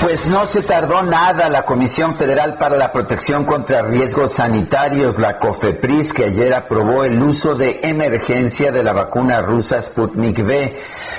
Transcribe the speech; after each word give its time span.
Pues 0.00 0.24
no 0.24 0.46
se 0.46 0.62
tardó 0.62 1.02
nada 1.02 1.50
la 1.50 1.64
Comisión 1.66 2.14
Federal 2.14 2.56
para 2.56 2.78
la 2.78 2.90
Protección 2.90 3.44
contra 3.44 3.82
Riesgos 3.82 4.32
Sanitarios, 4.32 5.18
la 5.18 5.38
COFEPRIS, 5.38 6.14
que 6.14 6.24
ayer 6.24 6.54
aprobó 6.54 7.04
el 7.04 7.22
uso 7.22 7.54
de 7.54 7.80
emergencia 7.82 8.72
de 8.72 8.82
la 8.82 8.94
vacuna 8.94 9.42
rusa 9.42 9.82
Sputnik 9.82 10.38
V. 10.38 10.74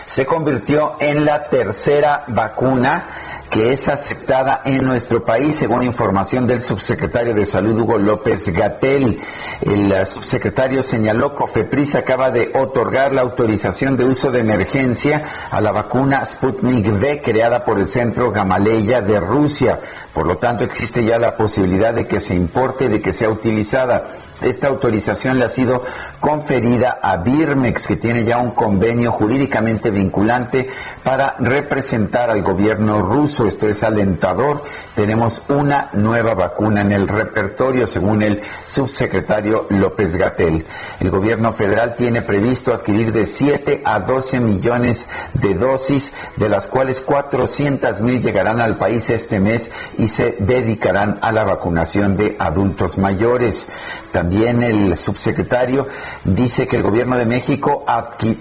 Se 0.06 0.26
convirtió 0.26 0.98
en 1.00 1.26
la 1.26 1.44
tercera 1.44 2.24
vacuna 2.28 3.06
que 3.52 3.74
es 3.74 3.90
aceptada 3.90 4.62
en 4.64 4.86
nuestro 4.86 5.26
país, 5.26 5.58
según 5.58 5.84
información 5.84 6.48
del 6.48 6.62
subsecretario 6.62 7.34
de 7.34 7.46
Salud 7.46 7.78
Hugo 7.78 7.98
López 7.98 8.48
Gatel. 8.50 9.20
El 9.62 10.06
subsecretario 10.06 10.82
señaló 10.82 11.32
que 11.32 11.42
COFEPRIS 11.42 11.96
acaba 11.96 12.32
de 12.32 12.54
otorgar 12.56 13.12
la 13.14 13.22
autorización 13.22 13.98
de 13.98 14.06
uso 14.06 14.32
de 14.32 14.40
emergencia 14.40 15.24
a 15.52 15.60
la 15.60 15.74
vacuna 15.74 16.24
Sputnik 16.24 16.88
V 16.88 17.22
creada 17.22 17.66
por 17.66 17.78
el 17.78 17.88
Centro 17.88 18.32
Gamaleya 18.32 19.02
de 19.02 19.20
Rusia. 19.20 19.82
Por 20.14 20.28
lo 20.28 20.38
tanto, 20.38 20.66
existe 20.66 21.06
ya 21.06 21.17
la 21.20 21.36
posibilidad 21.38 21.94
de 21.94 22.06
que 22.06 22.20
se 22.20 22.36
importe, 22.36 22.90
de 22.90 23.02
que 23.02 23.14
sea 23.14 23.30
utilizada. 23.30 24.04
Esta 24.42 24.68
autorización 24.68 25.40
le 25.40 25.45
ha 25.45 25.50
sido 25.50 25.84
conferida 26.20 27.00
a 27.02 27.18
Birmex, 27.18 27.88
que 27.88 27.95
tiene 27.95 28.26
ya 28.26 28.40
un 28.40 28.52
convenio 28.52 29.12
jurídicamente 29.12 29.90
vinculante 29.90 30.70
para 31.03 31.36
representar 31.40 32.30
al 32.30 32.42
gobierno 32.42 33.02
ruso. 33.02 33.45
Esto 33.45 33.70
es 33.70 33.84
alentador. 33.84 34.64
Tenemos 34.95 35.44
una 35.48 35.90
nueva 35.94 36.34
vacuna 36.34 36.81
en 36.81 36.92
el 36.92 37.08
repertorio, 37.08 37.88
según 37.88 38.22
el 38.22 38.42
subsecretario 38.66 39.68
López 39.70 40.18
Gatel. 40.18 40.66
El 41.00 41.09
gobierno 41.09 41.53
federal 41.53 41.96
tiene 41.96 42.22
previsto 42.22 42.73
adquirir 42.73 43.14
de 43.14 43.25
7 43.25 43.81
a 43.86 44.00
12 44.02 44.40
millones 44.42 45.08
de 45.34 45.53
dosis, 45.53 46.14
de 46.36 46.50
las 46.50 46.68
cuales 46.68 47.00
400 47.00 48.02
mil 48.02 48.22
llegarán 48.22 48.59
al 48.59 48.78
país 48.78 49.09
este 49.09 49.40
mes 49.40 49.72
y 50.01 50.07
se 50.07 50.35
dedicarán 50.39 51.19
a 51.22 51.31
la 51.31 51.44
vacunación 51.44 52.17
de 52.17 52.35
adultos 52.39 52.97
mayores. 52.97 53.67
También 54.12 54.63
el 54.63 54.97
subsecretario 54.97 55.88
dice 56.23 56.67
que 56.67 56.78
el 56.78 56.81
gobierno 56.81 57.17
de 57.17 57.28
México 57.28 57.85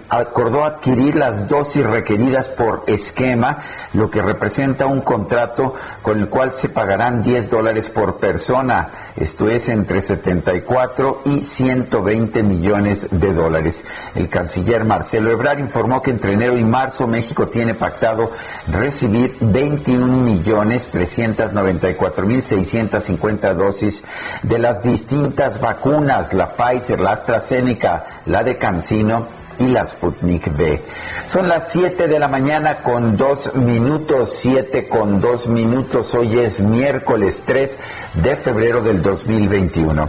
acordó 0.09 0.65
adquirir 0.65 1.17
las 1.17 1.49
dosis 1.49 1.85
requeridas 1.85 2.49
por 2.49 2.85
esquema, 2.87 3.59
lo 3.93 4.11
que 4.11 4.23
representa 4.23 4.87
un 4.87 5.03
contrato 5.03 5.75
con 6.01 6.19
el 6.19 6.31
cual 6.31 6.55
se 6.55 6.71
pagarán 6.71 7.23
10 7.23 7.51
dólares 7.51 7.91
por 7.91 8.17
persona, 8.17 8.89
esto 9.17 9.51
es 9.51 9.69
entre 9.69 10.01
74 10.01 11.23
y 11.27 11.43
120 11.43 12.43
millones 12.43 13.09
de 13.11 13.35
dólares. 13.35 13.85
El 14.15 14.31
canciller 14.31 14.85
Marcelo 14.85 15.31
Ebrard 15.31 15.59
informó 15.59 16.01
que 16.01 16.11
entre 16.11 16.33
enero 16.33 16.57
y 16.57 16.65
marzo 16.65 17.07
México 17.07 17.49
tiene 17.49 17.75
pactado 17.75 18.33
recibir 18.67 19.37
21 19.41 20.07
millones 20.07 20.89
300 20.89 21.50
294.650 21.53 23.55
dosis 23.55 24.05
de 24.43 24.59
las 24.59 24.83
distintas 24.83 25.61
vacunas, 25.61 26.35
la 26.35 26.49
Pfizer, 26.49 27.01
la 27.01 27.13
AstraZeneca, 27.13 28.05
la 28.27 28.45
de 28.45 28.59
Cancino 28.59 29.41
y 29.61 29.67
la 29.67 29.85
Sputnik 29.85 30.49
V. 30.49 30.83
Son 31.27 31.49
las 31.49 31.71
7 31.71 32.09
de 32.09 32.19
la 32.19 32.29
mañana 32.29 32.79
con 32.79 33.17
2 33.17 33.57
minutos, 33.57 34.33
7 34.35 34.89
con 34.89 35.21
2 35.21 35.49
minutos. 35.49 36.15
Hoy 36.15 36.39
es 36.39 36.61
miércoles 36.61 37.43
3 37.47 37.79
de 38.15 38.37
febrero 38.37 38.81
del 38.81 39.03
2021. 39.03 40.09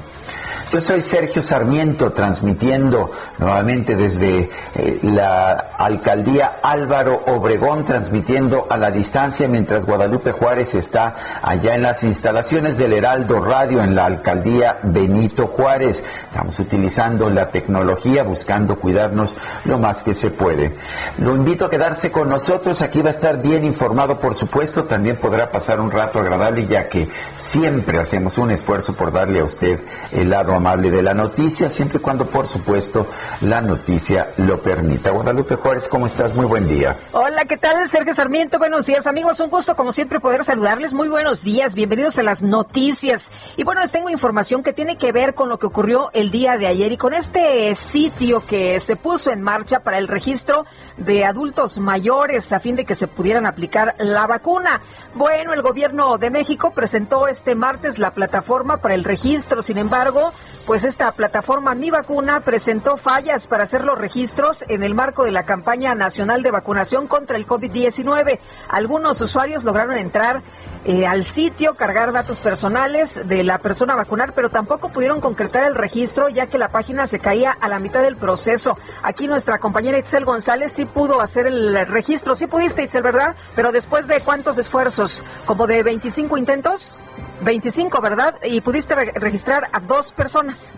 Yo 0.71 0.79
soy 0.79 1.01
Sergio 1.01 1.41
Sarmiento, 1.41 2.13
transmitiendo 2.13 3.11
nuevamente 3.39 3.97
desde 3.97 4.49
eh, 4.73 4.99
la 5.03 5.51
alcaldía 5.77 6.59
Álvaro 6.63 7.25
Obregón, 7.27 7.83
transmitiendo 7.83 8.67
a 8.69 8.77
la 8.77 8.89
distancia 8.89 9.49
mientras 9.49 9.85
Guadalupe 9.85 10.31
Juárez 10.31 10.73
está 10.75 11.13
allá 11.41 11.75
en 11.75 11.81
las 11.81 12.03
instalaciones 12.03 12.77
del 12.77 12.93
Heraldo 12.93 13.41
Radio 13.41 13.83
en 13.83 13.95
la 13.95 14.05
alcaldía 14.05 14.79
Benito 14.81 15.47
Juárez. 15.47 16.05
Estamos 16.29 16.57
utilizando 16.59 17.29
la 17.29 17.49
tecnología, 17.49 18.23
buscando 18.23 18.77
cuidarnos 18.79 19.35
lo 19.65 19.77
más 19.77 20.03
que 20.03 20.13
se 20.13 20.31
puede. 20.31 20.77
Lo 21.17 21.35
invito 21.35 21.65
a 21.65 21.69
quedarse 21.69 22.11
con 22.11 22.29
nosotros, 22.29 22.81
aquí 22.81 23.01
va 23.01 23.09
a 23.09 23.11
estar 23.11 23.41
bien 23.41 23.65
informado, 23.65 24.21
por 24.21 24.35
supuesto, 24.35 24.85
también 24.85 25.17
podrá 25.17 25.51
pasar 25.51 25.81
un 25.81 25.91
rato 25.91 26.19
agradable 26.19 26.65
ya 26.65 26.87
que 26.87 27.09
siempre 27.35 27.99
hacemos 27.99 28.37
un 28.37 28.51
esfuerzo 28.51 28.93
por 28.93 29.11
darle 29.11 29.41
a 29.41 29.43
usted 29.43 29.81
el 30.13 30.29
lado 30.29 30.60
amable 30.61 30.91
de 30.91 31.01
la 31.01 31.15
noticia, 31.15 31.69
siempre 31.69 31.97
y 31.97 32.01
cuando, 32.01 32.27
por 32.27 32.45
supuesto, 32.45 33.07
la 33.41 33.61
noticia 33.61 34.29
lo 34.37 34.61
permita. 34.61 35.09
Guadalupe 35.09 35.55
Juárez, 35.55 35.87
¿cómo 35.87 36.05
estás? 36.05 36.35
Muy 36.35 36.45
buen 36.45 36.67
día. 36.67 36.97
Hola, 37.13 37.45
¿qué 37.45 37.57
tal? 37.57 37.87
Sergio 37.87 38.13
Sarmiento, 38.13 38.59
buenos 38.59 38.85
días, 38.85 39.07
amigos. 39.07 39.39
Un 39.39 39.49
gusto, 39.49 39.75
como 39.75 39.91
siempre, 39.91 40.19
poder 40.19 40.45
saludarles. 40.45 40.93
Muy 40.93 41.09
buenos 41.09 41.41
días, 41.41 41.73
bienvenidos 41.73 42.19
a 42.19 42.23
las 42.23 42.43
noticias. 42.43 43.31
Y 43.57 43.63
bueno, 43.63 43.81
les 43.81 43.91
tengo 43.91 44.11
información 44.11 44.61
que 44.61 44.71
tiene 44.71 44.99
que 44.99 45.11
ver 45.11 45.33
con 45.33 45.49
lo 45.49 45.57
que 45.57 45.65
ocurrió 45.65 46.11
el 46.13 46.29
día 46.29 46.57
de 46.57 46.67
ayer 46.67 46.91
y 46.91 46.97
con 46.97 47.15
este 47.15 47.73
sitio 47.73 48.45
que 48.45 48.79
se 48.81 48.95
puso 48.95 49.31
en 49.31 49.41
marcha 49.41 49.79
para 49.79 49.97
el 49.97 50.07
registro 50.07 50.67
de 50.97 51.25
adultos 51.25 51.79
mayores 51.79 52.53
a 52.53 52.59
fin 52.59 52.75
de 52.75 52.85
que 52.85 52.93
se 52.93 53.07
pudieran 53.07 53.47
aplicar 53.47 53.95
la 53.97 54.27
vacuna. 54.27 54.81
Bueno, 55.15 55.53
el 55.53 55.63
gobierno 55.63 56.19
de 56.19 56.29
México 56.29 56.71
presentó 56.71 57.27
este 57.27 57.55
martes 57.55 57.97
la 57.97 58.13
plataforma 58.13 58.77
para 58.77 58.93
el 58.93 59.03
registro. 59.03 59.63
Sin 59.63 59.79
embargo, 59.79 60.31
pues 60.65 60.83
esta 60.83 61.11
plataforma 61.11 61.75
Mi 61.75 61.89
Vacuna 61.89 62.41
presentó 62.41 62.97
fallas 62.97 63.47
para 63.47 63.63
hacer 63.63 63.83
los 63.83 63.97
registros 63.97 64.63
en 64.67 64.83
el 64.83 64.95
marco 64.95 65.23
de 65.23 65.31
la 65.31 65.43
campaña 65.43 65.95
nacional 65.95 66.43
de 66.43 66.51
vacunación 66.51 67.07
contra 67.07 67.37
el 67.37 67.47
COVID-19. 67.47 68.39
Algunos 68.69 69.19
usuarios 69.21 69.63
lograron 69.63 69.97
entrar 69.97 70.41
eh, 70.85 71.05
al 71.05 71.23
sitio, 71.23 71.75
cargar 71.75 72.11
datos 72.11 72.39
personales 72.39 73.27
de 73.27 73.43
la 73.43 73.59
persona 73.59 73.93
a 73.93 73.97
vacunar, 73.97 74.33
pero 74.33 74.49
tampoco 74.49 74.89
pudieron 74.89 75.21
concretar 75.21 75.63
el 75.63 75.75
registro 75.75 76.29
ya 76.29 76.47
que 76.47 76.57
la 76.57 76.69
página 76.69 77.05
se 77.07 77.19
caía 77.19 77.51
a 77.51 77.69
la 77.69 77.79
mitad 77.79 78.01
del 78.01 78.17
proceso. 78.17 78.77
Aquí 79.03 79.27
nuestra 79.27 79.59
compañera 79.59 79.99
Itzel 79.99 80.25
González 80.25 80.71
sí 80.71 80.85
pudo 80.85 81.21
hacer 81.21 81.47
el 81.47 81.87
registro. 81.87 82.35
Sí 82.35 82.47
pudiste, 82.47 82.83
Itzel, 82.83 83.03
¿verdad? 83.03 83.35
Pero 83.55 83.71
después 83.71 84.07
de 84.07 84.21
cuántos 84.21 84.57
esfuerzos, 84.57 85.23
como 85.45 85.67
de 85.67 85.83
25 85.83 86.37
intentos. 86.37 86.97
25, 87.41 88.01
¿verdad? 88.01 88.35
Y 88.43 88.61
pudiste 88.61 88.95
registrar 88.95 89.69
a 89.71 89.79
dos 89.79 90.11
personas 90.13 90.75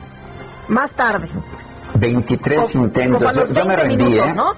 más 0.68 0.94
tarde. 0.94 1.28
23 1.96 2.76
intentos. 2.76 3.54
Yo 3.54 3.66
me 3.66 3.76
rendí, 3.76 4.18
¿eh? 4.18 4.34
¿no? 4.36 4.54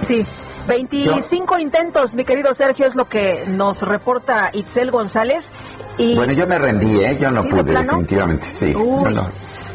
Sí. 0.00 0.24
25 0.66 1.58
intentos, 1.58 2.14
mi 2.14 2.24
querido 2.24 2.52
Sergio, 2.52 2.86
es 2.86 2.94
lo 2.94 3.08
que 3.08 3.44
nos 3.48 3.80
reporta 3.82 4.50
Itzel 4.52 4.90
González. 4.90 5.50
Y... 5.96 6.14
Bueno, 6.14 6.34
yo 6.34 6.46
me 6.46 6.58
rendí, 6.58 7.00
¿eh? 7.00 7.16
Yo 7.18 7.30
no 7.30 7.42
pude, 7.44 7.72
definitivamente, 7.72 8.46
sí. 8.46 8.74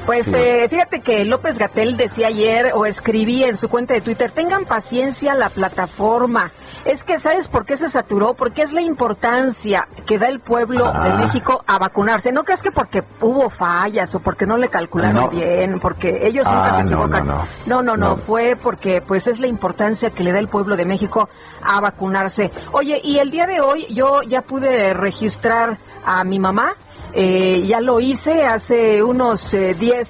Pues 0.06 0.34
eh, 0.34 0.68
fíjate 0.70 1.00
que 1.00 1.24
López 1.24 1.58
Gatel 1.58 1.96
decía 1.96 2.28
ayer 2.28 2.72
o 2.76 2.86
escribía 2.86 3.48
en 3.48 3.56
su 3.56 3.70
cuenta 3.70 3.94
de 3.94 4.02
Twitter, 4.02 4.32
tengan 4.32 4.66
paciencia 4.66 5.34
la 5.34 5.50
plataforma. 5.50 6.52
Es 6.84 7.06
que, 7.06 7.18
¿sabes 7.18 7.48
por 7.48 7.66
qué 7.66 7.78
se 7.78 7.88
saturó? 7.88 8.34
Porque 8.34 8.62
es 8.62 8.74
la 8.74 8.82
importancia 8.82 9.88
que 10.06 10.20
da 10.20 10.28
el 10.28 10.42
pueblo 10.42 10.86
de 10.86 11.10
ah. 11.10 11.16
México 11.18 11.64
a 11.66 11.80
vacunarse. 11.80 12.34
No 12.34 12.44
crees 12.44 12.62
que 12.62 12.72
porque 12.72 13.04
hubo 13.22 13.50
fallas 13.50 14.14
o 14.16 14.20
porque 14.20 14.46
no 14.46 14.58
le 14.58 14.68
calcularon 14.68 15.30
bien, 15.30 15.80
porque 15.80 16.28
ellos 16.28 16.46
nunca 16.46 16.74
se 16.74 16.82
ah, 16.82 16.86
equivocan. 16.86 17.28
No 17.66 17.82
no, 17.82 17.96
no 17.96 18.18
fue 18.18 18.58
porque 18.62 19.02
pues 19.02 19.28
es 19.28 19.40
la 19.40 19.48
importancia 19.48 20.10
que 20.10 20.24
le 20.24 20.34
da 20.34 20.40
el 20.40 20.50
pueblo 20.50 20.76
de 20.76 20.84
México 20.84 21.30
a 21.62 21.80
vacunarse. 21.80 22.52
Oye, 22.74 23.00
y 23.02 23.20
el 23.20 23.32
día 23.32 23.46
de 23.46 23.62
hoy 23.62 23.88
yo 23.94 24.22
ya 24.24 24.42
pude 24.42 24.94
registrar 24.94 25.78
a 26.06 26.26
mi 26.26 26.40
mamá 26.40 26.74
eh, 27.16 27.64
ya 27.68 27.80
lo 27.80 28.00
hice 28.00 28.44
hace 28.44 29.04
unos 29.04 29.52
10 29.52 29.54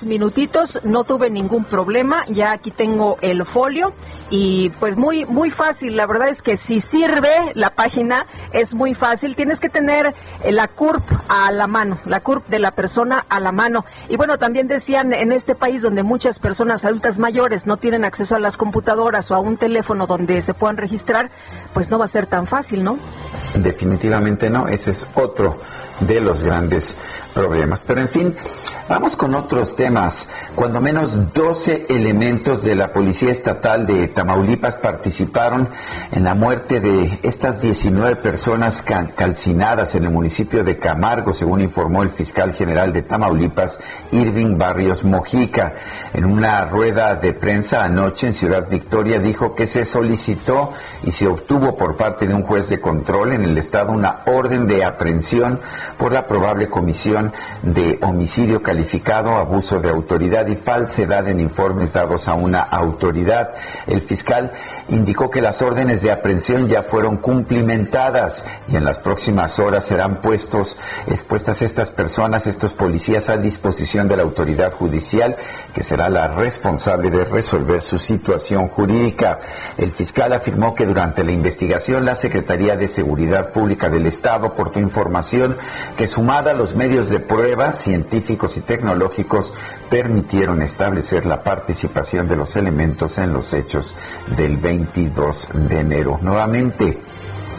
eh, 0.03 0.05
minutitos, 0.05 0.79
no 0.83 1.03
tuve 1.03 1.29
ningún 1.29 1.65
problema, 1.65 2.25
ya 2.27 2.53
aquí 2.53 2.71
tengo 2.71 3.17
el 3.21 3.45
folio 3.45 3.93
y 4.29 4.69
pues 4.79 4.95
muy 4.95 5.25
muy 5.25 5.49
fácil, 5.49 5.97
la 5.97 6.07
verdad 6.07 6.29
es 6.29 6.41
que 6.41 6.55
si 6.55 6.79
sirve 6.79 7.29
la 7.55 7.71
página 7.71 8.25
es 8.53 8.73
muy 8.73 8.93
fácil, 8.93 9.35
tienes 9.35 9.59
que 9.59 9.69
tener 9.69 10.13
eh, 10.43 10.51
la 10.53 10.67
CURP 10.69 11.03
a 11.27 11.51
la 11.51 11.67
mano, 11.67 11.97
la 12.05 12.21
CURP 12.21 12.47
de 12.47 12.59
la 12.59 12.71
persona 12.71 13.25
a 13.27 13.39
la 13.39 13.51
mano. 13.51 13.85
Y 14.09 14.15
bueno, 14.15 14.39
también 14.39 14.67
decían 14.67 15.13
en 15.13 15.31
este 15.31 15.55
país 15.55 15.81
donde 15.81 16.03
muchas 16.03 16.39
personas 16.39 16.85
adultas 16.85 17.19
mayores 17.19 17.67
no 17.67 17.77
tienen 17.77 18.05
acceso 18.05 18.35
a 18.35 18.39
las 18.39 18.57
computadoras 18.57 19.29
o 19.31 19.35
a 19.35 19.39
un 19.39 19.57
teléfono 19.57 20.07
donde 20.07 20.41
se 20.41 20.53
puedan 20.53 20.77
registrar, 20.77 21.31
pues 21.73 21.89
no 21.89 21.99
va 21.99 22.05
a 22.05 22.07
ser 22.07 22.27
tan 22.27 22.47
fácil, 22.47 22.83
¿no? 22.83 22.97
Definitivamente 23.55 24.49
no, 24.49 24.67
ese 24.67 24.91
es 24.91 25.07
otro 25.15 25.57
de 25.99 26.21
los 26.21 26.43
grandes 26.43 26.97
problemas. 27.33 27.83
Pero 27.85 28.01
en 28.01 28.09
fin, 28.09 28.35
vamos 28.87 29.15
con 29.15 29.35
otros 29.35 29.75
temas. 29.75 30.27
Cuando 30.55 30.79
menos 30.81 31.33
12 31.33 31.87
elementos 31.89 32.63
de 32.63 32.75
la 32.75 32.93
Policía 32.93 33.31
Estatal 33.31 33.85
de 33.85 34.07
Tamaulipas 34.07 34.77
participaron 34.77 35.69
en 36.11 36.23
la 36.23 36.35
muerte 36.35 36.79
de 36.79 37.19
estas 37.23 37.61
19 37.61 38.15
personas 38.17 38.81
calcinadas 38.81 39.95
en 39.95 40.05
el 40.05 40.11
municipio 40.11 40.63
de 40.63 40.77
Camargo, 40.77 41.33
según 41.33 41.61
informó 41.61 42.03
el 42.03 42.09
fiscal 42.09 42.53
general 42.53 42.93
de 42.93 43.01
Tamaulipas, 43.01 43.79
Irving 44.11 44.57
Barrios 44.57 45.03
Mojica. 45.03 45.73
En 46.13 46.25
una 46.25 46.65
rueda 46.65 47.15
de 47.15 47.33
prensa 47.33 47.83
anoche 47.83 48.27
en 48.27 48.33
Ciudad 48.33 48.69
Victoria 48.69 49.19
dijo 49.19 49.55
que 49.55 49.67
se 49.67 49.85
solicitó 49.85 50.71
y 51.03 51.11
se 51.11 51.27
obtuvo 51.27 51.75
por 51.75 51.97
parte 51.97 52.27
de 52.27 52.33
un 52.33 52.43
juez 52.43 52.69
de 52.69 52.79
control 52.79 53.33
en 53.33 53.43
el 53.43 53.57
estado 53.57 53.91
una 53.91 54.21
orden 54.25 54.67
de 54.67 54.83
aprehensión 54.83 55.59
por 55.97 56.11
la 56.11 56.27
probable 56.27 56.69
comisión 56.69 57.22
de 57.61 57.99
homicidio 58.01 58.61
calificado, 58.61 59.35
abuso 59.35 59.79
de 59.79 59.89
autoridad 59.89 60.47
y 60.47 60.55
falsedad 60.55 61.27
en 61.27 61.39
informes 61.39 61.93
dados 61.93 62.27
a 62.27 62.33
una 62.33 62.61
autoridad. 62.61 63.53
El 63.87 64.01
fiscal 64.01 64.51
indicó 64.89 65.29
que 65.29 65.41
las 65.41 65.61
órdenes 65.61 66.01
de 66.01 66.11
aprehensión 66.11 66.67
ya 66.67 66.83
fueron 66.83 67.17
cumplimentadas 67.17 68.45
y 68.67 68.75
en 68.75 68.83
las 68.83 68.99
próximas 68.99 69.59
horas 69.59 69.85
serán 69.85 70.21
puestos, 70.21 70.77
expuestas 71.07 71.61
estas 71.61 71.91
personas, 71.91 72.47
estos 72.47 72.73
policías 72.73 73.29
a 73.29 73.37
disposición 73.37 74.07
de 74.07 74.17
la 74.17 74.23
autoridad 74.23 74.71
judicial, 74.73 75.35
que 75.73 75.83
será 75.83 76.09
la 76.09 76.27
responsable 76.27 77.09
de 77.09 77.25
resolver 77.25 77.81
su 77.81 77.99
situación 77.99 78.67
jurídica. 78.67 79.39
El 79.77 79.91
fiscal 79.91 80.33
afirmó 80.33 80.75
que 80.75 80.85
durante 80.85 81.23
la 81.23 81.31
investigación 81.31 82.05
la 82.05 82.15
Secretaría 82.15 82.75
de 82.75 82.87
Seguridad 82.87 83.51
Pública 83.51 83.89
del 83.89 84.05
Estado 84.05 84.47
aportó 84.47 84.79
información 84.79 85.57
que 85.97 86.07
sumada 86.07 86.51
a 86.51 86.55
los 86.55 86.75
medios 86.75 87.09
de 87.09 87.19
pruebas 87.19 87.79
científicos 87.79 88.57
y 88.57 88.61
tecnológicos 88.61 89.53
permitieron 89.89 90.61
establecer 90.61 91.25
la 91.25 91.43
participación 91.43 92.27
de 92.27 92.35
los 92.35 92.55
elementos 92.55 93.17
en 93.17 93.33
los 93.33 93.53
hechos 93.53 93.95
del 94.35 94.57
22 94.77 95.49
de 95.67 95.79
enero. 95.79 96.19
Nuevamente, 96.21 96.97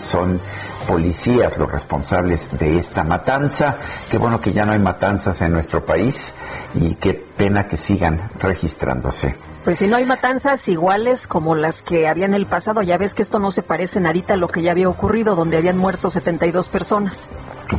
son 0.02 0.40
policías 0.86 1.58
los 1.58 1.70
responsables 1.70 2.58
de 2.58 2.78
esta 2.78 3.04
matanza. 3.04 3.76
Qué 4.10 4.18
bueno 4.18 4.40
que 4.40 4.52
ya 4.52 4.64
no 4.64 4.72
hay 4.72 4.78
matanzas 4.78 5.40
en 5.42 5.52
nuestro 5.52 5.84
país 5.84 6.34
y 6.74 6.94
qué 6.94 7.14
pena 7.14 7.66
que 7.66 7.76
sigan 7.76 8.30
registrándose. 8.38 9.36
Pues 9.64 9.78
si 9.78 9.88
no 9.88 9.96
hay 9.96 10.04
matanzas 10.04 10.68
iguales 10.68 11.26
como 11.26 11.54
las 11.54 11.82
que 11.82 12.06
había 12.06 12.26
en 12.26 12.34
el 12.34 12.44
pasado, 12.44 12.82
ya 12.82 12.98
ves 12.98 13.14
que 13.14 13.22
esto 13.22 13.38
no 13.38 13.50
se 13.50 13.62
parece 13.62 13.98
nadita 13.98 14.34
a 14.34 14.36
lo 14.36 14.48
que 14.48 14.60
ya 14.60 14.72
había 14.72 14.90
ocurrido, 14.90 15.34
donde 15.34 15.56
habían 15.56 15.78
muerto 15.78 16.10
72 16.10 16.68
personas. 16.68 17.30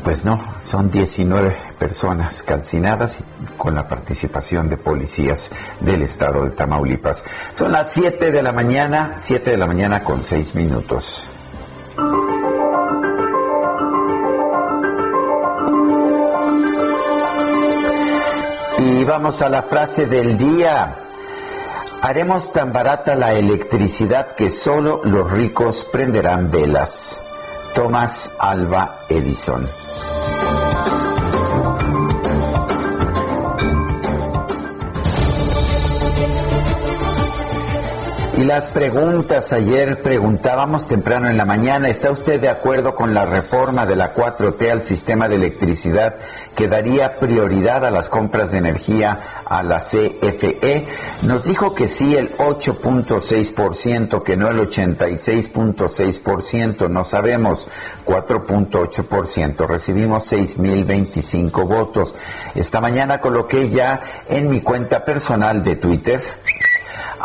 Pues 0.04 0.26
no, 0.26 0.40
son 0.62 0.90
19 0.90 1.56
personas 1.78 2.42
calcinadas 2.42 3.24
con 3.56 3.76
la 3.76 3.88
participación 3.88 4.68
de 4.68 4.78
policías 4.78 5.52
del 5.80 6.02
estado 6.02 6.46
de 6.46 6.52
Tamaulipas. 6.52 7.24
Son 7.52 7.72
las 7.72 7.92
7 7.92 8.32
de 8.32 8.42
la 8.42 8.52
mañana, 8.52 9.14
7 9.18 9.52
de 9.52 9.58
la 9.58 9.68
mañana 9.68 10.02
con 10.04 10.24
6 10.24 10.56
minutos. 10.56 11.30
Y 18.98 19.04
vamos 19.04 19.42
a 19.42 19.50
la 19.50 19.62
frase 19.62 20.06
del 20.06 20.38
día. 20.38 21.04
Haremos 22.02 22.54
tan 22.54 22.72
barata 22.72 23.14
la 23.16 23.34
electricidad 23.34 24.36
que 24.36 24.50
solo 24.50 25.02
los 25.04 25.30
ricos 25.30 25.84
prenderán 25.84 26.50
velas. 26.50 27.20
Thomas 27.74 28.38
Alba 28.40 29.02
Edison. 29.10 29.68
Y 38.38 38.44
las 38.44 38.70
preguntas, 38.70 39.54
ayer 39.54 40.02
preguntábamos 40.02 40.90
temprano 40.90 41.30
en 41.30 41.38
la 41.38 41.46
mañana, 41.46 41.88
¿está 41.88 42.12
usted 42.12 42.42
de 42.42 42.50
acuerdo 42.50 42.94
con 42.94 43.14
la 43.14 43.26
reforma 43.26 43.86
de 43.86 43.96
la 43.96 44.14
4T 44.14 44.72
al 44.72 44.84
sistema 44.84 45.30
de 45.30 45.38
electricidad 45.38 46.18
que 46.54 46.68
daría 46.68 47.16
prioridad 47.16 47.86
a 47.86 47.92
las 47.92 48.10
compras 48.10 48.52
de 48.52 48.58
energía 48.58 49.18
a 49.46 49.64
la 49.64 49.80
CFE? 49.80 50.86
Nos 51.22 51.46
dijo 51.46 51.74
que 51.74 51.88
sí 51.88 52.18
el 52.18 52.36
8.6%, 52.36 54.22
que 54.22 54.36
no 54.36 54.50
el 54.50 54.70
86.6%, 54.70 56.90
no 56.90 57.06
sabemos, 57.06 57.70
4.8%. 58.06 59.66
Recibimos 59.66 60.30
6.025 60.30 61.66
votos. 61.66 62.18
Esta 62.54 62.82
mañana 62.82 63.22
coloqué 63.22 63.70
ya 63.70 64.02
en 64.28 64.50
mi 64.50 64.60
cuenta 64.60 65.06
personal 65.06 65.64
de 65.64 65.78
Twitter 65.78 66.22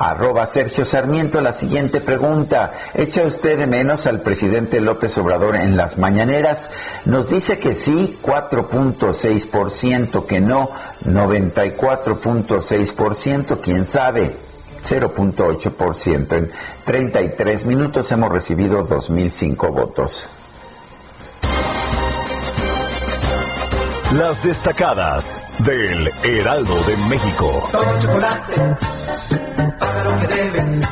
arroba 0.01 0.47
Sergio 0.47 0.87
Sarmiento. 0.87 1.41
La 1.43 1.53
siguiente 1.53 2.01
pregunta, 2.01 2.73
¿echa 2.95 3.25
usted 3.25 3.59
de 3.59 3.67
menos 3.67 4.07
al 4.07 4.23
presidente 4.23 4.81
López 4.81 5.19
Obrador 5.19 5.57
en 5.57 5.77
las 5.77 5.99
mañaneras? 5.99 6.71
Nos 7.05 7.29
dice 7.29 7.59
que 7.59 7.75
sí, 7.75 8.19
4.6%, 8.23 10.25
que 10.25 10.41
no, 10.41 10.71
94.6%, 11.05 13.61
quién 13.61 13.85
sabe. 13.85 14.35
0.8%. 14.83 16.33
En 16.33 16.51
33 16.85 17.67
minutos 17.67 18.11
hemos 18.13 18.33
recibido 18.33 18.89
2.005 18.89 19.71
votos. 19.71 20.27
Las 24.17 24.43
destacadas 24.43 25.39
del 25.59 26.11
Heraldo 26.25 26.83
de 26.85 26.97
México. 26.97 27.69
chocolate 28.01 29.10
paga 29.79 30.05
lo 30.05 30.21
que 30.21 30.27
debes. 30.27 30.89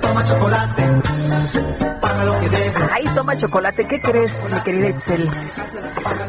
Toma 0.00 0.24
chocolate, 0.24 1.02
paga 2.00 2.24
lo 2.24 2.40
que 2.40 2.48
debes. 2.48 2.84
Ay, 2.92 3.04
toma 3.14 3.36
chocolate, 3.36 3.86
¿qué 3.86 4.00
crees, 4.00 4.50
mi 4.52 4.60
querida 4.60 4.88
Excel? 4.88 5.28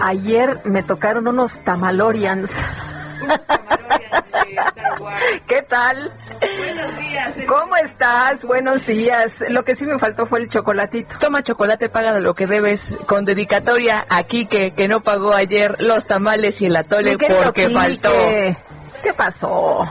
Ayer 0.01 0.62
me 0.65 0.83
tocaron 0.83 1.27
unos 1.27 1.62
tamalorians. 1.63 2.63
¿Qué 5.48 5.62
tal? 5.62 6.12
Buenos 6.41 6.98
días. 6.98 7.33
¿Cómo 7.48 7.75
estás? 7.77 8.43
Buenos 8.45 8.86
días. 8.86 9.45
Lo 9.50 9.63
que 9.63 9.75
sí 9.75 9.86
me 9.86 9.98
faltó 10.00 10.25
fue 10.25 10.39
el 10.39 10.50
chocolatito. 10.50 11.15
Toma 11.19 11.43
chocolate, 11.43 11.89
paga 11.89 12.19
lo 12.19 12.33
que 12.33 12.48
debes 12.48 12.98
con 13.05 13.25
dedicatoria 13.25 14.05
a 14.10 14.24
Quique, 14.24 14.72
que 14.72 14.88
no 14.88 15.01
pagó 15.01 15.33
ayer 15.33 15.81
los 15.81 16.05
tamales 16.05 16.62
y 16.62 16.67
el 16.67 16.75
atole 16.75 17.17
porque 17.17 17.69
faltó. 17.69 18.12
¿Qué 19.01 19.13
pasó? 19.13 19.88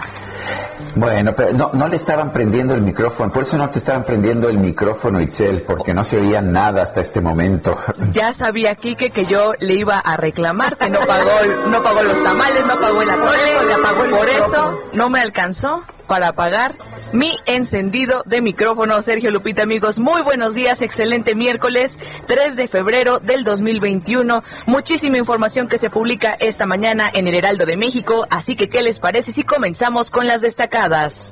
Bueno, 0.94 1.34
pero 1.34 1.52
no, 1.52 1.70
no 1.72 1.88
le 1.88 1.96
estaban 1.96 2.32
prendiendo 2.32 2.74
el 2.74 2.82
micrófono, 2.82 3.32
por 3.32 3.44
eso 3.44 3.56
no 3.56 3.70
te 3.70 3.78
estaban 3.78 4.04
prendiendo 4.04 4.48
el 4.48 4.58
micrófono, 4.58 5.20
Itzel, 5.20 5.62
porque 5.62 5.94
no 5.94 6.04
se 6.04 6.18
oía 6.18 6.42
nada 6.42 6.82
hasta 6.82 7.00
este 7.00 7.20
momento. 7.20 7.76
Ya 8.12 8.34
sabía 8.34 8.74
Quique 8.74 9.10
que 9.10 9.24
yo 9.24 9.54
le 9.58 9.74
iba 9.74 9.98
a 9.98 10.16
reclamar 10.16 10.76
que 10.76 10.90
no 10.90 11.00
pagó, 11.00 11.30
no 11.68 11.82
pagó 11.82 12.02
los 12.02 12.22
tamales, 12.22 12.66
no 12.66 12.78
pagó 12.78 13.02
el 13.02 13.10
atole, 13.10 14.10
por 14.10 14.28
eso 14.28 14.78
no 14.92 15.08
me 15.08 15.20
alcanzó 15.20 15.82
para 16.06 16.32
pagar 16.32 16.74
mi 17.12 17.38
encendido 17.46 18.22
de 18.26 18.42
micrófono. 18.42 19.02
Sergio 19.02 19.30
Lupita, 19.30 19.62
amigos, 19.62 19.98
muy 19.98 20.22
buenos 20.22 20.54
días, 20.54 20.82
excelente 20.82 21.34
miércoles 21.34 21.98
3 22.26 22.56
de 22.56 22.68
febrero 22.68 23.18
del 23.18 23.44
2021. 23.44 24.42
Muchísima 24.66 25.18
información 25.18 25.68
que 25.68 25.78
se 25.78 25.90
publica 25.90 26.36
esta 26.40 26.66
mañana 26.66 27.10
en 27.12 27.28
el 27.28 27.34
Heraldo 27.34 27.66
de 27.66 27.76
México, 27.76 28.26
así 28.30 28.56
que 28.56 28.68
¿qué 28.68 28.82
les 28.82 28.98
parece 29.00 29.32
si 29.32 29.44
comenzamos 29.44 30.10
con 30.10 30.26
las 30.26 30.40
destacadas? 30.40 31.30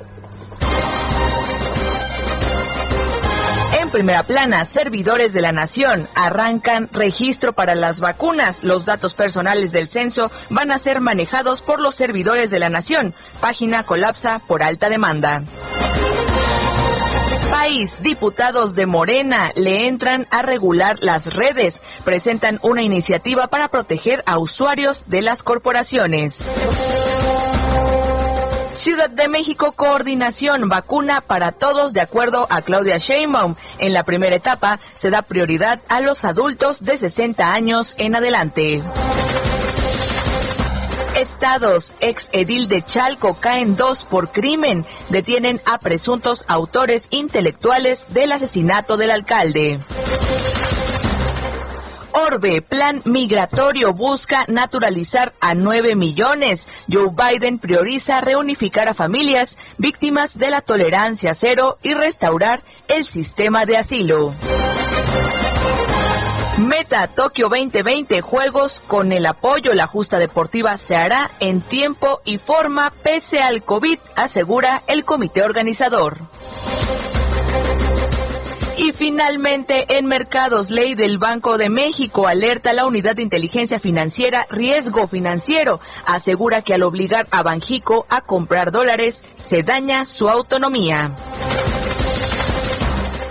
Primera 3.90 4.23
plana, 4.23 4.64
servidores 4.64 5.32
de 5.32 5.40
la 5.40 5.52
nación 5.52 6.09
arrancan 6.14 6.88
registro 6.92 7.52
para 7.52 7.75
las 7.75 8.00
vacunas. 8.00 8.62
Los 8.62 8.85
datos 8.85 9.14
personales 9.14 9.73
del 9.73 9.88
censo 9.88 10.30
van 10.49 10.70
a 10.70 10.78
ser 10.78 11.00
manejados 11.00 11.61
por 11.61 11.80
los 11.80 11.94
servidores 11.94 12.50
de 12.50 12.59
la 12.59 12.70
nación. 12.70 13.14
Página 13.40 13.82
colapsa 13.82 14.40
por 14.47 14.62
alta 14.62 14.88
demanda. 14.88 15.42
País, 17.50 17.99
diputados 18.00 18.75
de 18.75 18.87
Morena 18.87 19.50
le 19.56 19.87
entran 19.87 20.26
a 20.30 20.42
regular 20.42 20.99
las 21.00 21.35
redes. 21.35 21.82
Presentan 22.04 22.59
una 22.62 22.82
iniciativa 22.82 23.49
para 23.49 23.68
proteger 23.68 24.23
a 24.25 24.38
usuarios 24.38 25.04
de 25.06 25.20
las 25.20 25.42
corporaciones. 25.42 26.47
Ciudad 28.73 29.11
de 29.11 29.29
México, 29.29 29.73
coordinación, 29.73 30.69
vacuna 30.69 31.21
para 31.21 31.53
todos 31.53 31.93
de 31.93 32.00
acuerdo 32.00 32.47
a 32.50 32.62
Claudia 32.62 32.99
Sheinbaum. 32.99 33.57
En 33.79 33.93
la 33.93 34.05
primera 34.05 34.37
etapa 34.37 34.79
se 34.95 35.11
da 35.11 35.23
prioridad 35.23 35.81
a 35.89 36.00
los 36.00 36.25
adultos 36.25 36.83
de 36.83 36.97
60 36.97 37.53
años 37.53 37.95
en 37.99 38.15
adelante. 38.15 38.83
Estados, 41.17 41.95
ex 42.00 42.31
edil 42.33 42.69
de 42.69 42.83
Chalco 42.83 43.35
caen 43.35 43.77
dos 43.77 44.05
por 44.05 44.31
crimen. 44.31 44.87
Detienen 45.11 45.61
a 45.67 45.79
presuntos 45.79 46.45
autores 46.49 47.09
intelectuales 47.11 48.07
del 48.09 48.33
asesinato 48.33 48.97
del 48.97 49.11
alcalde. 49.11 49.81
Orbe, 52.27 52.61
plan 52.61 53.03
migratorio, 53.05 53.95
busca 53.95 54.45
naturalizar 54.49 55.33
a 55.41 55.55
9 55.55 55.95
millones. 55.97 56.69
Joe 56.91 57.09
Biden 57.11 57.59
prioriza 57.59 58.21
reunificar 58.21 58.89
a 58.89 58.95
familias 58.95 59.57
víctimas 59.79 60.39
de 60.39 60.50
la 60.50 60.61
tolerancia 60.61 61.35
cero 61.35 61.79
y 61.83 61.95
restaurar 61.95 62.62
el 62.89 63.07
sistema 63.07 63.65
de 63.65 63.79
asilo. 63.79 64.35
Meta 66.59 67.07
Tokio 67.07 67.49
2020 67.49 68.21
Juegos 68.21 68.83
con 68.87 69.12
el 69.12 69.25
apoyo. 69.25 69.73
La 69.75 69.87
justa 69.87 70.19
deportiva 70.19 70.77
se 70.77 70.97
hará 70.97 71.31
en 71.41 71.61
tiempo 71.61 72.21
y 72.25 72.39
forma 72.39 72.93
pese 73.03 73.41
al 73.41 73.62
COVID, 73.62 73.99
asegura 74.17 74.83
el 74.87 75.05
comité 75.05 75.43
organizador. 75.43 76.19
Y 78.80 78.94
finalmente, 78.94 79.99
en 79.99 80.06
mercados, 80.06 80.70
ley 80.70 80.94
del 80.94 81.18
Banco 81.18 81.58
de 81.58 81.68
México 81.68 82.26
alerta 82.26 82.72
la 82.72 82.87
unidad 82.87 83.14
de 83.14 83.20
inteligencia 83.20 83.78
financiera 83.78 84.46
riesgo 84.49 85.06
financiero. 85.06 85.80
Asegura 86.06 86.62
que 86.62 86.72
al 86.72 86.82
obligar 86.82 87.26
a 87.30 87.42
Banjico 87.42 88.06
a 88.08 88.22
comprar 88.22 88.70
dólares, 88.72 89.22
se 89.37 89.62
daña 89.62 90.06
su 90.06 90.30
autonomía. 90.30 91.14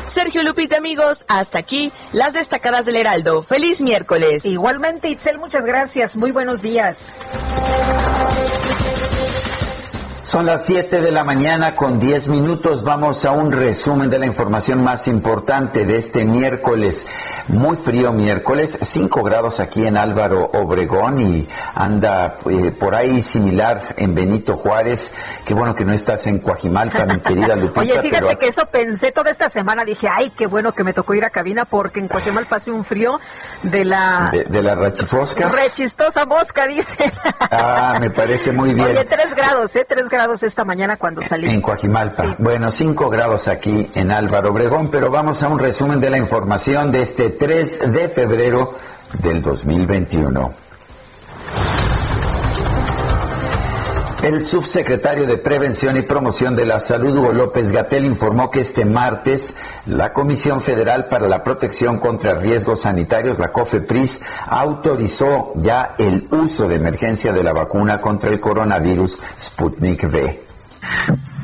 Sergio 0.05 0.43
Lupita, 0.43 0.77
amigos, 0.77 1.25
hasta 1.27 1.57
aquí 1.57 1.91
las 2.13 2.33
destacadas 2.33 2.85
del 2.85 2.97
Heraldo. 2.97 3.41
Feliz 3.41 3.81
miércoles. 3.81 4.45
Igualmente, 4.45 5.09
Itzel, 5.09 5.39
muchas 5.39 5.65
gracias. 5.65 6.15
Muy 6.15 6.31
buenos 6.31 6.61
días. 6.61 7.17
Son 10.29 10.45
las 10.45 10.63
7 10.67 11.01
de 11.01 11.11
la 11.11 11.23
mañana 11.23 11.75
con 11.75 11.99
10 11.99 12.27
minutos. 12.27 12.83
Vamos 12.83 13.25
a 13.25 13.31
un 13.31 13.51
resumen 13.51 14.11
de 14.11 14.19
la 14.19 14.27
información 14.27 14.83
más 14.83 15.07
importante 15.07 15.85
de 15.85 15.97
este 15.97 16.23
miércoles. 16.23 17.07
Muy 17.47 17.75
frío 17.75 18.13
miércoles, 18.13 18.77
5 18.79 19.23
grados 19.23 19.59
aquí 19.59 19.87
en 19.87 19.97
Álvaro 19.97 20.51
Obregón 20.53 21.19
y 21.19 21.49
anda 21.73 22.37
eh, 22.47 22.69
por 22.69 22.93
ahí 22.93 23.23
similar 23.23 23.81
en 23.97 24.13
Benito 24.13 24.55
Juárez. 24.55 25.11
Qué 25.45 25.55
bueno 25.55 25.73
que 25.73 25.83
no 25.83 25.93
estás 25.93 26.27
en 26.27 26.37
Coajimalpa, 26.37 27.05
mi 27.05 27.19
querida 27.21 27.55
Lupita. 27.55 27.79
Oye, 27.79 27.99
fíjate 27.99 28.35
que 28.35 28.49
eso 28.49 28.67
pensé 28.67 29.11
toda 29.11 29.31
esta 29.31 29.49
semana. 29.49 29.83
Dije, 29.83 30.07
ay, 30.07 30.29
qué 30.37 30.45
bueno 30.45 30.73
que 30.73 30.83
me 30.83 30.93
tocó 30.93 31.15
ir 31.15 31.25
a 31.25 31.31
cabina 31.31 31.65
porque 31.65 32.01
en 32.01 32.07
Coajimalpa 32.07 32.57
hace 32.57 32.71
un 32.71 32.83
frío 32.83 33.19
de 33.63 33.83
la... 33.83 34.31
De, 34.31 34.61
la 34.61 34.75
rachifosca. 34.75 35.49
Rechistosa 35.49 36.27
mosca, 36.27 36.67
dice. 36.67 37.11
Ah, 37.49 37.97
me 37.99 38.11
parece 38.11 38.51
muy 38.51 38.75
bien. 38.75 38.89
Oye, 38.89 39.05
3 39.05 39.33
grados, 39.33 39.75
¿eh? 39.75 39.87
3 39.89 40.07
grados 40.07 40.18
grados 40.19 40.43
esta 40.43 40.65
mañana 40.65 40.97
cuando 40.97 41.21
salí. 41.23 41.49
En 41.49 41.61
Coajimalpa. 41.61 42.35
Bueno, 42.39 42.71
5 42.71 43.09
grados 43.09 43.47
aquí 43.47 43.89
en 43.95 44.11
Álvaro 44.11 44.51
Obregón, 44.51 44.89
pero 44.91 45.09
vamos 45.09 45.43
a 45.43 45.47
un 45.47 45.59
resumen 45.59 46.01
de 46.01 46.09
la 46.09 46.17
información 46.17 46.91
de 46.91 47.03
este 47.03 47.29
3 47.29 47.93
de 47.93 48.09
febrero 48.09 48.73
del 49.23 49.41
2021. 49.41 50.68
El 54.23 54.45
subsecretario 54.45 55.25
de 55.25 55.37
Prevención 55.37 55.95
y 55.95 56.01
Promoción 56.01 56.53
de 56.53 56.65
la 56.65 56.79
Salud, 56.79 57.17
Hugo 57.17 57.31
López 57.31 57.71
Gatel, 57.71 58.03
informó 58.03 58.51
que 58.51 58.59
este 58.59 58.83
martes 58.83 59.55
la 59.85 60.11
Comisión 60.11 60.59
Federal 60.59 61.07
para 61.07 61.29
la 61.29 61.41
Protección 61.41 61.99
contra 61.99 62.35
Riesgos 62.35 62.81
Sanitarios, 62.81 63.39
la 63.39 63.53
COFEPRIS, 63.53 64.21
autorizó 64.47 65.53
ya 65.55 65.95
el 65.97 66.27
uso 66.31 66.67
de 66.67 66.75
emergencia 66.75 67.31
de 67.31 67.43
la 67.43 67.53
vacuna 67.53 68.01
contra 68.01 68.29
el 68.29 68.41
coronavirus 68.41 69.17
Sputnik 69.39 70.03
V. 70.03 70.43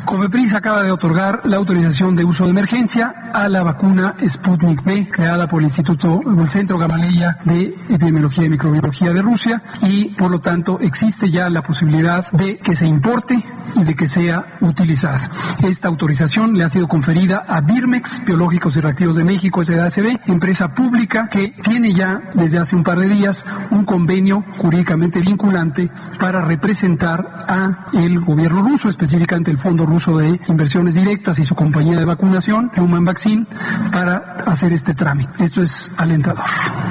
COFEPRIS 0.06 0.54
acaba 0.54 0.84
de 0.84 0.92
otorgar 0.92 1.42
la 1.46 1.58
autorización 1.58 2.16
de 2.16 2.24
uso 2.24 2.44
de 2.44 2.52
emergencia 2.52 3.32
a 3.34 3.50
la 3.50 3.64
vacuna 3.64 4.16
Sputnik 4.28 4.86
V, 4.86 5.10
creada 5.10 5.48
por 5.48 5.60
el 5.62 5.66
Instituto, 5.66 6.22
el 6.26 6.50
Centro 6.50 6.78
Gamaleya 6.78 7.40
de 7.44 7.76
Epidemiología 7.90 8.46
y 8.46 8.50
Microbiología 8.50 9.12
de 9.12 9.22
Rusia, 9.24 9.64
y 9.82 10.10
por 10.10 10.30
lo 10.30 10.40
tanto 10.40 10.80
existe 10.80 11.32
ya 11.32 11.50
la 11.50 11.64
posibilidad 11.64 12.30
de 12.32 12.58
que 12.58 12.76
se 12.76 12.86
importe 12.86 13.44
y 13.76 13.84
de 13.84 13.96
que 13.96 14.08
sea 14.08 14.58
utilizada. 14.62 15.30
Esta 15.64 15.88
autorización 15.88 16.54
le 16.54 16.64
ha 16.64 16.70
sido 16.70 16.88
conferida 16.88 17.44
a 17.48 17.62
Birmex, 17.62 18.24
Biológicos 18.26 18.78
y 18.78 18.82
Reactivos 18.82 19.16
de 19.16 19.24
México, 19.26 19.66
SADCB, 19.66 20.20
empresa 20.28 20.74
pública 20.74 21.28
que 21.30 21.50
tiene 21.50 21.94
ya 21.94 22.22
desde 22.36 22.60
hace 22.60 22.76
un 22.76 22.84
par 22.84 23.00
de 23.00 23.10
días 23.10 23.46
un 23.72 23.86
convenio 23.86 24.46
jurídicamente 24.58 25.20
vinculante 25.20 25.90
para 26.20 26.42
representar 26.42 27.46
a 27.48 27.88
el 27.94 28.22
gobierno 28.22 28.62
ruso, 28.62 28.88
específicamente 28.88 29.50
el 29.50 29.58
Fondo 29.58 29.86
Ruso 29.86 29.95
uso 29.96 30.18
de 30.18 30.40
inversiones 30.48 30.96
directas 30.96 31.40
y 31.40 31.46
su 31.46 31.56
compañía 31.56 31.98
de 31.98 32.06
vacunación, 32.06 32.72
Human 32.78 33.06
Vaccine, 33.06 33.46
para 33.92 34.44
hacer 34.46 34.74
este 34.74 34.94
trámite. 34.94 35.44
Esto 35.44 35.64
es 35.64 35.92
alentador. 35.98 36.44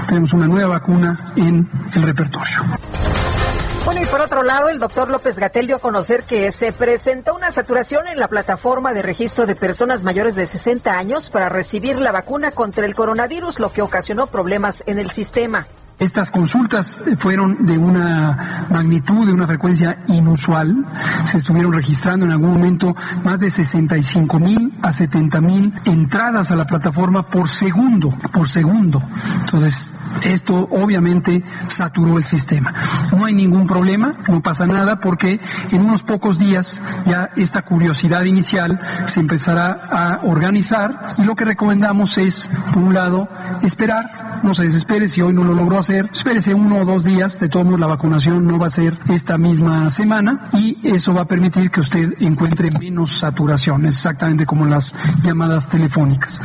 Tenemos 0.09 0.33
una 0.33 0.47
nueva 0.47 0.79
vacuna 0.79 1.33
en 1.37 1.69
el 1.95 2.03
repertorio. 2.03 2.59
Bueno, 3.85 4.01
y 4.03 4.07
por 4.07 4.23
otro 4.23 4.43
lado, 4.43 4.71
el 4.71 4.79
doctor 4.79 5.11
López 5.11 5.39
Gatel 5.39 5.67
dio 5.67 5.77
a 5.77 5.79
conocer 5.79 6.25
que 6.25 6.51
se 6.51 6.73
presentó 6.73 7.35
una 7.35 7.53
saturación 7.53 8.07
en 8.07 8.19
la 8.19 8.29
plataforma 8.29 8.95
de 8.95 9.03
registro 9.03 9.47
de 9.47 9.55
personas 9.55 10.03
mayores 10.03 10.35
de 10.35 10.47
60 10.47 10.91
años 10.91 11.29
para 11.29 11.51
recibir 11.51 11.99
la 12.01 12.11
vacuna 12.11 12.51
contra 12.51 12.87
el 12.87 12.95
coronavirus, 12.95 13.59
lo 13.59 13.73
que 13.73 13.83
ocasionó 13.83 14.27
problemas 14.27 14.83
en 14.87 14.99
el 14.99 15.11
sistema. 15.11 15.67
Estas 15.99 16.33
consultas 16.33 17.01
fueron 17.19 17.65
de 17.67 17.79
una 17.79 18.67
magnitud, 18.71 19.27
de 19.27 19.33
una 19.33 19.47
frecuencia 19.47 20.03
inusual. 20.09 20.85
Se 21.27 21.39
estuvieron 21.39 21.73
registrando 21.73 22.27
en 22.27 22.33
algún 22.33 22.55
momento 22.55 22.97
más 23.23 23.39
de 23.39 23.49
65 23.49 24.41
mil 24.41 24.75
a 24.83 24.93
70 24.93 25.41
mil 25.41 25.73
entradas 25.85 26.51
a 26.51 26.57
la 26.57 26.65
plataforma 26.67 27.29
por 27.29 27.49
segundo, 27.49 28.11
por 28.33 28.51
segundo. 28.51 29.01
Entonces, 29.41 29.95
esto 30.25 30.69
obviamente 30.73 31.45
saturó 31.69 32.19
el 32.19 32.25
sistema. 32.25 32.73
No 33.17 33.25
hay 33.25 33.35
ningún 33.35 33.67
problema, 33.67 34.17
no 34.29 34.43
pasa 34.43 34.67
nada 34.67 34.99
porque 34.99 35.41
en 35.71 35.83
unos 35.83 36.03
pocos 36.03 36.41
días 36.41 36.81
ya 37.07 37.31
esta 37.37 37.63
curiosidad 37.63 38.25
inicial 38.25 38.81
se 39.07 39.21
empezará 39.21 39.89
a 39.91 40.21
organizar 40.25 41.15
y 41.19 41.23
lo 41.23 41.37
que 41.37 41.45
recomendamos 41.45 42.19
es, 42.19 42.51
por 42.73 42.83
un 42.83 42.95
lado, 42.95 43.29
esperar, 43.63 44.41
no 44.43 44.55
se 44.55 44.65
desespere 44.65 45.09
si 45.09 45.23
hoy 45.23 45.33
no 45.33 45.45
lo 45.45 45.55
logró 45.55 45.84
hacer, 45.85 46.09
espérese 46.13 46.53
uno 46.55 46.79
o 46.79 46.85
dos 46.87 47.05
días, 47.05 47.39
de 47.39 47.49
todos 47.49 47.65
modos 47.67 47.81
la 47.81 47.87
vacunación 47.87 48.45
no 48.47 48.59
va 48.59 48.67
a 48.69 48.71
ser 48.71 48.97
esta 49.11 49.37
misma 49.37 49.91
semana 49.91 50.47
y 50.55 50.79
eso 50.83 51.13
va 51.13 51.21
a 51.23 51.27
permitir 51.27 51.71
que 51.71 51.81
usted 51.81 52.15
encuentre 52.21 52.71
menos 52.79 53.19
saturación, 53.19 53.85
exactamente 53.85 54.47
como 54.47 54.65
las 54.65 54.95
llamadas 55.23 55.69
telefónicas. 55.69 56.41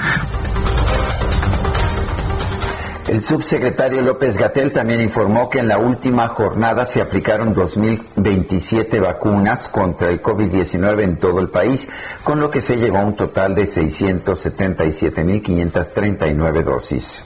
El 3.07 3.21
subsecretario 3.23 4.01
López 4.01 4.37
Gatel 4.37 4.73
también 4.73 5.01
informó 5.01 5.49
que 5.49 5.57
en 5.59 5.69
la 5.69 5.77
última 5.79 6.27
jornada 6.27 6.83
se 6.85 7.01
aplicaron 7.01 7.55
2.027 7.55 9.01
vacunas 9.01 9.69
contra 9.69 10.09
el 10.09 10.21
COVID-19 10.21 11.01
en 11.01 11.15
todo 11.17 11.39
el 11.39 11.47
país, 11.49 11.87
con 12.23 12.41
lo 12.41 12.51
que 12.51 12.61
se 12.61 12.75
llegó 12.75 12.97
a 12.97 13.05
un 13.05 13.15
total 13.15 13.55
de 13.55 13.63
677.539 13.63 16.63
dosis. 16.63 17.23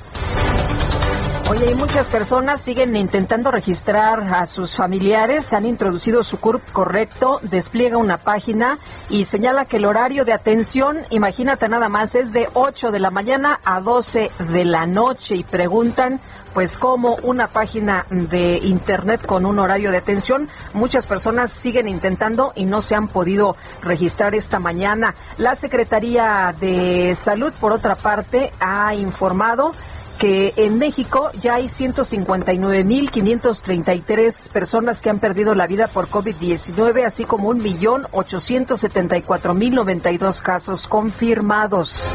Oye, 1.49 1.71
y 1.71 1.75
muchas 1.75 2.07
personas 2.07 2.61
siguen 2.61 2.95
intentando 2.95 3.51
registrar 3.51 4.21
a 4.33 4.45
sus 4.45 4.75
familiares, 4.75 5.51
han 5.53 5.65
introducido 5.65 6.23
su 6.23 6.39
CURP 6.39 6.71
correcto, 6.71 7.39
despliega 7.43 7.97
una 7.97 8.17
página 8.17 8.79
y 9.09 9.25
señala 9.25 9.65
que 9.65 9.77
el 9.77 9.85
horario 9.85 10.23
de 10.23 10.33
atención, 10.33 10.99
imagínate 11.09 11.67
nada 11.67 11.89
más, 11.89 12.15
es 12.15 12.31
de 12.31 12.47
8 12.53 12.91
de 12.91 12.99
la 12.99 13.11
mañana 13.11 13.59
a 13.65 13.81
12 13.81 14.31
de 14.51 14.65
la 14.65 14.87
noche 14.87 15.35
y 15.35 15.43
preguntan 15.43 16.21
pues 16.53 16.77
como 16.77 17.15
una 17.23 17.47
página 17.47 18.05
de 18.09 18.57
internet 18.57 19.25
con 19.25 19.45
un 19.45 19.59
horario 19.59 19.91
de 19.91 19.97
atención, 19.97 20.49
muchas 20.73 21.05
personas 21.05 21.51
siguen 21.51 21.87
intentando 21.87 22.53
y 22.55 22.65
no 22.65 22.81
se 22.81 22.95
han 22.95 23.07
podido 23.07 23.57
registrar 23.81 24.33
esta 24.33 24.59
mañana. 24.59 25.15
La 25.37 25.55
Secretaría 25.55 26.53
de 26.59 27.15
Salud, 27.19 27.51
por 27.59 27.73
otra 27.73 27.95
parte, 27.95 28.53
ha 28.59 28.93
informado 28.95 29.71
que 30.19 30.53
en 30.55 30.79
México 30.79 31.29
ya 31.41 31.55
hay 31.55 31.65
159.533 31.65 34.49
personas 34.49 35.01
que 35.01 35.09
han 35.09 35.19
perdido 35.19 35.53
la 35.55 35.67
vida 35.67 35.87
por 35.87 36.07
COVID-19, 36.07 37.05
así 37.05 37.25
como 37.25 37.53
1.874.092 37.53 40.41
casos 40.41 40.87
confirmados. 40.87 42.07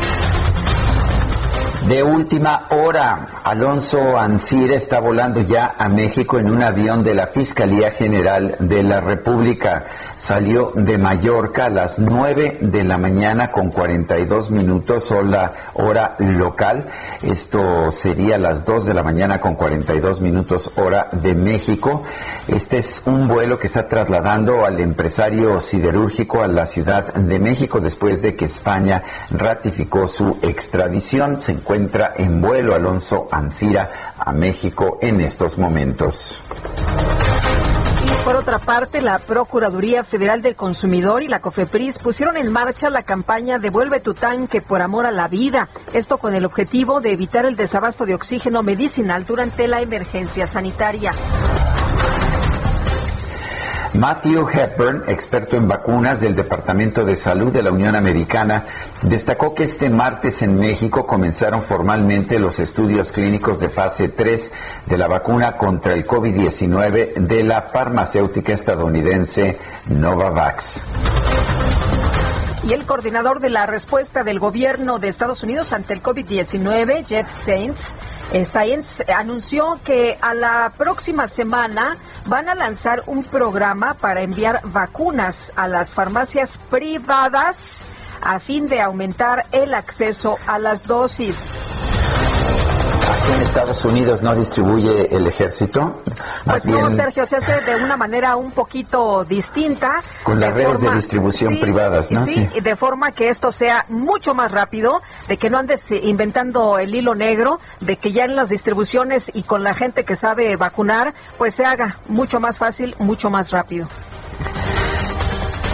De 1.87 2.03
última 2.03 2.67
hora, 2.71 3.29
Alonso 3.45 4.19
Ancira 4.19 4.75
está 4.75 5.01
volando 5.01 5.41
ya 5.43 5.77
a 5.79 5.89
México 5.89 6.39
en 6.39 6.51
un 6.51 6.63
avión 6.63 7.05
de 7.05 7.15
la 7.15 7.29
Fiscalía 7.29 7.93
General 7.93 8.57
de 8.59 8.83
la 8.83 9.01
República. 9.01 9.87
Salió 10.17 10.73
de 10.75 10.99
Mallorca 10.99 11.67
a 11.67 11.71
las 11.71 12.01
9 12.01 12.59
de 12.63 12.83
la 12.83 12.99
mañana 12.99 13.53
con 13.53 13.71
42 13.71 14.51
minutos 14.51 15.13
hora, 15.13 15.53
hora 15.75 16.17
local. 16.19 16.89
Esto 17.23 17.93
sería 17.93 18.39
las 18.39 18.65
2 18.65 18.85
de 18.87 18.95
la 18.95 19.05
mañana 19.05 19.41
con 19.41 19.55
42 19.55 20.21
minutos 20.21 20.73
hora 20.75 21.09
de 21.13 21.37
México. 21.37 22.03
Este 22.49 22.79
es 22.79 23.03
un 23.07 23.29
vuelo 23.29 23.59
que 23.59 23.69
está 23.69 23.87
trasladando 23.87 24.65
al 24.67 24.81
empresario 24.81 25.61
siderúrgico 25.61 26.43
a 26.43 26.49
la 26.49 26.67
Ciudad 26.67 27.15
de 27.15 27.39
México 27.39 27.81
después 27.81 28.21
de 28.21 28.35
que 28.35 28.47
España 28.47 29.05
ratificó 29.31 30.09
su 30.09 30.39
extradición. 30.43 31.39
Encuentra 31.69 32.15
en 32.17 32.41
vuelo 32.41 32.75
Alonso 32.75 33.29
Ancira 33.31 34.15
a 34.19 34.33
México 34.33 34.99
en 35.03 35.21
estos 35.21 35.59
momentos. 35.59 36.43
Por 38.25 38.37
otra 38.37 38.59
parte, 38.59 39.03
la 39.03 39.19
Procuraduría 39.19 40.03
Federal 40.03 40.41
del 40.41 40.57
Consumidor 40.57 41.23
y 41.23 41.29
la 41.29 41.41
COFEPRIS 41.41 41.99
pusieron 41.99 42.39
en 42.39 42.51
marcha 42.51 42.89
la 42.89 43.03
campaña 43.03 43.59
Devuelve 43.59 44.01
tu 44.01 44.15
tanque 44.15 44.63
por 44.63 44.81
amor 44.81 45.05
a 45.05 45.11
la 45.11 45.29
vida. 45.29 45.69
Esto 45.93 46.17
con 46.17 46.35
el 46.35 46.47
objetivo 46.47 47.03
de 47.03 47.13
evitar 47.13 47.45
el 47.45 47.55
desabasto 47.55 48.07
de 48.07 48.15
oxígeno 48.15 48.63
medicinal 48.63 49.27
durante 49.27 49.69
la 49.69 49.83
emergencia 49.83 50.47
sanitaria. 50.47 51.13
Matthew 53.99 54.47
Hepburn, 54.49 55.03
experto 55.09 55.57
en 55.57 55.67
vacunas 55.67 56.21
del 56.21 56.37
Departamento 56.37 57.05
de 57.05 57.17
Salud 57.17 57.53
de 57.53 57.65
la 57.65 57.73
Unión 57.73 57.97
Americana, 57.97 58.63
destacó 59.03 59.57
que 59.57 59.65
este 59.65 59.91
martes 59.91 60.41
en 60.43 60.57
México 60.57 61.05
comenzaron 61.05 61.63
formalmente 61.63 62.39
los 62.39 62.61
estudios 62.61 63.11
clínicos 63.11 63.59
de 63.59 63.69
fase 63.69 64.09
3 64.09 64.53
de 64.87 64.99
la 64.99 65.09
vacuna 65.09 65.57
contra 65.57 65.95
el 65.95 66.07
COVID-19 66.07 67.15
de 67.15 67.43
la 67.43 67.63
farmacéutica 67.63 68.53
estadounidense 68.53 69.59
Novavax. 69.87 70.85
Y 72.69 72.75
el 72.75 72.85
coordinador 72.85 73.41
de 73.41 73.49
la 73.49 73.65
respuesta 73.65 74.25
del 74.25 74.39
gobierno 74.39 74.99
de 74.99 75.09
Estados 75.09 75.43
Unidos 75.43 75.73
ante 75.73 75.95
el 75.95 76.03
COVID-19, 76.03 77.07
Jeff 77.07 77.33
Saints, 77.33 77.95
eh, 78.31 78.45
Science 78.45 79.11
anunció 79.11 79.81
que 79.87 80.19
a 80.21 80.35
la 80.35 80.71
próxima 80.77 81.29
semana 81.29 81.97
van 82.27 82.51
a 82.51 82.55
lanzar 82.55 83.05
un 83.07 83.25
programa 83.25 83.95
para 83.95 84.21
enviar 84.21 84.61
vacunas 84.65 85.51
a 85.57 85.67
las 85.67 85.95
farmacias 85.95 86.59
privadas 86.69 87.87
a 88.21 88.39
fin 88.39 88.67
de 88.67 88.83
aumentar 88.83 89.47
el 89.51 89.73
acceso 89.73 90.37
a 90.47 90.59
las 90.59 90.87
dosis 90.87 91.51
en 93.35 93.41
Estados 93.43 93.85
Unidos 93.85 94.23
no 94.23 94.35
distribuye 94.35 95.15
el 95.15 95.27
ejército? 95.27 96.03
pues 96.45 96.65
no, 96.67 96.91
Sergio, 96.91 97.27
se 97.27 97.37
hace 97.37 97.61
de 97.61 97.85
una 97.85 97.97
manera 97.97 98.37
un 98.37 98.51
poquito 98.53 99.25
distinta. 99.25 100.03
Con 100.23 100.41
las 100.41 100.55
redes 100.55 100.81
de 100.81 100.91
distribución 100.91 101.59
privadas, 101.61 102.11
¿no? 102.11 102.25
Sí, 102.27 102.49
de 102.63 102.77
forma 102.77 103.13
que 103.13 103.29
esto 103.29 103.53
sea 103.53 103.85
mucho 103.89 104.35
más 104.35 104.53
rápido, 104.53 105.03
de 105.29 105.37
que 105.37 105.51
no 105.51 105.59
andes 105.59 105.91
inventando 105.91 106.79
el 106.79 106.95
hilo 106.95 107.15
negro, 107.15 107.61
de 107.81 107.97
que 107.97 108.13
ya 108.13 108.25
en 108.25 108.37
las 108.37 108.51
distribuciones 108.51 109.31
y 109.35 109.43
con 109.43 109.63
la 109.63 109.75
gente 109.75 110.05
que 110.05 110.17
sabe 110.17 110.57
vacunar, 110.57 111.15
pues 111.37 111.55
se 111.55 111.65
haga 111.65 111.99
mucho 112.09 112.41
más 112.41 112.59
fácil, 112.59 112.95
mucho 112.99 113.31
más 113.31 113.51
rápido. 113.51 113.89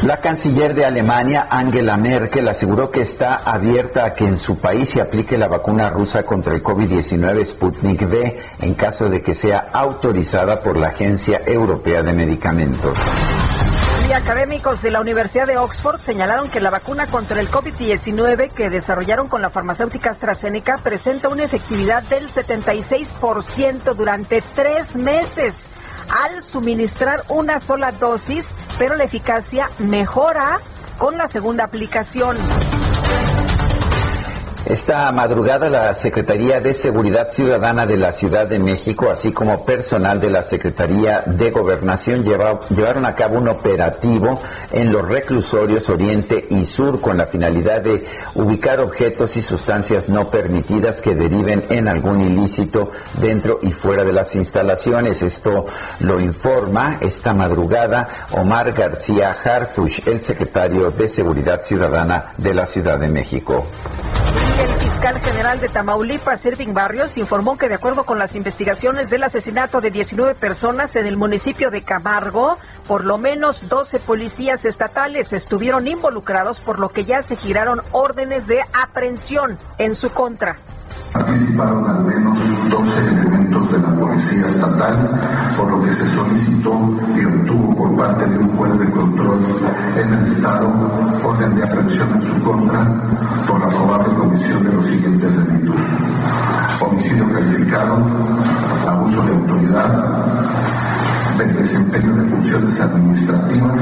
La 0.04 0.18
canciller 0.18 0.74
de 0.74 0.84
Alemania, 0.84 1.48
Angela 1.48 1.96
Merkel, 1.96 2.46
aseguró 2.46 2.90
que 2.90 3.00
está 3.00 3.36
abierta 3.36 4.04
a 4.04 4.14
que 4.14 4.26
en 4.26 4.36
su 4.36 4.58
país 4.58 4.90
se 4.90 5.00
aplique 5.00 5.38
la 5.38 5.48
vacuna 5.48 5.88
rusa 5.88 6.24
contra 6.24 6.54
el 6.54 6.62
COVID-19 6.62 7.42
Sputnik 7.42 8.02
V 8.02 8.36
en 8.60 8.74
caso 8.74 9.08
de 9.08 9.22
que 9.22 9.32
sea 9.32 9.70
autorizada 9.72 10.60
por 10.60 10.76
la 10.76 10.88
Agencia 10.88 11.40
Europea 11.46 12.02
de 12.02 12.12
Medicamentos. 12.12 12.98
Académicos 14.14 14.80
de 14.80 14.92
la 14.92 15.00
Universidad 15.00 15.48
de 15.48 15.58
Oxford 15.58 15.98
señalaron 15.98 16.48
que 16.48 16.60
la 16.60 16.70
vacuna 16.70 17.08
contra 17.08 17.40
el 17.40 17.50
COVID-19 17.50 18.52
que 18.52 18.70
desarrollaron 18.70 19.28
con 19.28 19.42
la 19.42 19.50
farmacéutica 19.50 20.10
AstraZeneca 20.10 20.78
presenta 20.78 21.28
una 21.28 21.42
efectividad 21.42 22.02
del 22.04 22.28
76% 22.28 23.94
durante 23.94 24.40
tres 24.54 24.94
meses 24.94 25.66
al 26.24 26.44
suministrar 26.44 27.24
una 27.28 27.58
sola 27.58 27.90
dosis, 27.90 28.56
pero 28.78 28.94
la 28.94 29.02
eficacia 29.02 29.68
mejora 29.78 30.60
con 30.96 31.18
la 31.18 31.26
segunda 31.26 31.64
aplicación. 31.64 32.38
Esta 34.66 35.12
madrugada 35.12 35.68
la 35.68 35.92
Secretaría 35.92 36.58
de 36.58 36.72
Seguridad 36.72 37.28
Ciudadana 37.28 37.84
de 37.84 37.98
la 37.98 38.14
Ciudad 38.14 38.46
de 38.46 38.58
México, 38.58 39.10
así 39.10 39.30
como 39.30 39.66
personal 39.66 40.20
de 40.20 40.30
la 40.30 40.42
Secretaría 40.42 41.20
de 41.26 41.50
Gobernación, 41.50 42.24
llevaron 42.24 43.04
a 43.04 43.14
cabo 43.14 43.38
un 43.38 43.48
operativo 43.48 44.40
en 44.72 44.90
los 44.90 45.06
reclusorios 45.06 45.90
Oriente 45.90 46.46
y 46.48 46.64
Sur 46.64 47.02
con 47.02 47.18
la 47.18 47.26
finalidad 47.26 47.82
de 47.82 48.06
ubicar 48.36 48.80
objetos 48.80 49.36
y 49.36 49.42
sustancias 49.42 50.08
no 50.08 50.30
permitidas 50.30 51.02
que 51.02 51.14
deriven 51.14 51.66
en 51.68 51.86
algún 51.86 52.22
ilícito 52.22 52.90
dentro 53.20 53.58
y 53.60 53.70
fuera 53.70 54.02
de 54.02 54.14
las 54.14 54.34
instalaciones. 54.34 55.20
Esto 55.20 55.66
lo 55.98 56.20
informa 56.20 56.96
esta 57.02 57.34
madrugada 57.34 58.26
Omar 58.30 58.72
García 58.72 59.36
Harfush, 59.44 60.08
el 60.08 60.22
secretario 60.22 60.90
de 60.90 61.06
Seguridad 61.06 61.60
Ciudadana 61.60 62.32
de 62.38 62.54
la 62.54 62.64
Ciudad 62.64 62.98
de 62.98 63.08
México. 63.08 63.66
El 64.58 64.72
fiscal 64.80 65.20
general 65.20 65.58
de 65.58 65.68
Tamaulipas, 65.68 66.44
Irving 66.46 66.74
Barrios, 66.74 67.18
informó 67.18 67.58
que 67.58 67.68
de 67.68 67.74
acuerdo 67.74 68.04
con 68.04 68.18
las 68.18 68.36
investigaciones 68.36 69.10
del 69.10 69.24
asesinato 69.24 69.80
de 69.80 69.90
19 69.90 70.36
personas 70.36 70.94
en 70.94 71.06
el 71.06 71.16
municipio 71.16 71.70
de 71.70 71.82
Camargo, 71.82 72.58
por 72.86 73.04
lo 73.04 73.18
menos 73.18 73.68
12 73.68 73.98
policías 73.98 74.64
estatales 74.64 75.32
estuvieron 75.32 75.88
involucrados, 75.88 76.60
por 76.60 76.78
lo 76.78 76.90
que 76.90 77.04
ya 77.04 77.20
se 77.20 77.36
giraron 77.36 77.82
órdenes 77.90 78.46
de 78.46 78.60
aprehensión 78.72 79.58
en 79.78 79.96
su 79.96 80.10
contra. 80.10 80.56
Participaron 81.14 81.88
al 81.88 82.02
menos 82.02 82.36
12 82.68 82.98
elementos 82.98 83.70
de 83.70 83.78
la 83.78 83.94
Policía 83.94 84.46
Estatal, 84.46 85.20
por 85.56 85.70
lo 85.70 85.82
que 85.82 85.92
se 85.92 86.08
solicitó 86.10 86.72
y 87.16 87.24
obtuvo 87.24 87.76
por 87.76 87.96
parte 87.96 88.26
de 88.26 88.36
un 88.36 88.48
juez 88.48 88.76
de 88.80 88.90
control 88.90 89.38
en 89.96 90.12
el 90.12 90.26
Estado 90.26 90.72
orden 91.22 91.54
de 91.54 91.62
aprehensión 91.62 92.14
en 92.14 92.22
su 92.22 92.42
contra 92.42 92.84
por 93.46 93.60
la 93.60 93.68
probable 93.68 94.12
comisión 94.12 94.64
de 94.64 94.72
los 94.72 94.86
siguientes 94.86 95.36
delitos. 95.36 95.76
Homicidio 96.80 97.30
calificado, 97.32 97.96
abuso 98.88 99.22
de 99.22 99.32
autoridad, 99.34 100.24
del 101.38 101.56
desempeño 101.56 102.12
de 102.16 102.28
funciones 102.28 102.80
administrativas 102.80 103.80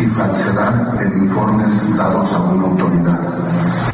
y 0.00 0.06
falsedad 0.06 1.02
en 1.02 1.24
informes 1.24 1.96
dados 1.96 2.32
a 2.32 2.38
una 2.38 2.62
autoridad. 2.62 3.93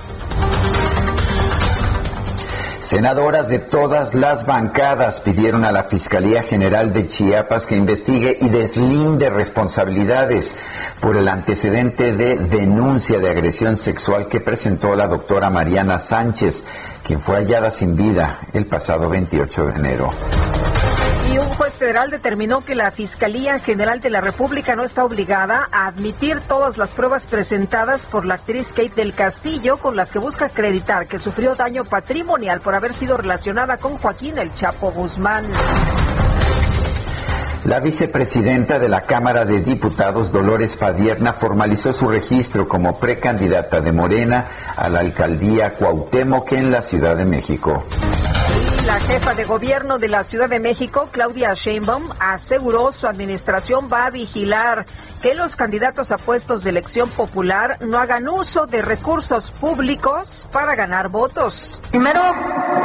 Senadoras 2.91 3.49
de 3.49 3.61
todas 3.61 4.17
las 4.17 4.47
bancadas 4.47 5.21
pidieron 5.21 5.65
a 5.65 5.71
la 5.71 5.85
Fiscalía 5.85 6.43
General 6.43 6.93
de 6.93 7.07
Chiapas 7.07 7.65
que 7.69 7.77
investigue 7.77 8.37
y 8.41 8.49
deslinde 8.49 9.31
responsabilidades 9.31 10.57
por 10.99 11.17
el 11.17 11.29
antecedente 11.29 12.13
de 12.13 12.37
denuncia 12.37 13.21
de 13.21 13.31
agresión 13.31 13.77
sexual 13.77 14.27
que 14.27 14.41
presentó 14.41 14.97
la 14.97 15.07
doctora 15.07 15.51
Mariana 15.51 16.01
Sánchez, 16.01 16.65
quien 17.05 17.21
fue 17.21 17.37
hallada 17.37 17.71
sin 17.71 17.95
vida 17.95 18.41
el 18.55 18.67
pasado 18.67 19.09
28 19.09 19.67
de 19.67 19.73
enero. 19.77 20.11
Juez 21.61 21.77
federal 21.77 22.11
determinó 22.11 22.63
que 22.63 22.75
la 22.75 22.91
Fiscalía 22.91 23.59
General 23.59 24.01
de 24.01 24.09
la 24.09 24.23
República 24.23 24.77
no 24.77 24.83
está 24.83 25.05
obligada 25.05 25.69
a 25.71 25.89
admitir 25.89 26.41
todas 26.41 26.79
las 26.79 26.95
pruebas 26.95 27.27
presentadas 27.27 28.07
por 28.07 28.25
la 28.25 28.37
actriz 28.37 28.69
Kate 28.69 28.95
del 28.97 29.13
Castillo 29.13 29.77
con 29.77 29.95
las 29.95 30.11
que 30.11 30.19
busca 30.19 30.47
acreditar 30.47 31.07
que 31.07 31.19
sufrió 31.19 31.55
daño 31.55 31.85
patrimonial 31.85 32.63
por 32.63 32.75
haber 32.75 32.95
sido 32.95 33.19
relacionada 33.19 33.77
con 33.77 33.99
Joaquín 33.99 34.39
El 34.39 34.55
Chapo 34.55 34.91
Guzmán. 34.91 35.45
La 37.67 37.79
vicepresidenta 37.81 38.79
de 38.79 38.89
la 38.89 39.03
Cámara 39.03 39.45
de 39.45 39.61
Diputados, 39.61 40.33
Dolores 40.33 40.79
Padierna, 40.79 41.35
formalizó 41.35 41.93
su 41.93 42.09
registro 42.09 42.67
como 42.69 42.99
precandidata 42.99 43.83
de 43.83 43.93
Morena 43.93 44.47
a 44.75 44.89
la 44.89 45.01
alcaldía 45.01 45.75
Cuauhtémoc 45.75 46.53
en 46.53 46.73
la 46.73 46.81
Ciudad 46.81 47.17
de 47.17 47.27
México. 47.27 47.85
La 48.87 48.99
jefa 48.99 49.35
de 49.35 49.45
gobierno 49.45 49.99
de 49.99 50.09
la 50.09 50.25
Ciudad 50.25 50.49
de 50.49 50.59
México, 50.59 51.09
Claudia 51.13 51.55
Sheinbaum, 51.55 52.11
aseguró 52.19 52.91
su 52.91 53.07
administración 53.07 53.89
va 53.93 54.07
a 54.07 54.11
vigilar 54.11 54.87
que 55.23 55.35
los 55.35 55.55
candidatos 55.55 56.13
a 56.13 56.17
puestos 56.17 56.65
de 56.65 56.71
elección 56.71 57.09
popular 57.11 57.77
no 57.83 57.99
hagan 57.99 58.29
uso 58.29 58.67
de 58.67 58.81
recursos 58.81 59.53
públicos 59.53 60.49
para 60.51 60.75
ganar 60.75 61.09
votos. 61.09 61.81
Primero, 61.91 62.21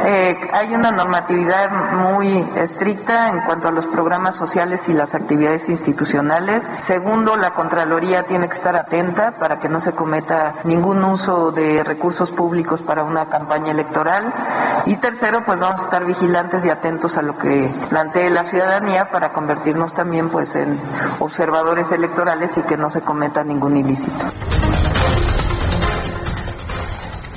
eh, 0.06 0.38
hay 0.52 0.74
una 0.74 0.92
normatividad 0.92 1.72
muy 1.94 2.46
estricta 2.58 3.30
en 3.30 3.40
cuanto 3.42 3.70
a 3.70 3.72
los 3.72 3.86
programas 3.86 4.36
sociales 4.36 4.82
y 4.88 4.94
las 4.94 5.16
actividades 5.16 5.70
institucionales. 5.70 6.64
Segundo, 6.82 7.38
la 7.38 7.52
Contraloría 7.52 8.24
tiene 8.24 8.50
que 8.50 8.56
estar 8.56 8.76
atenta 8.76 9.40
para 9.40 9.60
que 9.60 9.70
no 9.70 9.80
se 9.80 9.94
cometa 9.94 10.56
ningún 10.66 11.04
uso 11.06 11.52
de 11.52 11.84
recursos 11.84 12.32
públicos 12.32 12.82
para 12.82 13.04
una 13.04 13.30
campaña 13.30 13.72
electoral. 13.72 14.34
Y 14.86 14.98
tercero, 14.98 15.44
pues 15.46 15.55
vamos 15.60 15.82
a 15.82 15.84
estar 15.86 16.06
vigilantes 16.06 16.66
y 16.66 16.70
atentos 16.70 17.18
a 17.18 17.22
lo 17.22 17.38
que 17.38 17.72
plantee 17.90 18.30
la 18.30 18.44
ciudadanía 18.44 19.12
para 19.12 19.34
convertirnos 19.34 19.94
también 19.94 20.30
pues 20.30 20.56
en 20.56 20.80
observadores 21.20 21.92
electorales 21.92 22.52
y 22.58 22.62
que 22.62 22.78
no 22.78 22.90
se 22.90 23.02
cometa 23.02 23.44
ningún 23.44 23.78
ilícito. 23.78 24.26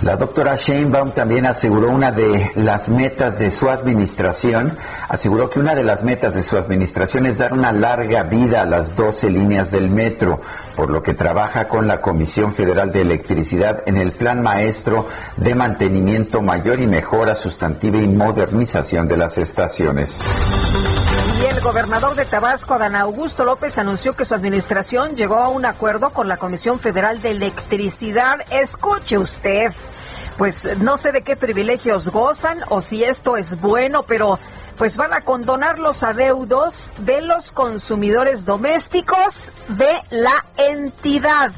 La 0.02 0.14
doctora 0.14 0.54
Sheinbaum 0.54 1.11
también 1.11 1.44
aseguró 1.44 1.90
una 1.90 2.12
de 2.12 2.52
las 2.54 2.88
metas 2.88 3.40
de 3.40 3.50
su 3.50 3.68
administración, 3.68 4.78
aseguró 5.08 5.50
que 5.50 5.58
una 5.58 5.74
de 5.74 5.82
las 5.82 6.04
metas 6.04 6.37
de 6.37 6.44
su 6.44 6.56
administración 6.56 7.26
es 7.26 7.38
dar 7.38 7.52
una 7.52 7.72
larga 7.72 8.22
vida 8.22 8.62
a 8.62 8.64
las 8.64 8.94
12 8.94 9.28
líneas 9.30 9.72
del 9.72 9.90
metro, 9.90 10.40
por 10.76 10.88
lo 10.88 11.02
que 11.02 11.14
trabaja 11.14 11.66
con 11.66 11.88
la 11.88 12.00
Comisión 12.00 12.54
Federal 12.54 12.92
de 12.92 13.00
Electricidad 13.00 13.82
en 13.87 13.96
el 13.96 14.12
plan 14.12 14.40
maestro 14.40 15.08
de 15.37 15.56
mantenimiento 15.56 16.42
mayor 16.42 16.78
y 16.78 16.87
mejora 16.87 17.34
sustantiva 17.34 17.98
y 17.98 18.06
modernización 18.06 19.08
de 19.08 19.16
las 19.16 19.37
estaciones. 19.37 20.24
Y 21.42 21.46
el 21.46 21.61
gobernador 21.61 22.14
de 22.14 22.24
Tabasco, 22.24 22.74
Adán 22.74 22.94
Augusto 22.94 23.44
López, 23.44 23.78
anunció 23.78 24.14
que 24.14 24.24
su 24.24 24.34
administración 24.34 25.16
llegó 25.16 25.37
a 25.37 25.48
un 25.48 25.64
acuerdo 25.64 26.11
con 26.11 26.28
la 26.28 26.37
Comisión 26.37 26.78
Federal 26.78 27.20
de 27.20 27.32
Electricidad. 27.32 28.38
Escuche 28.50 29.18
usted. 29.18 29.72
Pues 30.38 30.68
no 30.79 30.96
sé 30.96 31.11
de 31.11 31.22
qué 31.22 31.35
privilegios 31.35 32.09
gozan 32.09 32.61
o 32.68 32.81
si 32.81 33.03
esto 33.03 33.37
es 33.37 33.61
bueno, 33.61 34.05
pero 34.05 34.38
pues 34.79 34.96
van 34.96 35.12
a 35.12 35.22
condonar 35.22 35.81
los 35.81 36.05
adeudos 36.05 36.92
de 36.98 37.20
los 37.22 37.51
consumidores 37.51 38.44
domésticos 38.44 39.51
de 39.66 39.90
la 40.11 40.44
entidad. 40.57 41.51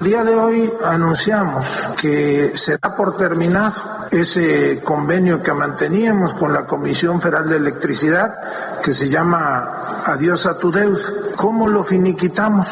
Día 0.00 0.24
de 0.24 0.34
hoy 0.34 0.72
anunciamos 0.84 1.66
que 2.00 2.56
se 2.56 2.78
da 2.78 2.96
por 2.96 3.18
terminado 3.18 3.74
ese 4.10 4.80
convenio 4.82 5.42
que 5.42 5.52
manteníamos 5.52 6.32
con 6.34 6.54
la 6.54 6.66
Comisión 6.66 7.20
Federal 7.20 7.48
de 7.48 7.56
Electricidad 7.56 8.34
que 8.82 8.94
se 8.94 9.08
llama 9.10 10.02
Adiós 10.06 10.46
a 10.46 10.58
tu 10.58 10.70
deuda. 10.70 11.00
¿Cómo 11.36 11.68
lo 11.68 11.84
finiquitamos? 11.84 12.68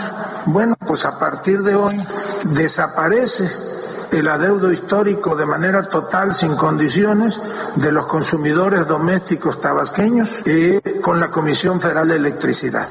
Bueno, 0.46 0.74
pues 0.86 1.04
a 1.04 1.18
partir 1.18 1.62
de 1.62 1.74
hoy 1.74 1.98
desaparece 2.44 3.73
el 4.14 4.28
adeudo 4.28 4.72
histórico 4.72 5.34
de 5.34 5.46
manera 5.46 5.88
total, 5.88 6.34
sin 6.34 6.54
condiciones, 6.54 7.40
de 7.74 7.92
los 7.92 8.06
consumidores 8.06 8.86
domésticos 8.86 9.60
tabasqueños 9.60 10.42
y 10.46 10.80
con 11.00 11.18
la 11.20 11.30
Comisión 11.30 11.80
Federal 11.80 12.08
de 12.08 12.16
Electricidad. 12.16 12.88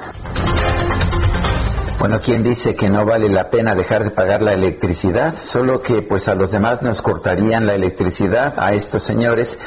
Bueno, 2.04 2.20
¿quién 2.22 2.44
dice 2.44 2.76
que 2.76 2.89
no 2.89 3.06
vale 3.06 3.30
la 3.30 3.50
pena 3.50 3.76
dejar 3.76 4.04
de 4.04 4.10
pagar 4.12 4.42
la 4.42 4.52
electricidad? 4.52 5.36
Solo 5.42 5.82
que 5.82 6.02
pues 6.02 6.28
a 6.28 6.36
los 6.36 6.52
demás 6.52 6.82
nos 6.82 7.02
cortarían 7.02 7.66
la 7.66 7.76
electricidad, 7.76 8.56
a 8.58 8.74
estos 8.74 9.04
señores 9.04 9.58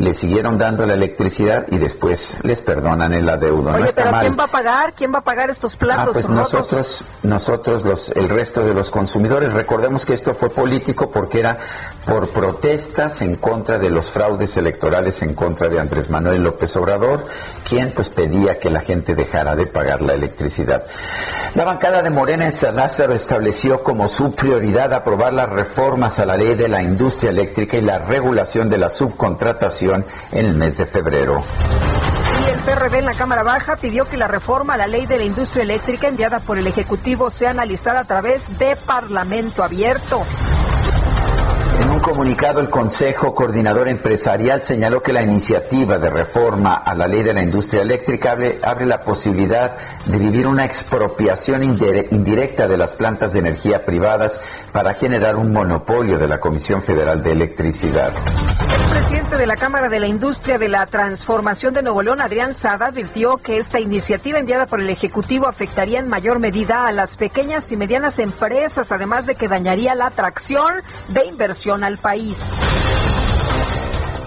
les 0.00 0.18
siguieron 0.18 0.58
dando 0.58 0.86
la 0.86 0.94
electricidad 0.94 1.66
y 1.70 1.78
después 1.78 2.38
les 2.42 2.62
perdonan 2.62 3.12
el 3.12 3.28
adeudo. 3.28 3.70
Oye, 3.70 3.78
no 3.78 3.86
está 3.86 4.02
pero 4.02 4.10
mal. 4.10 4.24
¿quién 4.26 4.36
va 4.36 4.42
a 4.42 4.48
pagar? 4.48 4.92
¿Quién 4.94 5.14
va 5.14 5.18
a 5.18 5.22
pagar 5.22 5.50
estos 5.50 5.76
platos 5.76 6.08
Ah, 6.08 6.10
pues 6.14 6.26
rotos? 6.26 6.52
nosotros, 6.52 7.04
nosotros 7.22 7.84
los, 7.84 8.08
el 8.10 8.28
resto 8.28 8.64
de 8.64 8.74
los 8.74 8.90
consumidores, 8.90 9.52
recordemos 9.52 10.04
que 10.04 10.14
esto 10.14 10.34
fue 10.34 10.50
político 10.50 11.12
porque 11.12 11.38
era 11.38 11.58
por 12.04 12.30
protestas 12.30 13.22
en 13.22 13.36
contra 13.36 13.78
de 13.78 13.90
los 13.90 14.10
fraudes 14.10 14.56
electorales 14.56 15.22
en 15.22 15.34
contra 15.34 15.68
de 15.68 15.78
Andrés 15.78 16.10
Manuel 16.10 16.42
López 16.42 16.74
Obrador, 16.74 17.22
quien 17.62 17.92
pues 17.92 18.10
pedía 18.10 18.58
que 18.58 18.68
la 18.68 18.80
gente 18.80 19.14
dejara 19.14 19.54
de 19.54 19.68
pagar 19.68 20.02
la 20.02 20.14
electricidad. 20.14 20.84
La 21.54 21.64
bancada 21.84 22.02
de 22.02 22.08
Morena 22.08 22.46
en 22.46 22.52
San 22.52 22.76
Lázaro 22.76 23.12
estableció 23.12 23.82
como 23.82 24.08
su 24.08 24.34
prioridad 24.34 24.94
aprobar 24.94 25.34
las 25.34 25.50
reformas 25.50 26.18
a 26.18 26.24
la 26.24 26.34
ley 26.34 26.54
de 26.54 26.66
la 26.66 26.80
industria 26.80 27.28
eléctrica 27.28 27.76
y 27.76 27.82
la 27.82 27.98
regulación 27.98 28.70
de 28.70 28.78
la 28.78 28.88
subcontratación 28.88 30.02
en 30.32 30.46
el 30.46 30.54
mes 30.54 30.78
de 30.78 30.86
febrero. 30.86 31.42
Y 32.40 32.50
el 32.50 32.58
PRD 32.60 33.00
en 33.00 33.04
la 33.04 33.12
Cámara 33.12 33.42
Baja 33.42 33.76
pidió 33.76 34.08
que 34.08 34.16
la 34.16 34.26
reforma 34.26 34.74
a 34.74 34.76
la 34.78 34.86
ley 34.86 35.04
de 35.04 35.18
la 35.18 35.24
industria 35.24 35.62
eléctrica 35.62 36.08
enviada 36.08 36.40
por 36.40 36.56
el 36.56 36.66
Ejecutivo 36.66 37.28
sea 37.28 37.50
analizada 37.50 38.00
a 38.00 38.04
través 38.04 38.46
de 38.58 38.76
Parlamento 38.76 39.62
abierto. 39.62 40.24
Comunicado, 42.04 42.60
el 42.60 42.68
Consejo 42.68 43.34
Coordinador 43.34 43.88
Empresarial 43.88 44.60
señaló 44.62 45.02
que 45.02 45.14
la 45.14 45.22
iniciativa 45.22 45.96
de 45.96 46.10
reforma 46.10 46.74
a 46.74 46.94
la 46.94 47.08
ley 47.08 47.22
de 47.22 47.32
la 47.32 47.40
industria 47.42 47.80
eléctrica 47.80 48.32
abre, 48.32 48.58
abre 48.62 48.84
la 48.84 49.00
posibilidad 49.02 49.72
de 50.04 50.18
vivir 50.18 50.46
una 50.46 50.66
expropiación 50.66 51.62
indire- 51.62 52.06
indirecta 52.10 52.68
de 52.68 52.76
las 52.76 52.94
plantas 52.94 53.32
de 53.32 53.38
energía 53.38 53.86
privadas 53.86 54.38
para 54.70 54.92
generar 54.92 55.36
un 55.36 55.50
monopolio 55.50 56.18
de 56.18 56.28
la 56.28 56.40
Comisión 56.40 56.82
Federal 56.82 57.22
de 57.22 57.32
Electricidad. 57.32 58.12
El 58.94 59.00
presidente 59.00 59.36
de 59.36 59.46
la 59.48 59.56
Cámara 59.56 59.88
de 59.88 59.98
la 59.98 60.06
Industria 60.06 60.56
de 60.56 60.68
la 60.68 60.86
Transformación 60.86 61.74
de 61.74 61.82
Nuevo 61.82 62.00
León, 62.00 62.20
Adrián 62.20 62.54
Sada, 62.54 62.86
advirtió 62.86 63.38
que 63.38 63.56
esta 63.56 63.80
iniciativa 63.80 64.38
enviada 64.38 64.66
por 64.66 64.80
el 64.80 64.88
Ejecutivo 64.88 65.48
afectaría 65.48 65.98
en 65.98 66.06
mayor 66.06 66.38
medida 66.38 66.86
a 66.86 66.92
las 66.92 67.16
pequeñas 67.16 67.72
y 67.72 67.76
medianas 67.76 68.20
empresas, 68.20 68.92
además 68.92 69.26
de 69.26 69.34
que 69.34 69.48
dañaría 69.48 69.96
la 69.96 70.06
atracción 70.06 70.74
de 71.08 71.26
inversión 71.26 71.82
al 71.82 71.98
país. 71.98 72.46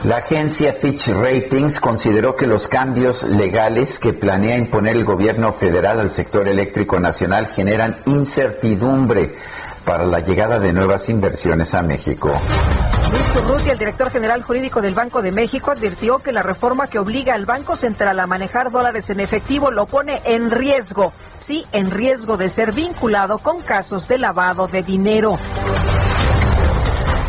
La 0.03 0.17
agencia 0.17 0.73
Fitch 0.73 1.07
Ratings 1.07 1.79
consideró 1.79 2.35
que 2.35 2.45
los 2.45 2.67
cambios 2.67 3.23
legales 3.23 3.97
que 3.99 4.11
planea 4.11 4.57
imponer 4.57 4.97
el 4.97 5.05
gobierno 5.05 5.53
federal 5.53 6.01
al 6.01 6.11
sector 6.11 6.45
eléctrico 6.47 6.99
nacional 6.99 7.47
generan 7.47 8.01
incertidumbre 8.05 9.33
para 9.87 10.05
la 10.05 10.19
llegada 10.19 10.59
de 10.59 10.73
nuevas 10.73 11.07
inversiones 11.07 11.73
a 11.73 11.81
México. 11.81 12.29
Luis 13.09 13.35
Urrutia, 13.37 13.71
el 13.71 13.79
director 13.79 14.11
general 14.11 14.43
jurídico 14.43 14.81
del 14.81 14.93
Banco 14.93 15.21
de 15.21 15.31
México, 15.31 15.71
advirtió 15.71 16.19
que 16.19 16.33
la 16.33 16.43
reforma 16.43 16.87
que 16.87 16.99
obliga 16.99 17.33
al 17.33 17.45
Banco 17.45 17.77
Central 17.77 18.19
a 18.19 18.27
manejar 18.27 18.69
dólares 18.69 19.09
en 19.09 19.21
efectivo 19.21 19.71
lo 19.71 19.85
pone 19.85 20.21
en 20.25 20.51
riesgo, 20.51 21.13
sí, 21.37 21.65
en 21.71 21.89
riesgo 21.89 22.35
de 22.35 22.49
ser 22.49 22.73
vinculado 22.73 23.37
con 23.37 23.61
casos 23.61 24.09
de 24.09 24.17
lavado 24.17 24.67
de 24.67 24.83
dinero. 24.83 25.39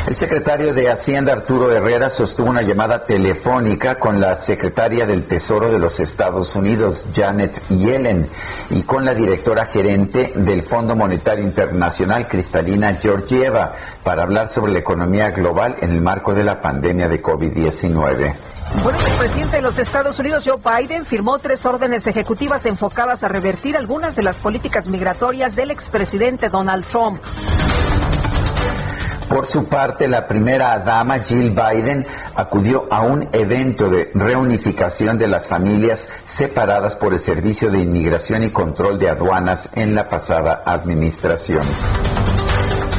El 0.08 0.16
secretario 0.16 0.72
de 0.72 0.90
Hacienda 0.90 1.34
Arturo 1.34 1.70
Herrera 1.70 2.08
sostuvo 2.08 2.48
una 2.48 2.62
llamada 2.62 3.04
telefónica 3.04 3.98
con 3.98 4.22
la 4.22 4.36
secretaria 4.36 5.04
del 5.04 5.26
Tesoro 5.26 5.70
de 5.70 5.78
los 5.78 6.00
Estados 6.00 6.56
Unidos, 6.56 7.04
Janet 7.14 7.60
Yellen, 7.68 8.26
y 8.70 8.84
con 8.84 9.04
la 9.04 9.12
directora 9.12 9.66
gerente 9.66 10.32
del 10.34 10.62
Fondo 10.62 10.96
Monetario 10.96 11.44
Internacional, 11.44 12.26
Cristalina 12.26 12.94
Georgieva, 12.94 13.74
para 14.02 14.22
hablar 14.22 14.48
sobre 14.48 14.72
la 14.72 14.78
economía 14.78 15.28
global 15.28 15.76
en 15.82 15.90
el 15.90 16.00
marco 16.00 16.34
de 16.34 16.44
la 16.44 16.62
pandemia 16.62 17.06
de 17.06 17.22
COVID-19. 17.22 18.34
Bueno, 18.82 18.98
el 18.98 19.18
presidente 19.18 19.56
de 19.56 19.62
los 19.62 19.78
Estados 19.78 20.18
Unidos, 20.18 20.42
Joe 20.46 20.56
Biden, 20.56 21.04
firmó 21.04 21.38
tres 21.38 21.66
órdenes 21.66 22.06
ejecutivas 22.06 22.64
enfocadas 22.64 23.24
a 23.24 23.28
revertir 23.28 23.76
algunas 23.76 24.16
de 24.16 24.22
las 24.22 24.38
políticas 24.38 24.88
migratorias 24.88 25.54
del 25.54 25.70
expresidente 25.70 26.48
Donald 26.48 26.86
Trump. 26.86 27.20
Por 29.38 29.46
su 29.46 29.68
parte, 29.68 30.08
la 30.08 30.26
primera 30.26 30.80
dama, 30.80 31.20
Jill 31.20 31.50
Biden, 31.50 32.04
acudió 32.34 32.88
a 32.90 33.02
un 33.02 33.28
evento 33.30 33.88
de 33.88 34.10
reunificación 34.12 35.16
de 35.16 35.28
las 35.28 35.46
familias 35.46 36.08
separadas 36.24 36.96
por 36.96 37.12
el 37.12 37.20
Servicio 37.20 37.70
de 37.70 37.78
Inmigración 37.78 38.42
y 38.42 38.50
Control 38.50 38.98
de 38.98 39.10
Aduanas 39.10 39.70
en 39.74 39.94
la 39.94 40.08
pasada 40.08 40.64
administración. 40.66 41.62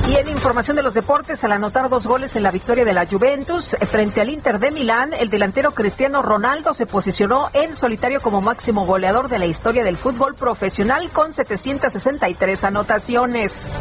Y 0.08 0.16
en 0.16 0.30
información 0.30 0.78
de 0.78 0.84
los 0.84 0.94
deportes, 0.94 1.44
al 1.44 1.52
anotar 1.52 1.90
dos 1.90 2.08
goles 2.08 2.34
en 2.38 2.44
la 2.44 2.52
victoria 2.52 2.86
de 2.86 2.94
la 2.94 3.06
Juventus 3.06 3.74
eh, 3.74 3.86
frente 3.86 4.22
al 4.22 4.30
Inter 4.30 4.60
de 4.60 4.72
Milán, 4.72 5.12
el 5.12 5.30
delantero 5.30 5.72
Cristiano 5.72 6.22
Ronaldo 6.22 6.74
se 6.74 6.86
posicionó 6.86 7.50
en 7.52 7.76
solitario 7.76 8.22
como 8.22 8.40
máximo 8.40 8.86
goleador 8.86 9.28
de 9.28 9.40
la 9.40 9.46
historia 9.46 9.84
del 9.84 9.98
fútbol 9.98 10.36
profesional 10.36 11.12
con 11.12 11.34
763 11.34 12.64
anotaciones. 12.64 13.76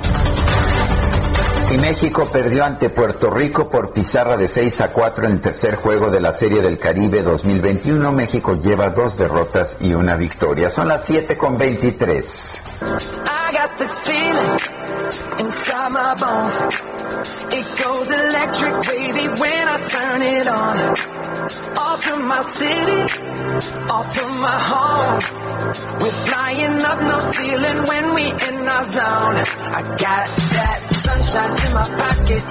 Y 1.71 1.77
México 1.77 2.29
perdió 2.33 2.65
ante 2.65 2.89
Puerto 2.89 3.31
Rico 3.31 3.69
por 3.69 3.93
pizarra 3.93 4.37
de 4.37 4.49
6 4.49 4.81
a 4.81 4.93
4 4.93 5.27
en 5.27 5.33
el 5.33 5.41
tercer 5.41 5.77
juego 5.77 6.11
de 6.11 6.21
la 6.21 6.33
Serie 6.33 6.63
del 6.63 6.79
Caribe 6.79 7.23
2021. 7.23 8.11
México 8.13 8.59
lleva 8.59 8.89
dos 8.89 9.19
derrotas 9.19 9.77
y 9.81 9.93
una 9.93 10.17
victoria. 10.17 10.71
Son 10.71 10.89
las 10.89 11.05
7 11.05 11.37
con 11.37 11.59
23. 11.59 12.63
It 17.51 17.65
goes 17.83 18.11
electric 18.11 18.73
wavy 18.87 19.29
when 19.41 19.69
I. 19.69 21.18
Off 21.39 22.03
from 22.03 22.27
my 22.27 22.41
city, 22.41 23.03
off 23.89 24.17
from 24.17 24.41
my 24.41 24.59
home. 24.71 25.21
We're 26.01 26.19
flying 26.27 26.83
up 26.83 27.01
no 27.01 27.21
ceiling 27.21 27.79
when 27.87 28.15
we 28.15 28.25
in 28.27 28.69
our 28.69 28.85
zone. 28.85 29.37
I 29.79 29.83
got 29.99 30.27
that 30.27 30.79
sunshine 30.95 31.55
in 31.65 31.75
my 31.75 31.87
pocket. 32.03 32.43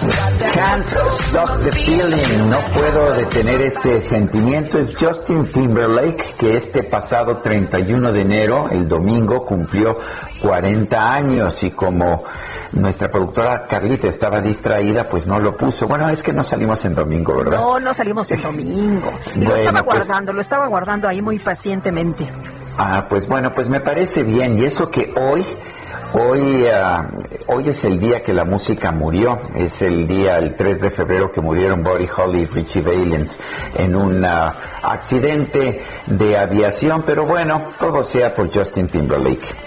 Can't 0.53 0.83
stop 0.83 1.59
the 1.59 1.71
feeling. 1.73 2.49
No 2.49 2.59
puedo 2.61 3.13
detener 3.13 3.61
este 3.61 4.01
sentimiento. 4.01 4.77
Es 4.77 4.95
Justin 4.95 5.45
Timberlake 5.45 6.23
que 6.39 6.55
este 6.55 6.83
pasado 6.83 7.39
31 7.39 8.13
de 8.13 8.21
enero, 8.21 8.69
el 8.71 8.87
domingo, 8.87 9.45
cumplió 9.45 9.99
40 10.41 11.13
años 11.13 11.63
y 11.63 11.71
como 11.71 12.23
nuestra 12.73 13.09
productora 13.09 13.65
Carlita 13.65 14.07
estaba 14.07 14.41
distraída, 14.41 15.05
pues 15.05 15.27
no 15.27 15.39
lo 15.39 15.55
puso. 15.55 15.87
Bueno, 15.87 16.09
es 16.09 16.23
que 16.23 16.33
no 16.33 16.43
salimos 16.43 16.83
en 16.85 16.95
domingo, 16.95 17.35
¿verdad? 17.35 17.59
No, 17.59 17.79
no 17.79 17.93
salimos 17.93 18.29
en 18.31 18.41
domingo. 18.41 19.11
Y 19.35 19.41
lo 19.41 19.55
estaba 19.55 19.83
pues 19.83 19.97
guardando, 19.97 20.33
lo 20.33 20.41
estaba 20.41 20.67
guardando 20.67 21.07
ahí 21.07 21.21
muy 21.21 21.39
pacientemente. 21.39 22.27
Ah, 22.77 23.05
pues 23.07 23.27
bueno, 23.27 23.53
pues 23.53 23.69
me 23.69 23.79
parece 23.79 24.23
bien. 24.23 24.57
Y 24.57 24.65
eso 24.65 24.89
que 24.89 25.13
hoy 25.15 25.45
Hoy, 26.13 26.65
ah, 26.73 27.05
hoy 27.47 27.67
es 27.67 27.83
el 27.83 27.99
día 27.99 28.23
que 28.23 28.33
la 28.33 28.45
música 28.45 28.91
murió, 28.91 29.39
es 29.55 29.81
el 29.81 30.07
día, 30.07 30.37
el 30.37 30.55
3 30.55 30.81
de 30.81 30.89
febrero 30.89 31.31
que 31.31 31.41
murieron 31.41 31.83
Buddy 31.83 32.07
Holly 32.15 32.39
y 32.39 32.45
Richie 32.45 32.81
Valens 32.81 33.39
en 33.75 33.93
un 33.93 34.23
ah, 34.23 34.53
accidente 34.83 35.83
de 36.05 36.37
aviación, 36.37 37.03
pero 37.05 37.25
bueno, 37.25 37.71
todo 37.77 38.03
sea 38.03 38.33
por 38.33 38.53
Justin 38.53 38.87
Timberlake. 38.87 39.66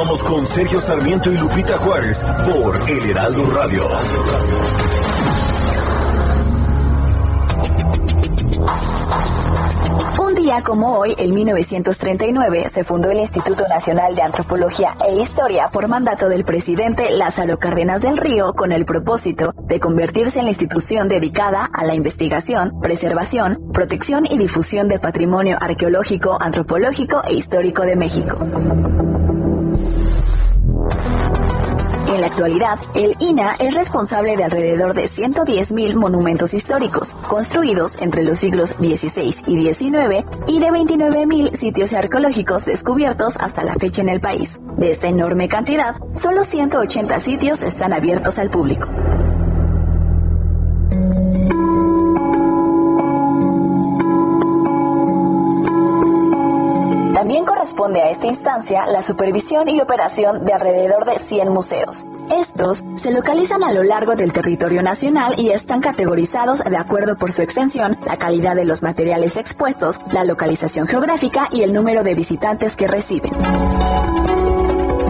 Continuamos 0.00 0.24
con 0.24 0.46
Sergio 0.46 0.80
Sarmiento 0.80 1.30
y 1.30 1.36
Lupita 1.36 1.76
Juárez 1.76 2.24
por 2.50 2.90
El 2.90 3.10
Heraldo 3.10 3.50
Radio. 3.50 3.82
Un 10.18 10.34
día 10.34 10.62
como 10.64 10.96
hoy, 10.96 11.14
en 11.18 11.34
1939, 11.34 12.70
se 12.70 12.82
fundó 12.82 13.10
el 13.10 13.18
Instituto 13.18 13.68
Nacional 13.68 14.14
de 14.16 14.22
Antropología 14.22 14.96
e 15.06 15.20
Historia 15.20 15.68
por 15.70 15.86
mandato 15.86 16.30
del 16.30 16.44
presidente 16.44 17.10
Lázaro 17.10 17.58
Cárdenas 17.58 18.00
del 18.00 18.16
Río 18.16 18.54
con 18.54 18.72
el 18.72 18.86
propósito 18.86 19.52
de 19.64 19.80
convertirse 19.80 20.38
en 20.38 20.46
la 20.46 20.52
institución 20.52 21.08
dedicada 21.08 21.68
a 21.70 21.84
la 21.84 21.94
investigación, 21.94 22.80
preservación, 22.80 23.70
protección 23.74 24.24
y 24.24 24.38
difusión 24.38 24.88
del 24.88 25.00
patrimonio 25.00 25.58
arqueológico, 25.60 26.38
antropológico 26.40 27.22
e 27.22 27.34
histórico 27.34 27.82
de 27.82 27.96
México. 27.96 28.38
En 32.10 32.22
la 32.22 32.26
actualidad, 32.26 32.80
el 32.96 33.14
INA 33.20 33.54
es 33.60 33.76
responsable 33.76 34.36
de 34.36 34.42
alrededor 34.42 34.94
de 34.94 35.04
110.000 35.04 35.94
monumentos 35.94 36.54
históricos, 36.54 37.14
construidos 37.28 37.96
entre 37.98 38.24
los 38.24 38.40
siglos 38.40 38.70
XVI 38.70 39.32
y 39.46 39.72
XIX, 39.72 40.26
y 40.48 40.58
de 40.58 40.70
29.000 40.70 41.54
sitios 41.54 41.92
arqueológicos 41.92 42.64
descubiertos 42.64 43.36
hasta 43.38 43.62
la 43.62 43.74
fecha 43.74 44.02
en 44.02 44.08
el 44.08 44.20
país. 44.20 44.60
De 44.76 44.90
esta 44.90 45.06
enorme 45.06 45.48
cantidad, 45.48 45.94
solo 46.14 46.42
180 46.42 47.20
sitios 47.20 47.62
están 47.62 47.92
abiertos 47.92 48.40
al 48.40 48.50
público. 48.50 48.88
Corresponde 57.70 58.02
a 58.02 58.10
esta 58.10 58.26
instancia 58.26 58.86
la 58.86 59.00
supervisión 59.00 59.68
y 59.68 59.80
operación 59.80 60.44
de 60.44 60.52
alrededor 60.52 61.04
de 61.04 61.20
100 61.20 61.50
museos. 61.50 62.04
Estos 62.28 62.82
se 62.96 63.12
localizan 63.12 63.62
a 63.62 63.72
lo 63.72 63.84
largo 63.84 64.16
del 64.16 64.32
territorio 64.32 64.82
nacional 64.82 65.34
y 65.38 65.50
están 65.50 65.80
categorizados 65.80 66.64
de 66.64 66.76
acuerdo 66.76 67.16
por 67.16 67.30
su 67.30 67.42
extensión, 67.42 67.96
la 68.04 68.16
calidad 68.16 68.56
de 68.56 68.64
los 68.64 68.82
materiales 68.82 69.36
expuestos, 69.36 70.00
la 70.10 70.24
localización 70.24 70.88
geográfica 70.88 71.46
y 71.52 71.62
el 71.62 71.72
número 71.72 72.02
de 72.02 72.14
visitantes 72.14 72.74
que 72.74 72.88
reciben. 72.88 73.30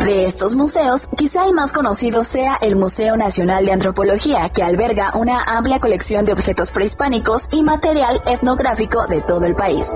De 0.05 0.27
estos 0.27 0.55
museos, 0.55 1.09
quizá 1.17 1.47
el 1.47 1.55
más 1.55 1.73
conocido 1.73 2.25
sea 2.25 2.59
el 2.61 2.77
Museo 2.77 3.17
Nacional 3.17 3.65
de 3.65 3.73
Antropología, 3.73 4.51
que 4.51 4.63
alberga 4.63 5.13
una 5.17 5.43
amplia 5.45 5.81
colección 5.81 6.27
de 6.27 6.35
objetos 6.35 6.73
prehispánicos 6.73 7.49
y 7.53 7.63
material 7.63 8.23
etnográfico 8.27 9.07
de 9.07 9.23
todo 9.23 9.47
el 9.47 9.55
país. 9.55 9.91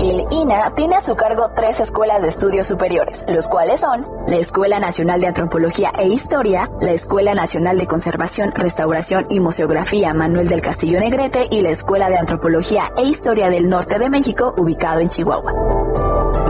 El 0.00 0.26
INA 0.30 0.74
tiene 0.74 0.96
a 0.96 1.00
su 1.00 1.14
cargo 1.14 1.50
tres 1.54 1.78
escuelas 1.78 2.22
de 2.22 2.28
estudios 2.28 2.66
superiores, 2.66 3.22
los 3.28 3.48
cuales 3.48 3.80
son 3.80 4.06
la 4.26 4.36
Escuela 4.36 4.80
Nacional 4.80 5.20
de 5.20 5.26
Antropología 5.26 5.92
e 5.98 6.08
Historia, 6.08 6.70
la 6.80 6.92
Escuela 6.92 7.34
Nacional 7.34 7.76
de 7.76 7.86
Conservación, 7.86 8.50
Restauración 8.52 9.26
y 9.28 9.40
Museografía 9.40 10.14
Manuel 10.14 10.48
del 10.48 10.62
Castillo 10.62 10.98
Negrete 11.00 11.48
y 11.50 11.60
la 11.60 11.68
Escuela 11.68 12.08
de 12.08 12.16
Antropología 12.16 12.90
e 12.96 13.02
Historia 13.02 13.50
del 13.50 13.68
Norte 13.68 13.98
de 13.98 14.08
México, 14.08 14.54
ubicado 14.56 15.00
en 15.00 15.10
Chihuahua. 15.10 16.49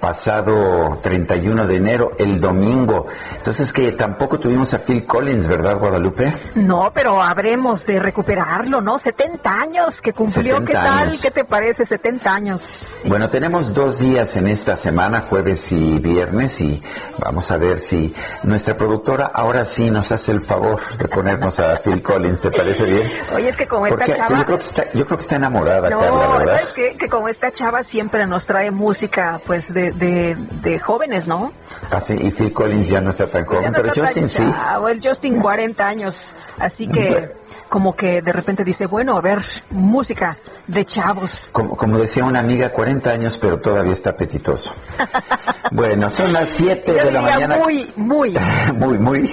pasado 0.00 0.98
31 1.02 1.66
de 1.66 1.76
enero, 1.76 2.12
el 2.18 2.40
domingo. 2.40 3.06
Entonces 3.36 3.72
que 3.72 3.92
tampoco 3.92 4.38
tuvimos 4.38 4.74
a 4.74 4.78
Phil 4.78 5.04
Collins, 5.04 5.46
¿verdad, 5.48 5.78
Guadalupe? 5.78 6.32
No, 6.54 6.90
pero 6.92 7.22
habremos 7.22 7.86
de 7.86 7.98
recuperarlo, 7.98 8.80
¿no? 8.80 8.98
70 8.98 9.52
años 9.52 10.00
que 10.00 10.12
cumplió, 10.12 10.64
¿qué 10.64 10.72
tal? 10.72 11.18
¿Qué 11.20 11.30
te 11.30 11.44
parece 11.44 11.84
70 11.84 12.34
años? 12.34 12.96
Bueno, 13.06 13.28
tenemos 13.28 13.74
dos 13.74 13.98
días 13.98 14.36
en 14.36 14.48
esta 14.48 14.76
semana, 14.76 15.24
jueves 15.28 15.72
y 15.72 15.98
viernes, 15.98 16.60
y 16.60 16.82
vamos 17.18 17.50
a 17.50 17.56
ver 17.56 17.80
si 17.80 18.14
nuestra 18.42 18.76
productora 18.76 19.30
ahora 19.32 19.64
sí 19.64 19.90
nos 19.90 20.12
hace 20.12 20.32
el 20.32 20.40
favor 20.40 20.80
de 20.98 21.08
ponernos 21.08 21.58
a 21.60 21.76
Phil 21.78 22.02
Collins, 22.02 22.40
¿te 22.40 22.50
parece 22.50 22.84
bien? 22.84 23.10
Oye, 23.34 23.48
es 23.48 23.56
que 23.56 23.66
como 23.66 23.86
esta 23.86 24.06
chava... 24.06 24.38
Yo 24.38 24.44
creo 24.44 24.58
que 24.58 24.64
está, 24.64 24.84
yo 24.92 25.06
creo 25.06 25.16
que 25.16 25.22
está 25.22 25.36
enamorada, 25.36 25.90
no, 25.90 25.98
Carla, 26.00 26.46
¿sabes 26.46 26.72
qué? 26.72 26.96
Que 26.96 27.08
como 27.08 27.28
esta 27.28 27.50
chava 27.50 27.82
siempre 27.82 28.26
nos 28.26 28.46
trae 28.46 28.70
música, 28.70 29.40
pues 29.46 29.72
de 29.72 29.87
de, 29.92 30.78
jóvenes, 30.78 31.28
¿no? 31.28 31.52
Ah, 31.90 32.00
sí, 32.00 32.14
y 32.14 32.30
Phil 32.30 32.52
Collins 32.52 32.88
ya 32.88 33.00
no 33.00 33.10
está 33.10 33.28
tan 33.28 33.44
joven, 33.44 33.72
pero 33.74 33.92
Justin 33.94 34.28
sí. 34.28 34.42
el 34.90 35.00
Justin 35.02 35.40
40 35.40 35.86
años, 35.86 36.34
así 36.58 36.86
que 36.86 37.32
como 37.68 37.94
que 37.94 38.22
de 38.22 38.32
repente 38.32 38.64
dice, 38.64 38.86
bueno, 38.86 39.16
a 39.16 39.20
ver, 39.20 39.44
música 39.70 40.36
de 40.66 40.84
chavos. 40.84 41.50
Como, 41.52 41.76
como 41.76 41.98
decía 41.98 42.24
una 42.24 42.40
amiga, 42.40 42.70
40 42.70 43.10
años, 43.10 43.38
pero 43.38 43.60
todavía 43.60 43.92
está 43.92 44.10
apetitoso. 44.10 44.74
bueno, 45.70 46.08
son 46.10 46.32
las 46.32 46.48
7 46.48 46.92
de 46.92 47.12
la 47.12 47.22
mañana. 47.22 47.58
Muy, 47.58 47.90
muy. 47.96 48.36
muy, 48.74 48.98
muy. 48.98 49.28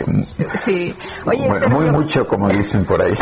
Sí. 0.63 0.95
Oye, 1.25 1.47
bueno, 1.47 1.69
muy 1.69 1.85
mucho, 1.91 2.27
como 2.27 2.49
dicen 2.49 2.85
por 2.85 3.01
ahí. 3.01 3.13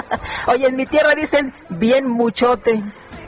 Oye, 0.46 0.68
en 0.68 0.76
mi 0.76 0.86
tierra 0.86 1.14
dicen 1.14 1.52
bien 1.68 2.08
muchote. 2.08 2.82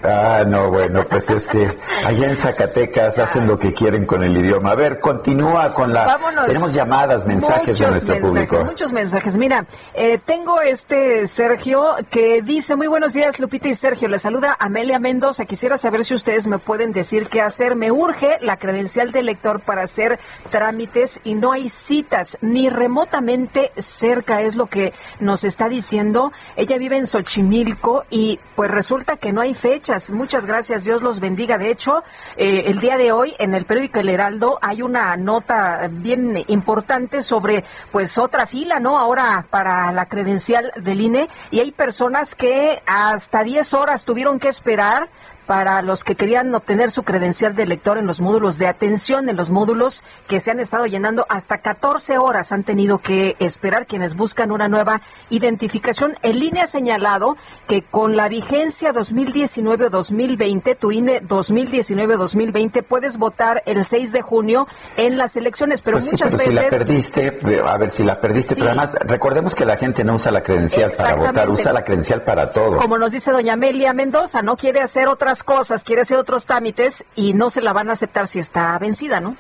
Ah, 0.05 0.45
no, 0.47 0.71
bueno, 0.71 1.03
pues 1.09 1.31
es 1.31 1.49
que 1.49 1.67
allá 2.05 2.29
en 2.29 2.37
Zacatecas 2.37 3.19
hacen 3.19 3.47
lo 3.47 3.59
que 3.59 3.73
quieren 3.73 4.05
con 4.05 4.23
el 4.23 4.37
idioma. 4.37 4.73
A 4.73 4.75
ver, 4.75 5.01
continúa 5.01 5.73
con 5.73 5.95
la... 5.95 6.19
Tenemos 6.47 6.75
llamadas, 6.75 7.25
mensajes 7.25 7.79
de 7.79 7.89
nuestro 7.89 8.21
público. 8.21 8.63
Muchos 8.65 8.93
mensajes. 8.93 9.39
Mira, 9.39 9.65
eh, 9.95 10.19
tengo 10.25 10.61
este 10.61 11.27
Sergio 11.27 11.97
que 12.11 12.43
dice, 12.43 12.77
muy 12.77 12.87
buenos 12.87 13.15
días 13.15 13.39
Lupita 13.39 13.69
y 13.69 13.75
Sergio, 13.75 14.09
le 14.09 14.19
saluda 14.19 14.55
Amelia 14.59 14.99
Mendoza. 14.99 15.47
Quisiera 15.47 15.79
saber 15.79 16.05
si 16.05 16.15
ustedes 16.15 16.47
me 16.47 16.59
pueden 16.59 16.93
decir 16.93 17.29
qué 17.29 17.41
hacer. 17.41 17.75
Me 17.75 17.91
urge 17.91 18.37
la 18.41 18.59
credencial 18.59 19.11
de 19.11 19.23
lector 19.23 19.61
para 19.61 19.85
hacer 19.85 20.19
trámites 20.51 21.21
y 21.25 21.35
no 21.35 21.53
hay 21.53 21.71
citas 21.71 22.37
ni 22.43 22.69
remotamente 22.69 23.73
cerca, 23.79 24.43
es 24.43 24.55
lo 24.55 24.67
que 24.67 24.93
nos 25.19 25.45
está 25.45 25.71
diciendo. 25.71 26.33
Ella 26.57 26.77
vive 26.77 26.99
en 26.99 27.07
Xochimilco 27.07 28.05
y 28.11 28.39
pues 28.55 28.71
resulta 28.71 29.17
que 29.17 29.33
no 29.33 29.41
hay 29.41 29.55
fecha 29.55 29.94
Muchas, 30.11 30.45
gracias, 30.45 30.83
Dios 30.83 31.03
los 31.03 31.21
bendiga. 31.21 31.57
De 31.57 31.71
hecho, 31.71 32.03
eh, 32.37 32.65
el 32.67 32.81
día 32.81 32.97
de 32.97 33.13
hoy 33.13 33.35
en 33.39 33.55
el 33.55 33.65
periódico 33.65 34.01
El 34.01 34.09
Heraldo 34.09 34.59
hay 34.61 34.83
una 34.83 35.17
nota 35.17 35.89
bien 35.89 36.43
importante 36.49 37.23
sobre 37.23 37.63
pues 37.93 38.19
otra 38.19 38.47
fila, 38.47 38.81
¿no? 38.81 38.99
Ahora 38.99 39.47
para 39.51 39.93
la 39.93 40.07
credencial 40.07 40.73
del 40.77 41.01
INE 41.01 41.29
y 41.53 41.61
hay 41.61 41.71
personas 41.71 42.35
que 42.35 42.83
hasta 42.87 43.45
10 43.45 43.73
horas 43.75 44.05
tuvieron 44.05 44.41
que 44.41 44.49
esperar 44.49 45.09
para 45.47 45.83
los 45.83 46.05
que 46.05 46.15
querían 46.15 46.55
obtener 46.55 46.91
su 46.91 47.03
credencial 47.03 47.55
de 47.55 47.67
lector 47.67 47.99
en 47.99 48.07
los 48.07 48.21
módulos 48.21 48.59
de 48.59 48.67
atención, 48.67 49.29
en 49.29 49.37
los 49.37 49.51
módulos 49.51 50.03
que 50.29 50.41
se 50.41 50.51
han 50.51 50.61
estado 50.61 50.87
llenando 50.87 51.27
hasta 51.29 51.59
14 51.59 52.19
horas 52.19 52.53
han 52.53 52.65
tenido 52.65 52.99
que 52.99 53.37
esperar 53.39 53.87
quienes 53.87 54.15
buscan 54.15 54.51
una 54.51 54.69
nueva 54.69 55.03
identificación. 55.31 56.17
El 56.23 56.43
INE 56.43 56.63
ha 56.63 56.67
señalado 56.67 57.37
que 57.69 57.83
con 57.83 58.17
la 58.17 58.29
vigencia 58.29 58.93
2019-2020, 58.93 60.77
tu 60.79 60.93
INE 60.93 61.23
2019-2020, 61.23 62.83
puedes 62.83 63.17
votar 63.19 63.63
el 63.67 63.85
6 63.85 64.13
de 64.13 64.23
junio 64.23 64.67
en 64.97 65.19
las 65.19 65.37
elecciones, 65.37 65.83
pero 65.83 65.99
pues 65.99 66.13
muchas 66.13 66.33
veces... 66.33 66.49
Si 66.49 66.55
la 66.55 66.69
perdiste, 66.69 67.41
a 67.67 67.77
ver, 67.77 67.91
si 67.91 68.05
la 68.05 68.21
perdiste, 68.21 68.55
pero 68.55 68.69
además 68.69 68.97
recordemos 69.01 69.55
que 69.55 69.65
la 69.65 69.77
gente 69.77 70.05
no 70.05 70.15
usa 70.15 70.33
la 70.33 70.43
credencial 70.43 70.93
para 70.97 71.15
votar, 71.15 71.51
usa 71.51 71.73
la 71.73 71.85
credencial 71.85 72.23
para 72.23 72.53
todo. 72.53 72.79
Como 72.79 72.99
nos 72.99 73.13
dice 73.13 73.31
doña 73.31 73.55
Amelia 73.55 73.93
Mendoza, 73.93 74.43
no 74.43 74.57
quiere 74.57 74.81
hacer 74.81 75.09
otras 75.09 75.34
cosas, 75.43 75.85
quiere 75.85 76.03
hacer 76.03 76.19
otros 76.19 76.47
trámites 76.47 77.05
y 77.17 77.35
no 77.35 77.51
se 77.51 77.61
la 77.61 77.73
van 77.73 77.91
a 77.91 77.93
aceptar 77.93 78.27
si 78.27 78.39
está 78.39 78.79
vencida, 78.79 79.21
¿no? 79.21 79.37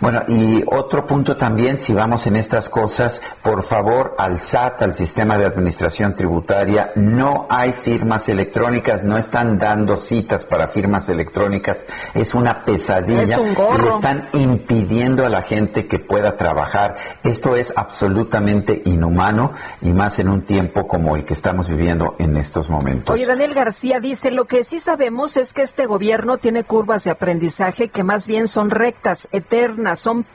Bueno, 0.00 0.22
y 0.28 0.62
otro 0.66 1.06
punto 1.06 1.36
también, 1.36 1.78
si 1.78 1.92
vamos 1.92 2.26
en 2.26 2.36
estas 2.36 2.68
cosas, 2.68 3.22
por 3.42 3.62
favor, 3.62 4.14
al 4.18 4.40
SAT, 4.40 4.82
al 4.82 4.94
sistema 4.94 5.36
de 5.38 5.46
administración 5.46 6.14
tributaria, 6.14 6.92
no 6.96 7.46
hay 7.50 7.72
firmas 7.72 8.28
electrónicas, 8.28 9.04
no 9.04 9.18
están 9.18 9.58
dando 9.58 9.96
citas 9.96 10.46
para 10.46 10.66
firmas 10.66 11.08
electrónicas, 11.08 11.86
es 12.14 12.34
una 12.34 12.64
pesadilla 12.64 13.38
y 13.40 13.88
están 13.88 14.28
impidiendo 14.32 15.24
a 15.24 15.28
la 15.28 15.42
gente 15.42 15.86
que 15.86 15.98
pueda 15.98 16.36
trabajar. 16.36 16.96
Esto 17.22 17.56
es 17.56 17.72
absolutamente 17.76 18.82
inhumano 18.84 19.52
y 19.82 19.92
más 19.92 20.18
en 20.18 20.28
un 20.28 20.42
tiempo 20.42 20.86
como 20.86 21.16
el 21.16 21.24
que 21.24 21.34
estamos 21.34 21.68
viviendo 21.68 22.16
en 22.18 22.36
estos 22.36 22.70
momentos. 22.70 23.14
Oye, 23.14 23.26
Daniel 23.26 23.54
García 23.54 24.00
dice, 24.00 24.30
lo 24.30 24.46
que 24.46 24.64
sí 24.64 24.80
sabemos 24.80 25.29
es 25.36 25.52
que 25.52 25.62
este 25.62 25.86
gobierno 25.86 26.38
tiene 26.38 26.64
curvas 26.64 27.04
de 27.04 27.10
aprendizaje 27.10 27.88
que 27.88 28.04
más 28.04 28.26
bien 28.26 28.48
son 28.48 28.70
rectas, 28.70 29.28
eternas, 29.32 30.00
son 30.00 30.26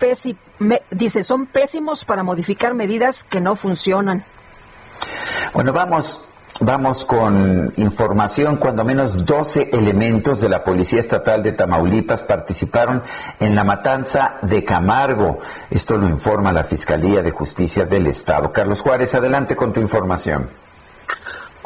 dice, 0.92 1.24
son 1.24 1.46
pésimos 1.46 2.06
para 2.06 2.24
modificar 2.24 2.74
medidas 2.74 3.24
que 3.24 3.42
no 3.42 3.56
funcionan. 3.56 4.24
Bueno, 5.54 5.74
vamos 5.74 6.30
Vamos 6.62 7.04
con 7.04 7.74
información. 7.76 8.56
Cuando 8.56 8.86
menos 8.86 9.26
12 9.26 9.72
elementos 9.74 10.40
de 10.40 10.48
la 10.48 10.64
Policía 10.64 11.02
Estatal 11.02 11.44
de 11.44 11.52
Tamaulipas 11.52 12.24
participaron 12.24 13.04
en 13.42 13.56
la 13.56 13.66
matanza 13.66 14.38
de 14.42 14.64
Camargo. 14.64 15.40
Esto 15.70 15.98
lo 15.98 16.08
informa 16.08 16.54
la 16.54 16.64
Fiscalía 16.64 17.22
de 17.22 17.32
Justicia 17.32 17.84
del 17.84 18.08
Estado. 18.08 18.54
Carlos 18.54 18.80
Juárez, 18.80 19.14
adelante 19.16 19.58
con 19.58 19.74
tu 19.74 19.82
información. 19.82 20.50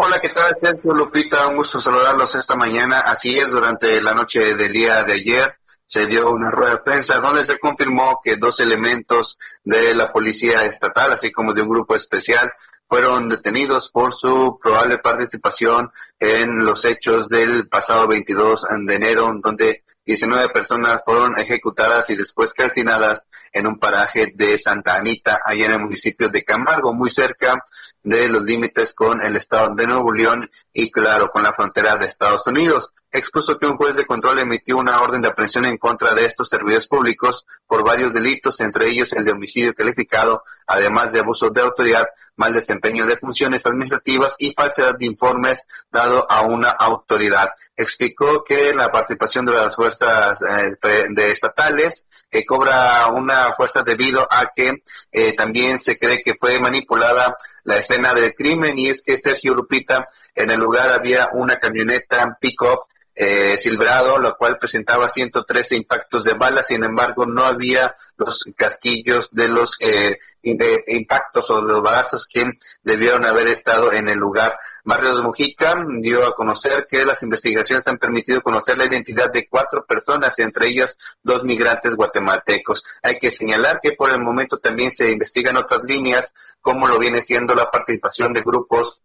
Hola, 0.01 0.17
¿qué 0.19 0.29
tal, 0.29 0.55
Sergio 0.61 0.93
Lupita? 0.93 1.47
Un 1.47 1.57
gusto 1.57 1.81
saludarlos 1.81 2.33
esta 2.33 2.55
mañana. 2.55 2.99
Así 2.99 3.37
es, 3.37 3.49
durante 3.49 4.01
la 4.01 4.13
noche 4.13 4.55
del 4.55 4.71
día 4.71 5.03
de 5.03 5.11
ayer 5.11 5.57
se 5.85 6.07
dio 6.07 6.31
una 6.31 6.49
rueda 6.49 6.75
de 6.75 6.83
prensa 6.83 7.19
donde 7.19 7.43
se 7.45 7.59
confirmó 7.59 8.21
que 8.23 8.37
dos 8.37 8.61
elementos 8.61 9.37
de 9.61 9.93
la 9.93 10.09
Policía 10.09 10.63
Estatal, 10.63 11.11
así 11.11 11.33
como 11.33 11.53
de 11.53 11.63
un 11.63 11.67
grupo 11.67 11.97
especial, 11.97 12.49
fueron 12.87 13.27
detenidos 13.27 13.89
por 13.89 14.13
su 14.13 14.57
probable 14.63 14.99
participación 14.99 15.91
en 16.17 16.63
los 16.63 16.85
hechos 16.85 17.27
del 17.27 17.67
pasado 17.67 18.07
22 18.07 18.67
de 18.85 18.95
enero, 18.95 19.29
donde 19.43 19.83
19 20.05 20.47
personas 20.47 21.01
fueron 21.03 21.37
ejecutadas 21.37 22.09
y 22.09 22.15
después 22.15 22.53
calcinadas 22.53 23.27
en 23.51 23.67
un 23.67 23.77
paraje 23.77 24.31
de 24.33 24.57
Santa 24.57 24.95
Anita, 24.95 25.41
allá 25.43 25.65
en 25.65 25.71
el 25.73 25.81
municipio 25.81 26.29
de 26.29 26.45
Camargo, 26.45 26.93
muy 26.93 27.09
cerca 27.09 27.61
de 28.03 28.29
los 28.29 28.43
límites 28.43 28.93
con 28.93 29.21
el 29.23 29.35
estado 29.35 29.73
de 29.75 29.87
Nuevo 29.87 30.13
León 30.13 30.49
y 30.73 30.91
claro, 30.91 31.29
con 31.31 31.43
la 31.43 31.53
frontera 31.53 31.97
de 31.97 32.05
Estados 32.05 32.45
Unidos. 32.47 32.93
Expuso 33.11 33.57
que 33.57 33.65
un 33.65 33.75
juez 33.75 33.95
de 33.95 34.05
control 34.05 34.39
emitió 34.39 34.77
una 34.77 35.01
orden 35.01 35.21
de 35.21 35.29
aprehensión 35.29 35.65
en 35.65 35.77
contra 35.77 36.13
de 36.13 36.25
estos 36.25 36.47
servidores 36.47 36.87
públicos 36.87 37.45
por 37.65 37.83
varios 37.83 38.13
delitos, 38.13 38.59
entre 38.59 38.87
ellos 38.87 39.13
el 39.13 39.25
de 39.25 39.31
homicidio 39.31 39.73
calificado, 39.73 40.43
además 40.67 41.11
de 41.11 41.19
abuso 41.19 41.49
de 41.49 41.61
autoridad, 41.61 42.05
mal 42.35 42.53
desempeño 42.53 43.05
de 43.05 43.17
funciones 43.17 43.65
administrativas 43.65 44.35
y 44.37 44.53
falsedad 44.53 44.95
de 44.97 45.07
informes 45.07 45.65
dado 45.91 46.25
a 46.29 46.41
una 46.41 46.69
autoridad. 46.69 47.49
Explicó 47.75 48.43
que 48.43 48.73
la 48.73 48.89
participación 48.89 49.45
de 49.45 49.53
las 49.53 49.75
fuerzas 49.75 50.39
eh, 50.41 50.77
estatales 51.17 52.05
que 52.29 52.45
cobra 52.45 53.07
una 53.07 53.53
fuerza 53.55 53.81
debido 53.81 54.27
a 54.29 54.51
que 54.55 54.83
eh, 55.11 55.33
también 55.35 55.79
se 55.79 55.97
cree 55.97 56.21
que 56.23 56.35
fue 56.39 56.59
manipulada 56.59 57.35
la 57.69 57.77
escena 57.77 58.13
del 58.13 58.33
crimen 58.33 58.77
y 58.77 58.89
es 58.89 59.03
que 59.03 59.19
Sergio 59.19 59.53
Lupita 59.53 60.09
en 60.33 60.49
el 60.49 60.59
lugar 60.59 60.89
había 60.89 61.29
una 61.33 61.57
camioneta 61.57 62.37
pick-up 62.41 62.85
eh, 63.15 63.57
silbrado, 63.59 64.17
lo 64.17 64.35
cual 64.37 64.57
presentaba 64.57 65.09
113 65.09 65.75
impactos 65.75 66.23
de 66.23 66.33
balas, 66.33 66.67
sin 66.67 66.83
embargo 66.83 67.25
no 67.25 67.43
había 67.43 67.95
los 68.17 68.45
casquillos 68.55 69.29
de 69.31 69.49
los 69.49 69.77
eh, 69.81 70.17
impactos 70.41 71.49
o 71.51 71.61
de 71.61 71.73
los 71.73 71.81
balazos 71.81 72.27
que 72.27 72.45
debieron 72.81 73.25
haber 73.25 73.47
estado 73.47 73.91
en 73.91 74.09
el 74.09 74.17
lugar. 74.17 74.57
Barrios 74.85 75.21
Mujica 75.21 75.75
dio 75.99 76.25
a 76.25 76.33
conocer 76.33 76.87
que 76.89 77.05
las 77.05 77.21
investigaciones 77.21 77.85
han 77.87 77.97
permitido 77.97 78.41
conocer 78.41 78.77
la 78.77 78.85
identidad 78.85 79.31
de 79.31 79.47
cuatro 79.47 79.85
personas, 79.85 80.39
entre 80.39 80.67
ellas 80.67 80.97
dos 81.21 81.43
migrantes 81.43 81.95
guatemaltecos. 81.95 82.83
Hay 83.03 83.19
que 83.19 83.31
señalar 83.31 83.81
que 83.83 83.91
por 83.91 84.11
el 84.11 84.21
momento 84.21 84.57
también 84.57 84.91
se 84.91 85.11
investigan 85.11 85.57
otras 85.57 85.81
líneas, 85.83 86.33
como 86.61 86.87
lo 86.87 86.99
viene 86.99 87.21
siendo 87.21 87.55
la 87.55 87.69
participación 87.69 88.33
de 88.33 88.41
grupos 88.41 89.01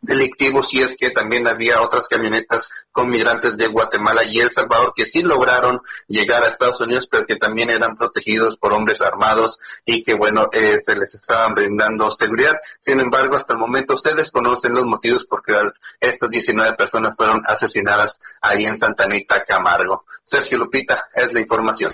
delictivos 0.00 0.72
y 0.74 0.82
es 0.82 0.96
que 0.96 1.10
también 1.10 1.46
había 1.46 1.80
otras 1.80 2.08
camionetas 2.08 2.70
con 2.92 3.08
migrantes 3.08 3.56
de 3.56 3.66
Guatemala 3.66 4.22
y 4.24 4.40
El 4.40 4.50
Salvador 4.50 4.92
que 4.94 5.06
sí 5.06 5.22
lograron 5.22 5.80
llegar 6.06 6.42
a 6.42 6.48
Estados 6.48 6.80
Unidos 6.80 7.08
pero 7.10 7.26
que 7.26 7.36
también 7.36 7.70
eran 7.70 7.96
protegidos 7.96 8.56
por 8.56 8.72
hombres 8.72 9.00
armados 9.02 9.58
y 9.84 10.02
que 10.02 10.14
bueno 10.14 10.48
eh, 10.52 10.80
se 10.84 10.96
les 10.96 11.14
estaban 11.14 11.54
brindando 11.54 12.10
seguridad. 12.10 12.54
Sin 12.78 13.00
embargo 13.00 13.36
hasta 13.36 13.54
el 13.54 13.58
momento 13.58 13.96
se 13.96 14.14
desconocen 14.14 14.74
los 14.74 14.84
motivos 14.84 15.24
por 15.24 15.42
qué 15.42 15.54
estas 16.00 16.30
19 16.30 16.74
personas 16.74 17.16
fueron 17.16 17.42
asesinadas 17.46 18.18
ahí 18.40 18.66
en 18.66 18.76
Santa 18.76 19.04
Anita 19.04 19.44
Camargo. 19.44 20.04
Sergio 20.24 20.58
Lupita 20.58 21.08
es 21.14 21.32
la 21.32 21.40
información 21.40 21.92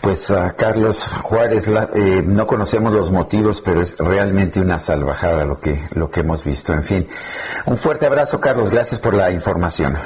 pues 0.00 0.32
Carlos 0.56 1.06
Juárez 1.22 1.68
eh, 1.68 2.22
no 2.24 2.46
conocemos 2.46 2.92
los 2.92 3.10
motivos, 3.10 3.60
pero 3.60 3.80
es 3.80 3.96
realmente 3.98 4.60
una 4.60 4.78
salvajada 4.78 5.44
lo 5.44 5.60
que 5.60 5.88
lo 5.92 6.10
que 6.10 6.20
hemos 6.20 6.44
visto. 6.44 6.72
En 6.72 6.82
fin, 6.82 7.08
un 7.66 7.76
fuerte 7.76 8.06
abrazo, 8.06 8.40
Carlos. 8.40 8.70
Gracias 8.70 9.00
por 9.00 9.14
la 9.14 9.30
información. 9.30 9.96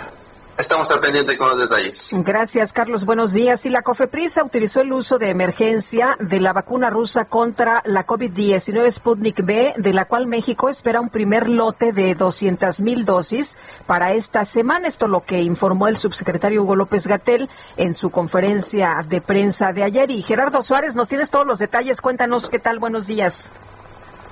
Estamos 0.56 0.88
al 0.92 1.00
pendiente 1.00 1.36
con 1.36 1.48
los 1.48 1.58
detalles. 1.58 2.10
Gracias, 2.12 2.72
Carlos. 2.72 3.04
Buenos 3.04 3.32
días. 3.32 3.66
Y 3.66 3.70
la 3.70 3.82
COFEPRIS 3.82 4.38
autorizó 4.38 4.82
el 4.82 4.92
uso 4.92 5.18
de 5.18 5.30
emergencia 5.30 6.16
de 6.20 6.38
la 6.38 6.52
vacuna 6.52 6.90
rusa 6.90 7.24
contra 7.24 7.82
la 7.84 8.06
COVID-19 8.06 8.88
Sputnik 8.92 9.44
B, 9.44 9.74
de 9.76 9.92
la 9.92 10.04
cual 10.04 10.28
México 10.28 10.68
espera 10.68 11.00
un 11.00 11.08
primer 11.08 11.48
lote 11.48 11.92
de 11.92 12.14
200 12.14 12.82
mil 12.82 13.04
dosis 13.04 13.58
para 13.86 14.12
esta 14.12 14.44
semana. 14.44 14.86
Esto 14.86 15.08
lo 15.08 15.22
que 15.22 15.42
informó 15.42 15.88
el 15.88 15.96
subsecretario 15.96 16.62
Hugo 16.62 16.76
López 16.76 17.08
Gatel 17.08 17.50
en 17.76 17.92
su 17.92 18.10
conferencia 18.10 19.04
de 19.08 19.20
prensa 19.20 19.72
de 19.72 19.82
ayer. 19.82 20.12
Y 20.12 20.22
Gerardo 20.22 20.62
Suárez, 20.62 20.94
nos 20.94 21.08
tienes 21.08 21.30
todos 21.30 21.46
los 21.46 21.58
detalles. 21.58 22.00
Cuéntanos 22.00 22.48
qué 22.48 22.60
tal. 22.60 22.78
Buenos 22.78 23.08
días. 23.08 23.52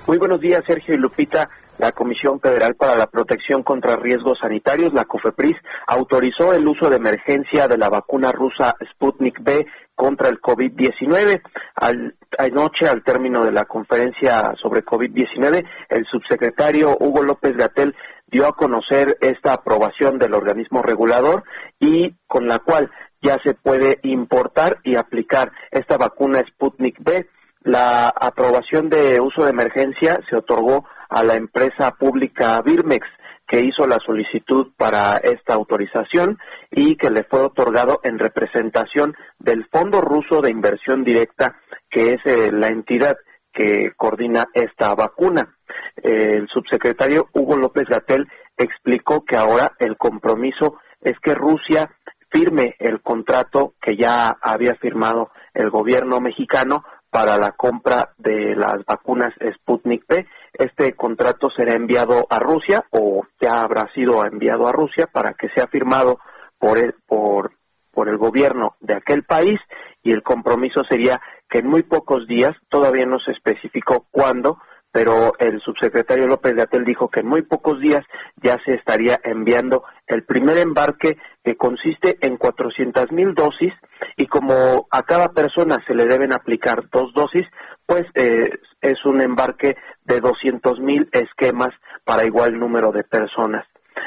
Muy 0.07 0.19
buenos 0.19 0.41
días, 0.41 0.63
Sergio 0.67 0.95
y 0.95 0.99
Lupita. 0.99 1.49
La 1.79 1.93
Comisión 1.93 2.41
Federal 2.41 2.75
para 2.75 2.97
la 2.97 3.07
Protección 3.07 3.63
contra 3.63 3.97
Riesgos 3.97 4.39
Sanitarios, 4.41 4.93
la 4.93 5.05
COFEPRIS, 5.05 5.57
autorizó 5.87 6.53
el 6.53 6.67
uso 6.67 6.91
de 6.91 6.97
emergencia 6.97 7.67
de 7.67 7.79
la 7.79 7.89
vacuna 7.89 8.31
rusa 8.31 8.75
Sputnik 8.93 9.43
B 9.43 9.67
contra 9.95 10.29
el 10.29 10.41
COVID-19. 10.41 11.41
anoche, 12.39 12.89
al 12.89 13.03
término 13.05 13.45
de 13.45 13.53
la 13.53 13.65
conferencia 13.65 14.53
sobre 14.61 14.85
COVID-19, 14.85 15.65
el 15.89 16.05
subsecretario 16.07 16.97
Hugo 16.99 17.23
López 17.23 17.57
Gatel 17.57 17.95
dio 18.27 18.47
a 18.49 18.57
conocer 18.57 19.17
esta 19.21 19.55
aprobación 19.55 20.19
del 20.19 20.35
organismo 20.35 20.83
regulador 20.83 21.45
y 21.79 22.15
con 22.27 22.49
la 22.49 22.59
cual 22.59 22.91
ya 23.23 23.39
se 23.45 23.55
puede 23.55 24.01
importar 24.03 24.79
y 24.83 24.97
aplicar 24.97 25.53
esta 25.71 25.97
vacuna 25.97 26.43
Sputnik 26.49 26.97
B. 27.01 27.29
La 27.65 28.09
aprobación 28.09 28.89
de 28.89 29.21
uso 29.21 29.45
de 29.45 29.51
emergencia 29.51 30.19
se 30.29 30.37
otorgó 30.37 30.87
a 31.09 31.23
la 31.23 31.35
empresa 31.35 31.93
pública 31.93 32.61
Birmex 32.63 33.07
que 33.47 33.61
hizo 33.61 33.87
la 33.87 33.99
solicitud 34.05 34.73
para 34.77 35.19
esta 35.19 35.55
autorización 35.55 36.39
y 36.71 36.97
que 36.97 37.11
le 37.11 37.25
fue 37.25 37.41
otorgado 37.41 38.01
en 38.03 38.19
representación 38.19 39.15
del 39.39 39.67
Fondo 39.71 40.01
Ruso 40.01 40.41
de 40.41 40.51
Inversión 40.51 41.05
Directa, 41.05 41.57
que 41.91 42.15
es 42.15 42.21
eh, 42.25 42.51
la 42.51 42.69
entidad 42.69 43.17
que 43.53 43.93
coordina 43.97 44.47
esta 44.55 44.95
vacuna. 44.95 45.55
el 45.97 46.49
subsecretario 46.49 47.29
Hugo 47.35 47.57
López 47.57 47.85
Gatel 47.89 48.27
explicó 48.57 49.25
que 49.25 49.37
ahora 49.37 49.73
el 49.79 49.97
compromiso 49.97 50.79
es 51.03 51.19
que 51.21 51.35
Rusia 51.35 51.91
firme 52.31 52.77
el 52.79 53.03
contrato 53.03 53.75
que 53.81 53.97
ya 53.97 54.31
había 54.41 54.75
firmado 54.77 55.31
el 55.53 55.69
gobierno 55.71 56.21
mexicano 56.21 56.85
para 57.13 57.37
la 57.37 57.53
compra 57.53 58.11
de 58.19 58.57
las 58.57 58.85
vacunas 58.85 59.31
Sputnik 59.55 60.05
V 60.09 60.27
este 60.55 60.93
contrato 60.95 61.49
será 61.51 61.75
enviado 61.75 62.27
a 62.29 62.39
Rusia 62.39 62.85
o 62.91 63.27
ya 63.41 63.63
habrá 63.63 63.91
sido 63.95 64.25
enviado 64.27 64.69
a 64.69 64.73
Rusia 64.73 65.07
para 65.11 65.33
que 65.33 65.49
sea 65.49 65.67
firmado 65.67 66.19
por 66.59 66.79
el, 66.79 66.95
por, 67.07 67.53
por 67.91 68.09
el 68.09 68.19
gobierno 68.19 68.77
de 68.81 68.95
aquel 68.95 69.25
país. 69.25 69.59
Y 70.03 70.13
el 70.13 70.23
compromiso 70.23 70.83
sería 70.85 71.21
que 71.49 71.61
en 71.61 71.69
muy 71.69 71.83
pocos 71.83 72.27
días, 72.27 72.53
todavía 72.69 73.07
no 73.07 73.19
se 73.19 73.33
especificó 73.33 74.07
cuándo, 74.11 74.59
pero 74.93 75.33
el 75.39 75.61
subsecretario 75.61 76.27
López 76.27 76.55
de 76.55 76.63
Atel 76.63 76.85
dijo 76.85 77.09
que 77.09 77.21
en 77.21 77.27
muy 77.27 77.43
pocos 77.43 77.81
días 77.81 78.05
ya 78.37 78.59
se 78.65 78.75
estaría 78.75 79.19
enviando 79.25 79.85
el 80.07 80.23
primer 80.25 80.59
embarque 80.59 81.17
que 81.43 81.57
consiste 81.57 82.19
en 82.21 82.37
400 82.37 83.11
mil 83.11 83.35
dosis 83.35 83.73
y 84.17 84.27
como 84.27 84.87
a 84.91 85.03
cada 85.03 85.33
persona 85.33 85.83
se 85.87 85.95
le 85.95 86.05
deben 86.07 86.33
aplicar 86.35 86.89
dos 86.93 87.13
dosis, 87.15 87.47
pues 87.87 88.05
eh, 88.15 88.51
es 88.83 89.05
un 89.07 89.23
embarque 89.23 89.77
de 90.05 90.21
200 90.21 90.79
mil 90.81 91.09
esquemas 91.13 91.71
para 92.05 92.25
igual 92.25 92.59
número 92.59 92.93
de 92.93 93.05
personas. 93.05 93.65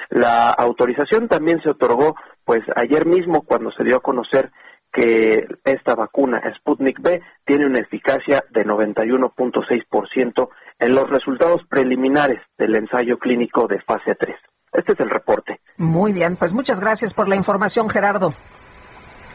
La 0.09 0.51
autorización 0.51 1.27
también 1.27 1.61
se 1.63 1.71
otorgó 1.71 2.15
pues 2.43 2.61
ayer 2.75 3.07
mismo 3.07 3.41
cuando 3.41 3.71
se 3.71 3.83
dio 3.83 3.97
a 3.97 4.01
conocer 4.01 4.51
que 4.93 5.47
esta 5.65 5.95
vacuna 5.95 6.41
Sputnik 6.57 7.01
B 7.01 7.21
tiene 7.43 7.65
una 7.65 7.79
eficacia 7.79 8.43
de 8.51 8.65
91.6% 8.65 10.49
en 10.80 10.95
los 10.95 11.09
resultados 11.09 11.61
preliminares 11.69 12.41
del 12.57 12.76
ensayo 12.76 13.17
clínico 13.17 13.67
de 13.67 13.82
fase 13.82 14.15
3. 14.17 14.36
Este 14.73 14.93
es 14.93 14.99
el 14.99 15.09
reporte. 15.09 15.59
Muy 15.78 16.11
bien, 16.11 16.36
pues 16.36 16.53
muchas 16.53 16.80
gracias 16.80 17.13
por 17.13 17.28
la 17.28 17.36
información, 17.36 17.89
Gerardo. 17.89 18.34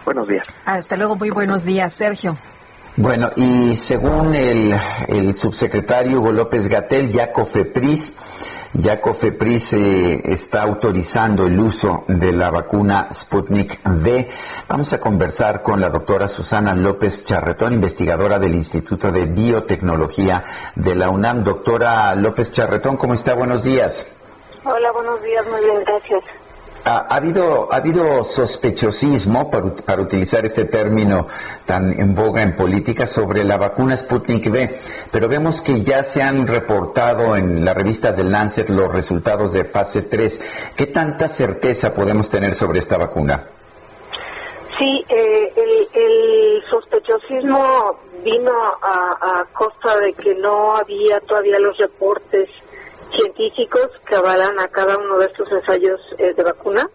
Buenos 0.04 0.28
días. 0.28 0.46
Hasta 0.64 0.96
luego, 0.96 1.16
muy 1.16 1.30
buenos 1.30 1.64
días, 1.64 1.92
Sergio. 1.92 2.36
Bueno, 2.96 3.30
y 3.36 3.76
según 3.76 4.34
el, 4.34 4.74
subsecretario 5.34 6.20
Hugo 6.20 6.32
López 6.32 6.68
Gatel, 6.68 7.08
ya 7.08 7.32
COFEPRIS, 7.32 8.16
ya 8.74 9.00
COFEPRIS 9.00 9.72
eh, 9.72 10.32
está 10.32 10.62
autorizando 10.62 11.46
el 11.46 11.58
uso 11.58 12.04
de 12.06 12.32
la 12.32 12.50
vacuna 12.50 13.08
Sputnik 13.12 13.80
V. 13.84 14.28
Vamos 14.68 14.92
a 14.92 15.00
conversar 15.00 15.62
con 15.62 15.80
la 15.80 15.88
doctora 15.88 16.28
Susana 16.28 16.74
López 16.74 17.24
Charretón, 17.24 17.72
investigadora 17.74 18.38
del 18.38 18.54
Instituto 18.54 19.10
de 19.10 19.24
Biotecnología 19.26 20.44
de 20.76 20.94
la 20.94 21.10
UNAM. 21.10 21.42
Doctora 21.42 22.14
López 22.14 22.52
Charretón, 22.52 22.96
¿cómo 22.96 23.14
está? 23.14 23.34
Buenos 23.34 23.64
días. 23.64 24.14
Hola, 24.64 24.92
buenos 24.92 25.22
días, 25.22 25.46
muy 25.48 25.60
bien, 25.64 25.82
gracias. 25.84 26.22
Ha, 26.84 27.14
habido, 27.14 27.72
ha 27.72 27.76
habido 27.76 28.24
sospechosismo, 28.24 29.50
para, 29.50 29.74
para, 29.74 30.02
utilizar 30.02 30.46
este 30.46 30.64
término 30.64 31.26
tan 31.66 31.98
en 31.98 32.14
boga 32.14 32.42
en 32.42 32.56
política, 32.56 33.06
sobre 33.06 33.44
la 33.44 33.58
vacuna 33.58 33.96
Sputnik 33.96 34.46
V, 34.46 34.78
pero 35.10 35.28
vemos 35.28 35.60
que 35.60 35.82
ya 35.82 36.02
se 36.02 36.22
han 36.22 36.46
reportado 36.46 37.36
en 37.36 37.64
la 37.64 37.74
revista 37.74 38.14
The 38.14 38.24
Lancet 38.24 38.70
los 38.70 38.90
resultados 38.92 39.52
de 39.52 39.64
fase 39.64 40.02
3. 40.02 40.72
¿Qué 40.76 40.86
tanta 40.86 41.28
certeza 41.28 41.94
podemos 41.94 42.30
tener 42.30 42.54
sobre 42.54 42.78
esta 42.78 42.96
vacuna? 42.96 43.42
Sí, 44.78 45.04
eh, 45.08 45.52
el, 45.92 46.62
sospechosismo 46.70 47.98
vino 48.24 48.52
a, 48.80 49.40
a 49.40 49.44
costa 49.52 49.98
de 49.98 50.12
que 50.12 50.34
no 50.36 50.76
había 50.76 51.20
todavía 51.20 51.58
los 51.58 51.76
reportes 51.76 52.48
científicos 53.10 53.88
que 54.06 54.16
avalan 54.16 54.58
a 54.60 54.68
cada 54.68 54.96
uno 54.96 55.18
de 55.18 55.26
estos 55.26 55.50
ensayos 55.52 56.00
eh, 56.18 56.34
de 56.34 56.42
vacuna 56.42 56.88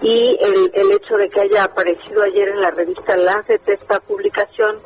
y 0.00 0.36
el, 0.40 0.70
el 0.74 0.92
hecho 0.92 1.16
de 1.16 1.28
que 1.28 1.40
haya 1.40 1.64
aparecido 1.64 2.22
ayer 2.22 2.48
en 2.48 2.60
la 2.60 2.70
revista 2.70 3.16
Lancet 3.16 3.60
esta 3.68 4.00
publicación 4.00 4.78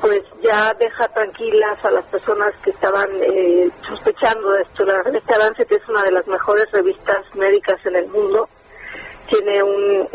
pues 0.00 0.22
ya 0.42 0.74
deja 0.74 1.08
tranquilas 1.08 1.84
a 1.84 1.90
las 1.90 2.04
personas 2.06 2.54
que 2.64 2.70
estaban 2.70 3.08
eh, 3.20 3.68
sospechando 3.86 4.50
de 4.52 4.62
esto. 4.62 4.84
La 4.86 5.02
revista 5.02 5.36
Lancet 5.36 5.70
es 5.70 5.86
una 5.88 6.02
de 6.02 6.12
las 6.12 6.26
mejores 6.26 6.70
revistas 6.72 7.18
médicas 7.34 7.84
en 7.84 7.96
el 7.96 8.06
mundo, 8.06 8.48
tiene 9.30 9.62
un, 9.62 10.08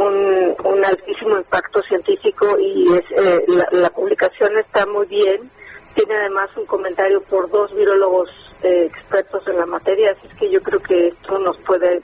un, 0.64 0.86
altísimo 0.86 1.38
impacto 1.38 1.82
científico 1.84 2.60
y 2.60 2.94
es, 2.94 3.04
eh, 3.12 3.46
la, 3.48 3.68
la 3.72 3.90
publicación 3.90 4.58
está 4.58 4.86
muy 4.86 5.06
bien. 5.08 5.50
Tiene 5.94 6.18
además 6.18 6.50
un 6.58 6.66
comentario 6.66 7.22
por 7.22 7.50
dos 7.50 7.74
virólogos 7.74 8.30
expertos 8.62 9.48
en 9.48 9.58
la 9.58 9.66
materia, 9.66 10.12
así 10.12 10.28
es 10.28 10.34
que 10.36 10.50
yo 10.50 10.62
creo 10.62 10.82
que 10.82 11.08
esto 11.10 11.40
nos 11.40 11.58
puede 11.58 12.02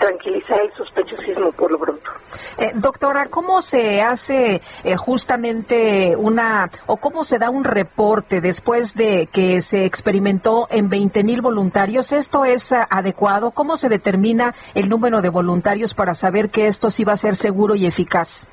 tranquilizar 0.00 0.58
el 0.62 0.72
sospechosismo 0.72 1.52
por 1.52 1.70
lo 1.70 1.78
pronto. 1.78 2.10
Eh, 2.56 2.72
doctora, 2.74 3.26
¿cómo 3.26 3.60
se 3.60 4.00
hace 4.00 4.62
eh, 4.82 4.96
justamente 4.96 6.16
una, 6.16 6.70
o 6.86 6.96
cómo 6.96 7.22
se 7.22 7.38
da 7.38 7.50
un 7.50 7.64
reporte 7.64 8.40
después 8.40 8.94
de 8.94 9.28
que 9.30 9.60
se 9.60 9.84
experimentó 9.84 10.66
en 10.70 10.88
20 10.88 11.22
mil 11.22 11.42
voluntarios? 11.42 12.12
¿Esto 12.12 12.46
es 12.46 12.72
uh, 12.72 12.86
adecuado? 12.88 13.50
¿Cómo 13.50 13.76
se 13.76 13.90
determina 13.90 14.54
el 14.74 14.88
número 14.88 15.20
de 15.20 15.28
voluntarios 15.28 15.92
para 15.92 16.14
saber 16.14 16.48
que 16.48 16.66
esto 16.66 16.88
sí 16.90 17.04
va 17.04 17.12
a 17.12 17.18
ser 17.18 17.36
seguro 17.36 17.74
y 17.74 17.86
eficaz? 17.86 18.48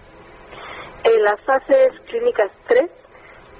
En 1.06 1.24
las 1.24 1.40
fases 1.46 1.94
clínicas 2.10 2.52
3 2.68 2.84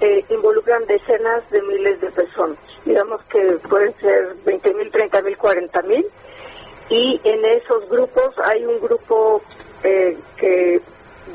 eh, 0.00 0.24
involucran 0.28 0.84
decenas 0.86 1.48
de 1.50 1.62
miles 1.62 2.00
de 2.02 2.10
personas 2.10 2.67
digamos 2.88 3.22
que 3.24 3.40
pueden 3.68 3.94
ser 4.00 4.34
20 4.44 4.74
mil, 4.74 4.90
30 4.90 5.22
mil, 5.22 5.36
40 5.36 5.82
mil, 5.82 6.06
y 6.88 7.20
en 7.22 7.44
esos 7.44 7.88
grupos 7.90 8.34
hay 8.44 8.64
un 8.64 8.80
grupo 8.80 9.42
eh, 9.84 10.16
que 10.38 10.80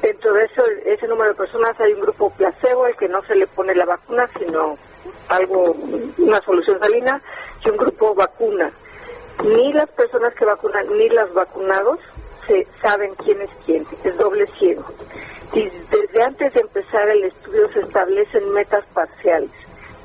dentro 0.02 0.34
de 0.34 0.46
eso, 0.46 0.64
ese 0.86 1.08
número 1.08 1.30
de 1.30 1.36
personas 1.36 1.80
hay 1.80 1.94
un 1.94 2.02
grupo 2.02 2.32
placebo 2.32 2.86
al 2.86 2.98
que 2.98 3.08
no 3.08 3.22
se 3.24 3.36
le 3.36 3.46
pone 3.46 3.76
la 3.76 3.86
vacuna, 3.86 4.28
sino 4.40 4.78
algo, 5.30 5.76
una 6.18 6.42
solución 6.42 6.80
salina, 6.80 7.22
y 7.64 7.70
un 7.70 7.78
grupo 7.78 8.16
vacuna. 8.16 8.72
Ni 9.44 9.74
las 9.74 9.90
personas 9.92 10.34
que 10.34 10.46
vacunan 10.46 10.88
ni 10.98 11.08
los 11.10 11.34
vacunados 11.36 12.00
se 12.48 12.68
saben 12.82 13.14
quién 13.24 13.42
es 13.42 13.50
quién, 13.66 13.86
es 14.04 14.18
doble 14.18 14.48
ciego. 14.58 14.84
Y 15.54 15.70
desde 15.92 16.24
antes 16.24 16.54
de 16.54 16.62
empezar 16.62 17.08
el 17.10 17.26
estudio 17.26 17.72
se 17.74 17.82
establecen 17.82 18.52
metas 18.54 18.84
parciales 18.94 19.52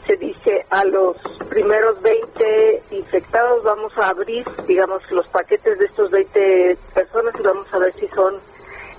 se 0.09 0.17
dice 0.17 0.65
a 0.71 0.85
los 0.85 1.19
primeros 1.51 2.01
20 2.01 2.83
infectados 2.93 3.63
vamos 3.63 3.93
a 3.99 4.09
abrir, 4.09 4.45
digamos, 4.67 5.03
los 5.11 5.29
paquetes 5.29 5.79
de 5.79 5.85
estos 5.85 6.11
20 6.11 6.79
personas 6.95 7.35
y 7.39 7.43
vamos 7.43 7.75
a 7.75 7.79
ver 7.79 7.93
si 7.93 8.09
son 8.09 8.41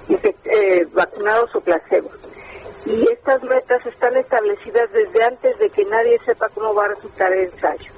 eh, 0.07 0.87
vacunados 0.93 1.55
o 1.55 1.61
placebo. 1.61 2.11
Y 2.85 3.11
estas 3.11 3.41
metas 3.43 3.83
están 3.87 4.15
establecidas 4.17 4.91
desde 4.91 5.23
antes 5.23 5.57
de 5.57 5.69
que 5.69 5.83
nadie 5.85 6.19
sepa 6.25 6.47
cómo 6.49 6.75
va 6.75 6.85
a 6.85 6.89
resultar 6.89 7.33
el 7.33 7.51
ensayo. 7.51 7.91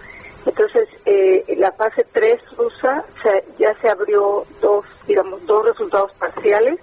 Entonces, 0.45 0.87
eh, 1.05 1.43
la 1.57 1.71
fase 1.73 2.05
3 2.13 2.39
rusa 2.57 3.03
ya 3.59 3.75
se 3.81 3.89
abrió 3.89 4.45
dos 4.61 4.85
digamos, 5.05 5.45
dos 5.45 5.65
resultados 5.65 6.11
parciales 6.13 6.79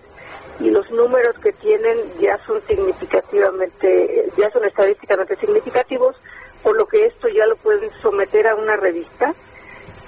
y 0.61 0.71
los 0.71 0.91
números 0.91 1.39
que 1.39 1.53
tienen 1.53 1.97
ya 2.21 2.39
son 2.47 2.61
significativamente, 2.63 4.31
ya 4.37 4.51
son 4.51 4.65
estadísticamente 4.65 5.37
significativos, 5.37 6.17
por 6.63 6.77
lo 6.77 6.87
que 6.87 7.07
esto 7.07 7.29
ya 7.29 7.47
lo 7.47 7.57
pueden 7.57 7.91
someter 8.03 8.49
a 8.49 8.57
una 8.57 8.77
revista. 8.77 9.35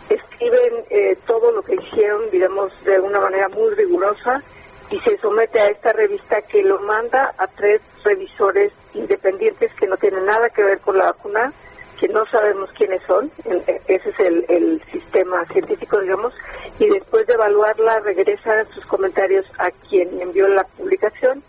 Escriben 0.09 0.85
eh, 0.91 1.17
todo 1.27 1.53
lo 1.53 1.63
que 1.63 1.77
hicieron, 1.77 2.29
digamos, 2.31 2.73
de 2.85 2.99
una 2.99 3.21
manera 3.21 3.49
muy 3.49 3.73
rigurosa 3.75 4.43
y 4.91 4.99
se 5.01 5.17
somete 5.19 5.61
a 5.61 5.69
esta 5.69 5.93
revista 5.93 6.43
que 6.43 6.63
lo 6.63 6.81
manda 6.81 7.33
a 7.39 7.47
tres 7.47 7.81
revisores 8.03 8.73
independientes 8.95 9.73
que 9.75 9.87
no 9.87 9.97
tienen 9.97 10.27
nada 10.27 10.51
que 10.51 10.65
ver 10.65 10.81
con 10.81 10.99
la 10.99 11.05
vacuna, 11.05 11.53
que 12.01 12.09
no 12.09 12.25
sabemos 12.31 12.71
quiénes 12.73 13.03
son, 13.03 13.31
e, 13.45 13.83
ese 13.87 14.09
es 14.09 14.21
el, 14.49 14.83
sistema 14.91 15.45
científico, 15.53 16.01
digamos, 16.01 16.33
y 16.79 16.89
después 16.89 17.27
de 17.27 17.35
evaluarla 17.35 18.01
regresan 18.01 18.67
sus 18.73 18.87
comentarios 18.87 19.45
a 19.59 19.71
quien 19.89 20.19
envió 20.19 20.49
la 20.49 20.65
publicación, 20.65 21.43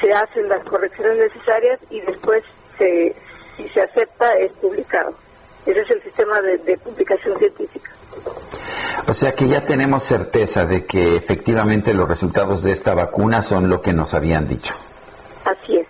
se 0.00 0.12
hacen 0.12 0.48
las 0.48 0.60
correcciones 0.60 1.18
necesarias 1.18 1.80
y 1.90 2.00
después, 2.02 2.44
se, 2.78 3.12
si 3.56 3.68
se 3.70 3.80
acepta, 3.82 4.34
es 4.34 4.52
publicado. 4.52 5.14
Ese 5.66 5.80
es 5.80 5.90
el 5.90 6.02
sistema 6.04 6.40
de 6.40 6.78
publicación 6.78 7.36
científica. 7.36 7.90
O 9.08 9.14
sea 9.14 9.34
que 9.34 9.48
ya 9.48 9.64
tenemos 9.64 10.04
certeza 10.04 10.64
de 10.64 10.86
que 10.86 11.16
efectivamente 11.16 11.92
los 11.92 12.08
resultados 12.08 12.62
de 12.62 12.70
esta 12.70 12.94
vacuna 12.94 13.42
son 13.42 13.68
lo 13.68 13.82
que 13.82 13.92
nos 13.92 14.14
habían 14.14 14.46
dicho. 14.46 14.74
Así 15.44 15.76
es, 15.76 15.86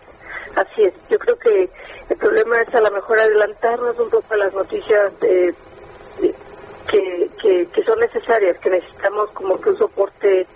así 0.56 0.82
es. 0.84 0.94
Yo 1.10 1.18
creo 1.18 1.38
que 1.38 1.70
el 2.08 2.16
problema 2.16 2.60
es 2.60 2.74
a 2.74 2.80
lo 2.80 2.90
mejor 2.90 3.20
adelantarnos 3.20 3.98
un 3.98 4.10
poco 4.10 4.34
a 4.34 4.36
las 4.36 4.54
noticias 4.54 5.12
que, 5.20 5.54
que, 6.90 7.84
son 7.84 8.00
necesarias, 8.00 8.58
que 8.58 8.70
necesitamos 8.70 9.30
como 9.30 9.60
que 9.60 9.70
un 9.70 9.78
soporte 9.78 10.46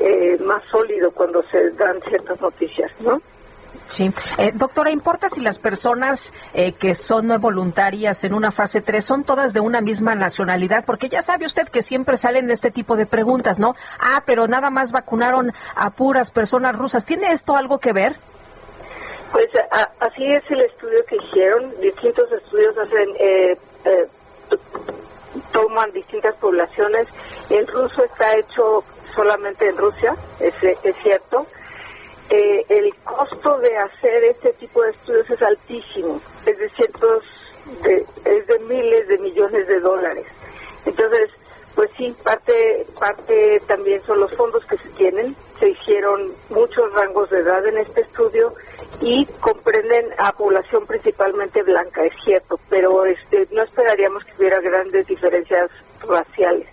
eh, 0.00 0.38
más 0.40 0.62
sólido 0.70 1.10
cuando 1.10 1.42
se 1.50 1.70
dan 1.72 2.00
ciertas 2.02 2.40
noticias, 2.40 2.90
¿no? 3.00 3.20
Sí. 3.88 4.12
Eh, 4.38 4.52
doctora, 4.54 4.90
¿importa 4.90 5.28
si 5.28 5.40
las 5.40 5.58
personas 5.58 6.34
eh, 6.54 6.72
que 6.72 6.94
son 6.94 7.28
voluntarias 7.40 8.24
en 8.24 8.34
una 8.34 8.50
fase 8.50 8.80
3 8.80 9.04
son 9.04 9.24
todas 9.24 9.52
de 9.52 9.60
una 9.60 9.80
misma 9.80 10.14
nacionalidad? 10.14 10.84
Porque 10.84 11.08
ya 11.08 11.22
sabe 11.22 11.46
usted 11.46 11.68
que 11.68 11.82
siempre 11.82 12.16
salen 12.16 12.50
este 12.50 12.70
tipo 12.70 12.96
de 12.96 13.06
preguntas, 13.06 13.58
¿no? 13.58 13.74
Ah, 14.00 14.22
pero 14.26 14.48
nada 14.48 14.70
más 14.70 14.92
vacunaron 14.92 15.52
a 15.76 15.90
puras 15.90 16.30
personas 16.30 16.74
rusas. 16.74 17.04
¿Tiene 17.04 17.30
esto 17.30 17.56
algo 17.56 17.78
que 17.78 17.92
ver? 17.92 18.16
Pues 19.32 19.48
así 20.00 20.32
es 20.32 20.50
el 20.50 20.60
estudio 20.60 21.04
que 21.06 21.16
hicieron. 21.16 21.80
Distintos 21.80 22.30
estudios 22.32 22.76
hacen, 22.78 23.16
eh, 23.18 23.58
eh, 23.84 24.06
toman 25.52 25.92
distintas 25.92 26.34
poblaciones. 26.36 27.08
El 27.50 27.66
ruso 27.66 28.04
está 28.04 28.36
hecho 28.38 28.84
solamente 29.14 29.68
en 29.68 29.76
Rusia, 29.76 30.14
es, 30.40 30.54
es 30.62 30.96
cierto 31.02 31.46
eh, 32.30 32.64
el 32.68 32.94
costo 33.04 33.58
de 33.58 33.76
hacer 33.76 34.24
este 34.24 34.52
tipo 34.54 34.82
de 34.82 34.90
estudios 34.90 35.30
es 35.30 35.42
altísimo, 35.42 36.20
es 36.44 36.58
de 36.58 36.68
cientos, 36.70 37.22
de, 37.82 38.04
es 38.24 38.46
de 38.46 38.58
miles 38.60 39.06
de 39.08 39.18
millones 39.18 39.66
de 39.68 39.80
dólares. 39.80 40.26
Entonces, 40.84 41.30
pues 41.76 41.90
sí, 41.98 42.16
parte, 42.24 42.86
parte 42.98 43.60
también 43.68 44.02
son 44.04 44.18
los 44.18 44.34
fondos 44.34 44.64
que 44.64 44.78
se 44.78 44.88
tienen. 44.96 45.36
Se 45.60 45.68
hicieron 45.68 46.32
muchos 46.48 46.90
rangos 46.94 47.28
de 47.28 47.40
edad 47.40 47.64
en 47.66 47.76
este 47.76 48.00
estudio 48.00 48.54
y 49.02 49.26
comprenden 49.40 50.06
a 50.18 50.32
población 50.32 50.86
principalmente 50.86 51.62
blanca, 51.62 52.02
es 52.02 52.14
cierto, 52.24 52.58
pero 52.70 53.04
este, 53.04 53.46
no 53.52 53.62
esperaríamos 53.62 54.24
que 54.24 54.32
hubiera 54.38 54.58
grandes 54.60 55.06
diferencias 55.06 55.70
raciales. 56.08 56.66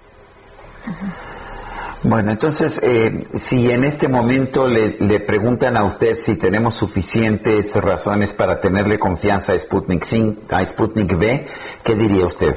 Bueno, 2.04 2.32
entonces, 2.32 2.82
eh, 2.82 3.26
si 3.36 3.72
en 3.72 3.84
este 3.84 4.08
momento 4.08 4.68
le, 4.70 5.20
preguntan 5.20 5.76
a 5.76 5.84
usted 5.84 6.16
si 6.16 6.38
tenemos 6.38 6.76
suficientes 6.76 7.76
razones 7.76 8.34
para 8.34 8.62
tenerle 8.62 9.00
confianza 9.00 9.52
a 9.52 9.60
Sputnik, 9.60 10.06
a 10.50 10.66
Sputnik 10.66 11.14
V, 11.14 11.46
¿qué 11.84 11.96
diría 11.96 12.26
usted? 12.26 12.56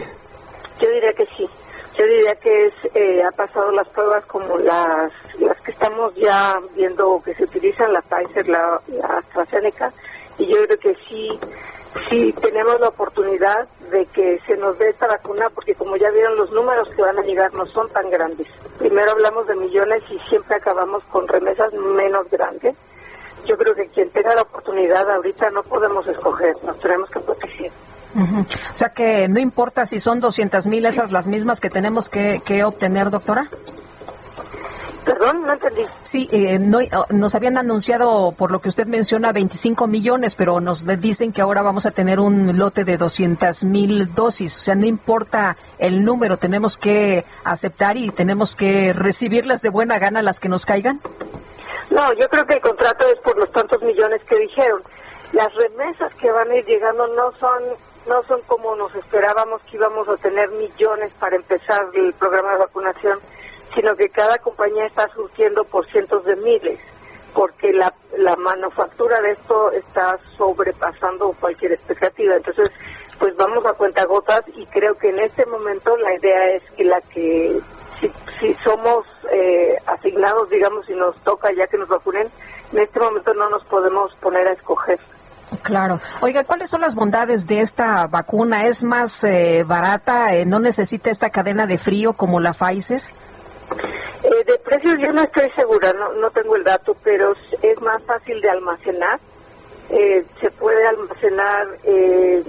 Yo 0.81 0.89
diría 0.91 1.13
que 1.13 1.27
sí. 1.37 1.49
Yo 1.97 2.05
diría 2.05 2.35
que 2.35 2.67
es, 2.67 2.75
eh, 2.95 3.23
ha 3.23 3.31
pasado 3.33 3.71
las 3.73 3.89
pruebas 3.89 4.25
como 4.27 4.59
las, 4.59 5.11
las 5.39 5.59
que 5.63 5.71
estamos 5.71 6.15
ya 6.15 6.61
viendo 6.75 7.23
que 7.25 7.35
se 7.35 7.45
utilizan, 7.45 7.93
la 7.93 8.03
Pfizer, 8.03 8.49
la, 8.49 8.81
AstraZeneca, 9.19 9.93
y 10.37 10.47
yo 10.47 10.57
creo 10.67 10.79
que 10.79 10.95
sí 11.09 11.39
si 12.11 12.31
tenemos 12.35 12.79
la 12.79 12.89
oportunidad 12.89 13.67
de 13.91 14.05
que 14.07 14.39
se 14.47 14.55
nos 14.59 14.79
dé 14.79 14.91
esta 14.91 15.07
vacuna, 15.07 15.49
porque 15.55 15.75
como 15.75 15.97
ya 15.97 16.11
vieron 16.11 16.37
los 16.37 16.53
números 16.53 16.91
que 16.95 17.01
van 17.01 17.19
a 17.19 17.23
llegar 17.23 17.55
no 17.55 17.65
son 17.65 17.89
tan 17.89 18.11
grandes. 18.11 18.47
Primero 18.79 19.13
hablamos 19.13 19.47
de 19.47 19.55
millones 19.55 20.03
y 20.11 20.19
siempre 20.29 20.57
acabamos 20.57 21.03
con 21.05 21.27
remesas 21.27 21.73
menos 21.73 22.29
grandes. 22.31 22.77
Yo 23.47 23.57
creo 23.57 23.75
que 23.75 23.89
quien 23.89 24.11
tenga 24.11 24.35
la 24.35 24.43
oportunidad 24.43 25.11
ahorita 25.11 25.49
no 25.51 25.63
podemos 25.63 26.07
escoger, 26.07 26.55
nos 26.65 26.79
tenemos 26.81 27.09
que 27.09 27.21
proteger. 27.21 27.73
O 28.17 28.77
sea 28.77 28.91
que 28.91 29.29
no 29.29 29.41
importa 29.41 29.87
si 29.87 30.01
son 30.01 30.21
200 30.21 30.67
mil 30.67 30.87
esas 30.87 31.13
las 31.13 31.27
mismas 31.27 31.61
que 31.61 31.71
tenemos 31.71 32.09
que, 32.09 32.41
que 32.45 32.65
obtener, 32.65 33.11
doctora. 33.11 33.49
Perdón, 35.07 35.47
no 35.47 35.53
entendí. 35.53 35.83
Sí, 36.03 36.29
eh, 36.33 36.59
no, 36.59 36.79
oh, 36.79 37.07
nos 37.11 37.37
habían 37.37 37.57
anunciado, 37.57 38.35
por 38.37 38.51
lo 38.51 38.61
que 38.61 38.69
usted 38.69 38.89
menciona, 38.89 39.31
25 39.31 39.87
millones, 39.87 40.35
pero 40.35 40.61
nos 40.61 40.85
dicen 41.01 41.33
que 41.33 41.41
ahora 41.41 41.63
vamos 41.63 41.87
a 41.87 41.93
tener 41.93 42.19
un 42.19 42.59
lote 42.59 42.85
de 42.85 42.97
200 42.97 43.63
mil 43.65 44.13
dosis. 44.15 44.57
O 44.57 44.59
sea, 44.59 44.75
no 44.75 44.85
importa 44.85 45.57
el 45.79 46.05
número, 46.05 46.39
tenemos 46.39 46.77
que 46.77 47.25
aceptar 47.45 47.97
y 47.97 48.11
tenemos 48.11 48.57
que 48.57 48.93
recibirlas 48.93 49.63
de 49.63 49.69
buena 49.69 50.01
gana 50.01 50.23
las 50.23 50.41
que 50.41 50.49
nos 50.49 50.67
caigan. 50.67 51.01
No, 51.91 52.13
yo 52.15 52.29
creo 52.29 52.45
que 52.45 52.55
el 52.55 52.61
contrato 52.61 53.07
es 53.07 53.21
por 53.21 53.39
los 53.39 53.51
tantos 53.53 53.81
millones 53.83 54.21
que 54.25 54.37
dijeron. 54.41 54.83
Las 55.33 55.55
remesas 55.55 56.13
que 56.15 56.33
van 56.33 56.51
a 56.51 56.57
ir 56.57 56.65
llegando 56.65 57.07
no 57.15 57.31
son 57.39 57.63
no 58.07 58.23
son 58.25 58.41
como 58.43 58.75
nos 58.77 58.95
esperábamos 58.95 59.63
que 59.63 59.77
íbamos 59.77 60.09
a 60.09 60.17
tener 60.17 60.51
millones 60.51 61.13
para 61.21 61.37
empezar 61.37 61.87
el 61.95 62.13
programa 62.15 62.53
de 62.53 62.59
vacunación 62.59 63.19
sino 63.77 63.95
que 63.95 64.09
cada 64.09 64.39
compañía 64.39 64.87
está 64.87 65.09
surgiendo 65.09 65.65
por 65.65 65.87
cientos 65.87 66.25
de 66.25 66.35
miles, 66.37 66.81
porque 67.35 67.73
la, 67.73 67.93
la 68.17 68.35
manufactura 68.37 69.21
de 69.21 69.33
esto 69.33 69.71
está 69.73 70.19
sobrepasando 70.37 71.35
cualquier 71.39 71.73
expectativa. 71.73 72.37
Entonces, 72.37 72.71
pues 73.19 73.37
vamos 73.37 73.65
a 73.67 73.75
cuentagotas 73.75 74.43
y 74.55 74.65
creo 74.67 74.97
que 74.97 75.11
en 75.11 75.19
este 75.19 75.45
momento 75.47 75.97
la 75.99 76.15
idea 76.15 76.53
es 76.53 76.63
que 76.73 76.85
la 76.85 77.01
que 77.03 77.61
si, 78.41 78.55
somos 78.65 79.07
eh, 79.31 79.77
asignados, 79.87 80.49
digamos, 80.49 80.89
y 80.89 80.95
nos 80.95 81.19
toca 81.21 81.53
ya 81.53 81.67
que 81.67 81.79
nos 81.79 81.89
vacunen, 81.89 82.29
en 82.73 82.79
este 82.79 82.99
momento 82.99 83.35
no 83.35 83.51
nos 83.51 83.65
podemos 83.65 84.15
poner 84.17 84.47
a 84.49 84.53
escoger. 84.53 84.99
Claro. 85.63 86.01
Oiga, 86.21 86.45
¿cuáles 86.45 86.71
son 86.71 86.81
las 86.81 86.95
bondades 86.95 87.47
de 87.47 87.61
esta 87.61 88.07
vacuna? 88.09 88.67
¿Es 88.67 88.83
más 88.83 89.23
eh, 89.25 89.65
barata? 89.67 90.35
Eh, 90.35 90.45
¿No 90.45 90.59
necesita 90.59 91.11
esta 91.11 91.31
cadena 91.31 91.67
de 91.67 91.79
frío 91.79 92.15
como 92.15 92.41
la 92.41 92.53
Pfizer? 92.53 93.03
Eh, 94.23 94.45
de 94.45 94.59
precios 94.59 94.97
yo 94.99 95.13
no 95.13 95.23
estoy 95.23 95.49
segura, 95.55 95.93
no, 95.93 96.31
tengo 96.31 96.57
el 96.57 96.65
dato, 96.65 96.97
pero 97.05 97.35
es 97.63 97.81
más 97.81 98.03
fácil 98.05 98.41
de 98.41 98.51
almacenar. 98.51 99.21
Eh, 99.91 100.25
se 100.41 100.51
puede 100.51 100.85
almacenar 100.85 101.69
eh, 101.85 102.43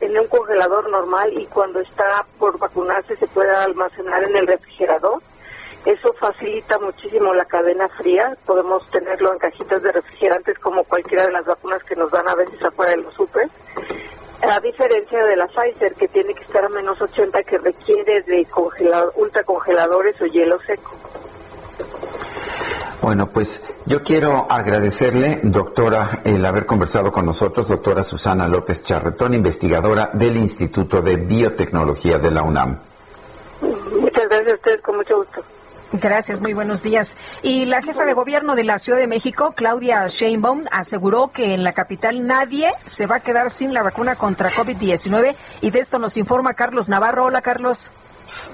en 0.00 0.18
un 0.18 0.26
congelador 0.28 0.88
normal 0.90 1.30
y 1.34 1.44
cuando 1.46 1.80
está 1.80 2.24
por 2.38 2.58
vacunarse 2.58 3.16
se 3.16 3.26
puede 3.26 3.54
almacenar 3.54 4.24
en 4.24 4.36
el 4.36 4.46
refrigerador. 4.46 5.20
Eso 5.86 6.12
facilita 6.14 6.78
muchísimo 6.78 7.32
la 7.32 7.44
cadena 7.44 7.88
fría. 7.88 8.36
Podemos 8.44 8.90
tenerlo 8.90 9.32
en 9.32 9.38
cajitas 9.38 9.82
de 9.82 9.92
refrigerantes 9.92 10.58
como 10.58 10.84
cualquiera 10.84 11.24
de 11.24 11.32
las 11.32 11.46
vacunas 11.46 11.82
que 11.84 11.96
nos 11.96 12.10
dan 12.10 12.28
a 12.28 12.34
veces 12.34 12.62
afuera 12.62 12.90
de 12.90 12.98
los 12.98 13.14
super 13.14 13.48
a 14.42 14.60
diferencia 14.60 15.24
de 15.24 15.36
la 15.36 15.46
Pfizer, 15.48 15.94
que 15.94 16.08
tiene 16.08 16.34
que 16.34 16.42
estar 16.42 16.64
a 16.64 16.68
menos 16.68 17.00
80, 17.00 17.42
que 17.42 17.58
requiere 17.58 18.22
de 18.22 18.44
congelador, 18.46 19.12
ultracongeladores 19.16 20.20
o 20.20 20.26
hielo 20.26 20.58
seco. 20.66 20.94
Bueno, 23.02 23.28
pues 23.30 23.62
yo 23.84 24.02
quiero 24.02 24.46
agradecerle, 24.50 25.40
doctora, 25.42 26.22
el 26.24 26.44
haber 26.44 26.66
conversado 26.66 27.12
con 27.12 27.26
nosotros, 27.26 27.68
doctora 27.68 28.02
Susana 28.02 28.48
López 28.48 28.82
Charretón, 28.82 29.34
investigadora 29.34 30.10
del 30.12 30.36
Instituto 30.36 31.02
de 31.02 31.16
Biotecnología 31.16 32.18
de 32.18 32.30
la 32.30 32.42
UNAM. 32.42 32.80
Muchas 33.60 34.28
gracias 34.28 34.50
a 34.50 34.54
ustedes, 34.54 34.82
con 34.82 34.96
mucho 34.96 35.16
gusto. 35.18 35.42
Gracias, 36.00 36.40
muy 36.40 36.52
buenos 36.52 36.82
días. 36.82 37.16
Y 37.42 37.64
la 37.64 37.82
jefa 37.82 38.04
de 38.04 38.12
gobierno 38.12 38.54
de 38.54 38.64
la 38.64 38.78
Ciudad 38.78 38.98
de 38.98 39.06
México, 39.06 39.54
Claudia 39.56 40.06
Sheinbaum, 40.08 40.64
aseguró 40.70 41.28
que 41.28 41.54
en 41.54 41.64
la 41.64 41.72
capital 41.72 42.26
nadie 42.26 42.72
se 42.84 43.06
va 43.06 43.16
a 43.16 43.20
quedar 43.20 43.50
sin 43.50 43.72
la 43.72 43.82
vacuna 43.82 44.16
contra 44.16 44.50
COVID-19 44.50 45.34
y 45.62 45.70
de 45.70 45.78
esto 45.78 45.98
nos 45.98 46.16
informa 46.16 46.54
Carlos 46.54 46.88
Navarro. 46.88 47.24
Hola, 47.24 47.40
Carlos. 47.40 47.90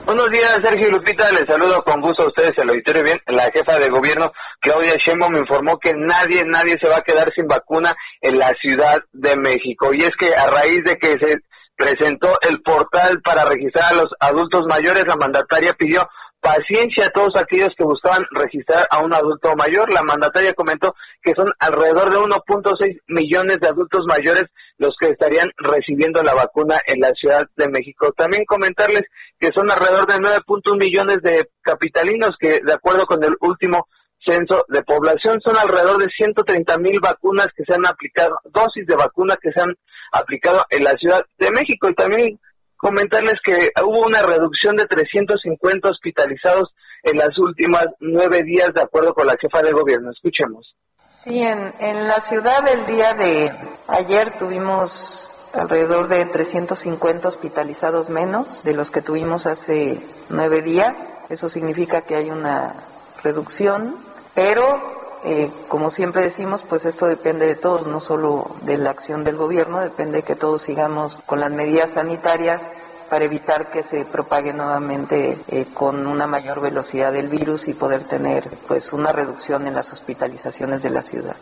Buenos 0.05 0.30
días, 0.30 0.59
Sergio 0.62 0.90
Lupita. 0.90 1.30
Les 1.32 1.45
saludo 1.49 1.82
con 1.82 2.01
gusto 2.01 2.24
a 2.24 2.26
ustedes, 2.26 2.53
el 2.57 2.70
auditorio 2.70 3.03
bien. 3.03 3.18
La 3.26 3.51
jefa 3.55 3.78
de 3.78 3.88
gobierno, 3.88 4.32
Claudia 4.61 4.95
Sheinbaum, 4.97 5.34
informó 5.36 5.78
que 5.78 5.93
nadie, 5.95 6.45
nadie 6.47 6.76
se 6.80 6.88
va 6.88 6.99
a 6.99 7.03
quedar 7.03 7.32
sin 7.34 7.47
vacuna 7.47 7.93
en 8.20 8.38
la 8.38 8.53
Ciudad 8.61 8.99
de 9.12 9.36
México. 9.36 9.93
Y 9.93 10.03
es 10.03 10.11
que 10.18 10.34
a 10.34 10.47
raíz 10.47 10.82
de 10.84 10.97
que 10.97 11.12
se 11.18 11.36
presentó 11.76 12.38
el 12.49 12.61
portal 12.62 13.20
para 13.22 13.45
registrar 13.45 13.93
a 13.93 13.97
los 13.97 14.09
adultos 14.20 14.62
mayores, 14.68 15.05
la 15.07 15.16
mandataria 15.16 15.72
pidió 15.72 16.07
paciencia 16.43 17.07
a 17.07 17.11
todos 17.11 17.36
aquellos 17.36 17.70
que 17.78 17.84
buscaban 17.84 18.24
registrar 18.32 18.84
a 18.90 18.99
un 18.99 19.14
adulto 19.14 19.55
mayor. 19.55 19.90
La 19.93 20.03
mandataria 20.03 20.53
comentó 20.53 20.95
que 21.22 21.32
son 21.36 21.49
alrededor 21.61 22.11
de 22.11 22.18
1.6 22.18 23.01
millones 23.07 23.59
de 23.61 23.68
adultos 23.68 24.05
mayores 24.07 24.47
los 24.76 24.95
que 25.01 25.11
estarían 25.11 25.49
recibiendo 25.57 26.20
la 26.22 26.34
vacuna 26.34 26.80
en 26.86 27.01
la 27.01 27.12
Ciudad 27.12 27.47
de 27.57 27.68
México. 27.68 28.12
También 28.12 28.45
comentarles 28.45 29.03
que 29.38 29.51
son 29.55 29.70
alrededor 29.70 30.07
de 30.09 30.14
9.1 30.14 30.78
millones 30.78 31.18
de 31.22 31.49
capitalinos 31.62 32.32
que, 32.40 32.61
de 32.61 32.72
acuerdo 32.72 33.07
con 33.07 33.22
el 33.22 33.36
último 33.40 33.86
censo 34.26 34.64
de 34.68 34.82
población, 34.82 35.40
son 35.45 35.57
alrededor 35.57 35.99
de 35.99 36.09
130 36.09 36.76
mil 36.78 36.99
vacunas 37.01 37.49
que 37.57 37.62
se 37.64 37.74
han 37.74 37.86
aplicado, 37.86 38.40
dosis 38.47 38.84
de 38.86 38.97
vacunas 38.97 39.36
que 39.40 39.53
se 39.53 39.61
han 39.61 39.74
aplicado 40.11 40.64
en 40.70 40.82
la 40.82 40.93
Ciudad 40.95 41.24
de 41.38 41.53
México. 41.53 41.88
Y 41.88 41.95
también 41.95 42.40
comentarles 42.83 43.35
que 43.45 43.70
hubo 43.80 44.01
una 44.01 44.22
reducción 44.22 44.76
de 44.76 44.87
350 44.87 45.89
hospitalizados 45.89 46.74
en 47.05 47.16
las 47.16 47.39
últimas 47.39 47.87
nueve 48.01 48.43
días, 48.43 48.74
de 48.74 48.83
acuerdo 48.83 49.14
con 49.14 49.28
la 49.28 49.37
jefa 49.41 49.62
de 49.62 49.70
gobierno. 49.70 50.11
Escuchemos. 50.11 50.74
Sí, 51.09 51.43
en, 51.43 51.72
en 51.78 52.09
la 52.09 52.20
ciudad 52.20 52.66
el 52.68 52.85
día 52.85 53.14
de 53.14 53.53
ayer 53.87 54.37
tuvimos 54.37 55.28
alrededor 55.55 56.09
de 56.09 56.24
350 56.24 57.28
hospitalizados 57.28 58.09
menos 58.09 58.64
de 58.64 58.74
los 58.74 58.91
que 58.91 59.01
tuvimos 59.01 59.47
hace 59.47 60.01
nueve 60.28 60.61
días. 60.61 61.14
Eso 61.28 61.49
significa 61.49 62.03
que 62.03 62.16
hay 62.16 62.30
una 62.30 62.74
reducción, 63.22 63.97
pero 64.35 65.01
eh, 65.24 65.50
como 65.68 65.90
siempre 65.90 66.22
decimos, 66.22 66.64
pues 66.68 66.84
esto 66.84 67.06
depende 67.06 67.46
de 67.46 67.54
todos, 67.54 67.86
no 67.86 68.00
solo 68.00 68.56
de 68.62 68.76
la 68.76 68.90
acción 68.90 69.22
del 69.22 69.36
gobierno, 69.36 69.80
depende 69.80 70.18
de 70.18 70.22
que 70.24 70.34
todos 70.34 70.62
sigamos 70.62 71.20
con 71.26 71.38
las 71.38 71.50
medidas 71.50 71.92
sanitarias 71.92 72.68
para 73.08 73.24
evitar 73.26 73.70
que 73.70 73.82
se 73.82 74.04
propague 74.04 74.52
nuevamente 74.52 75.38
eh, 75.48 75.66
con 75.74 76.06
una 76.06 76.26
mayor 76.26 76.60
velocidad 76.60 77.12
del 77.12 77.28
virus 77.28 77.68
y 77.68 77.74
poder 77.74 78.04
tener 78.04 78.48
pues 78.66 78.92
una 78.92 79.12
reducción 79.12 79.66
en 79.66 79.74
las 79.74 79.92
hospitalizaciones 79.92 80.82
de 80.82 80.90
la 80.90 81.02
ciudad. 81.02 81.36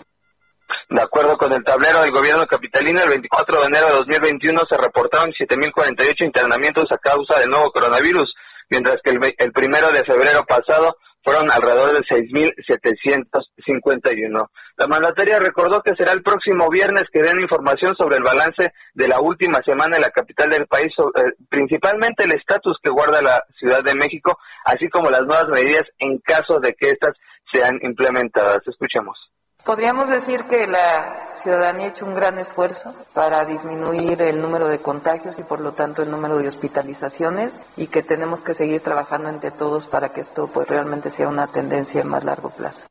De 0.90 1.00
acuerdo 1.00 1.38
con 1.38 1.52
el 1.52 1.62
tablero 1.64 2.02
del 2.02 2.10
gobierno 2.10 2.46
capitalino, 2.46 3.00
el 3.02 3.08
24 3.08 3.60
de 3.60 3.66
enero 3.66 3.86
de 3.86 3.92
2021 3.94 4.62
se 4.68 4.76
reportaron 4.76 5.32
7.048 5.32 6.24
internamientos 6.26 6.84
a 6.90 6.98
causa 6.98 7.38
del 7.38 7.48
nuevo 7.48 7.70
coronavirus, 7.70 8.34
mientras 8.68 8.96
que 9.02 9.10
el, 9.10 9.34
el 9.38 9.52
primero 9.52 9.90
de 9.92 10.04
febrero 10.04 10.44
pasado 10.44 10.96
fueron 11.22 11.50
alrededor 11.50 11.92
de 11.92 12.00
6.751. 12.00 14.48
La 14.76 14.86
mandataria 14.86 15.38
recordó 15.38 15.82
que 15.82 15.94
será 15.96 16.12
el 16.12 16.22
próximo 16.22 16.68
viernes 16.70 17.04
que 17.12 17.22
den 17.22 17.40
información 17.40 17.94
sobre 17.96 18.16
el 18.16 18.22
balance 18.22 18.72
de 18.94 19.08
la 19.08 19.20
última 19.20 19.60
semana 19.64 19.96
en 19.96 20.02
la 20.02 20.10
capital 20.10 20.48
del 20.48 20.66
país, 20.66 20.88
eh, 20.98 21.32
principalmente 21.48 22.24
el 22.24 22.32
estatus 22.32 22.76
que 22.82 22.90
guarda 22.90 23.22
la 23.22 23.44
Ciudad 23.58 23.82
de 23.82 23.94
México, 23.94 24.38
así 24.64 24.88
como 24.88 25.10
las 25.10 25.22
nuevas 25.22 25.48
medidas 25.48 25.84
en 25.98 26.18
caso 26.18 26.60
de 26.60 26.74
que 26.74 26.90
éstas 26.90 27.16
sean 27.52 27.78
implementadas. 27.82 28.60
Escuchemos. 28.66 29.18
Podríamos 29.64 30.08
decir 30.08 30.44
que 30.44 30.66
la 30.66 31.28
ciudadanía 31.42 31.86
ha 31.86 31.90
hecho 31.90 32.04
un 32.04 32.14
gran 32.14 32.38
esfuerzo 32.38 32.94
para 33.12 33.44
disminuir 33.44 34.20
el 34.22 34.40
número 34.40 34.68
de 34.68 34.80
contagios 34.80 35.38
y 35.38 35.42
por 35.42 35.60
lo 35.60 35.72
tanto 35.72 36.02
el 36.02 36.10
número 36.10 36.38
de 36.38 36.48
hospitalizaciones 36.48 37.58
y 37.76 37.86
que 37.86 38.02
tenemos 38.02 38.42
que 38.42 38.54
seguir 38.54 38.82
trabajando 38.82 39.28
entre 39.28 39.50
todos 39.50 39.86
para 39.86 40.12
que 40.12 40.20
esto 40.20 40.48
pues 40.48 40.68
realmente 40.68 41.10
sea 41.10 41.28
una 41.28 41.46
tendencia 41.46 42.02
a 42.02 42.04
más 42.04 42.24
largo 42.24 42.50
plazo. 42.50 42.86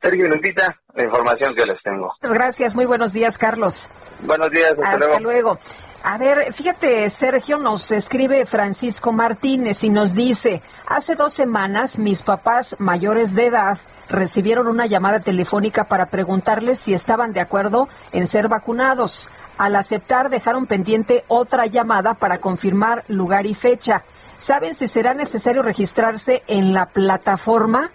Sergio 0.00 0.28
Lupita, 0.28 0.80
la 0.94 1.04
información 1.04 1.54
que 1.56 1.64
les 1.64 1.82
tengo. 1.82 2.14
Gracias, 2.22 2.74
muy 2.74 2.86
buenos 2.86 3.12
días, 3.12 3.36
Carlos. 3.36 3.88
Buenos 4.20 4.50
días, 4.50 4.74
hasta, 4.80 5.18
luego. 5.18 5.58
A 6.02 6.16
ver, 6.16 6.52
fíjate, 6.52 7.10
Sergio, 7.10 7.58
nos 7.58 7.90
escribe 7.90 8.46
Francisco 8.46 9.12
Martínez 9.12 9.82
y 9.82 9.90
nos 9.90 10.14
dice, 10.14 10.62
hace 10.86 11.16
dos 11.16 11.32
semanas 11.32 11.98
mis 11.98 12.22
papás 12.22 12.76
mayores 12.78 13.34
de 13.34 13.46
edad 13.46 13.78
recibieron 14.08 14.68
una 14.68 14.86
llamada 14.86 15.20
telefónica 15.20 15.84
para 15.84 16.06
preguntarles 16.06 16.78
si 16.78 16.94
estaban 16.94 17.32
de 17.32 17.40
acuerdo 17.40 17.88
en 18.12 18.28
ser 18.28 18.48
vacunados. 18.48 19.28
Al 19.58 19.74
aceptar, 19.74 20.30
dejaron 20.30 20.66
pendiente 20.66 21.24
otra 21.26 21.66
llamada 21.66 22.14
para 22.14 22.38
confirmar 22.38 23.04
lugar 23.08 23.46
y 23.46 23.54
fecha. 23.54 24.04
¿Saben 24.38 24.76
si 24.76 24.86
será 24.86 25.14
necesario 25.14 25.62
registrarse 25.62 26.44
en 26.46 26.72
la 26.72 26.86
plataforma? 26.86 27.90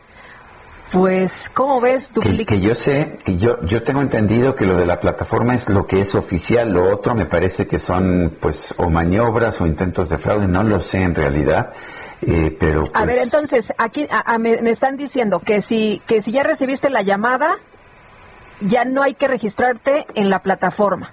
Pues, 0.93 1.49
¿cómo 1.51 1.81
ves? 1.81 2.11
Que, 2.21 2.45
que, 2.45 2.61
yo 2.61 2.75
sé, 2.75 3.17
que 3.25 3.35
yo, 3.37 3.59
yo 3.65 3.81
tengo 3.81 3.99
entendido 3.99 4.53
que 4.53 4.67
lo 4.67 4.77
de 4.77 4.85
la 4.85 4.99
plataforma 4.99 5.55
es 5.55 5.67
lo 5.67 5.87
que 5.87 5.99
es 5.99 6.13
oficial, 6.13 6.71
lo 6.71 6.87
otro 6.87 7.15
me 7.15 7.25
parece 7.25 7.65
que 7.65 7.79
son, 7.79 8.37
pues, 8.39 8.75
o 8.77 8.91
maniobras 8.91 9.59
o 9.59 9.65
intentos 9.65 10.09
de 10.09 10.19
fraude, 10.19 10.47
no 10.47 10.61
lo 10.61 10.79
sé 10.79 11.01
en 11.01 11.15
realidad. 11.15 11.73
Eh, 12.21 12.55
pero 12.59 12.83
A 12.93 13.05
ver, 13.05 13.15
pues 13.15 13.23
entonces, 13.23 13.73
aquí 13.79 14.07
me, 14.39 14.61
me, 14.61 14.69
están 14.69 14.95
diciendo 14.95 15.39
que 15.39 15.61
si, 15.61 15.99
que 16.05 16.21
si 16.21 16.31
ya 16.31 16.43
recibiste 16.43 16.91
la 16.91 17.01
llamada, 17.01 17.55
ya 18.61 18.85
no 18.85 19.01
hay 19.01 19.15
que 19.15 19.27
registrarte 19.27 20.05
en 20.13 20.29
la 20.29 20.43
plataforma. 20.43 21.11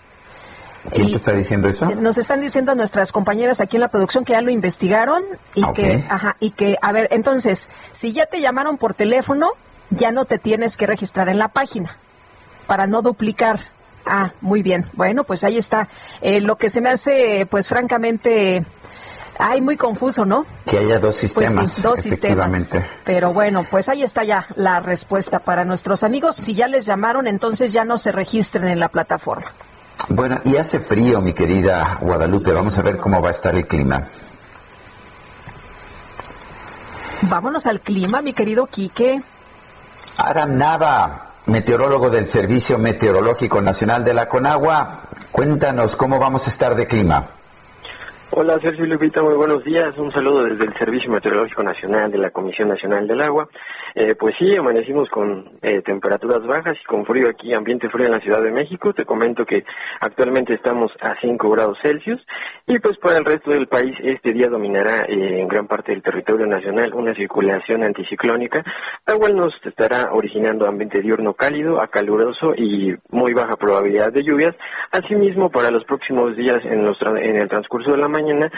¿Quién 0.94 1.10
te 1.10 1.16
está 1.16 1.32
diciendo 1.32 1.68
eso? 1.68 1.86
Nos 1.94 2.18
están 2.18 2.42
diciendo 2.42 2.74
nuestras 2.74 3.12
compañeras 3.12 3.62
aquí 3.62 3.78
en 3.78 3.80
la 3.80 3.88
producción 3.88 4.26
que 4.26 4.34
ya 4.34 4.42
lo 4.42 4.50
investigaron 4.50 5.22
y 5.54 5.64
que, 5.72 6.04
ajá, 6.06 6.36
y 6.38 6.50
que, 6.50 6.76
a 6.82 6.92
ver, 6.92 7.08
entonces, 7.12 7.70
si 7.92 8.12
ya 8.12 8.26
te 8.26 8.42
llamaron 8.42 8.76
por 8.76 8.92
teléfono, 8.92 9.52
ya 9.90 10.12
no 10.12 10.24
te 10.24 10.38
tienes 10.38 10.76
que 10.76 10.86
registrar 10.86 11.28
en 11.28 11.38
la 11.38 11.48
página 11.48 11.96
para 12.66 12.86
no 12.86 13.02
duplicar. 13.02 13.60
Ah, 14.06 14.32
muy 14.40 14.62
bien. 14.62 14.86
Bueno, 14.94 15.24
pues 15.24 15.44
ahí 15.44 15.58
está. 15.58 15.88
Eh, 16.20 16.40
lo 16.40 16.56
que 16.56 16.70
se 16.70 16.80
me 16.80 16.88
hace, 16.88 17.46
pues 17.50 17.68
francamente, 17.68 18.64
ay, 19.38 19.60
muy 19.60 19.76
confuso, 19.76 20.24
¿no? 20.24 20.46
Que 20.66 20.78
haya 20.78 20.98
dos 20.98 21.16
Pues 21.16 21.16
sistemas. 21.16 21.72
sí, 21.72 21.82
dos 21.82 22.00
sistemas. 22.00 22.76
Pero 23.04 23.32
bueno, 23.32 23.64
pues 23.70 23.88
ahí 23.88 24.02
está 24.02 24.24
ya 24.24 24.46
la 24.56 24.80
respuesta 24.80 25.40
para 25.40 25.64
nuestros 25.64 26.02
amigos. 26.02 26.36
Si 26.36 26.54
ya 26.54 26.66
les 26.66 26.86
llamaron, 26.86 27.26
entonces 27.26 27.72
ya 27.72 27.84
no 27.84 27.98
se 27.98 28.10
registren 28.10 28.68
en 28.68 28.80
la 28.80 28.88
plataforma. 28.88 29.52
Bueno, 30.08 30.40
y 30.44 30.56
hace 30.56 30.80
frío, 30.80 31.20
mi 31.20 31.34
querida 31.34 31.98
Guadalupe. 32.00 32.52
Vamos 32.52 32.78
a 32.78 32.82
ver 32.82 32.96
cómo 32.96 33.20
va 33.20 33.28
a 33.28 33.32
estar 33.32 33.54
el 33.54 33.66
clima. 33.66 34.02
Vámonos 37.22 37.66
al 37.66 37.80
clima, 37.80 38.22
mi 38.22 38.32
querido 38.32 38.66
Quique. 38.66 39.20
Aram 40.22 40.58
Nava, 40.58 41.30
meteorólogo 41.46 42.10
del 42.10 42.26
Servicio 42.26 42.78
Meteorológico 42.78 43.62
Nacional 43.62 44.04
de 44.04 44.12
la 44.12 44.26
Conagua, 44.26 45.04
cuéntanos 45.32 45.96
cómo 45.96 46.18
vamos 46.18 46.46
a 46.46 46.50
estar 46.50 46.74
de 46.74 46.86
clima. 46.86 47.24
Hola 48.32 48.58
Sergio 48.60 48.84
Lupita, 48.84 49.22
muy 49.22 49.34
buenos 49.34 49.64
días. 49.64 49.96
Un 49.96 50.12
saludo 50.12 50.44
desde 50.44 50.64
el 50.64 50.74
Servicio 50.74 51.10
Meteorológico 51.10 51.62
Nacional 51.62 52.12
de 52.12 52.18
la 52.18 52.30
Comisión 52.30 52.68
Nacional 52.68 53.08
del 53.08 53.22
Agua. 53.22 53.48
Eh, 53.94 54.14
pues 54.14 54.34
sí, 54.38 54.56
amanecimos 54.56 55.08
con 55.08 55.58
eh, 55.62 55.82
temperaturas 55.82 56.46
bajas 56.46 56.76
y 56.80 56.84
con 56.84 57.04
frío 57.04 57.28
aquí, 57.28 57.52
ambiente 57.52 57.88
frío 57.88 58.06
en 58.06 58.12
la 58.12 58.20
Ciudad 58.20 58.42
de 58.42 58.50
México. 58.50 58.92
Te 58.92 59.04
comento 59.04 59.44
que 59.44 59.64
actualmente 60.00 60.54
estamos 60.54 60.92
a 61.00 61.14
5 61.20 61.50
grados 61.50 61.78
Celsius 61.82 62.24
y 62.66 62.78
pues 62.78 62.98
para 62.98 63.18
el 63.18 63.24
resto 63.24 63.50
del 63.50 63.66
país 63.66 63.96
este 64.02 64.32
día 64.32 64.48
dominará 64.48 65.02
eh, 65.08 65.40
en 65.40 65.48
gran 65.48 65.66
parte 65.66 65.92
del 65.92 66.02
territorio 66.02 66.46
nacional 66.46 66.94
una 66.94 67.14
circulación 67.14 67.82
anticiclónica, 67.82 68.62
la 69.06 69.16
cual 69.16 69.36
nos 69.36 69.54
estará 69.64 70.12
originando 70.12 70.68
ambiente 70.68 71.00
diurno 71.00 71.34
cálido 71.34 71.80
a 71.80 71.88
caluroso 71.88 72.54
y 72.54 72.94
muy 73.10 73.32
baja 73.32 73.56
probabilidad 73.56 74.12
de 74.12 74.22
lluvias. 74.22 74.54
Asimismo, 74.92 75.50
para 75.50 75.70
los 75.70 75.84
próximos 75.84 76.36
días 76.36 76.64
en, 76.64 76.84
los, 76.84 77.00
en 77.02 77.36
el 77.36 77.48
transcurso 77.48 77.92
de 77.92 77.98
la 77.98 78.08
mañana 78.08 78.50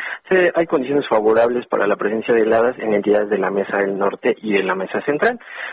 hay 0.54 0.66
condiciones 0.66 1.06
favorables 1.08 1.66
para 1.66 1.86
la 1.86 1.96
presencia 1.96 2.34
de 2.34 2.42
heladas 2.42 2.78
en 2.78 2.94
entidades 2.94 3.28
de 3.30 3.38
la 3.38 3.50
Mesa 3.50 3.78
del 3.78 3.96
Norte 3.98 4.34
y 4.40 4.54
de 4.54 4.62
la 4.62 4.74
Mesa 4.74 5.00
Central. 5.02 5.21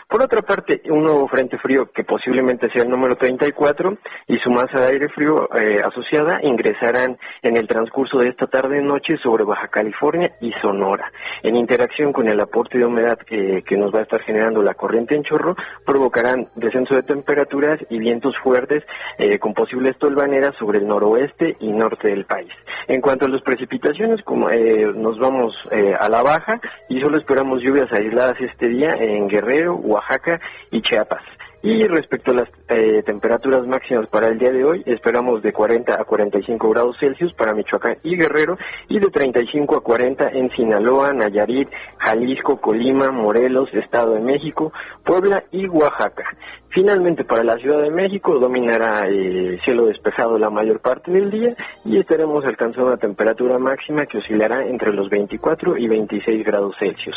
Por 0.08 0.22
otra 0.22 0.42
parte, 0.42 0.82
un 0.90 1.04
nuevo 1.04 1.28
frente 1.28 1.58
frío 1.58 1.90
que 1.92 2.04
posiblemente 2.04 2.70
sea 2.70 2.82
el 2.82 2.90
número 2.90 3.16
34 3.16 3.96
y 4.28 4.38
su 4.38 4.50
masa 4.50 4.80
de 4.80 4.86
aire 4.88 5.08
frío 5.08 5.48
eh, 5.54 5.80
asociada 5.84 6.40
ingresarán 6.42 7.18
en 7.42 7.56
el 7.56 7.66
transcurso 7.66 8.18
de 8.18 8.28
esta 8.28 8.46
tarde-noche 8.46 9.16
sobre 9.22 9.44
Baja 9.44 9.68
California 9.68 10.32
y 10.40 10.52
Sonora. 10.60 11.10
En 11.42 11.56
interacción 11.56 12.12
con 12.12 12.28
el 12.28 12.40
aporte 12.40 12.78
de 12.78 12.86
humedad 12.86 13.18
que, 13.18 13.62
que 13.66 13.76
nos 13.76 13.94
va 13.94 14.00
a 14.00 14.02
estar 14.02 14.20
generando 14.22 14.62
la 14.62 14.74
corriente 14.74 15.14
en 15.14 15.22
chorro, 15.22 15.56
provocarán 15.84 16.48
descenso 16.54 16.94
de 16.94 17.02
temperaturas 17.02 17.80
y 17.88 17.98
vientos 17.98 18.34
fuertes 18.42 18.84
eh, 19.18 19.38
con 19.38 19.54
posibles 19.54 19.98
tolvaneras 19.98 20.54
sobre 20.58 20.78
el 20.78 20.86
noroeste 20.86 21.56
y 21.60 21.72
norte 21.72 22.08
del 22.08 22.24
país. 22.24 22.52
En 22.88 23.00
cuanto 23.00 23.26
a 23.26 23.28
las 23.28 23.42
precipitaciones, 23.42 24.22
como 24.24 24.50
eh, 24.50 24.92
nos 24.94 25.18
vamos 25.18 25.54
a 26.00 26.08
la 26.08 26.22
baja 26.22 26.60
y 26.88 27.00
solo 27.00 27.18
esperamos 27.18 27.62
lluvias 27.62 27.90
aisladas 27.92 28.34
este 28.40 28.68
día 28.68 28.94
en 28.98 29.28
Guerrero, 29.40 29.76
Oaxaca 29.76 30.40
y 30.70 30.82
Chiapas. 30.82 31.22
Y 31.62 31.84
respecto 31.84 32.30
a 32.30 32.34
las 32.34 32.48
eh, 32.68 33.02
temperaturas 33.04 33.66
máximas 33.66 34.06
para 34.08 34.28
el 34.28 34.38
día 34.38 34.50
de 34.50 34.64
hoy, 34.64 34.82
esperamos 34.86 35.42
de 35.42 35.52
40 35.52 36.00
a 36.00 36.04
45 36.04 36.70
grados 36.70 36.96
Celsius 36.98 37.34
para 37.34 37.52
Michoacán 37.52 37.98
y 38.02 38.16
Guerrero 38.16 38.56
y 38.88 38.98
de 38.98 39.10
35 39.10 39.76
a 39.76 39.82
40 39.82 40.30
en 40.30 40.50
Sinaloa, 40.50 41.12
Nayarit, 41.12 41.68
Jalisco, 41.98 42.58
Colima, 42.62 43.10
Morelos, 43.10 43.68
Estado 43.74 44.14
de 44.14 44.20
México, 44.20 44.72
Puebla 45.04 45.44
y 45.50 45.68
Oaxaca. 45.68 46.24
Finalmente, 46.72 47.24
para 47.24 47.42
la 47.42 47.56
Ciudad 47.56 47.82
de 47.82 47.90
México 47.90 48.38
dominará 48.38 49.02
eh, 49.08 49.58
cielo 49.64 49.86
despejado 49.86 50.38
la 50.38 50.50
mayor 50.50 50.80
parte 50.80 51.10
del 51.10 51.28
día 51.28 51.56
y 51.84 51.98
estaremos 51.98 52.44
alcanzando 52.44 52.86
una 52.86 52.96
temperatura 52.96 53.58
máxima 53.58 54.06
que 54.06 54.18
oscilará 54.18 54.64
entre 54.64 54.92
los 54.92 55.10
24 55.10 55.76
y 55.76 55.88
26 55.88 56.44
grados 56.44 56.76
Celsius. 56.78 57.16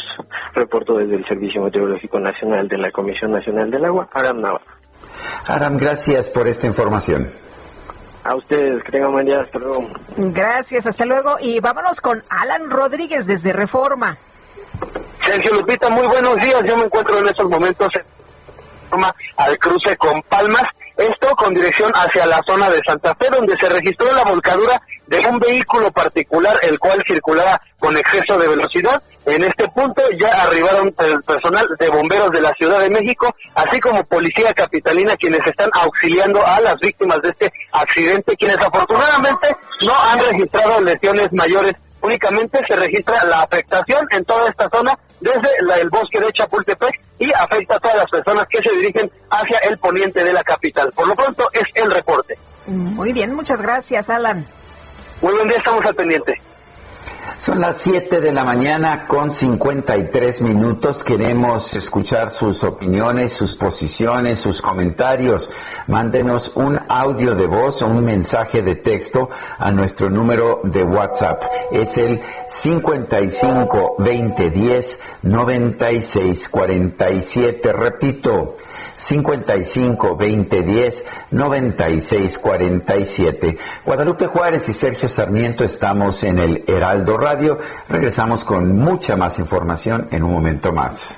Reporto 0.56 0.98
desde 0.98 1.18
el 1.18 1.26
Servicio 1.28 1.62
Meteorológico 1.62 2.20
Nacional 2.20 2.68
de 2.68 2.80
la 2.80 2.92
Comisión 2.92 3.32
Nacional 3.32 3.70
del 3.70 3.86
Agua, 3.86 4.10
Aram. 4.40 4.60
Aram, 5.48 5.78
gracias 5.78 6.30
por 6.30 6.48
esta 6.48 6.68
información. 6.68 7.30
A 8.24 8.36
ustedes, 8.36 8.82
que 8.84 8.92
tengan 8.92 9.12
buen 9.12 9.26
día, 9.26 9.42
hasta 9.42 9.60
luego. 9.60 9.88
Gracias, 10.16 10.88
hasta 10.88 11.06
luego. 11.06 11.38
Y 11.42 11.60
vámonos 11.60 12.00
con 12.00 12.24
Alan 12.30 12.70
Rodríguez 12.70 13.28
desde 13.28 13.52
Reforma. 13.52 14.18
Sergio 15.26 15.54
Lupita, 15.54 15.90
muy 15.90 16.08
buenos 16.08 16.36
días. 16.38 16.62
Yo 16.66 16.78
me 16.78 16.84
encuentro 16.84 17.20
en 17.20 17.28
estos 17.28 17.50
momentos 17.50 17.90
al 19.38 19.58
cruce 19.58 19.96
con 19.98 20.22
Palmas, 20.24 20.64
esto 20.96 21.36
con 21.36 21.54
dirección 21.54 21.92
hacia 21.96 22.26
la 22.26 22.40
zona 22.46 22.70
de 22.70 22.80
Santa 22.88 23.16
Fe, 23.16 23.28
donde 23.32 23.56
se 23.60 23.68
registró 23.68 24.12
la 24.14 24.24
volcadura 24.24 24.82
de 25.08 25.20
un 25.28 25.40
vehículo 25.40 25.92
particular, 25.92 26.58
el 26.62 26.78
cual 26.80 27.02
circulaba 27.08 27.60
con 27.80 27.98
exceso 27.98 28.38
de 28.38 28.48
velocidad. 28.48 29.02
En 29.26 29.44
este 29.44 29.68
punto 29.70 30.02
ya 30.20 30.28
arribaron 30.44 30.94
el 31.00 31.24
personal 31.24 31.68
de 31.80 31.90
bomberos 31.90 32.32
de 32.32 32.42
la 32.42 32.52
Ciudad 32.58 32.80
de 32.82 32.90
México, 32.90 33.34
así 33.56 33.80
como 33.80 34.04
policía 34.04 34.54
capitalina, 34.54 35.16
quienes 35.16 35.40
están 35.46 35.70
auxiliando 35.74 36.46
a 36.46 36.60
las 36.60 36.76
víctimas 36.80 37.22
de 37.22 37.30
este 37.30 37.54
accidente, 37.72 38.36
quienes 38.36 38.58
afortunadamente 38.58 39.56
no 39.86 39.94
han 40.12 40.20
registrado 40.20 40.82
lesiones 40.82 41.32
mayores 41.32 41.74
únicamente 42.04 42.60
se 42.68 42.76
registra 42.76 43.24
la 43.26 43.44
afectación 43.44 44.06
en 44.12 44.24
toda 44.26 44.50
esta 44.50 44.70
zona 44.70 44.98
desde 45.22 45.82
el 45.82 45.90
bosque 45.90 46.20
de 46.20 46.32
Chapultepec 46.34 47.00
y 47.18 47.32
afecta 47.32 47.76
a 47.76 47.80
todas 47.80 47.98
las 47.98 48.12
personas 48.12 48.46
que 48.50 48.62
se 48.62 48.76
dirigen 48.76 49.10
hacia 49.30 49.58
el 49.70 49.78
poniente 49.78 50.24
de 50.24 50.34
la 50.34 50.44
capital. 50.44 50.92
Por 50.94 51.08
lo 51.08 51.16
pronto 51.16 51.50
es 51.54 51.64
el 51.76 51.90
reporte. 51.90 52.38
Muy 52.68 53.14
bien, 53.14 53.34
muchas 53.34 53.62
gracias, 53.62 54.10
Alan. 54.10 54.46
Muy 55.22 55.34
buen 55.34 55.48
día, 55.48 55.58
estamos 55.58 55.86
al 55.86 55.96
pendiente. 55.96 56.42
Son 57.38 57.60
las 57.60 57.78
7 57.78 58.22
de 58.22 58.32
la 58.32 58.44
mañana 58.44 59.06
con 59.08 59.32
53 59.32 60.44
minutos. 60.44 61.04
Queremos 61.04 61.76
escuchar 61.76 62.32
sus 62.32 62.64
opiniones, 62.64 63.34
sus 63.34 63.58
posiciones, 63.58 64.40
sus 64.40 64.62
comentarios. 64.62 65.50
Mándenos 65.88 66.52
un 66.56 66.80
audio 66.88 67.36
de 67.36 67.48
voz 67.48 67.82
o 67.82 67.88
un 67.88 68.06
mensaje 68.06 68.62
de 68.62 68.76
texto 68.76 69.30
a 69.58 69.72
nuestro 69.72 70.10
número 70.10 70.62
de 70.64 70.84
WhatsApp. 70.84 71.44
Es 71.72 71.98
el 71.98 72.22
55 72.48 73.96
20 73.98 74.50
10 74.50 75.00
96 75.24 76.50
47. 76.50 77.74
Repito, 77.74 78.58
55 78.96 80.16
20 80.16 80.64
10 80.64 81.06
96 81.32 82.40
47. 82.40 83.58
Guadalupe 83.86 84.28
Juárez 84.28 84.70
y 84.70 84.74
Sergio 84.74 85.10
Sarmiento 85.10 85.64
estamos 85.64 86.24
en 86.24 86.40
el 86.40 86.64
Heraldo 86.68 87.18
Radio. 87.18 87.58
Regresamos 87.90 88.44
con 88.44 88.78
mucha 88.78 89.16
más 89.16 89.40
información 89.40 90.08
en 90.12 90.24
un 90.24 90.32
momento 90.32 90.72
más. 90.72 91.18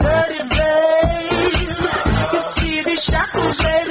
Dirty 0.00 0.42
babe. 0.48 1.54
You 2.32 2.40
see 2.40 2.82
these 2.82 3.04
shackles, 3.04 3.56
baby, 3.58 3.89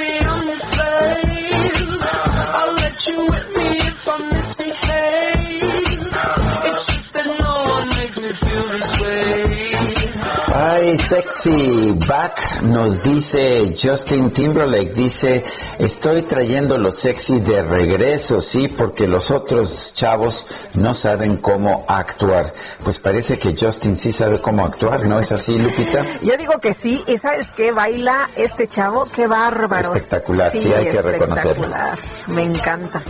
sexy 11.10 11.92
back, 12.06 12.62
nos 12.62 13.02
dice 13.02 13.74
Justin 13.76 14.30
Timberlake, 14.30 14.92
dice, 14.92 15.42
estoy 15.80 16.22
trayendo 16.22 16.78
lo 16.78 16.92
sexy 16.92 17.40
de 17.40 17.62
regreso, 17.62 18.40
sí, 18.40 18.68
porque 18.68 19.08
los 19.08 19.32
otros 19.32 19.92
chavos 19.92 20.46
no 20.74 20.94
saben 20.94 21.38
cómo 21.38 21.84
actuar. 21.88 22.52
Pues 22.84 23.00
parece 23.00 23.40
que 23.40 23.56
Justin 23.58 23.96
sí 23.96 24.12
sabe 24.12 24.40
cómo 24.40 24.64
actuar, 24.64 25.04
¿no 25.06 25.18
es 25.18 25.32
así, 25.32 25.58
Lupita? 25.58 26.06
Yo 26.22 26.36
digo 26.36 26.60
que 26.60 26.72
sí, 26.72 27.02
y 27.08 27.16
¿sabes 27.16 27.50
qué? 27.50 27.72
Baila 27.72 28.30
este 28.36 28.68
chavo, 28.68 29.06
qué 29.06 29.26
bárbaro. 29.26 29.96
Espectacular, 29.96 30.52
sí, 30.52 30.72
hay 30.72 30.90
que 30.90 31.02
reconocerlo. 31.02 31.66
espectacular. 31.66 31.98
Me 32.28 32.44
encanta. 32.44 33.02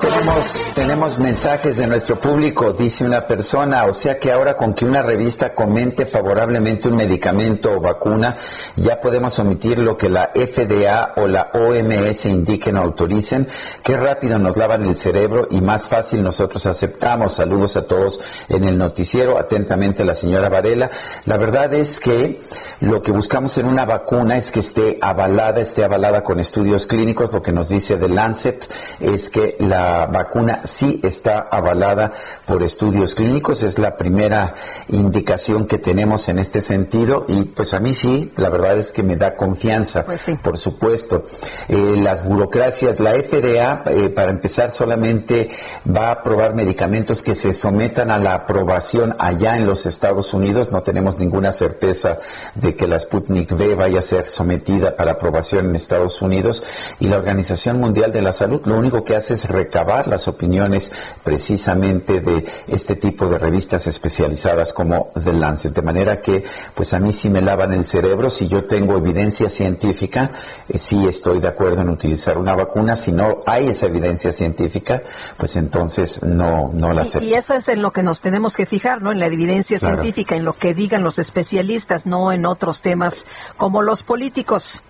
Tenemos, 0.00 0.70
tenemos 0.74 1.03
mensajes 1.04 1.76
de 1.76 1.86
nuestro 1.86 2.18
público, 2.18 2.72
dice 2.72 3.04
una 3.04 3.26
persona, 3.26 3.84
o 3.84 3.92
sea 3.92 4.18
que 4.18 4.32
ahora 4.32 4.56
con 4.56 4.72
que 4.72 4.86
una 4.86 5.02
revista 5.02 5.54
comente 5.54 6.06
favorablemente 6.06 6.88
un 6.88 6.96
medicamento 6.96 7.72
o 7.72 7.80
vacuna, 7.80 8.36
ya 8.76 8.98
podemos 9.02 9.38
omitir 9.38 9.78
lo 9.78 9.98
que 9.98 10.08
la 10.08 10.30
FDA 10.34 11.12
o 11.16 11.28
la 11.28 11.50
OMS 11.52 12.24
indiquen 12.24 12.78
o 12.78 12.80
autoricen, 12.80 13.46
qué 13.82 13.98
rápido 13.98 14.38
nos 14.38 14.56
lavan 14.56 14.86
el 14.86 14.96
cerebro 14.96 15.46
y 15.50 15.60
más 15.60 15.90
fácil 15.90 16.22
nosotros 16.22 16.64
aceptamos. 16.64 17.34
Saludos 17.34 17.76
a 17.76 17.82
todos 17.82 18.22
en 18.48 18.64
el 18.64 18.78
noticiero, 18.78 19.38
atentamente 19.38 20.06
la 20.06 20.14
señora 20.14 20.48
Varela. 20.48 20.90
La 21.26 21.36
verdad 21.36 21.74
es 21.74 22.00
que 22.00 22.40
lo 22.80 23.02
que 23.02 23.12
buscamos 23.12 23.58
en 23.58 23.66
una 23.66 23.84
vacuna 23.84 24.38
es 24.38 24.50
que 24.50 24.60
esté 24.60 24.98
avalada, 25.02 25.60
esté 25.60 25.84
avalada 25.84 26.24
con 26.24 26.40
estudios 26.40 26.86
clínicos, 26.86 27.34
lo 27.34 27.42
que 27.42 27.52
nos 27.52 27.68
dice 27.68 27.96
The 27.96 28.08
Lancet 28.08 28.66
es 29.00 29.28
que 29.28 29.56
la 29.60 30.06
vacuna 30.06 30.62
sí 30.64 30.93
sí 30.94 31.00
está 31.02 31.40
avalada 31.40 32.12
por 32.46 32.62
estudios 32.62 33.14
clínicos, 33.14 33.62
es 33.62 33.78
la 33.78 33.96
primera 33.96 34.54
indicación 34.88 35.66
que 35.66 35.78
tenemos 35.78 36.28
en 36.28 36.38
este 36.38 36.60
sentido 36.60 37.24
y 37.28 37.44
pues 37.44 37.74
a 37.74 37.80
mí 37.80 37.94
sí, 37.94 38.32
la 38.36 38.48
verdad 38.50 38.78
es 38.78 38.92
que 38.92 39.02
me 39.02 39.16
da 39.16 39.36
confianza, 39.36 40.04
Pues 40.04 40.20
sí. 40.20 40.34
por 40.34 40.58
supuesto. 40.58 41.26
Eh, 41.68 41.96
las 42.02 42.24
burocracias, 42.24 43.00
la 43.00 43.12
FDA, 43.14 43.82
eh, 43.86 44.08
para 44.10 44.30
empezar, 44.30 44.72
solamente 44.72 45.50
va 45.88 46.08
a 46.08 46.12
aprobar 46.12 46.54
medicamentos 46.54 47.22
que 47.22 47.34
se 47.34 47.52
sometan 47.52 48.10
a 48.10 48.18
la 48.18 48.34
aprobación 48.34 49.16
allá 49.18 49.56
en 49.56 49.66
los 49.66 49.86
Estados 49.86 50.32
Unidos. 50.34 50.70
No 50.70 50.82
tenemos 50.82 51.18
ninguna 51.18 51.52
certeza 51.52 52.18
de 52.54 52.76
que 52.76 52.86
la 52.86 52.98
Sputnik 52.98 53.52
V 53.52 53.74
vaya 53.74 53.98
a 53.98 54.02
ser 54.02 54.26
sometida 54.26 54.96
para 54.96 55.12
aprobación 55.12 55.66
en 55.70 55.76
Estados 55.76 56.20
Unidos. 56.22 56.62
Y 57.00 57.08
la 57.08 57.16
Organización 57.16 57.80
Mundial 57.80 58.12
de 58.12 58.22
la 58.22 58.32
Salud 58.32 58.60
lo 58.64 58.76
único 58.78 59.04
que 59.04 59.16
hace 59.16 59.34
es 59.34 59.48
recabar 59.48 60.06
las 60.08 60.28
opiniones 60.28 60.83
precisamente 61.22 62.20
de 62.20 62.44
este 62.68 62.96
tipo 62.96 63.26
de 63.26 63.38
revistas 63.38 63.86
especializadas 63.86 64.72
como 64.72 65.08
The 65.22 65.32
Lancet. 65.32 65.72
De 65.74 65.82
manera 65.82 66.20
que, 66.20 66.44
pues 66.74 66.94
a 66.94 67.00
mí 67.00 67.12
sí 67.12 67.28
me 67.30 67.40
lavan 67.40 67.72
el 67.72 67.84
cerebro. 67.84 68.30
Si 68.30 68.46
yo 68.48 68.64
tengo 68.64 68.96
evidencia 68.96 69.48
científica, 69.50 70.30
eh, 70.68 70.78
sí 70.78 71.06
estoy 71.06 71.40
de 71.40 71.48
acuerdo 71.48 71.82
en 71.82 71.88
utilizar 71.88 72.38
una 72.38 72.54
vacuna. 72.54 72.96
Si 72.96 73.12
no 73.12 73.40
hay 73.46 73.68
esa 73.68 73.86
evidencia 73.86 74.32
científica, 74.32 75.02
pues 75.36 75.56
entonces 75.56 76.22
no, 76.22 76.70
no 76.72 76.92
la 76.92 77.02
Y, 77.02 77.04
acepto. 77.06 77.26
y 77.28 77.34
eso 77.34 77.54
es 77.54 77.68
en 77.68 77.82
lo 77.82 77.92
que 77.92 78.02
nos 78.02 78.20
tenemos 78.20 78.56
que 78.56 78.66
fijar, 78.66 79.02
¿no? 79.02 79.12
En 79.12 79.18
la 79.20 79.26
evidencia 79.26 79.78
Claro. 79.78 79.96
científica, 80.02 80.36
en 80.36 80.44
lo 80.44 80.52
que 80.52 80.74
digan 80.74 81.02
los 81.02 81.18
especialistas, 81.18 82.06
no 82.06 82.32
en 82.32 82.46
otros 82.46 82.82
temas 82.82 83.26
como 83.56 83.82
los 83.82 84.02
políticos. 84.02 84.80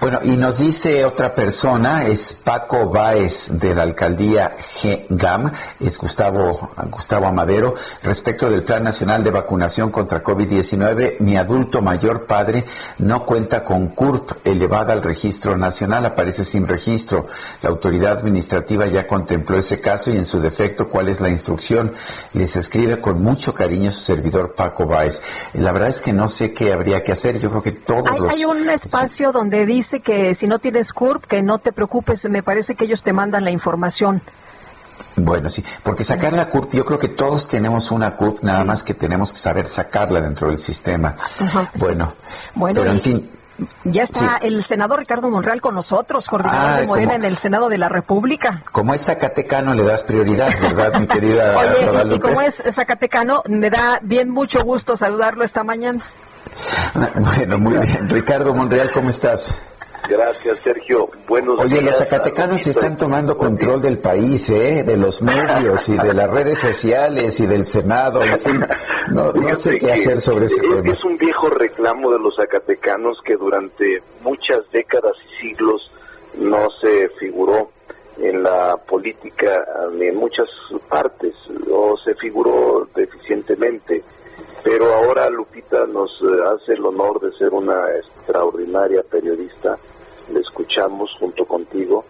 Bueno, 0.00 0.20
y 0.24 0.36
nos 0.36 0.58
dice 0.58 1.04
otra 1.04 1.34
persona, 1.34 2.04
es 2.06 2.32
Paco 2.32 2.88
Báez 2.88 3.50
de 3.52 3.74
la 3.74 3.82
alcaldía 3.82 4.52
GAM, 5.08 5.50
es 5.78 5.98
Gustavo, 5.98 6.72
Gustavo 6.90 7.26
Amadero, 7.26 7.74
respecto 8.02 8.50
del 8.50 8.64
Plan 8.64 8.82
Nacional 8.82 9.22
de 9.22 9.30
Vacunación 9.30 9.90
contra 9.90 10.22
COVID-19, 10.22 11.20
mi 11.20 11.36
adulto 11.36 11.82
mayor 11.82 12.26
padre 12.26 12.64
no 12.98 13.24
cuenta 13.24 13.64
con 13.64 13.88
CURP 13.88 14.44
elevada 14.44 14.92
al 14.92 15.02
registro 15.02 15.56
nacional, 15.56 16.04
aparece 16.04 16.44
sin 16.44 16.66
registro. 16.66 17.26
La 17.62 17.70
autoridad 17.70 18.18
administrativa 18.18 18.86
ya 18.86 19.06
contempló 19.06 19.58
ese 19.58 19.80
caso 19.80 20.10
y 20.10 20.16
en 20.16 20.26
su 20.26 20.40
defecto, 20.40 20.88
¿cuál 20.88 21.08
es 21.08 21.20
la 21.20 21.28
instrucción? 21.28 21.92
Les 22.32 22.56
escribe 22.56 23.00
con 23.00 23.22
mucho 23.22 23.54
cariño 23.54 23.92
su 23.92 24.00
servidor 24.00 24.54
Paco 24.54 24.86
Báez. 24.86 25.22
La 25.54 25.72
verdad 25.72 25.90
es 25.90 26.02
que 26.02 26.12
no 26.12 26.28
sé 26.28 26.52
qué 26.52 26.72
habría 26.72 27.02
que 27.04 27.12
hacer, 27.12 27.38
yo 27.38 27.50
creo 27.50 27.62
que 27.62 27.72
todos 27.72 28.10
Hay, 28.10 28.18
los... 28.20 28.34
hay 28.34 28.44
un 28.44 28.68
espacio 28.68 29.31
donde 29.32 29.66
dice 29.66 30.00
que 30.00 30.34
si 30.34 30.46
no 30.46 30.58
tienes 30.58 30.92
CURP, 30.92 31.24
que 31.24 31.42
no 31.42 31.58
te 31.58 31.72
preocupes, 31.72 32.28
me 32.28 32.42
parece 32.42 32.74
que 32.74 32.84
ellos 32.84 33.02
te 33.02 33.12
mandan 33.12 33.44
la 33.44 33.50
información. 33.50 34.22
Bueno, 35.16 35.48
sí, 35.48 35.64
porque 35.82 36.04
sacar 36.04 36.32
la 36.32 36.48
CURP, 36.48 36.72
yo 36.74 36.84
creo 36.84 36.98
que 36.98 37.08
todos 37.08 37.48
tenemos 37.48 37.90
una 37.90 38.14
CURP, 38.16 38.42
nada 38.42 38.64
más 38.64 38.82
que 38.82 38.94
tenemos 38.94 39.32
que 39.32 39.38
saber 39.38 39.66
sacarla 39.66 40.20
dentro 40.20 40.48
del 40.48 40.58
sistema. 40.58 41.16
Ajá, 41.40 41.68
sí. 41.74 41.80
Bueno, 41.80 42.12
Bueno, 42.54 42.80
pero 42.80 42.92
en 42.92 43.00
fin, 43.00 43.30
Ya 43.84 44.02
está 44.02 44.38
Sí. 44.40 44.46
el 44.48 44.64
senador 44.64 44.98
Ricardo 45.00 45.28
Monreal 45.28 45.60
con 45.60 45.74
nosotros, 45.74 46.26
coordinador 46.26 46.70
Ah, 46.70 46.80
de 46.80 46.86
Morena 46.86 47.14
en 47.14 47.24
el 47.24 47.36
Senado 47.36 47.68
de 47.68 47.78
la 47.78 47.88
República. 47.88 48.62
como 48.72 48.92
es 48.94 49.02
zacatecano 49.04 49.74
le 49.74 49.84
das 49.84 50.02
prioridad, 50.02 50.50
¿verdad, 50.60 50.98
mi 50.98 51.06
querida 51.06 51.54
Oye, 52.04 52.16
y- 52.16 52.18
como 52.18 52.40
es 52.40 52.62
Zacatecano, 52.72 53.42
me 53.48 53.70
da 53.70 54.00
bien 54.02 54.30
mucho 54.30 54.62
gusto 54.64 54.96
saludarlo 54.96 55.44
esta 55.44 55.62
mañana. 55.62 56.02
Bueno, 57.14 57.58
muy 57.58 57.78
bien. 57.78 58.08
Ricardo 58.08 58.54
Monreal, 58.54 58.90
¿cómo 58.92 59.10
estás? 59.10 59.66
Gracias, 60.08 60.58
Sergio. 60.64 61.06
Buenos 61.28 61.60
Oye, 61.60 61.74
días. 61.74 61.84
los 61.84 61.96
zacatecanos 61.98 62.66
están 62.66 62.96
tomando 62.96 63.36
control 63.36 63.80
del 63.80 63.98
país, 63.98 64.50
¿eh? 64.50 64.82
De 64.82 64.96
los 64.96 65.22
medios 65.22 65.88
y 65.88 65.96
de 65.96 66.12
las 66.12 66.28
redes 66.28 66.58
sociales 66.58 67.38
y 67.40 67.46
del 67.46 67.64
Senado, 67.64 68.22
en 68.22 68.38
fin. 68.40 68.66
No, 69.10 69.32
no 69.32 69.56
sé 69.56 69.78
qué 69.78 69.92
hacer 69.92 70.20
sobre 70.20 70.46
ese 70.46 70.56
es, 70.56 70.62
tema. 70.62 70.92
es 70.92 71.04
un 71.04 71.16
viejo 71.16 71.48
reclamo 71.50 72.10
de 72.10 72.18
los 72.18 72.34
zacatecanos 72.36 73.18
que 73.24 73.36
durante 73.36 74.02
muchas 74.22 74.58
décadas 74.72 75.12
y 75.24 75.48
siglos 75.48 75.90
no 76.36 76.68
se 76.80 77.08
figuró 77.20 77.70
en 78.18 78.42
la 78.42 78.76
política 78.76 79.64
en 80.00 80.16
muchas 80.16 80.48
partes 80.88 81.34
o 81.70 81.96
se 82.04 82.14
figuró 82.16 82.88
deficientemente. 82.94 84.02
Pero 84.62 84.94
ahora 84.94 85.28
Lupita 85.28 85.86
nos 85.86 86.10
eh, 86.22 86.26
hace 86.46 86.74
el 86.74 86.86
honor 86.86 87.20
de 87.20 87.32
ser 87.36 87.52
una 87.52 87.90
extraordinaria 87.96 89.02
periodista. 89.02 89.76
Le 90.32 90.40
escuchamos 90.40 91.10
junto 91.18 91.44
contigo 91.44 92.04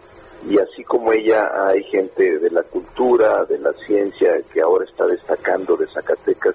y 0.49 0.59
así 0.59 0.85
como 0.85 1.13
ella 1.13 1.51
hay 1.69 1.83
gente 1.85 2.39
de 2.39 2.51
la 2.51 2.63
cultura, 2.63 3.45
de 3.45 3.59
la 3.59 3.73
ciencia 3.87 4.41
que 4.53 4.61
ahora 4.61 4.85
está 4.85 5.07
destacando 5.07 5.77
de 5.77 5.87
Zacatecas, 5.87 6.55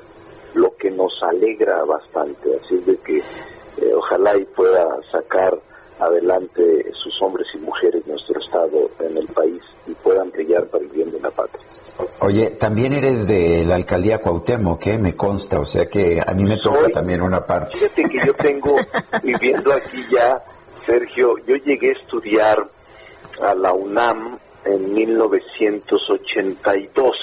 lo 0.54 0.76
que 0.76 0.92
nos 0.92 1.12
alegra 1.24 1.84
bastante. 1.86 2.50
Así 2.64 2.76
es 2.76 2.86
de 2.86 2.98
que 2.98 3.18
eh, 3.18 3.94
ojalá 3.96 4.38
y 4.38 4.46
pueda 4.46 4.88
sacar 5.12 5.58
adelante 6.00 6.92
sus 6.94 7.22
hombres 7.22 7.48
y 7.56 7.58
mujeres 7.60 8.06
nuestro 8.06 8.40
estado 8.40 8.90
en 9.00 9.18
el 9.18 9.28
país 9.28 9.62
y 9.88 9.94
puedan 9.94 10.30
brillar 10.32 10.68
para 10.68 10.84
el 10.84 10.90
bien 10.90 11.12
de 11.12 11.20
la 11.20 11.32
patria. 11.32 11.66
Oye, 12.20 12.52
también 12.52 12.94
eres 12.94 13.28
de 13.28 13.66
la 13.66 13.76
alcaldía 13.76 14.20
Cuauhtémoc, 14.22 14.86
¿eh? 14.88 14.98
Me 15.00 15.16
consta, 15.16 15.60
o 15.60 15.66
sea 15.66 15.88
que 15.88 16.22
a 16.26 16.32
mí 16.34 16.44
me 16.44 16.58
toca 16.58 16.82
Soy- 16.82 16.92
también 16.92 17.22
una 17.22 17.46
parte. 17.46 17.78
Fíjate 17.78 18.04
que 18.10 18.26
yo 18.26 18.34
tengo, 18.36 18.76
viviendo 19.24 19.72
aquí 19.74 20.06
ya, 20.12 20.42
Sergio, 20.86 21.38
yo 21.48 21.56
llegué 21.56 21.90
a 21.90 21.94
estudiar 22.00 22.68
a 23.42 23.54
la 23.56 23.74
UNAM 23.74 24.38
en 24.66 24.94
1982. 24.94 27.18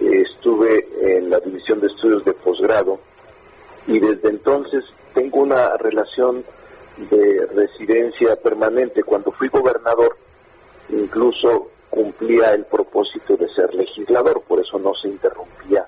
Eh, 0.00 0.22
estuve 0.28 0.86
en 1.02 1.30
la 1.30 1.38
División 1.40 1.80
de 1.80 1.86
Estudios 1.88 2.24
de 2.24 2.32
Posgrado 2.32 2.98
y 3.86 3.98
desde 4.00 4.28
entonces 4.28 4.82
tengo 5.14 5.38
una 5.40 5.76
relación 5.76 6.44
de 7.10 7.46
residencia 7.54 8.34
permanente. 8.36 9.02
Cuando 9.04 9.30
fui 9.32 9.48
gobernador, 9.48 10.16
incluso 10.90 11.68
cumplía 11.94 12.52
el 12.52 12.64
propósito 12.64 13.36
de 13.36 13.48
ser 13.50 13.72
legislador, 13.74 14.42
por 14.48 14.58
eso 14.60 14.78
no 14.78 14.92
se 15.00 15.08
interrumpía 15.08 15.86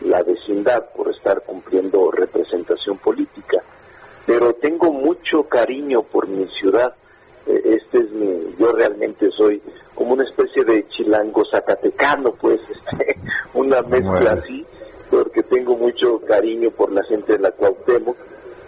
la 0.00 0.22
vecindad 0.22 0.86
por 0.96 1.10
estar 1.10 1.42
cumpliendo 1.42 2.10
representación 2.10 2.96
política. 2.98 3.62
Pero 4.26 4.54
tengo 4.54 4.90
mucho 4.90 5.44
cariño 5.44 6.02
por 6.02 6.26
mi 6.26 6.46
ciudad. 6.58 6.94
Eh, 7.46 7.76
Este 7.76 7.98
es 7.98 8.10
mi, 8.12 8.54
yo 8.58 8.72
realmente 8.72 9.30
soy 9.30 9.60
como 9.94 10.14
una 10.14 10.24
especie 10.24 10.64
de 10.64 10.86
chilango 10.88 11.42
zacatecano, 11.50 12.32
pues, 12.32 12.60
este, 12.70 13.16
una 13.54 13.82
mezcla 13.82 14.10
Bueno. 14.34 14.42
así, 14.42 14.66
porque 15.10 15.42
tengo 15.44 15.76
mucho 15.76 16.18
cariño 16.26 16.70
por 16.70 16.90
la 16.92 17.02
gente 17.04 17.34
de 17.34 17.38
la 17.38 17.50
Cuauhtémoc, 17.52 18.16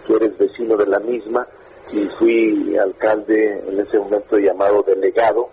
que 0.07 0.13
eres 0.15 0.37
vecino 0.37 0.77
de 0.77 0.87
la 0.87 0.99
misma, 0.99 1.45
y 1.91 2.05
fui 2.17 2.77
alcalde 2.77 3.61
en 3.67 3.79
ese 3.79 3.97
momento 3.99 4.37
llamado 4.37 4.83
delegado, 4.83 5.49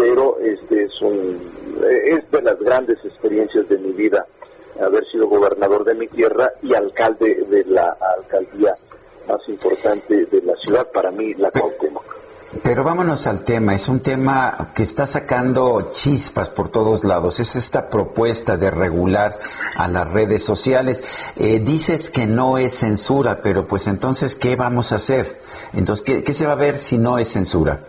pero 0.00 0.38
este 0.40 0.84
es 0.84 1.02
un, 1.02 1.38
eh, 1.84 2.16
es 2.16 2.30
de 2.30 2.40
las 2.40 2.58
grandes 2.58 2.98
experiencias 3.04 3.68
de 3.68 3.76
mi 3.76 3.92
vida 3.92 4.26
haber 4.80 5.04
sido 5.12 5.28
gobernador 5.28 5.84
de 5.84 5.94
mi 5.94 6.08
tierra 6.08 6.50
y 6.62 6.74
alcalde 6.74 7.44
de 7.50 7.64
la 7.66 7.98
alcaldía 8.16 8.74
más 9.28 9.40
importante 9.48 10.24
de 10.24 10.42
la 10.42 10.54
ciudad, 10.56 10.90
para 10.90 11.10
mí 11.10 11.34
la 11.34 11.50
Cuauhtémoc. 11.50 12.02
Pero 12.62 12.82
vámonos 12.82 13.26
al 13.26 13.44
tema, 13.44 13.74
es 13.74 13.88
un 13.88 14.00
tema 14.00 14.72
que 14.74 14.84
está 14.84 15.06
sacando 15.06 15.90
chispas 15.90 16.48
por 16.48 16.70
todos 16.70 17.04
lados, 17.04 17.38
es 17.38 17.54
esta 17.54 17.90
propuesta 17.90 18.56
de 18.56 18.70
regular 18.70 19.38
a 19.76 19.86
las 19.86 20.10
redes 20.10 20.42
sociales. 20.42 21.04
Eh, 21.36 21.60
dices 21.60 22.08
que 22.08 22.26
no 22.26 22.56
es 22.56 22.72
censura, 22.72 23.42
pero 23.42 23.66
pues 23.66 23.86
entonces, 23.86 24.34
¿qué 24.34 24.56
vamos 24.56 24.92
a 24.92 24.96
hacer? 24.96 25.40
Entonces, 25.74 26.04
¿qué, 26.04 26.24
qué 26.24 26.32
se 26.32 26.46
va 26.46 26.52
a 26.52 26.56
ver 26.56 26.78
si 26.78 26.96
no 26.96 27.18
es 27.18 27.28
censura? 27.28 27.80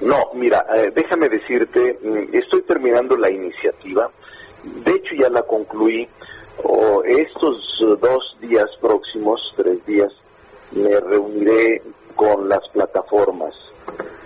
No, 0.00 0.30
mira, 0.34 0.66
eh, 0.74 0.90
déjame 0.94 1.28
decirte, 1.28 1.98
mm, 2.02 2.34
estoy 2.34 2.62
terminando 2.62 3.16
la 3.16 3.30
iniciativa, 3.30 4.10
de 4.64 4.90
hecho 4.90 5.14
ya 5.14 5.28
la 5.28 5.42
concluí, 5.42 6.08
estos 7.04 7.80
eh, 7.82 7.96
dos 8.00 8.36
días 8.40 8.68
próximos, 8.80 9.52
tres 9.56 9.84
días, 9.86 10.12
me 10.72 10.98
reuniré 11.00 11.82
con 12.16 12.48
las 12.48 12.66
plataformas, 12.70 13.54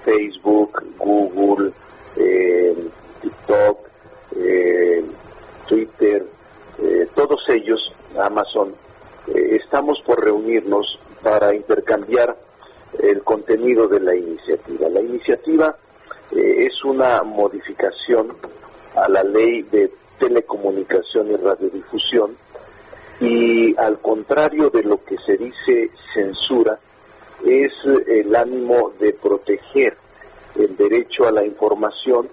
Facebook, 0.05 0.83
Google, 0.99 1.73
eh, 2.17 2.77
TikTok, 3.21 3.79
Twitter, 5.69 6.25
todos 7.15 7.41
ellos, 7.49 7.93
Amazon, 8.23 8.73
estamos 9.27 10.01
por 10.03 10.23
reunirnos 10.23 10.99
para 11.23 11.55
intercambiar 11.55 12.37
el 13.01 13.23
contenido 13.23 13.89
de 13.89 14.01
la 14.01 14.15
iniciativa. 14.15 14.89
La 14.89 15.01
iniciativa 15.01 15.77
eh, 16.33 16.67
es 16.67 16.85
una 16.85 17.23
modificación 17.23 18.29
a 18.95 19.09
la 19.09 19.23
ley 19.23 19.63
de 19.63 19.93
telecomunicación 20.19 21.31
y 21.31 21.37
radiodifusión 21.37 22.37
y 23.21 23.77
al 23.79 23.99
contrario 23.99 24.71
de 24.71 24.83
lo 24.83 25.03
que 25.03 25.17
se 25.19 25.37
dice 25.37 25.91
censura, 26.13 26.79
es 27.45 27.73
el 28.07 28.35
ánimo 28.35 28.93
de 28.99 29.13
proteger 29.13 29.97
el 30.55 30.77
derecho 30.77 31.27
a 31.27 31.33
la 31.33 31.45
información 31.45 32.29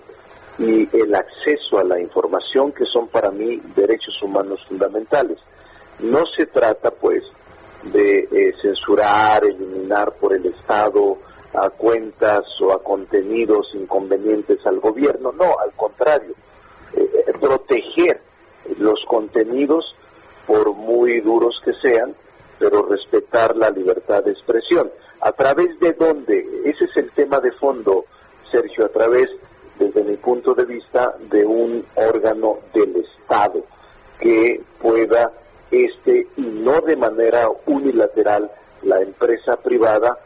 y 0.58 0.88
el 0.96 1.16
acceso 1.16 1.80
a 1.80 1.84
la 1.84 2.00
información 2.00 2.72
que 2.72 2.86
son 2.86 3.08
para 3.08 3.32
mí 3.32 3.62
derechos 3.76 4.22
humanos 4.22 4.64
fundamentales. 4.68 5.38
No 6.00 6.24
se 6.38 6.46
trata 6.46 6.92
pues 6.92 7.24
de 7.92 8.28
eh, 8.32 8.54
censurar, 8.62 9.44
eliminar 9.44 10.14
por 10.14 10.34
el 10.34 10.46
Estado 10.46 11.18
a 11.54 11.70
cuentas 11.70 12.44
o 12.62 12.72
a 12.72 12.80
contenidos 12.80 13.68
inconvenientes 13.74 14.66
al 14.66 14.80
gobierno, 14.80 15.32
no, 15.32 15.60
al 15.60 15.72
contrario, 15.76 16.34
eh, 16.96 17.10
eh, 17.28 17.34
proteger 17.40 18.20
los 18.80 19.04
contenidos 19.08 19.96
por 20.48 20.74
muy 20.74 21.22
duros 21.22 21.60
que 21.64 21.74
sean, 21.74 22.16
pero 22.60 22.84
respetar 22.84 23.56
la 23.56 23.70
libertad 23.70 24.24
de 24.24 24.32
expresión. 24.32 24.90
¿A 25.22 25.32
través 25.32 25.80
de 25.80 25.94
dónde? 25.94 26.46
Ese 26.66 26.86
es 26.86 26.98
el 26.98 27.12
tema 27.12 27.40
de 27.40 27.52
fondo, 27.52 28.06
Sergio, 28.52 28.86
a 28.86 28.90
través, 28.90 29.30
desde 29.78 30.04
mi 30.04 30.18
punto 30.18 30.54
de 30.54 30.66
vista, 30.66 31.16
de 31.30 31.46
un 31.46 31.86
órgano 31.96 32.60
del 32.74 32.96
Estado 32.98 33.64
que 34.20 34.62
pueda, 34.82 35.32
este, 35.74 36.28
y 36.38 36.42
no 36.42 36.82
de 36.82 36.96
manera 36.96 37.48
unilateral, 37.66 38.50
la 38.84 39.02
empresa 39.02 39.58
privada, 39.58 40.20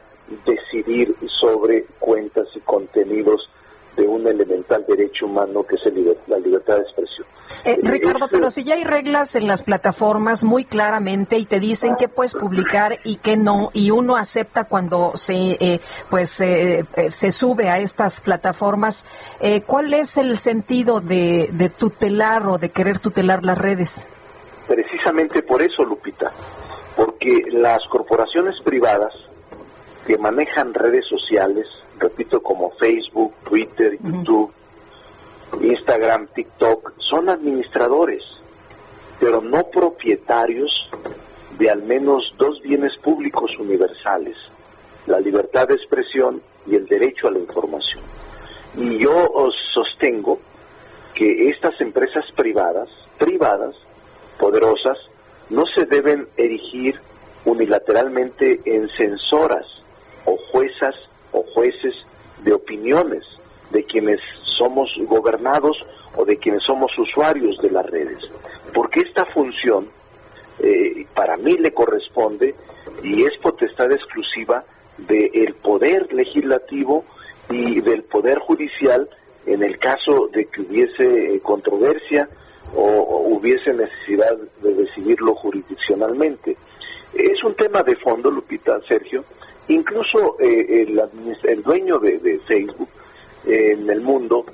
decidir 0.45 1.15
sobre 1.39 1.85
cuentas 1.99 2.47
y 2.53 2.59
contenidos 2.59 3.49
de 3.95 4.05
un 4.05 4.27
elemental 4.27 4.85
derecho 4.87 5.25
humano 5.25 5.63
que 5.63 5.75
es 5.75 5.81
la 6.27 6.37
libertad 6.37 6.75
de 6.75 6.81
expresión. 6.81 7.25
Eh, 7.63 7.79
Ricardo, 7.81 8.27
pero 8.29 8.51
si 8.51 8.63
ya 8.63 8.75
hay 8.75 8.83
reglas 8.83 9.35
en 9.35 9.47
las 9.47 9.63
plataformas 9.63 10.43
muy 10.43 10.65
claramente 10.65 11.37
y 11.37 11.45
te 11.45 11.59
dicen 11.59 11.95
qué 11.97 12.09
puedes 12.09 12.33
publicar 12.33 12.99
y 13.05 13.15
qué 13.15 13.37
no, 13.37 13.71
y 13.73 13.89
uno 13.89 14.17
acepta 14.17 14.65
cuando 14.65 15.13
se 15.15 15.57
eh, 15.59 15.79
pues 16.09 16.41
eh, 16.41 16.85
se 17.09 17.31
sube 17.31 17.69
a 17.69 17.79
estas 17.79 18.19
plataformas, 18.21 19.05
¿cuál 19.65 19.93
es 19.93 20.17
el 20.17 20.37
sentido 20.37 20.99
de, 20.99 21.49
de 21.51 21.69
tutelar 21.69 22.47
o 22.47 22.57
de 22.57 22.69
querer 22.69 22.99
tutelar 22.99 23.43
las 23.43 23.57
redes? 23.57 24.05
Precisamente 24.67 25.43
por 25.43 25.61
eso, 25.61 25.83
Lupita, 25.85 26.31
porque 26.95 27.43
las 27.51 27.79
corporaciones 27.89 28.61
privadas 28.61 29.13
que 30.05 30.17
manejan 30.17 30.73
redes 30.73 31.05
sociales, 31.07 31.67
repito, 31.99 32.41
como 32.41 32.71
Facebook, 32.71 33.33
Twitter, 33.43 33.97
YouTube, 34.01 34.51
Instagram, 35.61 36.27
TikTok, 36.27 36.93
son 36.99 37.29
administradores, 37.29 38.23
pero 39.19 39.41
no 39.41 39.63
propietarios 39.67 40.89
de 41.57 41.69
al 41.69 41.83
menos 41.83 42.33
dos 42.37 42.61
bienes 42.61 42.95
públicos 42.97 43.51
universales, 43.59 44.35
la 45.07 45.19
libertad 45.19 45.67
de 45.67 45.75
expresión 45.75 46.41
y 46.67 46.75
el 46.75 46.85
derecho 46.85 47.27
a 47.27 47.31
la 47.31 47.39
información. 47.39 48.03
Y 48.75 48.99
yo 48.99 49.31
os 49.31 49.55
sostengo 49.73 50.39
que 51.13 51.49
estas 51.49 51.79
empresas 51.81 52.25
privadas, 52.35 52.89
privadas, 53.17 53.75
poderosas, 54.39 54.97
no 55.49 55.65
se 55.65 55.85
deben 55.85 56.27
erigir 56.37 56.99
unilateralmente 57.45 58.59
en 58.65 58.87
censoras 58.89 59.65
o 60.25 60.37
juezas 60.51 60.95
o 61.31 61.43
jueces 61.53 61.93
de 62.43 62.53
opiniones 62.53 63.23
de 63.71 63.83
quienes 63.83 64.19
somos 64.43 64.89
gobernados 65.05 65.77
o 66.15 66.25
de 66.25 66.37
quienes 66.37 66.63
somos 66.63 66.91
usuarios 66.97 67.57
de 67.61 67.71
las 67.71 67.85
redes. 67.85 68.19
Porque 68.73 69.01
esta 69.01 69.25
función 69.25 69.87
eh, 70.59 71.05
para 71.13 71.37
mí 71.37 71.57
le 71.57 71.71
corresponde 71.71 72.55
y 73.03 73.23
es 73.23 73.37
potestad 73.41 73.91
exclusiva 73.91 74.63
del 74.97 75.53
poder 75.55 76.11
legislativo 76.11 77.05
y 77.49 77.79
del 77.81 78.03
poder 78.03 78.39
judicial 78.39 79.07
en 79.45 79.63
el 79.63 79.77
caso 79.77 80.27
de 80.33 80.45
que 80.45 80.61
hubiese 80.61 81.35
eh, 81.35 81.39
controversia 81.41 82.27
o, 82.75 83.27
hubiese 83.29 83.73
necesidad 83.73 84.37
de 84.61 84.73
decidirlo 84.73 85.35
jurisdiccionalmente. 85.35 86.57
Es 87.13 87.43
un 87.43 87.55
tema 87.55 87.83
de 87.83 87.95
fondo, 87.97 88.29
Lupita, 88.29 88.79
Sergio. 88.87 89.23
Incluso 89.67 90.37
eh, 90.39 90.83
el, 90.83 91.01
el, 91.43 91.63
dueño 91.63 91.99
de 91.99 92.39
Facebook 92.47 92.89
en 93.45 93.89
el 93.89 94.01
mundo 94.01 94.45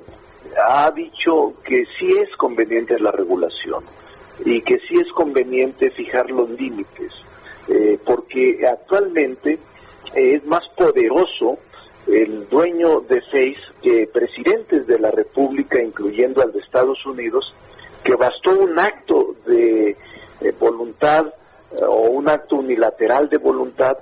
ha 0.66 0.90
dicho 0.90 1.54
que 1.64 1.84
sí 1.98 2.08
es 2.18 2.34
conveniente 2.36 2.98
la 2.98 3.10
regulación 3.10 3.84
y 4.44 4.60
que 4.62 4.78
sí 4.88 4.94
es 4.96 5.10
conveniente 5.12 5.90
fijar 5.90 6.30
los 6.30 6.50
límites, 6.50 7.12
eh, 7.68 7.98
porque 8.04 8.66
actualmente 8.66 9.58
es 10.14 10.44
más 10.44 10.66
poderoso 10.76 11.58
el 12.06 12.48
dueño 12.48 13.00
de 13.00 13.22
seis 13.30 13.56
que 13.82 14.08
presidentes 14.12 14.86
de 14.86 14.98
la 14.98 15.10
República, 15.10 15.82
incluyendo 15.82 16.42
al 16.42 16.52
de 16.52 16.60
Estados 16.60 17.04
Unidos, 17.06 17.54
que 18.04 18.14
bastó 18.14 18.58
un 18.58 18.78
acto 18.78 19.34
de 19.46 19.96
voluntad 20.60 21.26
eh, 21.72 21.84
o 21.84 22.10
un 22.10 22.28
acto 22.28 22.56
unilateral 22.56 23.28
de 23.28 23.38
voluntad 23.38 23.96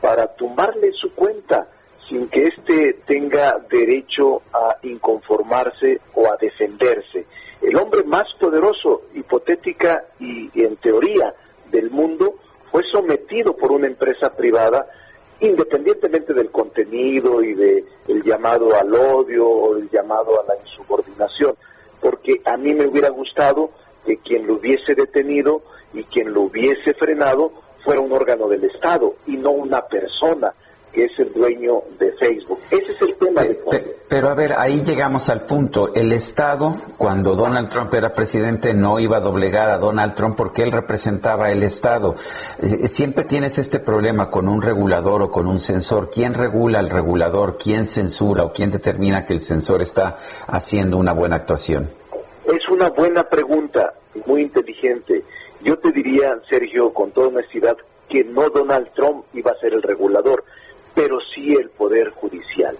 para 0.00 0.26
tumbarle 0.34 0.92
su 0.92 1.14
cuenta 1.14 1.68
sin 2.08 2.28
que 2.28 2.44
éste 2.44 3.00
tenga 3.06 3.56
derecho 3.70 4.42
a 4.52 4.76
inconformarse 4.82 6.00
o 6.14 6.30
a 6.30 6.36
defenderse. 6.36 7.26
El 7.62 7.76
hombre 7.76 8.04
más 8.04 8.24
poderoso, 8.38 9.04
hipotética 9.14 10.04
y, 10.20 10.50
en 10.54 10.76
teoría 10.76 11.34
del 11.70 11.90
mundo, 11.90 12.34
fue 12.70 12.82
sometido 12.92 13.56
por 13.56 13.72
una 13.72 13.86
empresa 13.86 14.30
privada 14.30 14.86
independientemente 15.40 16.34
del 16.34 16.50
contenido 16.50 17.42
y 17.42 17.54
del 17.54 17.84
el 18.08 18.22
llamado 18.22 18.74
al 18.76 18.94
odio 18.94 19.46
o 19.46 19.76
el 19.76 19.88
llamado 19.90 20.40
a 20.40 20.46
la 20.46 20.60
insubordinación, 20.60 21.54
porque 22.04 22.42
a 22.44 22.58
mí 22.58 22.74
me 22.74 22.86
hubiera 22.86 23.08
gustado 23.08 23.70
que 24.04 24.18
quien 24.18 24.46
lo 24.46 24.56
hubiese 24.56 24.94
detenido 24.94 25.62
y 25.94 26.04
quien 26.04 26.34
lo 26.34 26.42
hubiese 26.42 26.92
frenado 26.92 27.50
fuera 27.82 28.02
un 28.02 28.12
órgano 28.12 28.46
del 28.46 28.64
Estado 28.64 29.14
y 29.26 29.38
no 29.38 29.52
una 29.52 29.80
persona 29.86 30.52
que 30.94 31.06
es 31.06 31.18
el 31.18 31.32
dueño 31.32 31.82
de 31.98 32.12
Facebook. 32.12 32.60
Ese 32.70 32.92
es 32.92 33.02
el 33.02 33.14
tema 33.16 33.42
de 33.42 33.58
Pero, 34.08 34.28
a 34.28 34.34
ver, 34.34 34.52
ahí 34.56 34.82
llegamos 34.82 35.28
al 35.28 35.42
punto. 35.42 35.92
El 35.92 36.12
Estado, 36.12 36.76
cuando 36.96 37.34
Donald 37.34 37.68
Trump 37.68 37.92
era 37.94 38.14
presidente, 38.14 38.72
no 38.72 39.00
iba 39.00 39.16
a 39.16 39.20
doblegar 39.20 39.70
a 39.70 39.78
Donald 39.78 40.14
Trump 40.14 40.36
porque 40.36 40.62
él 40.62 40.70
representaba 40.70 41.50
el 41.50 41.64
Estado. 41.64 42.14
Eh, 42.62 42.86
siempre 42.86 43.24
tienes 43.24 43.58
este 43.58 43.80
problema 43.80 44.30
con 44.30 44.48
un 44.48 44.62
regulador 44.62 45.22
o 45.22 45.30
con 45.30 45.48
un 45.48 45.60
censor. 45.60 46.10
¿Quién 46.12 46.34
regula 46.34 46.78
al 46.78 46.90
regulador? 46.90 47.58
¿Quién 47.58 47.86
censura 47.86 48.44
o 48.44 48.52
quién 48.52 48.70
determina 48.70 49.26
que 49.26 49.32
el 49.32 49.40
censor 49.40 49.82
está 49.82 50.16
haciendo 50.46 50.96
una 50.96 51.12
buena 51.12 51.36
actuación? 51.36 51.90
Es 52.44 52.68
una 52.70 52.90
buena 52.90 53.24
pregunta, 53.24 53.94
muy 54.26 54.42
inteligente. 54.42 55.24
Yo 55.62 55.76
te 55.78 55.90
diría, 55.90 56.38
Sergio, 56.48 56.92
con 56.92 57.10
toda 57.10 57.28
honestidad, 57.28 57.76
que 58.08 58.22
no 58.22 58.48
Donald 58.50 58.88
Trump 58.94 59.24
iba 59.32 59.50
a 59.50 59.58
ser 59.58 59.72
el 59.72 59.82
regulador 59.82 60.44
pero 60.94 61.18
sí 61.34 61.54
el 61.54 61.70
Poder 61.70 62.10
Judicial, 62.10 62.76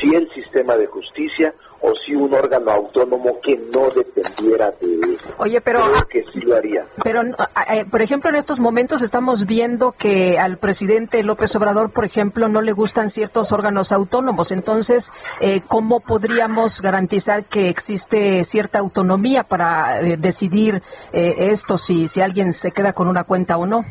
sí 0.00 0.14
el 0.14 0.30
sistema 0.32 0.76
de 0.76 0.86
justicia 0.86 1.54
o 1.86 1.94
sí 1.94 2.14
un 2.14 2.32
órgano 2.32 2.70
autónomo 2.70 3.38
que 3.42 3.60
no 3.70 3.90
dependiera 3.90 4.70
de 4.80 4.86
él. 4.86 5.18
Oye, 5.36 5.60
pero 5.60 5.82
que 6.08 6.24
sí 6.32 6.40
lo 6.40 6.56
haría. 6.56 6.86
Pero 7.02 7.20
eh, 7.22 7.84
por 7.90 8.00
ejemplo, 8.00 8.30
en 8.30 8.36
estos 8.36 8.58
momentos 8.58 9.02
estamos 9.02 9.44
viendo 9.44 9.92
que 9.92 10.38
al 10.38 10.56
presidente 10.56 11.22
López 11.22 11.54
Obrador, 11.56 11.90
por 11.90 12.06
ejemplo, 12.06 12.48
no 12.48 12.62
le 12.62 12.72
gustan 12.72 13.10
ciertos 13.10 13.52
órganos 13.52 13.92
autónomos. 13.92 14.50
Entonces, 14.50 15.12
eh, 15.40 15.60
¿cómo 15.68 16.00
podríamos 16.00 16.80
garantizar 16.80 17.44
que 17.44 17.68
existe 17.68 18.44
cierta 18.44 18.78
autonomía 18.78 19.42
para 19.42 20.00
eh, 20.00 20.16
decidir 20.16 20.82
esto 21.12 21.76
si 21.76 22.08
si 22.08 22.22
alguien 22.22 22.54
se 22.54 22.72
queda 22.72 22.94
con 22.94 23.08
una 23.08 23.24
cuenta 23.24 23.58
o 23.58 23.66
no? 23.66 23.84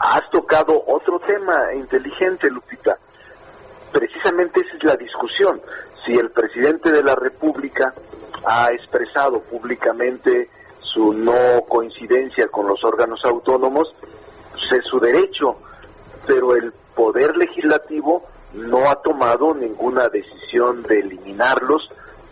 Has 0.00 0.28
tocado 0.30 0.82
otro 0.86 1.20
tema 1.20 1.74
inteligente, 1.74 2.50
Lupita. 2.50 2.98
Precisamente 3.92 4.60
esa 4.60 4.76
es 4.76 4.84
la 4.84 4.96
discusión. 4.96 5.60
Si 6.04 6.14
el 6.14 6.30
presidente 6.30 6.90
de 6.90 7.02
la 7.02 7.14
República 7.14 7.92
ha 8.46 8.72
expresado 8.72 9.40
públicamente 9.42 10.48
su 10.80 11.12
no 11.12 11.60
coincidencia 11.68 12.48
con 12.48 12.66
los 12.66 12.82
órganos 12.82 13.20
autónomos, 13.24 13.94
pues 14.52 14.72
es 14.72 14.84
su 14.86 14.98
derecho, 14.98 15.56
pero 16.26 16.56
el 16.56 16.72
poder 16.94 17.36
legislativo 17.36 18.24
no 18.54 18.90
ha 18.90 18.96
tomado 19.02 19.54
ninguna 19.54 20.08
decisión 20.08 20.82
de 20.84 21.00
eliminarlos 21.00 21.88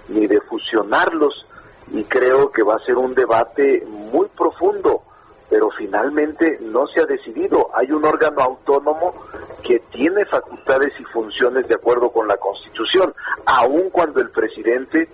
ni 0.08 0.26
de 0.26 0.40
fusionarlos 0.40 1.46
y 1.90 2.02
creo 2.04 2.50
que 2.50 2.62
va 2.62 2.76
a 2.76 2.84
ser 2.84 2.96
un 2.96 3.14
debate 3.14 3.84
muy 3.86 4.26
profundo 4.28 5.02
pero 5.48 5.70
finalmente 5.70 6.58
no 6.60 6.86
se 6.86 7.00
ha 7.00 7.06
decidido. 7.06 7.68
Hay 7.74 7.90
un 7.90 8.04
órgano 8.04 8.42
autónomo 8.42 9.14
que 9.62 9.80
tiene 9.90 10.24
facultades 10.26 10.92
y 10.98 11.04
funciones 11.04 11.66
de 11.68 11.74
acuerdo 11.74 12.10
con 12.10 12.28
la 12.28 12.36
Constitución, 12.36 13.14
aun 13.46 13.90
cuando 13.90 14.20
el 14.20 14.30
presidente 14.30 15.08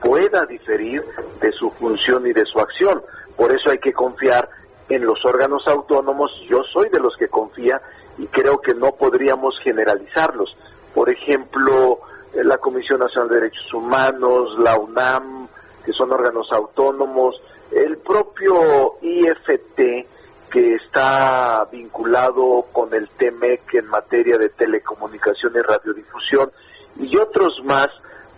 pueda 0.00 0.44
diferir 0.46 1.04
de 1.40 1.52
su 1.52 1.70
función 1.70 2.26
y 2.26 2.32
de 2.32 2.44
su 2.46 2.60
acción. 2.60 3.02
Por 3.36 3.52
eso 3.52 3.70
hay 3.70 3.78
que 3.78 3.92
confiar 3.92 4.48
en 4.88 5.04
los 5.04 5.24
órganos 5.24 5.66
autónomos. 5.66 6.30
Yo 6.48 6.62
soy 6.72 6.88
de 6.90 7.00
los 7.00 7.16
que 7.16 7.28
confía 7.28 7.80
y 8.18 8.26
creo 8.26 8.60
que 8.60 8.74
no 8.74 8.92
podríamos 8.92 9.58
generalizarlos. 9.62 10.56
Por 10.94 11.10
ejemplo, 11.10 12.00
eh, 12.34 12.44
la 12.44 12.58
Comisión 12.58 13.00
Nacional 13.00 13.28
de 13.28 13.34
Derechos 13.36 13.72
Humanos, 13.72 14.58
la 14.58 14.78
UNAM, 14.78 15.48
que 15.84 15.92
son 15.92 16.12
órganos 16.12 16.50
autónomos, 16.52 17.40
el 17.70 17.98
propio 17.98 18.96
IFT, 19.00 20.06
que 20.50 20.74
está 20.74 21.66
vinculado 21.70 22.66
con 22.72 22.92
el 22.92 23.08
TEMEC 23.10 23.74
en 23.74 23.86
materia 23.88 24.36
de 24.36 24.48
telecomunicación 24.48 25.52
y 25.54 25.60
radiodifusión, 25.60 26.50
y 26.96 27.16
otros 27.16 27.62
más, 27.64 27.88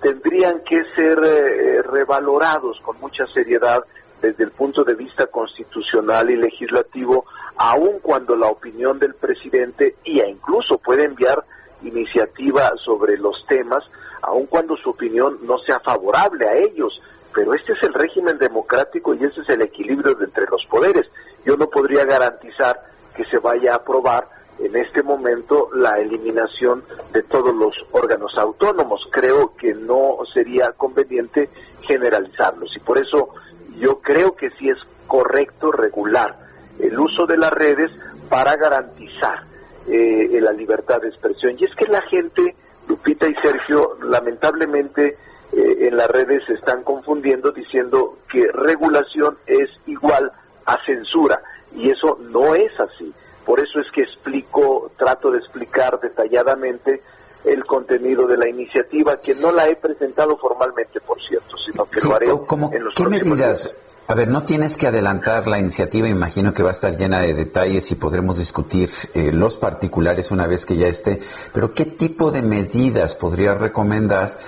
tendrían 0.00 0.60
que 0.64 0.82
ser 0.94 1.18
eh, 1.24 1.82
revalorados 1.82 2.78
con 2.80 3.00
mucha 3.00 3.26
seriedad 3.28 3.84
desde 4.20 4.44
el 4.44 4.50
punto 4.50 4.84
de 4.84 4.94
vista 4.94 5.26
constitucional 5.26 6.30
y 6.30 6.36
legislativo, 6.36 7.24
aun 7.56 7.98
cuando 8.00 8.36
la 8.36 8.46
opinión 8.46 8.98
del 8.98 9.14
presidente, 9.14 9.96
y 10.04 10.20
incluso 10.20 10.78
puede 10.78 11.04
enviar 11.04 11.42
iniciativa 11.82 12.72
sobre 12.84 13.16
los 13.16 13.44
temas, 13.46 13.84
aun 14.22 14.46
cuando 14.46 14.76
su 14.76 14.90
opinión 14.90 15.38
no 15.42 15.58
sea 15.58 15.80
favorable 15.80 16.46
a 16.48 16.56
ellos. 16.56 17.00
Pero 17.34 17.54
este 17.54 17.72
es 17.72 17.82
el 17.82 17.94
régimen 17.94 18.38
democrático 18.38 19.14
y 19.14 19.24
ese 19.24 19.40
es 19.40 19.48
el 19.48 19.62
equilibrio 19.62 20.16
entre 20.20 20.46
los 20.50 20.64
poderes. 20.66 21.06
Yo 21.44 21.56
no 21.56 21.68
podría 21.68 22.04
garantizar 22.04 22.80
que 23.14 23.24
se 23.24 23.38
vaya 23.38 23.72
a 23.72 23.76
aprobar 23.76 24.28
en 24.58 24.76
este 24.76 25.02
momento 25.02 25.70
la 25.74 25.98
eliminación 25.98 26.84
de 27.12 27.22
todos 27.22 27.54
los 27.54 27.74
órganos 27.90 28.36
autónomos. 28.36 29.06
Creo 29.10 29.56
que 29.56 29.74
no 29.74 30.18
sería 30.32 30.72
conveniente 30.72 31.48
generalizarlos 31.82 32.74
y 32.76 32.80
por 32.80 32.98
eso 32.98 33.30
yo 33.78 34.00
creo 34.00 34.36
que 34.36 34.50
sí 34.58 34.68
es 34.68 34.78
correcto 35.06 35.72
regular 35.72 36.38
el 36.78 36.98
uso 36.98 37.26
de 37.26 37.36
las 37.36 37.52
redes 37.52 37.90
para 38.28 38.56
garantizar 38.56 39.44
eh, 39.88 40.38
la 40.40 40.52
libertad 40.52 41.00
de 41.00 41.08
expresión. 41.08 41.56
Y 41.58 41.64
es 41.64 41.74
que 41.74 41.86
la 41.86 42.02
gente, 42.02 42.54
Lupita 42.88 43.26
y 43.26 43.34
Sergio, 43.42 43.98
lamentablemente 44.02 45.16
eh, 45.52 45.88
en 45.88 45.96
las 45.96 46.08
redes 46.08 46.42
se 46.46 46.54
están 46.54 46.82
confundiendo 46.82 47.50
diciendo 47.50 48.18
que 48.30 48.46
regulación 48.52 49.36
es 49.46 49.68
igual 49.86 50.32
a 50.64 50.78
censura 50.84 51.42
y 51.74 51.90
eso 51.90 52.18
no 52.30 52.54
es 52.54 52.72
así. 52.80 53.12
Por 53.44 53.60
eso 53.60 53.80
es 53.80 53.90
que 53.92 54.02
explico, 54.02 54.90
trato 54.96 55.30
de 55.30 55.38
explicar 55.38 55.98
detalladamente 56.00 57.02
el 57.44 57.64
contenido 57.64 58.26
de 58.26 58.36
la 58.36 58.48
iniciativa, 58.48 59.16
que 59.16 59.34
no 59.34 59.50
la 59.52 59.68
he 59.68 59.76
presentado 59.76 60.36
formalmente, 60.36 61.00
por 61.00 61.20
cierto, 61.20 61.56
sino 61.58 61.84
que 61.86 62.00
lo 62.00 62.14
haré 62.14 62.26
en 62.26 62.84
los 62.84 62.94
¿Qué 62.94 63.08
medidas? 63.08 63.76
A 64.08 64.14
ver, 64.14 64.28
no 64.28 64.44
tienes 64.44 64.76
que 64.76 64.88
adelantar 64.88 65.46
la 65.46 65.58
iniciativa, 65.58 66.08
imagino 66.08 66.52
que 66.52 66.62
va 66.62 66.70
a 66.70 66.72
estar 66.72 66.96
llena 66.96 67.20
de 67.20 67.34
detalles 67.34 67.90
y 67.92 67.94
podremos 67.94 68.38
discutir 68.38 68.90
eh, 69.14 69.32
los 69.32 69.58
particulares 69.58 70.30
una 70.30 70.46
vez 70.46 70.66
que 70.66 70.76
ya 70.76 70.88
esté, 70.88 71.20
pero 71.54 71.72
¿qué 71.72 71.84
tipo 71.84 72.30
de 72.30 72.42
medidas 72.42 73.14
podría 73.14 73.54
recomendar 73.54 74.38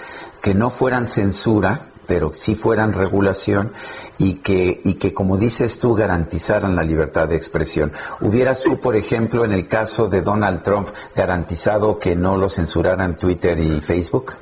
que 0.45 0.53
no 0.53 0.69
fueran 0.69 1.07
censura, 1.07 1.87
pero 2.07 2.35
sí 2.35 2.55
fueran 2.55 2.93
regulación 2.93 3.73
y 4.19 4.43
que, 4.43 4.83
y 4.85 4.99
que, 4.99 5.15
como 5.15 5.39
dices 5.39 5.81
tú, 5.81 5.95
garantizaran 5.95 6.77
la 6.77 6.83
libertad 6.83 7.27
de 7.29 7.35
expresión. 7.35 7.93
¿Hubieras 8.21 8.63
tú, 8.63 8.79
por 8.79 8.95
ejemplo, 8.95 9.47
en 9.47 9.53
el 9.53 9.67
caso 9.69 10.07
de 10.07 10.21
Donald 10.21 10.61
Trump, 10.61 10.89
garantizado 11.17 11.99
que 11.99 12.15
no 12.15 12.37
lo 12.37 12.51
censuraran 12.51 13.17
Twitter 13.17 13.59
y 13.59 13.81
Facebook? 13.81 14.35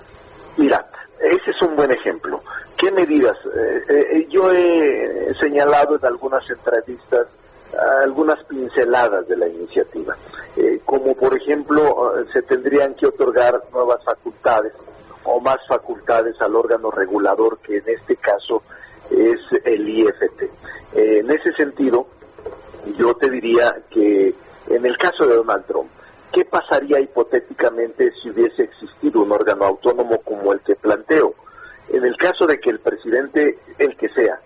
Mira, 0.57 0.85
ese 1.21 1.53
es 1.53 1.63
un 1.63 1.77
buen 1.77 1.93
ejemplo. 1.93 2.43
¿Qué 2.77 2.91
medidas? 2.91 3.37
Eh, 3.55 3.85
eh, 3.89 4.27
yo 4.29 4.53
he 4.53 5.33
señalado 5.39 5.95
en 5.95 6.05
algunas 6.05 6.43
entrevistas 6.51 7.29
algunas 8.03 8.43
pinceladas 8.45 9.27
de 9.29 9.37
la 9.37 9.49
iniciativa, 9.49 10.15
eh, 10.57 10.81
como 10.85 11.15
por 11.15 11.35
ejemplo 11.35 12.13
se 12.31 12.43
tendrían 12.43 12.93
que 12.93 13.07
otorgar 13.07 13.63
nuevas 13.73 14.05
facultades 14.05 14.75
o 15.25 15.41
más 15.41 15.59
facultades 15.69 16.41
al 16.41 16.57
órgano 16.57 16.91
regulador 16.91 17.59
que 17.59 17.79
en 17.79 17.89
este 17.89 18.17
caso 18.17 18.63
es 19.11 19.41
el 19.65 19.89
IFT. 19.89 20.43
Eh, 20.95 21.19
en 21.21 21.31
ese 21.31 21.53
sentido, 21.55 22.07
yo 22.97 23.15
te 23.15 23.31
diría 23.31 23.77
que 23.91 24.35
en 24.69 24.87
el 24.87 24.97
caso 24.97 25.27
de 25.27 25.37
Donald 25.37 25.65
Trump, 25.67 25.91
¿qué 26.33 26.45
pasaría 26.45 27.01
hipotéticamente 27.01 28.13
si 28.23 28.31
hubiese 28.31 28.63
existido 28.63 29.23
un 29.23 29.33
órgano 29.33 29.65
autónomo 29.65 30.19
como 30.23 30.53
el 30.53 30.61
que 30.61 30.77
planteo? 30.77 31.35
En 31.89 32.05
el 32.05 32.17
caso 32.17 32.47
de 32.47 32.59
que 32.59 32.71
el 32.71 32.81
presidente, 32.81 33.59
el 33.79 33.97
que 33.97 34.09
sea, 34.11 34.41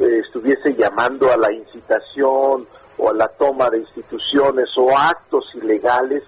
eh, 0.00 0.20
estuviese 0.24 0.74
llamando 0.74 1.32
a 1.32 1.36
la 1.36 1.52
incitación 1.52 2.66
o 2.98 3.10
a 3.10 3.14
la 3.14 3.28
toma 3.28 3.70
de 3.70 3.78
instituciones 3.78 4.68
o 4.76 4.90
actos 4.96 5.44
ilegales, 5.54 6.22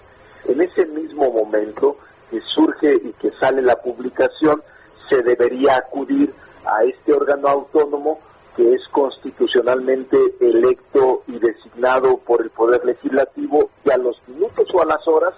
en 0.46 0.60
ese 0.60 0.86
mismo 0.86 1.30
momento 1.30 1.96
que 2.32 2.40
surge 2.40 2.94
y 2.94 3.12
que 3.20 3.30
sale 3.32 3.60
la 3.60 3.76
publicación, 3.76 4.62
se 5.10 5.22
debería 5.22 5.76
acudir 5.76 6.32
a 6.64 6.82
este 6.84 7.12
órgano 7.12 7.46
autónomo 7.46 8.20
que 8.56 8.72
es 8.72 8.80
constitucionalmente 8.88 10.16
electo 10.40 11.24
y 11.26 11.38
designado 11.38 12.16
por 12.16 12.40
el 12.40 12.48
Poder 12.48 12.86
Legislativo 12.86 13.68
y 13.84 13.90
a 13.90 13.98
los 13.98 14.16
minutos 14.26 14.66
o 14.72 14.80
a 14.80 14.86
las 14.86 15.06
horas 15.06 15.34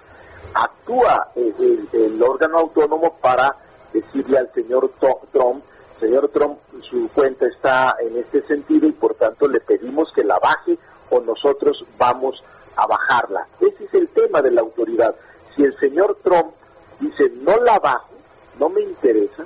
actúa 0.53 1.31
el, 1.35 2.23
órgano 2.23 2.59
autónomo 2.59 3.17
para 3.21 3.53
decirle 3.91 4.37
al 4.37 4.49
señor 4.53 4.89
Trump, 5.33 5.63
señor 5.99 6.29
Trump, 6.29 6.59
su 6.89 7.09
cuenta 7.13 7.45
está 7.45 7.97
en 7.99 8.17
este 8.17 8.41
sentido 8.43 8.87
y 8.87 8.93
por 8.93 9.15
tanto 9.15 9.49
le 9.49 9.59
pedimos 9.59 10.13
que 10.13 10.23
la 10.23 10.39
baje 10.39 10.77
o 11.09 11.19
nosotros 11.19 11.85
vamos 11.97 12.41
a 12.77 12.87
bajarla. 12.87 13.47
Ese 13.59 13.83
es 13.83 13.93
el 13.93 14.07
tema 14.09 14.41
de 14.41 14.51
la 14.51 14.61
autoridad. 14.61 15.13
Si 15.55 15.63
el 15.63 15.77
señor 15.77 16.17
Trump 16.23 16.53
dice 16.99 17.31
no 17.41 17.57
la 17.57 17.79
bajo, 17.79 18.09
no 18.59 18.69
me 18.69 18.81
interesa 18.81 19.45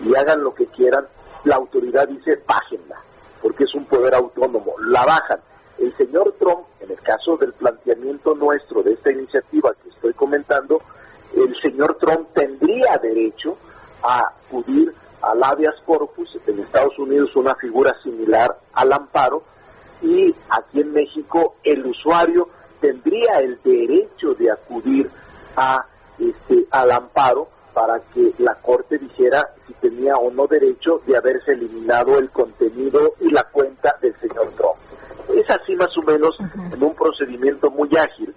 y 0.00 0.14
hagan 0.14 0.42
lo 0.42 0.54
que 0.54 0.66
quieran, 0.66 1.06
la 1.44 1.56
autoridad 1.56 2.08
dice 2.08 2.42
bájenla, 2.46 2.96
porque 3.42 3.64
es 3.64 3.74
un 3.74 3.84
poder 3.84 4.14
autónomo, 4.14 4.74
la 4.88 5.04
bajan. 5.04 5.40
El 5.78 5.96
señor 5.96 6.34
Trump, 6.38 6.66
en 6.80 6.90
el 6.90 7.00
caso 7.00 7.36
del 7.36 7.52
planteamiento 7.52 8.34
nuestro 8.34 8.82
de 8.82 8.92
esta 8.92 9.12
iniciativa 9.12 9.74
que 9.82 9.88
estoy 9.88 10.12
comentando, 10.14 10.80
el 11.34 11.54
señor 11.62 11.96
Trump 11.98 12.28
tendría 12.34 12.98
derecho 12.98 13.56
a 14.02 14.20
acudir 14.20 14.92
al 15.22 15.42
habeas 15.42 15.74
corpus, 15.84 16.36
en 16.46 16.58
Estados 16.58 16.98
Unidos 16.98 17.34
una 17.36 17.54
figura 17.54 17.94
similar 18.02 18.58
al 18.72 18.92
amparo, 18.92 19.42
y 20.02 20.34
aquí 20.48 20.80
en 20.80 20.92
México 20.92 21.56
el 21.62 21.84
usuario 21.86 22.48
tendría 22.80 23.38
el 23.38 23.60
derecho 23.62 24.34
de 24.34 24.50
acudir 24.50 25.10
a 25.56 25.84
este, 26.20 26.66
al 26.70 26.90
amparo 26.90 27.48
para 27.72 28.00
que 28.12 28.32
la 28.38 28.54
Corte 28.56 28.98
dijera 28.98 29.48
si 29.66 29.72
tenía 29.74 30.16
o 30.16 30.30
no 30.30 30.46
derecho 30.46 31.00
de 31.06 31.16
haberse 31.16 31.52
eliminado 31.52 32.18
el 32.18 32.30
contenido 32.30 33.14
y 33.20 33.30
la 33.30 33.44
cuenta 33.44 33.96
del 34.00 34.14
señor 34.20 34.48
Trump. 34.56 34.76
Es 35.34 35.48
así 35.48 35.76
más 35.76 35.96
o 35.96 36.02
menos 36.02 36.36
en 36.72 36.82
un 36.82 36.94
procedimiento 36.94 37.70
muy 37.70 37.88
ágil. 37.96 38.34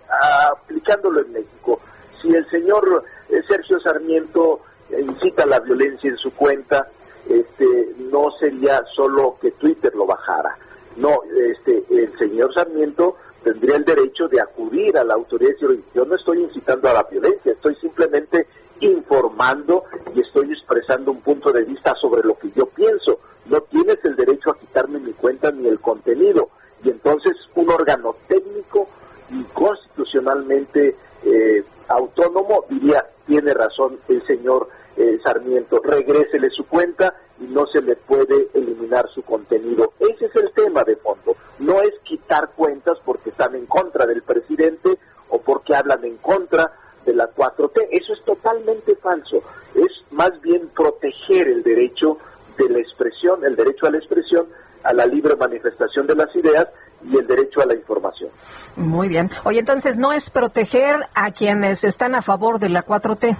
aplicándolo 0.52 1.22
en 1.22 1.34
México, 1.34 1.80
si 2.22 2.34
el 2.34 2.48
señor 2.50 3.04
eh, 3.30 3.42
Sergio 3.48 3.80
Sarmiento 3.80 4.62
incita 4.98 5.46
la 5.46 5.60
violencia 5.60 6.10
en 6.10 6.18
su 6.18 6.34
cuenta, 6.36 6.88
este, 7.28 7.96
no 8.12 8.30
sería 8.40 8.84
solo 8.96 9.38
que 9.42 9.52
Twitter 9.52 9.94
lo 9.96 10.06
bajara. 10.06 10.56
No, 10.98 11.22
este, 11.50 11.84
el 11.90 12.16
señor 12.20 12.54
Sarmiento 12.54 13.16
tendría 13.44 13.76
el 13.76 13.86
derecho 13.86 14.28
de 14.28 14.42
acudir 14.42 14.98
a 14.98 15.04
la 15.04 15.14
autoridad 15.14 15.52
y 15.52 15.54
decir, 15.54 15.84
yo 15.94 16.06
no 16.06 16.16
estoy 16.16 16.42
incitando 16.42 16.90
a 16.90 16.94
la 16.94 17.04
violencia, 17.04 17.52
estoy 17.52 17.76
simplemente 17.76 18.48
informando 18.80 19.84
y 20.16 20.22
estoy 20.22 20.52
expresando 20.52 21.12
un 21.12 21.22
punto 21.22 21.52
de 21.52 21.64
vista 21.64 21.94
sobre 21.96 22.24
lo 22.24 22.36
que 22.36 22.50
yo 22.52 22.66
pienso. 22.68 23.20
No 23.46 23.62
tienes 23.62 23.98
el 24.04 24.16
derecho 24.16 24.52
a 24.52 24.58
quitarme 24.58 25.00
mi 25.00 25.14
cuenta 25.14 25.52
ni 25.52 25.68
el 25.68 25.80
contenido. 25.80 26.50
Y 26.84 26.90
entonces 26.90 27.34
un 27.56 27.70
órgano 27.70 28.16
técnico 28.28 28.88
y 29.30 29.44
constitucionalmente 29.54 30.96
eh, 31.24 31.64
autónomo 31.88 32.66
diría, 32.70 33.06
tiene 33.26 33.54
razón 33.54 33.98
el 34.10 34.26
señor 34.26 34.68
eh, 34.96 35.20
Sarmiento, 35.24 35.82
regrésele 35.84 36.50
su 36.50 36.66
cuenta 36.68 37.16
y 37.44 37.48
no 37.48 37.66
se 37.68 37.82
le 37.82 37.96
puede 37.96 38.48
eliminar 38.54 39.08
su 39.14 39.22
contenido. 39.24 39.94
Ese 40.00 40.26
es 40.26 40.36
el 40.36 40.52
tema 40.54 40.84
de 40.84 40.96
fondo. 40.96 41.36
No 41.60 41.82
es 41.82 41.92
quitar 42.04 42.52
cuentas 42.56 42.98
porque 43.04 43.32
están 43.32 43.56
en 43.56 43.66
contra 43.66 44.06
del 44.06 44.22
presidente 44.22 44.98
o 45.30 45.40
porque 45.40 45.76
hablan 45.76 46.04
en 46.06 46.18
contra 46.18 46.72
de 47.06 47.14
la 47.14 47.30
4T. 47.30 47.88
Eso 47.92 48.14
es 48.14 48.24
totalmente 48.24 48.96
falso. 48.96 49.42
Es 49.76 49.92
más 50.12 50.40
bien 50.42 50.70
proteger 50.74 51.48
el 51.48 51.64
derecho 51.64 52.18
de 52.58 52.70
la 52.70 52.80
expresión, 52.80 53.44
el 53.44 53.56
derecho 53.56 53.88
a 53.88 53.92
la 53.92 53.98
expresión, 53.98 54.48
a 54.84 54.94
la 54.94 55.06
libre 55.06 55.36
manifestación 55.36 56.08
de 56.08 56.16
las 56.16 56.34
ideas 56.36 56.68
y 57.06 57.18
el 57.18 57.28
derecho 57.28 57.62
a 57.62 57.66
la 57.66 57.76
información. 57.76 58.30
Muy 58.76 59.10
bien. 59.10 59.30
Oye, 59.44 59.60
entonces, 59.60 59.98
¿no 59.98 60.14
es 60.14 60.30
proteger 60.30 60.96
a 61.14 61.32
quienes 61.32 61.84
están 61.84 62.16
a 62.16 62.22
favor 62.22 62.60
de 62.60 62.70
la 62.70 62.86
4T? 62.86 63.36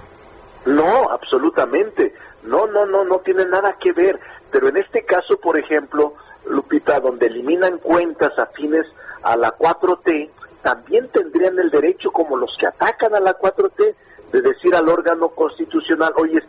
No, 0.66 1.10
absolutamente. 1.10 2.14
No, 2.44 2.66
no, 2.66 2.86
no, 2.86 3.04
no 3.04 3.18
tiene 3.20 3.44
nada 3.46 3.76
que 3.80 3.92
ver. 3.92 4.18
Pero 4.50 4.68
en 4.68 4.76
este 4.76 5.04
caso, 5.04 5.38
por 5.40 5.58
ejemplo, 5.58 6.14
Lupita, 6.46 7.00
donde 7.00 7.26
eliminan 7.26 7.78
cuentas 7.78 8.38
afines 8.38 8.86
a 9.22 9.36
la 9.36 9.56
4T, 9.56 10.30
también 10.62 11.08
tendrían 11.08 11.58
el 11.58 11.70
derecho, 11.70 12.10
como 12.10 12.36
los 12.36 12.56
que 12.58 12.66
atacan 12.66 13.14
a 13.14 13.20
la 13.20 13.38
4T, 13.38 13.94
de 14.32 14.40
decir 14.40 14.74
al 14.74 14.88
órgano 14.88 15.28
constitucional, 15.28 16.12
oye, 16.16 16.42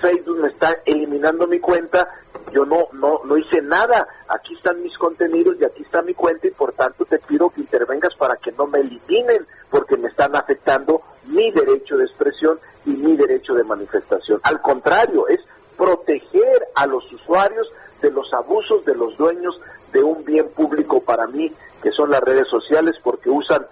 Facebook 0.00 0.38
me 0.38 0.48
está 0.48 0.76
eliminando 0.84 1.46
mi 1.46 1.58
cuenta, 1.58 2.08
yo 2.52 2.64
no, 2.64 2.88
no, 2.92 3.20
no 3.24 3.36
hice 3.36 3.60
nada, 3.62 4.06
aquí 4.28 4.54
están 4.54 4.82
mis 4.82 4.96
contenidos 4.98 5.56
y 5.60 5.64
aquí 5.64 5.82
está 5.82 6.02
mi 6.02 6.14
cuenta 6.14 6.46
y 6.46 6.50
por 6.50 6.72
tanto 6.72 7.04
te 7.04 7.18
pido 7.18 7.50
que 7.50 7.62
intervengas 7.62 8.14
para 8.16 8.36
que 8.36 8.52
no 8.52 8.66
me 8.66 8.80
eliminen 8.80 9.46
porque 9.70 9.96
me 9.96 10.08
están 10.08 10.36
afectando 10.36 11.02
mi 11.26 11.50
derecho 11.50 11.96
de 11.96 12.04
expresión 12.04 12.58
y 12.84 12.90
mi 12.90 13.16
derecho 13.16 13.54
de 13.54 13.64
manifestación. 13.64 14.40
Al 14.42 14.60
contrario, 14.60 15.26
es 15.28 15.40
proteger 15.76 16.68
a 16.74 16.86
los 16.86 17.10
usuarios 17.12 17.66
de 18.00 18.10
los 18.10 18.32
abusos 18.34 18.84
de 18.84 18.94
los 18.94 19.16
dueños 19.16 19.58
de 19.92 20.02
un 20.02 20.24
bien 20.24 20.48
público 20.50 21.00
para 21.00 21.26
mí, 21.26 21.52
que 21.82 21.90
son 21.92 22.10
las 22.10 22.20
redes 22.22 22.48
sociales, 22.48 22.96
porque 23.02 23.30
usan 23.30 23.66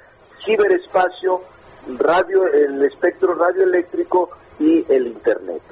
ciberespacio, 0.45 1.41
radio, 1.99 2.47
el 2.47 2.85
espectro 2.85 3.35
radioeléctrico 3.35 4.30
y 4.59 4.84
el 4.92 5.09
Internet. 5.09 5.63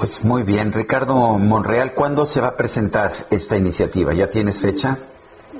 Pues 0.00 0.24
muy 0.24 0.44
bien, 0.44 0.72
Ricardo 0.72 1.14
Monreal, 1.14 1.92
¿cuándo 1.92 2.24
se 2.24 2.40
va 2.40 2.46
a 2.46 2.56
presentar 2.56 3.10
esta 3.28 3.58
iniciativa? 3.58 4.14
¿Ya 4.14 4.30
tienes 4.30 4.62
fecha? 4.62 4.96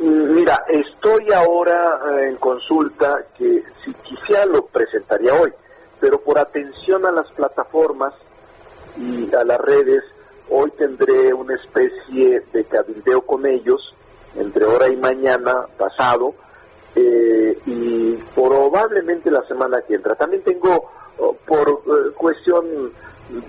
Mm, 0.01 0.35
mira, 0.35 0.63
estoy 0.67 1.31
ahora 1.31 2.01
eh, 2.09 2.29
en 2.31 2.37
consulta 2.37 3.23
que 3.37 3.63
si 3.85 3.93
quisiera 3.93 4.47
lo 4.47 4.65
presentaría 4.65 5.35
hoy, 5.35 5.53
pero 6.01 6.23
por 6.23 6.39
atención 6.39 7.05
a 7.05 7.13
las 7.13 7.31
plataformas 7.33 8.15
y 8.97 9.31
a 9.35 9.45
las 9.45 9.61
redes, 9.61 10.03
hoy 10.49 10.71
tendré 10.71 11.35
una 11.35 11.57
especie 11.57 12.43
de 12.51 12.65
cabildeo 12.65 13.21
con 13.21 13.45
ellos 13.45 13.95
entre 14.37 14.65
ahora 14.65 14.89
y 14.89 14.97
mañana 14.97 15.67
pasado 15.77 16.33
eh, 16.95 17.59
y 17.67 18.15
probablemente 18.35 19.31
la 19.31 19.47
semana 19.47 19.83
que 19.87 19.97
entra. 19.97 20.15
También 20.15 20.43
tengo 20.43 20.91
oh, 21.19 21.37
por 21.47 21.69
eh, 21.69 22.13
cuestión 22.17 22.65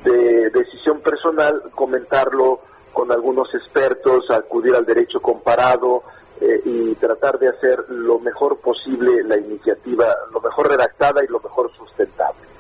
de 0.03 0.49
decisión 0.49 1.01
personal 1.01 1.63
comentarlo 1.73 2.61
con 2.93 3.11
algunos 3.11 3.53
expertos, 3.55 4.29
acudir 4.29 4.75
al 4.75 4.85
derecho 4.85 5.21
comparado 5.21 6.03
eh, 6.39 6.61
y 6.65 6.95
tratar 6.95 7.39
de 7.39 7.49
hacer 7.49 7.85
lo 7.89 8.19
mejor 8.19 8.57
posible 8.57 9.23
la 9.23 9.37
iniciativa, 9.37 10.07
lo 10.31 10.41
mejor 10.41 10.69
redactada 10.69 11.23
y 11.23 11.27
lo 11.27 11.39
mejor 11.39 11.71
sustentable. 11.77 12.51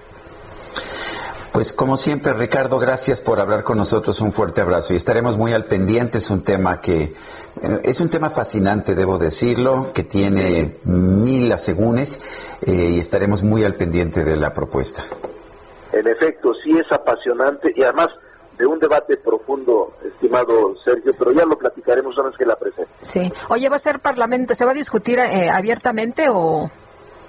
Pues 1.51 1.73
como 1.73 1.97
siempre, 1.97 2.31
Ricardo, 2.31 2.79
gracias 2.79 3.19
por 3.19 3.41
hablar 3.41 3.63
con 3.63 3.77
nosotros. 3.77 4.21
Un 4.21 4.31
fuerte 4.31 4.61
abrazo 4.61 4.93
y 4.93 4.95
estaremos 4.95 5.37
muy 5.37 5.51
al 5.51 5.65
pendiente. 5.65 6.19
Es 6.19 6.29
un 6.29 6.43
tema 6.43 6.79
que 6.79 7.13
eh, 7.61 7.79
es 7.83 7.99
un 7.99 8.09
tema 8.09 8.29
fascinante, 8.29 8.95
debo 8.95 9.17
decirlo, 9.17 9.91
que 9.93 10.03
tiene 10.03 10.79
mil 10.85 11.51
asegúnes 11.51 12.21
eh, 12.61 12.91
y 12.91 12.99
estaremos 12.99 13.43
muy 13.43 13.65
al 13.65 13.75
pendiente 13.75 14.23
de 14.23 14.37
la 14.37 14.53
propuesta. 14.53 15.03
En 15.93 16.07
efecto, 16.07 16.53
sí 16.63 16.77
es 16.77 16.91
apasionante 16.91 17.73
y 17.75 17.83
además 17.83 18.07
de 18.57 18.65
un 18.65 18.79
debate 18.79 19.17
profundo, 19.17 19.93
estimado 20.05 20.75
Sergio, 20.83 21.13
pero 21.17 21.31
ya 21.31 21.45
lo 21.45 21.57
platicaremos 21.57 22.15
una 22.17 22.29
vez 22.29 22.37
que 22.37 22.45
la 22.45 22.55
presente. 22.55 22.91
Sí. 23.01 23.31
Oye, 23.49 23.69
¿va 23.69 23.75
a 23.75 23.79
ser 23.79 23.99
parlamento? 23.99 24.53
¿Se 24.53 24.65
va 24.65 24.71
a 24.71 24.75
discutir 24.75 25.19
eh, 25.19 25.49
abiertamente 25.49 26.27
o...? 26.29 26.69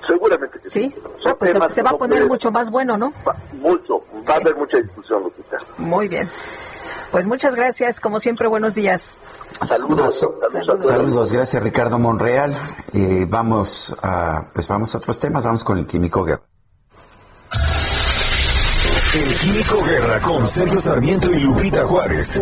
Seguramente 0.06 0.58
que 0.58 0.68
sí. 0.68 0.94
Ah, 1.24 1.34
pues 1.38 1.52
se, 1.52 1.70
se, 1.70 1.82
va 1.82 1.90
a 1.90 1.96
poner 1.96 2.26
mucho 2.26 2.50
más 2.50 2.70
bueno, 2.70 2.96
¿no? 2.98 3.12
Mucho, 3.52 4.02
va 4.28 4.34
a 4.34 4.36
haber 4.38 4.56
mucha 4.56 4.78
discusión, 4.78 5.22
Lupita. 5.22 5.58
Muy 5.78 6.08
bien. 6.08 6.28
Pues 7.12 7.26
muchas 7.26 7.54
gracias, 7.54 8.00
como 8.00 8.18
siempre, 8.18 8.48
buenos 8.48 8.74
días. 8.74 9.18
Saludos. 9.64 10.18
Saludos, 10.18 10.86
saludos. 10.86 11.32
gracias 11.32 11.62
Ricardo 11.62 11.98
Monreal. 11.98 12.56
Eh, 12.94 13.26
vamos 13.28 13.94
a, 14.02 14.46
pues 14.52 14.66
vamos 14.66 14.94
a 14.94 14.98
otros 14.98 15.20
temas, 15.20 15.44
vamos 15.44 15.62
con 15.62 15.78
el 15.78 15.86
Químico 15.86 16.24
Guerra. 16.24 16.42
El 19.14 19.34
Químico 19.36 19.84
Guerra 19.84 20.22
con 20.22 20.46
Sergio 20.46 20.80
Sarmiento 20.80 21.30
y 21.30 21.40
Lupita 21.40 21.84
Juárez. 21.84 22.40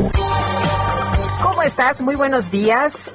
¿Cómo 1.42 1.62
estás? 1.62 2.00
Muy 2.00 2.14
buenos 2.14 2.48
días. 2.52 3.10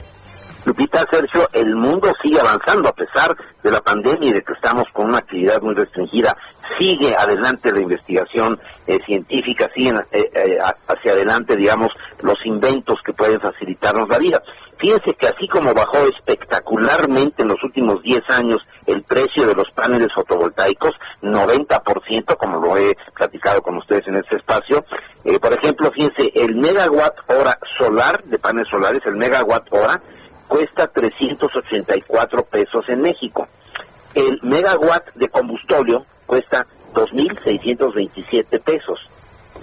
Lupita, 0.65 1.05
Sergio, 1.11 1.47
el 1.53 1.75
mundo 1.75 2.11
sigue 2.23 2.39
avanzando 2.39 2.89
a 2.89 2.93
pesar 2.93 3.37
de 3.61 3.69
la 3.69 3.81
pandemia 3.81 4.29
y 4.29 4.33
de 4.33 4.41
que 4.41 4.53
estamos 4.53 4.85
con 4.93 5.09
una 5.09 5.19
actividad 5.19 5.61
muy 5.61 5.75
restringida. 5.75 6.35
Sigue 6.79 7.15
adelante 7.15 7.71
la 7.71 7.81
investigación 7.81 8.59
eh, 8.87 8.99
científica, 9.05 9.69
siguen 9.75 9.97
eh, 10.11 10.31
eh, 10.33 10.57
hacia 10.87 11.11
adelante, 11.11 11.55
digamos, 11.55 11.89
los 12.23 12.43
inventos 12.47 12.97
que 13.05 13.13
pueden 13.13 13.39
facilitarnos 13.39 14.09
la 14.09 14.17
vida. 14.17 14.41
Fíjense 14.79 15.13
que 15.13 15.27
así 15.27 15.47
como 15.47 15.71
bajó 15.73 15.99
espectacularmente 16.07 17.43
en 17.43 17.49
los 17.49 17.63
últimos 17.63 18.01
10 18.01 18.21
años 18.29 18.57
el 18.87 19.03
precio 19.03 19.45
de 19.47 19.53
los 19.53 19.69
paneles 19.71 20.09
fotovoltaicos, 20.15 20.91
90%, 21.21 22.37
como 22.37 22.59
lo 22.59 22.75
he 22.77 22.97
platicado 23.15 23.61
con 23.61 23.77
ustedes 23.77 24.07
en 24.07 24.17
este 24.17 24.37
espacio, 24.37 24.83
por 25.41 25.53
ejemplo, 25.53 25.91
fíjense, 25.91 26.31
el 26.35 26.55
megawatt 26.55 27.15
hora 27.27 27.57
solar 27.77 28.23
de 28.25 28.37
paneles 28.37 28.69
solares, 28.69 29.01
el 29.05 29.15
megawatt 29.15 29.65
hora, 29.71 29.99
cuesta 30.47 30.87
384 30.87 32.45
pesos 32.45 32.89
en 32.89 33.01
México. 33.01 33.47
El 34.13 34.39
megawatt 34.43 35.13
de 35.15 35.27
combustóleo 35.29 36.05
cuesta 36.25 36.65
2.627 36.93 38.61
pesos. 38.61 38.99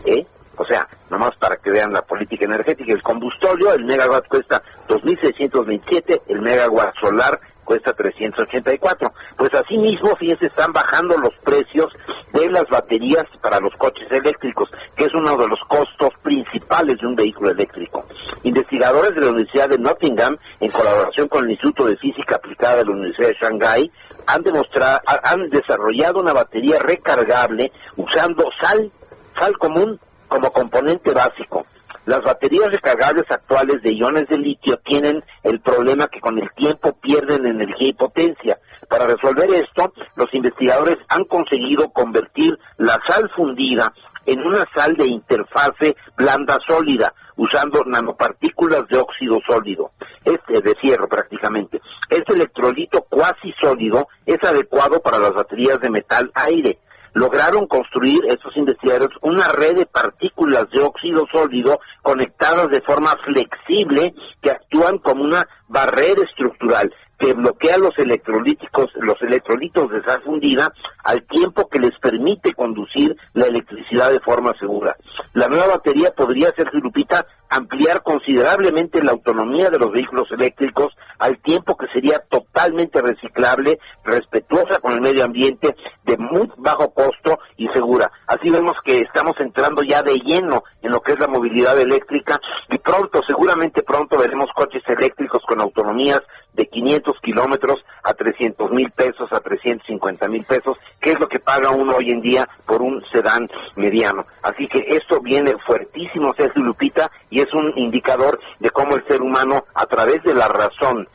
¿eh? 0.05 0.27
O 0.57 0.65
sea, 0.65 0.87
nomás 1.11 1.35
para 1.37 1.57
que 1.57 1.71
vean 1.71 1.93
la 1.93 2.03
política 2.03 2.45
energética, 2.45 2.93
el 2.93 3.03
combustóleo, 3.03 3.73
el 3.73 3.85
megawatt 3.85 4.29
cuesta 4.29 4.63
2.627, 4.89 6.23
el 6.29 6.43
megawatt 6.43 6.95
solar 7.01 7.41
cuesta 7.65 7.93
384. 7.93 9.13
Pues 9.37 9.51
así 9.55 9.77
mismo, 9.79 10.15
fíjense, 10.17 10.47
están 10.47 10.73
bajando 10.73 11.17
los 11.19 11.35
precios 11.45 11.93
de 12.33 12.51
las 12.51 12.67
baterías 12.69 13.25
para 13.41 13.61
los 13.61 13.75
coches 13.77 14.11
eléctricos, 14.11 14.69
que 14.97 15.05
es 15.05 15.15
uno 15.15 15.37
de 15.37 15.49
los 15.49 15.61
costos 15.69 16.11
principales 16.23 16.99
de 16.99 17.07
un 17.07 17.15
vehículo 17.15 17.51
eléctrico. 17.51 18.07
Investigadores 18.43 19.15
de 19.15 19.21
la 19.21 19.31
Universidad 19.31 19.69
de 19.69 19.79
Nottingham, 19.79 20.37
en 20.61 20.71
colaboración 20.71 21.29
con 21.29 21.45
el 21.45 21.51
Instituto 21.51 21.87
de 21.87 21.97
Física 21.97 22.37
Aplicada 22.37 22.77
de 22.77 22.85
la 22.85 22.93
Universidad 22.93 23.29
de 23.29 23.37
Shanghái, 23.41 23.91
han 24.27 24.43
demostrado, 24.43 25.01
han 25.07 25.51
desarrollado 25.51 26.21
una 26.21 26.33
batería 26.33 26.79
recargable 26.79 27.73
usando 27.97 28.45
sal, 28.61 28.91
sal 29.39 29.59
común 29.59 29.99
como 30.29 30.51
componente 30.51 31.13
básico. 31.13 31.67
Las 32.05 32.21
baterías 32.23 32.67
recargables 32.67 33.25
actuales 33.31 33.81
de 33.83 33.95
iones 33.95 34.27
de 34.29 34.37
litio 34.37 34.77
tienen 34.79 35.23
el 35.45 35.61
problema 35.61 36.09
que 36.09 36.21
con 36.21 36.37
el 36.39 36.51
tiempo 36.57 36.99
pierden 37.01 37.47
energía 37.47 37.91
y 37.91 37.93
potencia. 37.93 38.59
Para 38.89 39.07
resolver 39.07 39.49
esto, 39.55 39.93
los 40.17 40.27
investigadores 40.35 40.97
han 41.09 41.25
conseguido 41.25 41.91
convertir 41.91 42.59
la 42.79 42.99
sal 43.07 43.31
fundida 43.37 43.93
en 44.27 44.41
una 44.41 44.65
sal 44.75 44.95
de 44.95 45.07
interfase 45.07 45.97
blanda 46.17 46.59
sólida, 46.67 47.15
usando 47.37 47.85
nanopartículas 47.85 48.87
de 48.89 48.99
óxido 48.99 49.39
sólido, 49.49 49.93
este 50.25 50.61
de 50.61 50.75
fierro 50.81 51.09
prácticamente. 51.09 51.81
Este 52.11 52.35
electrolito 52.35 53.03
cuasi 53.09 53.53
sólido 53.61 54.09
es 54.27 54.39
adecuado 54.43 55.01
para 55.01 55.19
las 55.19 55.35
baterías 55.35 55.81
de 55.81 55.91
metal 55.91 56.31
aire 56.35 56.79
lograron 57.15 57.67
construir 57.67 58.21
estos 58.29 58.57
investigadores 58.57 59.11
una 59.21 59.49
red 59.49 59.77
de 59.77 59.87
partículas 59.87 60.69
de 60.71 60.81
óxido 60.81 61.27
sólido 61.33 61.81
conectadas 62.03 62.69
de 62.69 62.81
forma 62.83 63.17
flexible 63.25 64.15
que 64.41 64.51
actúan 64.51 64.99
como 64.99 65.25
una 65.25 65.47
barrera 65.69 66.23
estructural 66.23 66.93
que 67.23 67.35
bloquea 67.35 67.79
los 67.79 67.97
electrolíticos, 67.99 68.91
los 68.97 69.23
electrolitos 69.23 69.89
de 69.91 70.03
sal 70.03 70.21
fundida 70.25 70.73
al 71.05 71.23
tiempo 71.23 71.69
que 71.69 71.79
les 71.79 71.97
permite 72.01 72.53
conducir 72.53 73.17
la 73.33 73.47
electricidad 73.47 74.11
de 74.11 74.19
forma 74.19 74.53
segura. 74.59 74.97
La 75.33 75.47
nueva 75.47 75.69
batería 75.69 76.11
podría 76.11 76.51
ser, 76.57 76.69
Lupita, 76.75 77.25
ampliar 77.49 78.03
considerablemente 78.03 79.05
la 79.05 79.13
autonomía 79.13 79.71
de 79.71 79.79
los 79.79 79.93
vehículos 79.93 80.27
eléctricos 80.33 80.93
al 81.21 81.39
tiempo 81.39 81.77
que 81.77 81.87
sería 81.93 82.19
totalmente 82.29 83.01
reciclable, 83.01 83.79
respetuosa 84.03 84.81
con 84.81 84.93
el 84.93 85.01
medio 85.01 85.25
ambiente, 85.25 85.77
de 86.03 86.17
muy 86.17 86.51
bajo 86.57 86.93
costo 86.93 87.39
y 87.57 87.69
segura. 87.69 88.11
Así 88.27 88.51
vemos 88.51 88.75
que 88.85 88.99
estamos 88.99 89.35
entrando 89.39 89.83
ya 89.85 90.03
de 90.03 90.17
lleno 90.19 90.65
en 90.81 90.91
lo 90.91 91.01
que 91.01 91.13
es 91.13 91.21
la 91.21 91.29
movilidad 91.29 91.79
eléctrica 91.79 92.41
y 92.69 92.79
pronto, 92.79 93.21
seguramente 93.29 93.85
pronto 93.85 94.19
veremos 94.19 94.51
coches 94.57 94.83
eléctricos 94.89 95.43
con 95.47 95.61
autonomías 95.61 96.23
de 96.55 96.67
500 96.67 97.17
kilómetros 97.23 97.85
a 98.03 98.15
300 98.15 98.71
mil 98.71 98.91
pesos, 98.91 99.33
a 99.33 99.41
350 99.41 100.29
mil 100.29 100.45
pesos, 100.45 100.77
que 101.01 101.13
es 101.13 101.21
lo 101.21 101.29
que 101.29 101.41
paga 101.41 101.71
uno 101.71 101.97
hoy 101.97 102.11
en 102.11 102.21
día 102.21 102.49
por 102.67 102.83
un 102.83 103.03
sedán 103.13 103.49
mediano. 103.77 104.25
Así 104.43 104.69
que 104.69 104.85
esto 104.89 105.21
viene 105.21 105.55
fuertísimo, 105.67 106.35
Sergio 106.35 106.63
Lupita, 106.63 107.11
y 107.31 107.41
es 107.41 107.53
un 107.55 107.73
indicador 107.77 108.39
de 108.59 108.71
cómo 108.71 108.97
el 108.97 109.07
ser 109.07 109.23
humano, 109.23 109.65
a 109.75 109.87
través 109.87 110.23
de 110.23 110.35
la 110.35 110.49
razón, 110.49 111.09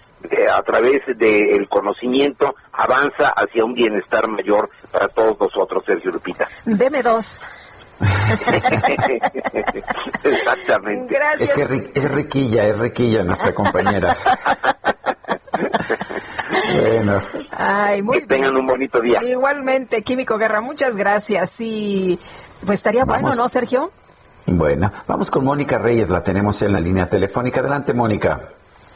a 0.52 0.62
través 0.64 1.02
del 1.18 1.68
conocimiento, 1.70 2.56
avanza 2.74 3.30
hacia 3.30 3.64
un 3.64 3.74
bienestar 3.74 4.28
mayor 4.28 4.70
para 4.92 5.08
todos 5.08 5.40
nosotros, 5.40 5.84
Sergio 5.86 6.12
Lupita. 6.12 6.48
Deme 6.66 7.04
dos. 7.04 7.46
Exactamente. 10.24 11.16
Gracias. 11.16 11.58
Es 11.58 11.82
que 11.92 12.00
es 12.00 12.12
riquilla, 12.12 12.68
es 12.68 12.78
riquilla 12.78 13.24
nuestra 13.24 13.54
compañera. 13.54 14.16
Bueno. 16.74 17.22
Ay, 17.52 18.02
muy 18.02 18.20
que 18.20 18.26
tengan 18.26 18.56
un 18.56 18.66
bonito 18.66 19.00
día. 19.00 19.20
Igualmente, 19.24 20.02
Químico 20.02 20.38
Guerra, 20.38 20.62
muchas 20.62 20.96
gracias. 20.96 21.60
Y 21.60 22.20
pues 22.66 22.80
estaría 22.80 23.06
bueno, 23.06 23.34
¿no, 23.36 23.50
Sergio? 23.50 23.92
Bueno, 24.46 24.92
vamos 25.08 25.30
con 25.30 25.44
Mónica 25.44 25.78
Reyes, 25.78 26.10
la 26.10 26.24
tenemos 26.24 26.62
en 26.62 26.74
la 26.74 26.80
línea 26.80 27.10
telefónica. 27.10 27.60
Adelante, 27.60 27.94
Mónica. 27.94 28.42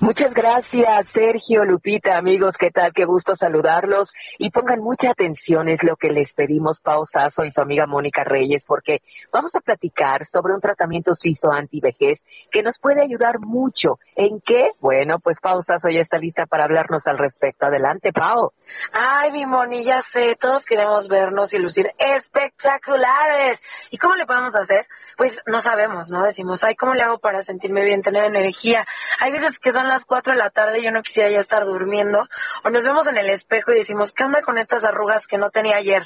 Muchas 0.02 0.34
gracias, 0.34 1.06
Sergio, 1.14 1.64
Lupita, 1.64 2.18
amigos, 2.18 2.56
¿qué 2.60 2.72
tal? 2.72 2.92
Qué 2.92 3.06
gusto 3.06 3.36
saludarlos. 3.36 4.10
Y 4.40 4.50
pongan 4.50 4.80
mucha 4.80 5.12
atención, 5.12 5.70
es 5.70 5.84
lo 5.84 5.96
que 5.96 6.10
les 6.10 6.34
pedimos 6.34 6.82
Pau 6.82 7.06
Sasso 7.06 7.44
y 7.44 7.52
su 7.52 7.62
amiga 7.62 7.86
Mónica 7.86 8.24
Reyes, 8.24 8.66
porque 8.66 9.04
vamos 9.32 9.56
a 9.56 9.60
platicar 9.60 10.26
sobre 10.26 10.56
un 10.56 10.60
tratamiento 10.60 11.14
suizo 11.14 11.52
antivejez 11.52 12.26
que 12.50 12.64
nos 12.64 12.80
puede 12.80 13.04
ayudar 13.04 13.38
mucho. 13.42 14.00
¿En 14.16 14.42
qué? 14.42 14.72
Bueno, 14.80 15.20
pues 15.20 15.40
Pau 15.40 15.62
Sasso 15.62 15.90
ya 15.92 16.02
está 16.02 16.18
lista 16.18 16.48
para 16.48 16.64
hablarnos 16.64 17.06
al 17.06 17.20
respecto. 17.20 17.68
Adelante, 17.68 18.12
Pau. 18.12 18.54
Ay, 18.94 19.32
mi 19.32 19.46
Moni, 19.46 19.84
ya 19.84 20.02
sé, 20.02 20.36
todos 20.36 20.66
queremos 20.66 21.10
vernos 21.10 21.54
y 21.54 21.60
lucir 21.60 21.92
espectaculares. 22.00 23.62
¿Y 23.92 24.00
cómo 24.00 24.16
le 24.16 24.26
podemos 24.26 24.56
hacer? 24.56 24.88
Pues 25.16 25.44
no 25.46 25.62
sabemos, 25.62 26.10
¿no? 26.10 26.24
Decimos, 26.24 26.64
ay, 26.64 26.76
¿cómo 26.76 26.96
le 26.96 27.04
hago 27.04 27.20
para 27.20 27.44
sentirme 27.44 27.84
bien, 27.86 28.02
tener 28.02 28.24
energía? 28.24 28.88
Hay 29.20 29.32
veces 29.32 29.60
que 29.60 29.72
son 29.72 29.91
las 29.92 30.06
4 30.06 30.34
de 30.34 30.40
la 30.40 30.50
tarde 30.50 30.82
yo 30.82 30.92
no 30.92 31.04
quisiera 31.04 31.30
ya 31.30 31.40
estar 31.40 31.66
durmiendo. 31.66 32.28
O 32.64 32.70
nos 32.70 32.84
vemos 32.84 33.08
en 33.08 33.18
el 33.18 33.30
espejo 33.30 33.72
y 33.72 33.76
decimos, 33.76 34.14
¿qué 34.14 34.24
onda 34.24 34.42
con 34.42 34.58
estas 34.58 34.84
arrugas 34.84 35.28
que 35.28 35.38
no 35.38 35.50
tenía 35.50 35.76
ayer? 35.76 36.04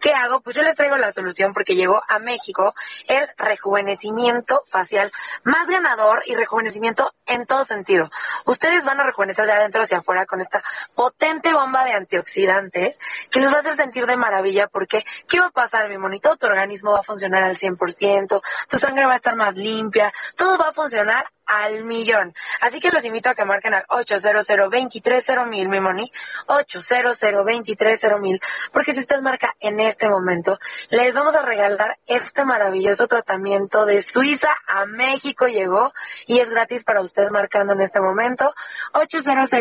¿Qué 0.00 0.12
hago? 0.12 0.40
Pues 0.40 0.56
yo 0.56 0.62
les 0.62 0.76
traigo 0.76 0.96
la 0.96 1.12
solución 1.12 1.52
porque 1.52 1.74
llegó 1.74 2.02
a 2.08 2.18
México 2.18 2.74
el 3.08 3.28
rejuvenecimiento 3.36 4.62
facial 4.66 5.12
más 5.42 5.68
ganador 5.68 6.22
y 6.26 6.34
rejuvenecimiento 6.34 7.12
en 7.26 7.46
todo 7.46 7.64
sentido. 7.64 8.10
Ustedes 8.46 8.84
van 8.84 9.00
a 9.00 9.04
rejuvenecer 9.04 9.46
de 9.46 9.52
adentro 9.52 9.82
hacia 9.82 9.98
afuera 9.98 10.26
con 10.26 10.40
esta 10.40 10.62
potente 10.94 11.52
bomba 11.52 11.84
de 11.84 11.92
antioxidantes 11.92 12.98
que 13.30 13.40
les 13.40 13.52
va 13.52 13.56
a 13.56 13.60
hacer 13.60 13.74
sentir 13.74 14.06
de 14.06 14.16
maravilla 14.16 14.68
porque 14.68 15.04
¿qué 15.28 15.40
va 15.40 15.46
a 15.46 15.50
pasar, 15.50 15.88
mi 15.88 15.98
monito? 15.98 16.36
Tu 16.36 16.46
organismo 16.46 16.92
va 16.92 17.00
a 17.00 17.02
funcionar 17.02 17.42
al 17.42 17.56
100%, 17.56 18.42
tu 18.68 18.78
sangre 18.78 19.06
va 19.06 19.14
a 19.14 19.16
estar 19.16 19.36
más 19.36 19.56
limpia, 19.56 20.12
todo 20.36 20.58
va 20.58 20.68
a 20.68 20.72
funcionar 20.72 21.26
al 21.46 21.84
millón. 21.84 22.34
Así 22.60 22.80
que 22.80 22.90
los 22.90 23.04
invito 23.04 23.28
a 23.28 23.34
que 23.34 23.44
marquen 23.44 23.74
al 23.74 23.84
800 23.88 24.46
mil, 25.46 25.68
mi 25.68 25.80
money, 25.80 26.10
800 26.46 27.18
mil, 28.20 28.40
porque 28.72 28.92
si 28.92 29.00
usted 29.00 29.20
marca 29.20 29.54
en 29.60 29.80
este 29.80 30.08
momento, 30.08 30.58
les 30.90 31.14
vamos 31.14 31.34
a 31.34 31.42
regalar 31.42 31.98
este 32.06 32.44
maravilloso 32.44 33.06
tratamiento 33.06 33.86
de 33.86 34.02
Suiza 34.02 34.54
a 34.66 34.86
México 34.86 35.46
llegó 35.46 35.92
y 36.26 36.40
es 36.40 36.50
gratis 36.50 36.84
para 36.84 37.00
usted 37.00 37.30
marcando 37.30 37.72
en 37.72 37.80
este 37.80 38.00
momento, 38.00 38.54
800 38.92 39.52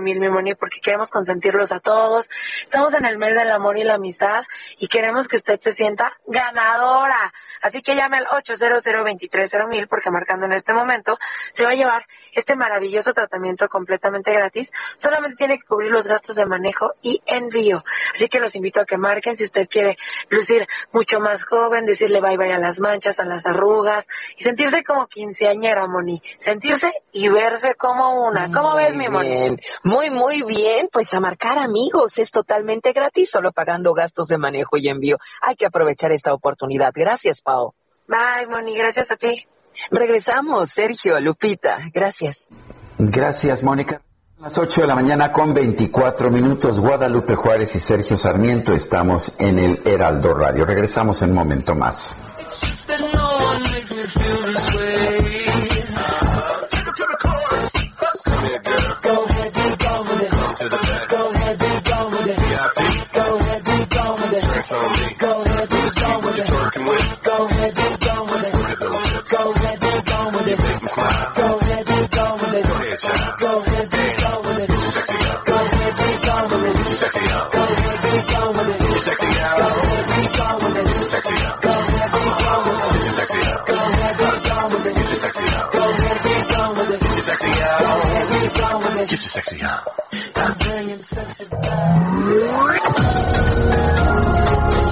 mil, 0.00 0.20
mi 0.20 0.30
money, 0.30 0.54
porque 0.54 0.80
queremos 0.80 1.10
consentirlos 1.10 1.72
a 1.72 1.80
todos. 1.80 2.28
Estamos 2.62 2.94
en 2.94 3.04
el 3.04 3.18
mes 3.18 3.34
del 3.34 3.50
amor 3.50 3.78
y 3.78 3.84
la 3.84 3.94
amistad 3.94 4.44
y 4.78 4.88
queremos 4.88 5.28
que 5.28 5.36
usted 5.36 5.60
se 5.60 5.72
sienta 5.72 6.12
ganadora. 6.26 7.32
Así 7.62 7.82
que 7.82 7.94
llame 7.94 8.18
al 8.18 8.26
800 8.30 8.84
mil, 9.68 9.88
porque 9.88 10.10
marcando 10.10 10.46
en 10.46 10.52
este 10.52 10.72
momento, 10.74 10.95
se 11.52 11.64
va 11.64 11.70
a 11.70 11.74
llevar 11.74 12.06
este 12.32 12.56
maravilloso 12.56 13.12
tratamiento 13.12 13.68
completamente 13.68 14.32
gratis. 14.32 14.72
Solamente 14.96 15.36
tiene 15.36 15.58
que 15.58 15.64
cubrir 15.64 15.90
los 15.90 16.06
gastos 16.06 16.36
de 16.36 16.46
manejo 16.46 16.94
y 17.02 17.22
envío. 17.26 17.84
Así 18.14 18.28
que 18.28 18.40
los 18.40 18.54
invito 18.54 18.80
a 18.80 18.86
que 18.86 18.98
marquen 18.98 19.36
si 19.36 19.44
usted 19.44 19.68
quiere 19.68 19.96
lucir 20.28 20.66
mucho 20.92 21.20
más 21.20 21.44
joven, 21.44 21.86
decirle 21.86 22.20
bye 22.20 22.36
bye 22.36 22.52
a 22.52 22.58
las 22.58 22.80
manchas, 22.80 23.20
a 23.20 23.24
las 23.24 23.46
arrugas 23.46 24.06
y 24.36 24.42
sentirse 24.42 24.82
como 24.82 25.06
quinceañera, 25.06 25.86
Moni. 25.86 26.22
Sentirse 26.36 26.92
y 27.12 27.28
verse 27.28 27.74
como 27.74 28.26
una. 28.26 28.50
¿Cómo 28.50 28.74
ves, 28.74 28.96
mi 28.96 29.08
Moni? 29.08 29.30
Bien. 29.30 29.60
Muy, 29.82 30.10
muy 30.10 30.42
bien. 30.42 30.88
Pues 30.92 31.12
a 31.14 31.20
marcar 31.20 31.58
amigos. 31.58 32.18
Es 32.18 32.30
totalmente 32.30 32.92
gratis, 32.92 33.30
solo 33.30 33.52
pagando 33.52 33.94
gastos 33.94 34.28
de 34.28 34.38
manejo 34.38 34.76
y 34.76 34.88
envío. 34.88 35.18
Hay 35.40 35.56
que 35.56 35.66
aprovechar 35.66 36.12
esta 36.12 36.32
oportunidad. 36.34 36.92
Gracias, 36.94 37.42
Pau. 37.42 37.74
Bye, 38.06 38.46
Moni. 38.48 38.76
Gracias 38.76 39.10
a 39.10 39.16
ti. 39.16 39.46
Regresamos, 39.90 40.70
Sergio, 40.70 41.20
Lupita. 41.20 41.78
Gracias. 41.92 42.48
Gracias, 42.98 43.62
Mónica. 43.62 44.00
A 44.38 44.42
las 44.42 44.58
8 44.58 44.82
de 44.82 44.86
la 44.86 44.94
mañana 44.94 45.32
con 45.32 45.54
24 45.54 46.30
minutos, 46.30 46.78
Guadalupe 46.78 47.34
Juárez 47.34 47.74
y 47.74 47.78
Sergio 47.78 48.18
Sarmiento 48.18 48.74
estamos 48.74 49.34
en 49.38 49.58
el 49.58 49.80
Heraldo 49.84 50.34
Radio. 50.34 50.66
Regresamos 50.66 51.22
en 51.22 51.30
un 51.30 51.36
momento 51.36 51.74
más. 51.74 52.18
Smile. 70.96 71.32
Go 71.36 71.46
ahead, 71.60 71.84
be 71.86 71.98
gone 72.16 72.36
with 72.40 72.56
it. 72.56 72.64
Go 72.66 72.74
ahead, 72.74 72.98
child. 73.04 73.38
Go 73.40 73.50
ahead, 73.60 73.86
be 73.92 74.04
gone 74.22 74.40
with 74.46 74.60
it. 74.62 74.66
Get 74.66 74.82
your 74.86 74.92
sexy 74.96 75.18
out. 75.26 75.40
Go 75.46 75.54
ahead, 75.66 75.92
be 76.00 76.08
gone 76.26 76.46
with 76.50 76.66
it. 76.66 76.74
Get 76.76 76.88
your 76.88 77.00
sexy 77.02 77.24
out. 77.36 77.46
Go 77.52 77.60
ahead, 77.66 77.98
be 78.06 78.12
gone 78.32 78.52
with 78.56 78.70
it. 78.72 78.78
Get 78.80 78.92
your 78.96 79.04
sexy 79.06 79.30
out. 79.46 79.56
Go 79.60 79.72
ahead, 79.76 80.06
be 80.16 80.24
gone 80.36 80.56
with 80.62 80.76
it. 80.76 80.84
Get 80.86 80.96
your 80.96 81.08
sexy 81.12 81.34
out. 81.46 81.62
Go 81.62 81.70
ahead, 81.70 82.08
be 82.12 82.22
gone 82.40 82.62
with 82.64 82.80
it. 82.80 82.92
Get 82.92 83.04
your 83.06 83.16
sexy 83.18 83.40
out. 83.46 83.66
Go 83.66 83.74
ahead, 83.76 84.14
be 84.16 84.48
gone 84.48 84.68
with 84.72 84.86
it. 84.86 84.94
Get 84.96 85.08
your 85.10 85.20
sexy 85.24 85.44
out. 85.56 85.85
Sexy 87.26 87.48
it. 87.48 89.10
Get 89.10 89.10
your 89.10 89.18
sexy 89.18 89.58
sexy 90.96 91.44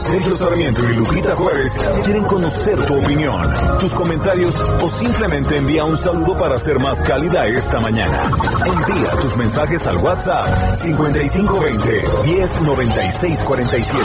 Sergio 0.05 0.37
Sarmiento 0.37 0.91
y 0.91 0.97
Lupita 0.97 1.37
Juárez 1.37 1.79
quieren 2.05 2.25
conocer 2.25 2.85
tu 2.87 2.99
opinión, 2.99 3.53
tus 3.79 3.95
comentarios 3.95 4.61
o 4.61 4.91
simplemente 4.91 5.59
envía 5.59 5.85
un 5.85 5.97
saludo 5.97 6.37
para 6.37 6.59
ser 6.59 6.81
más 6.81 7.01
cálida 7.05 7.47
esta 7.47 7.79
mañana. 7.79 8.33
Envía 8.67 9.11
tus 9.21 9.37
mensajes 9.37 9.87
al 9.87 9.99
WhatsApp 9.99 10.75
5520 10.75 12.03
109647. 12.25 14.05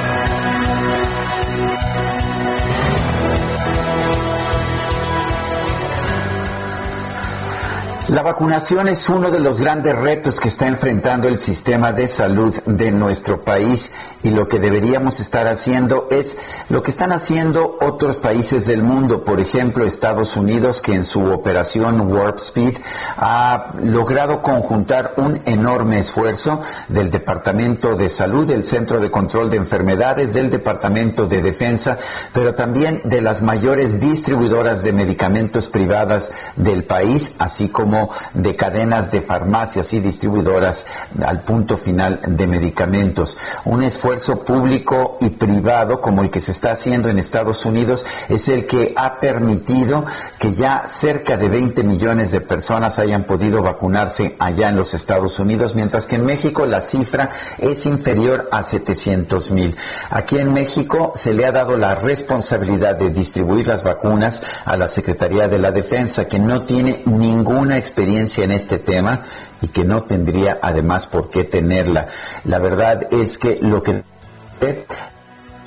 La 8.11 8.23
vacunación 8.23 8.89
es 8.89 9.07
uno 9.07 9.31
de 9.31 9.39
los 9.39 9.61
grandes 9.61 9.97
retos 9.97 10.41
que 10.41 10.49
está 10.49 10.67
enfrentando 10.67 11.29
el 11.29 11.37
sistema 11.37 11.93
de 11.93 12.09
salud 12.09 12.53
de 12.65 12.91
nuestro 12.91 13.41
país 13.41 13.93
y 14.21 14.31
lo 14.31 14.49
que 14.49 14.59
deberíamos 14.59 15.21
estar 15.21 15.47
haciendo 15.47 16.09
es 16.11 16.35
lo 16.67 16.83
que 16.83 16.91
están 16.91 17.13
haciendo 17.13 17.77
otros 17.79 18.17
países 18.17 18.67
del 18.67 18.83
mundo, 18.83 19.23
por 19.23 19.39
ejemplo 19.39 19.85
Estados 19.85 20.35
Unidos 20.35 20.81
que 20.81 20.93
en 20.93 21.05
su 21.05 21.23
operación 21.23 22.01
Warp 22.11 22.37
Speed 22.39 22.79
ha 23.15 23.75
logrado 23.81 24.41
conjuntar 24.41 25.13
un 25.15 25.41
enorme 25.45 25.99
esfuerzo 25.99 26.61
del 26.89 27.11
Departamento 27.11 27.95
de 27.95 28.09
Salud, 28.09 28.45
del 28.45 28.65
Centro 28.65 28.99
de 28.99 29.09
Control 29.09 29.49
de 29.49 29.55
Enfermedades, 29.55 30.33
del 30.33 30.49
Departamento 30.49 31.27
de 31.27 31.41
Defensa, 31.41 31.97
pero 32.33 32.53
también 32.53 33.03
de 33.05 33.21
las 33.21 33.41
mayores 33.41 34.01
distribuidoras 34.01 34.83
de 34.83 34.91
medicamentos 34.91 35.69
privadas 35.69 36.33
del 36.57 36.83
país, 36.83 37.35
así 37.39 37.69
como 37.69 38.00
de 38.33 38.55
cadenas 38.55 39.11
de 39.11 39.21
farmacias 39.21 39.93
y 39.93 39.99
distribuidoras 39.99 40.85
al 41.25 41.41
punto 41.41 41.77
final 41.77 42.21
de 42.25 42.47
medicamentos. 42.47 43.37
Un 43.65 43.83
esfuerzo 43.83 44.43
público 44.43 45.17
y 45.21 45.29
privado 45.29 46.01
como 46.01 46.21
el 46.21 46.29
que 46.29 46.39
se 46.39 46.51
está 46.51 46.71
haciendo 46.71 47.09
en 47.09 47.19
Estados 47.19 47.65
Unidos 47.65 48.05
es 48.29 48.49
el 48.49 48.65
que 48.65 48.93
ha 48.95 49.19
permitido 49.19 50.05
que 50.39 50.53
ya 50.53 50.83
cerca 50.85 51.37
de 51.37 51.49
20 51.49 51.83
millones 51.83 52.31
de 52.31 52.41
personas 52.41 52.99
hayan 52.99 53.23
podido 53.23 53.61
vacunarse 53.61 54.35
allá 54.39 54.69
en 54.69 54.77
los 54.77 54.93
Estados 54.93 55.39
Unidos, 55.39 55.75
mientras 55.75 56.07
que 56.07 56.15
en 56.15 56.25
México 56.25 56.65
la 56.65 56.81
cifra 56.81 57.29
es 57.57 57.85
inferior 57.85 58.49
a 58.51 58.63
700 58.63 59.51
mil. 59.51 59.75
Aquí 60.09 60.37
en 60.37 60.53
México 60.53 61.11
se 61.15 61.33
le 61.33 61.45
ha 61.45 61.51
dado 61.51 61.77
la 61.77 61.95
responsabilidad 61.95 62.95
de 62.95 63.09
distribuir 63.09 63.67
las 63.67 63.83
vacunas 63.83 64.41
a 64.65 64.77
la 64.77 64.87
Secretaría 64.87 65.47
de 65.47 65.59
la 65.59 65.71
Defensa, 65.71 66.25
que 66.25 66.39
no 66.39 66.63
tiene 66.63 67.03
ninguna 67.05 67.77
experiencia 67.77 67.90
en 67.97 68.51
este 68.51 68.79
tema 68.79 69.23
y 69.61 69.67
que 69.67 69.83
no 69.83 70.03
tendría 70.03 70.59
además 70.61 71.07
por 71.07 71.29
qué 71.29 71.43
tenerla. 71.43 72.07
La 72.43 72.59
verdad 72.59 73.07
es 73.11 73.37
que 73.37 73.59
lo 73.61 73.83
que 73.83 74.03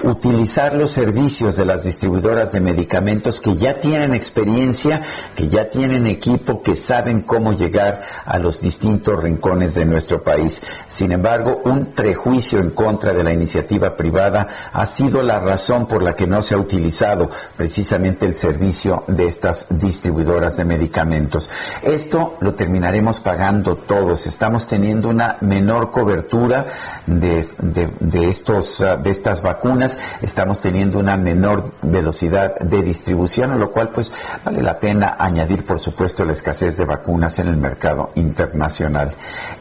utilizar 0.05 0.75
los 0.75 0.91
servicios 0.91 1.57
de 1.57 1.65
las 1.65 1.85
distribuidoras 1.85 2.53
de 2.53 2.61
medicamentos 2.61 3.41
que 3.41 3.57
ya 3.57 3.81
tienen 3.81 4.15
experiencia, 4.15 5.03
que 5.35 5.49
ya 5.49 5.71
tienen 5.71 6.07
equipo, 6.07 6.63
que 6.63 6.75
saben 6.75 7.23
cómo 7.23 7.53
llegar 7.53 8.03
a 8.25 8.39
los 8.39 8.61
distintos 8.61 9.23
rincones 9.23 9.75
de 9.75 9.85
nuestro 9.85 10.23
país. 10.23 10.63
Sin 10.89 11.13
embargo, 11.13 11.63
un 11.65 11.87
prejuicio 11.87 12.59
en 12.59 12.71
contra 12.71 13.13
de 13.13 13.25
la 13.25 13.33
iniciativa 13.33 13.97
privada 13.97 14.49
ha 14.73 14.87
sido 14.87 15.23
la 15.23 15.41
razón 15.41 15.87
por 15.87 16.03
la 16.03 16.15
que 16.15 16.27
no 16.27 16.43
se 16.43 16.55
ha 16.55 16.59
utilizado 16.59 17.31
precisamente 17.57 18.27
el 18.27 18.35
servicio 18.35 19.05
de 19.09 19.27
estas 19.27 19.67
distribuidoras 19.71 20.57
de 20.57 20.65
medicamentos. 20.65 21.49
Esto 21.83 22.37
lo 22.41 22.55
terminaremos 22.55 23.21
pagando 23.21 23.77
todos. 23.77 24.27
Estamos 24.27 24.67
teniendo 24.67 25.09
una 25.09 25.39
menor 25.41 25.91
cobertura 25.91 26.67
de, 27.07 27.47
de, 27.59 28.29
estos, 28.29 28.81
ah, 28.81 28.97
de 28.97 29.11
estas 29.11 29.43
vacunas, 29.43 29.94
estamos 30.23 30.61
teniendo 30.61 30.99
una 30.99 31.17
menor 31.17 31.73
velocidad 31.83 32.59
de 32.59 32.83
distribución, 32.83 33.59
lo 33.59 33.71
cual 33.71 33.91
pues 33.91 34.13
vale 34.45 34.63
la 34.63 34.79
pena 34.79 35.17
añadir 35.19 35.65
por 35.65 35.79
supuesto 35.79 36.25
la 36.25 36.33
escasez 36.33 36.77
de 36.77 36.85
vacunas 36.85 37.39
en 37.39 37.49
el 37.49 37.57
mercado 37.57 38.11
internacional. 38.15 39.15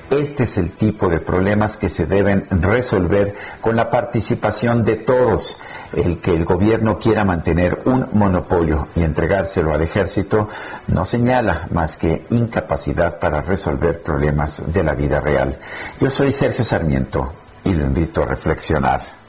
Este 0.10 0.44
es 0.44 0.58
el 0.58 0.72
tipo 0.72 1.10
de 1.10 1.20
problemas 1.20 1.78
que 1.78 1.90
se 1.90 2.06
deben 2.06 2.46
resolver 2.50 3.36
con 3.62 3.76
la 3.76 3.90
participación 3.90 4.84
de 4.84 4.98
todos. 4.98 5.58
El 5.94 6.20
que 6.22 6.34
el 6.34 6.44
gobierno 6.44 6.98
quiera 6.98 7.24
mantener 7.24 7.82
un 7.86 8.08
monopolio 8.14 8.88
y 8.96 9.04
entregárselo 9.04 9.74
al 9.74 9.82
ejército 9.82 10.50
no 10.88 11.06
señala 11.06 11.68
más 11.72 11.98
que 11.98 12.26
incapacidad 12.32 13.20
para 13.20 13.42
resolver 13.42 14.02
problemas 14.02 14.64
de 14.74 14.84
la 14.84 14.94
vida 14.94 15.20
real. 15.20 15.60
Yo 16.00 16.10
soy 16.10 16.32
Sergio 16.32 16.64
Sarmiento 16.64 17.32
y 17.64 17.74
lo 17.74 17.86
invito 17.86 18.24
a 18.24 18.26
reflexionar. 18.26 19.23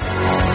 Bye. 0.00 0.53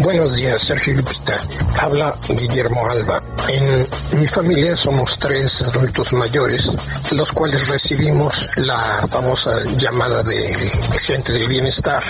Buenos 0.00 0.36
días, 0.36 0.62
Sergio 0.62 0.94
Lupita. 0.94 1.40
Habla 1.80 2.14
Guillermo 2.28 2.88
Alba. 2.88 3.20
En 3.48 3.86
mi 4.18 4.28
familia 4.28 4.76
somos 4.76 5.18
tres 5.18 5.62
adultos 5.62 6.12
mayores, 6.12 6.70
los 7.10 7.32
cuales 7.32 7.66
recibimos 7.68 8.48
la 8.56 9.06
famosa 9.10 9.58
llamada 9.76 10.22
de 10.22 10.70
gente 11.00 11.32
del 11.32 11.48
bienestar. 11.48 12.02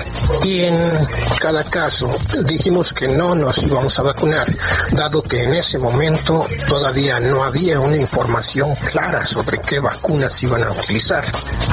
Y 0.42 0.64
en 0.64 1.08
cada 1.40 1.64
caso 1.64 2.14
dijimos 2.44 2.92
que 2.92 3.08
no 3.08 3.34
nos 3.34 3.58
íbamos 3.62 3.98
a 3.98 4.02
vacunar, 4.02 4.54
dado 4.92 5.22
que 5.22 5.44
en 5.44 5.54
ese 5.54 5.78
momento 5.78 6.46
todavía 6.68 7.20
no 7.20 7.42
había 7.42 7.80
una 7.80 7.96
información 7.96 8.74
clara 8.90 9.24
sobre 9.24 9.60
qué 9.60 9.80
vacunas 9.80 10.42
iban 10.42 10.62
a 10.62 10.72
utilizar. 10.72 11.24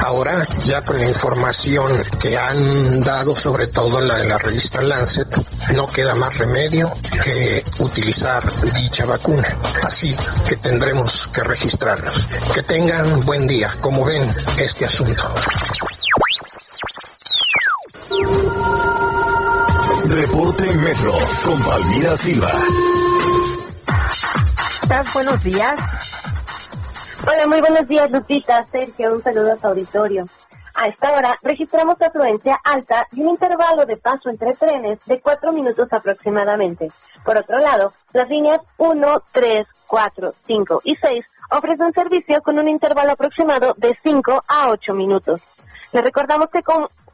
Ahora, 0.02 0.46
ya 0.64 0.82
con 0.82 0.98
la 0.98 1.08
información 1.08 2.02
que 2.20 2.38
han 2.38 3.02
dado, 3.02 3.36
sobre 3.36 3.66
todo 3.66 4.00
la 4.00 4.18
de 4.18 4.28
la 4.28 4.38
revista 4.38 4.80
Lancet, 4.80 5.28
no 5.74 5.86
queda 5.86 6.05
más 6.14 6.38
remedio 6.38 6.92
que 7.22 7.64
utilizar 7.78 8.42
dicha 8.72 9.04
vacuna. 9.06 9.56
Así 9.82 10.14
que 10.48 10.56
tendremos 10.56 11.26
que 11.28 11.42
registrarnos. 11.42 12.28
Que 12.54 12.62
tengan 12.62 13.20
buen 13.24 13.46
día. 13.46 13.74
Como 13.80 14.04
ven 14.04 14.30
este 14.58 14.86
asunto. 14.86 15.34
Reporte 20.04 20.72
Metro 20.74 21.12
con 21.44 21.62
Palmira 21.62 22.16
Silva. 22.16 22.52
¿Estás? 24.82 25.12
Buenos 25.12 25.42
días. 25.42 25.80
Hola, 27.26 27.46
muy 27.48 27.60
buenos 27.60 27.88
días, 27.88 28.10
Lupita, 28.10 28.64
Sergio. 28.70 29.14
Un 29.14 29.22
saludo 29.22 29.52
a 29.52 29.56
tu 29.56 29.66
auditorio. 29.66 30.26
A 30.78 30.88
esta 30.88 31.10
hora 31.14 31.38
registramos 31.42 32.00
afluencia 32.02 32.60
alta 32.62 33.08
y 33.12 33.22
un 33.22 33.30
intervalo 33.30 33.86
de 33.86 33.96
paso 33.96 34.28
entre 34.28 34.52
trenes 34.52 34.98
de 35.06 35.20
cuatro 35.20 35.50
minutos 35.50 35.90
aproximadamente. 35.90 36.88
Por 37.24 37.38
otro 37.38 37.58
lado, 37.58 37.94
las 38.12 38.28
líneas 38.28 38.60
1, 38.76 39.22
3, 39.32 39.66
4, 39.86 40.34
5 40.46 40.82
y 40.84 40.94
6 40.96 41.24
ofrecen 41.50 41.94
servicio 41.94 42.42
con 42.42 42.58
un 42.58 42.68
intervalo 42.68 43.12
aproximado 43.12 43.74
de 43.78 43.96
5 44.02 44.44
a 44.46 44.68
8 44.68 44.92
minutos. 44.92 45.40
Les 45.94 46.04
recordamos 46.04 46.50
que, 46.50 46.60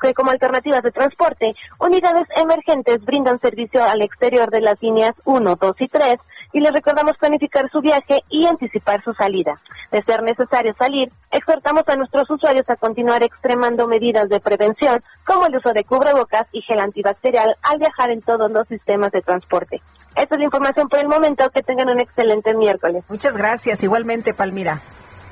que 0.00 0.12
como 0.12 0.32
alternativas 0.32 0.82
de 0.82 0.90
transporte, 0.90 1.54
unidades 1.78 2.26
emergentes 2.34 3.04
brindan 3.04 3.38
servicio 3.38 3.84
al 3.84 4.02
exterior 4.02 4.50
de 4.50 4.60
las 4.60 4.82
líneas 4.82 5.14
1, 5.24 5.54
2 5.54 5.80
y 5.80 5.86
3 5.86 6.18
y 6.52 6.60
les 6.60 6.72
recordamos 6.72 7.16
planificar 7.18 7.70
su 7.70 7.80
viaje 7.80 8.22
y 8.28 8.46
anticipar 8.46 9.02
su 9.02 9.12
salida. 9.14 9.58
De 9.90 10.02
ser 10.02 10.22
necesario 10.22 10.74
salir, 10.78 11.10
exhortamos 11.30 11.84
a 11.86 11.96
nuestros 11.96 12.30
usuarios 12.30 12.68
a 12.68 12.76
continuar 12.76 13.22
extremando 13.22 13.86
medidas 13.86 14.28
de 14.28 14.40
prevención 14.40 15.02
como 15.26 15.46
el 15.46 15.56
uso 15.56 15.72
de 15.72 15.84
cubrebocas 15.84 16.46
y 16.52 16.62
gel 16.62 16.80
antibacterial 16.80 17.56
al 17.62 17.78
viajar 17.78 18.10
en 18.10 18.22
todos 18.22 18.50
los 18.50 18.66
sistemas 18.68 19.12
de 19.12 19.22
transporte. 19.22 19.80
Esta 20.14 20.34
es 20.34 20.38
la 20.38 20.44
información 20.44 20.88
por 20.88 20.98
el 20.98 21.08
momento. 21.08 21.48
Que 21.50 21.62
tengan 21.62 21.88
un 21.88 22.00
excelente 22.00 22.54
miércoles. 22.54 23.04
Muchas 23.08 23.36
gracias. 23.36 23.82
Igualmente, 23.82 24.34
Palmira. 24.34 24.80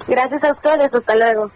Gracias 0.08 0.42
a 0.44 0.52
ustedes. 0.52 0.94
Hasta 0.94 1.14
luego. 1.14 1.50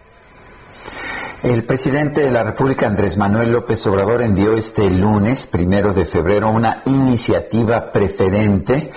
El 1.43 1.63
presidente 1.63 2.21
de 2.21 2.31
la 2.31 2.43
República, 2.43 2.87
Andrés 2.87 3.17
Manuel 3.17 3.51
López 3.51 3.85
Obrador, 3.85 4.23
envió 4.23 4.57
este 4.57 4.89
lunes, 4.89 5.45
primero 5.45 5.93
de 5.93 6.03
febrero, 6.03 6.49
una 6.49 6.81
iniciativa 6.85 7.91
preferente 7.91 8.91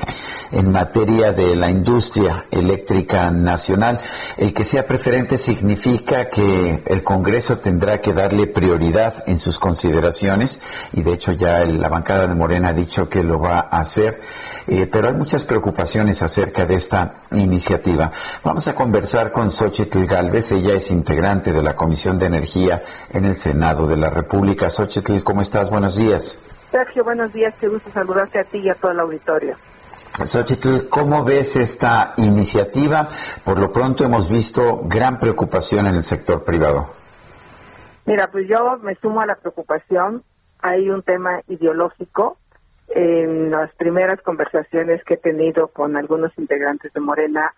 en 0.50 0.72
materia 0.72 1.32
de 1.32 1.54
la 1.54 1.68
industria 1.68 2.46
eléctrica 2.50 3.30
nacional. 3.30 4.00
El 4.36 4.54
que 4.54 4.64
sea 4.64 4.86
preferente 4.86 5.36
significa 5.36 6.30
que 6.30 6.82
el 6.86 7.02
Congreso 7.02 7.58
tendrá 7.58 8.00
que 8.00 8.14
darle 8.14 8.46
prioridad 8.46 9.24
en 9.26 9.38
sus 9.38 9.58
consideraciones 9.58 10.60
y 10.92 11.02
de 11.02 11.12
hecho 11.12 11.32
ya 11.32 11.64
la 11.66 11.88
bancada 11.88 12.26
de 12.26 12.34
Morena 12.34 12.68
ha 12.68 12.72
dicho 12.72 13.08
que 13.08 13.22
lo 13.22 13.38
va 13.40 13.68
a 13.70 13.80
hacer. 13.80 14.20
Eh, 14.66 14.86
pero 14.86 15.08
hay 15.08 15.14
muchas 15.14 15.46
preocupaciones 15.46 16.22
acerca 16.22 16.66
de 16.66 16.74
esta 16.74 17.14
iniciativa. 17.32 18.12
Vamos 18.44 18.68
a 18.68 18.74
conversar 18.74 19.32
con 19.32 19.50
Xochitl 19.50 20.04
Galvez, 20.04 20.52
ella 20.52 20.74
es 20.74 20.90
integrante 20.90 21.52
de 21.52 21.62
la 21.62 21.67
Comisión 21.74 22.18
de 22.18 22.26
Energía 22.26 22.82
en 23.10 23.24
el 23.24 23.36
Senado 23.36 23.86
de 23.86 23.96
la 23.96 24.10
República. 24.10 24.70
Xochitl, 24.70 25.22
¿cómo 25.22 25.42
estás? 25.42 25.70
Buenos 25.70 25.96
días. 25.96 26.38
Sergio, 26.70 27.04
buenos 27.04 27.32
días, 27.32 27.54
qué 27.60 27.68
gusto 27.68 27.90
saludarte 27.90 28.38
a 28.38 28.44
ti 28.44 28.58
y 28.58 28.68
a 28.68 28.74
todo 28.74 28.92
el 28.92 29.00
auditorio. 29.00 29.56
Xochitl, 30.24 30.88
¿cómo 30.88 31.24
ves 31.24 31.56
esta 31.56 32.14
iniciativa? 32.16 33.08
Por 33.44 33.58
lo 33.58 33.72
pronto 33.72 34.04
hemos 34.04 34.28
visto 34.28 34.80
gran 34.84 35.18
preocupación 35.18 35.86
en 35.86 35.94
el 35.94 36.02
sector 36.02 36.44
privado. 36.44 36.90
Mira, 38.04 38.30
pues 38.30 38.48
yo 38.48 38.78
me 38.82 38.94
sumo 38.96 39.20
a 39.20 39.26
la 39.26 39.36
preocupación. 39.36 40.22
Hay 40.60 40.90
un 40.90 41.02
tema 41.02 41.40
ideológico 41.46 42.36
en 42.88 43.50
las 43.50 43.72
primeras 43.74 44.20
conversaciones 44.22 45.04
que 45.04 45.14
he 45.14 45.18
tenido 45.18 45.68
con 45.68 45.96
algunos 45.96 46.32
integrantes 46.38 46.92
de 46.92 47.00
Morena, 47.00 47.52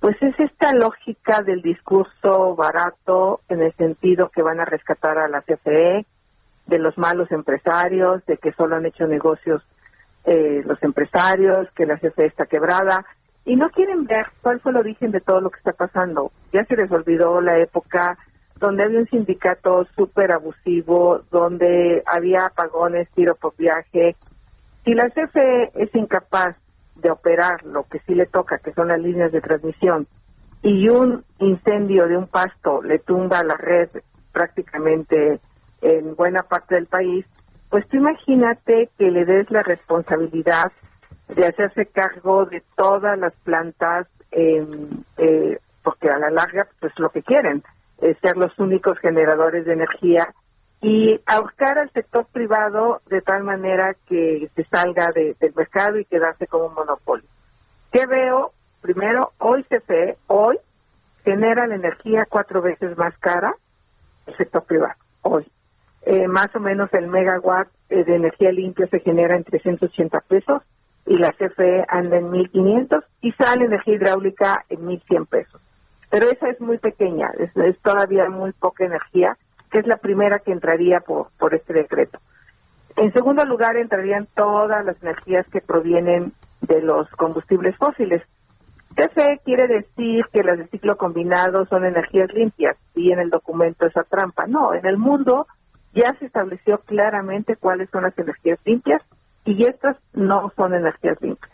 pues 0.00 0.16
es 0.22 0.38
esta 0.38 0.72
lógica 0.72 1.42
del 1.42 1.60
discurso 1.60 2.54
barato 2.54 3.40
en 3.48 3.62
el 3.62 3.72
sentido 3.74 4.30
que 4.30 4.42
van 4.42 4.60
a 4.60 4.64
rescatar 4.64 5.18
a 5.18 5.28
la 5.28 5.42
CFE, 5.42 6.06
de 6.66 6.78
los 6.78 6.96
malos 6.98 7.30
empresarios, 7.32 8.24
de 8.26 8.36
que 8.36 8.52
solo 8.52 8.76
han 8.76 8.86
hecho 8.86 9.06
negocios 9.06 9.62
eh, 10.24 10.62
los 10.64 10.80
empresarios, 10.82 11.68
que 11.74 11.86
la 11.86 11.96
CFE 11.96 12.26
está 12.26 12.46
quebrada, 12.46 13.04
y 13.44 13.56
no 13.56 13.70
quieren 13.70 14.04
ver 14.04 14.26
cuál 14.42 14.60
fue 14.60 14.72
el 14.72 14.78
origen 14.78 15.10
de 15.10 15.20
todo 15.20 15.40
lo 15.40 15.50
que 15.50 15.58
está 15.58 15.72
pasando. 15.72 16.30
Ya 16.52 16.64
se 16.64 16.76
les 16.76 16.90
olvidó 16.92 17.40
la 17.40 17.58
época 17.58 18.18
donde 18.60 18.84
había 18.84 19.00
un 19.00 19.08
sindicato 19.08 19.86
súper 19.96 20.32
abusivo, 20.32 21.22
donde 21.30 22.02
había 22.06 22.46
apagones, 22.46 23.08
tiro 23.10 23.34
por 23.36 23.56
viaje, 23.56 24.16
si 24.84 24.94
la 24.94 25.08
CFE 25.10 25.70
es 25.74 25.94
incapaz 25.94 26.56
de 26.98 27.10
operar 27.10 27.64
lo 27.64 27.82
que 27.84 28.00
sí 28.00 28.14
le 28.14 28.26
toca, 28.26 28.58
que 28.58 28.72
son 28.72 28.88
las 28.88 29.00
líneas 29.00 29.32
de 29.32 29.40
transmisión, 29.40 30.06
y 30.62 30.88
un 30.88 31.24
incendio 31.38 32.08
de 32.08 32.16
un 32.16 32.26
pasto 32.26 32.82
le 32.82 32.98
tumba 32.98 33.42
la 33.44 33.56
red 33.56 33.88
prácticamente 34.32 35.40
en 35.80 36.14
buena 36.16 36.42
parte 36.42 36.74
del 36.74 36.86
país, 36.86 37.26
pues 37.70 37.86
tú 37.86 37.98
imagínate 37.98 38.88
que 38.98 39.10
le 39.10 39.24
des 39.24 39.50
la 39.50 39.62
responsabilidad 39.62 40.72
de 41.28 41.46
hacerse 41.46 41.86
cargo 41.86 42.46
de 42.46 42.62
todas 42.76 43.18
las 43.18 43.34
plantas, 43.44 44.08
eh, 44.32 45.58
porque 45.84 46.10
a 46.10 46.18
la 46.18 46.30
larga, 46.30 46.66
pues 46.80 46.92
lo 46.98 47.10
que 47.10 47.22
quieren 47.22 47.62
es 48.00 48.16
ser 48.18 48.36
los 48.36 48.58
únicos 48.58 48.98
generadores 48.98 49.66
de 49.66 49.74
energía 49.74 50.34
y 50.80 51.20
ahorcar 51.26 51.78
al 51.78 51.90
sector 51.90 52.26
privado 52.26 53.00
de 53.06 53.20
tal 53.20 53.42
manera 53.42 53.96
que 54.06 54.48
se 54.54 54.64
salga 54.64 55.10
del 55.12 55.36
mercado 55.54 55.98
y 55.98 56.04
quedarse 56.04 56.46
como 56.46 56.66
un 56.66 56.74
monopolio. 56.74 57.28
¿Qué 57.90 58.06
veo? 58.06 58.52
Primero, 58.80 59.32
hoy 59.38 59.64
CFE, 59.64 60.16
hoy 60.28 60.58
genera 61.24 61.66
la 61.66 61.74
energía 61.74 62.26
cuatro 62.28 62.62
veces 62.62 62.96
más 62.96 63.16
cara 63.18 63.54
el 64.26 64.36
sector 64.36 64.62
privado, 64.64 64.94
hoy. 65.22 65.46
Eh, 66.02 66.28
más 66.28 66.54
o 66.54 66.60
menos 66.60 66.92
el 66.94 67.08
megawatt 67.08 67.68
eh, 67.88 68.04
de 68.04 68.14
energía 68.14 68.52
limpia 68.52 68.86
se 68.86 69.00
genera 69.00 69.36
en 69.36 69.44
380 69.44 70.20
pesos 70.20 70.62
y 71.06 71.18
la 71.18 71.32
CFE 71.32 71.84
anda 71.88 72.18
en 72.18 72.30
1.500 72.30 73.04
y 73.22 73.32
sale 73.32 73.64
energía 73.64 73.94
hidráulica 73.94 74.64
en 74.68 74.80
1.100 74.86 75.26
pesos. 75.26 75.60
pero 76.10 76.30
esa 76.30 76.48
es 76.48 76.60
muy 76.60 76.78
pequeña, 76.78 77.30
es 77.38 77.78
todavía 77.80 78.28
muy 78.28 78.52
poca 78.52 78.84
energía, 78.84 79.36
que 79.68 79.78
es 79.78 79.86
la 79.86 79.96
primera 79.96 80.38
que 80.38 80.52
entraría 80.52 81.00
por, 81.00 81.28
por 81.38 81.54
este 81.54 81.72
decreto. 81.72 82.18
En 82.96 83.12
segundo 83.12 83.44
lugar, 83.44 83.76
entrarían 83.76 84.26
todas 84.34 84.84
las 84.84 85.00
energías 85.02 85.46
que 85.48 85.60
provienen 85.60 86.32
de 86.62 86.82
los 86.82 87.08
combustibles 87.10 87.76
fósiles. 87.76 88.22
CFE 88.94 89.40
quiere 89.44 89.68
decir 89.68 90.24
que 90.32 90.42
las 90.42 90.58
de 90.58 90.66
ciclo 90.66 90.96
combinado 90.96 91.64
son 91.66 91.84
energías 91.84 92.32
limpias 92.32 92.76
y 92.96 93.12
en 93.12 93.20
el 93.20 93.30
documento 93.30 93.86
esa 93.86 94.02
trampa. 94.02 94.46
No, 94.48 94.74
en 94.74 94.84
el 94.86 94.98
mundo 94.98 95.46
ya 95.94 96.12
se 96.18 96.26
estableció 96.26 96.78
claramente 96.78 97.56
cuáles 97.56 97.88
son 97.90 98.02
las 98.02 98.18
energías 98.18 98.58
limpias 98.64 99.02
y 99.44 99.64
estas 99.64 99.96
no 100.14 100.52
son 100.56 100.74
energías 100.74 101.20
limpias. 101.22 101.52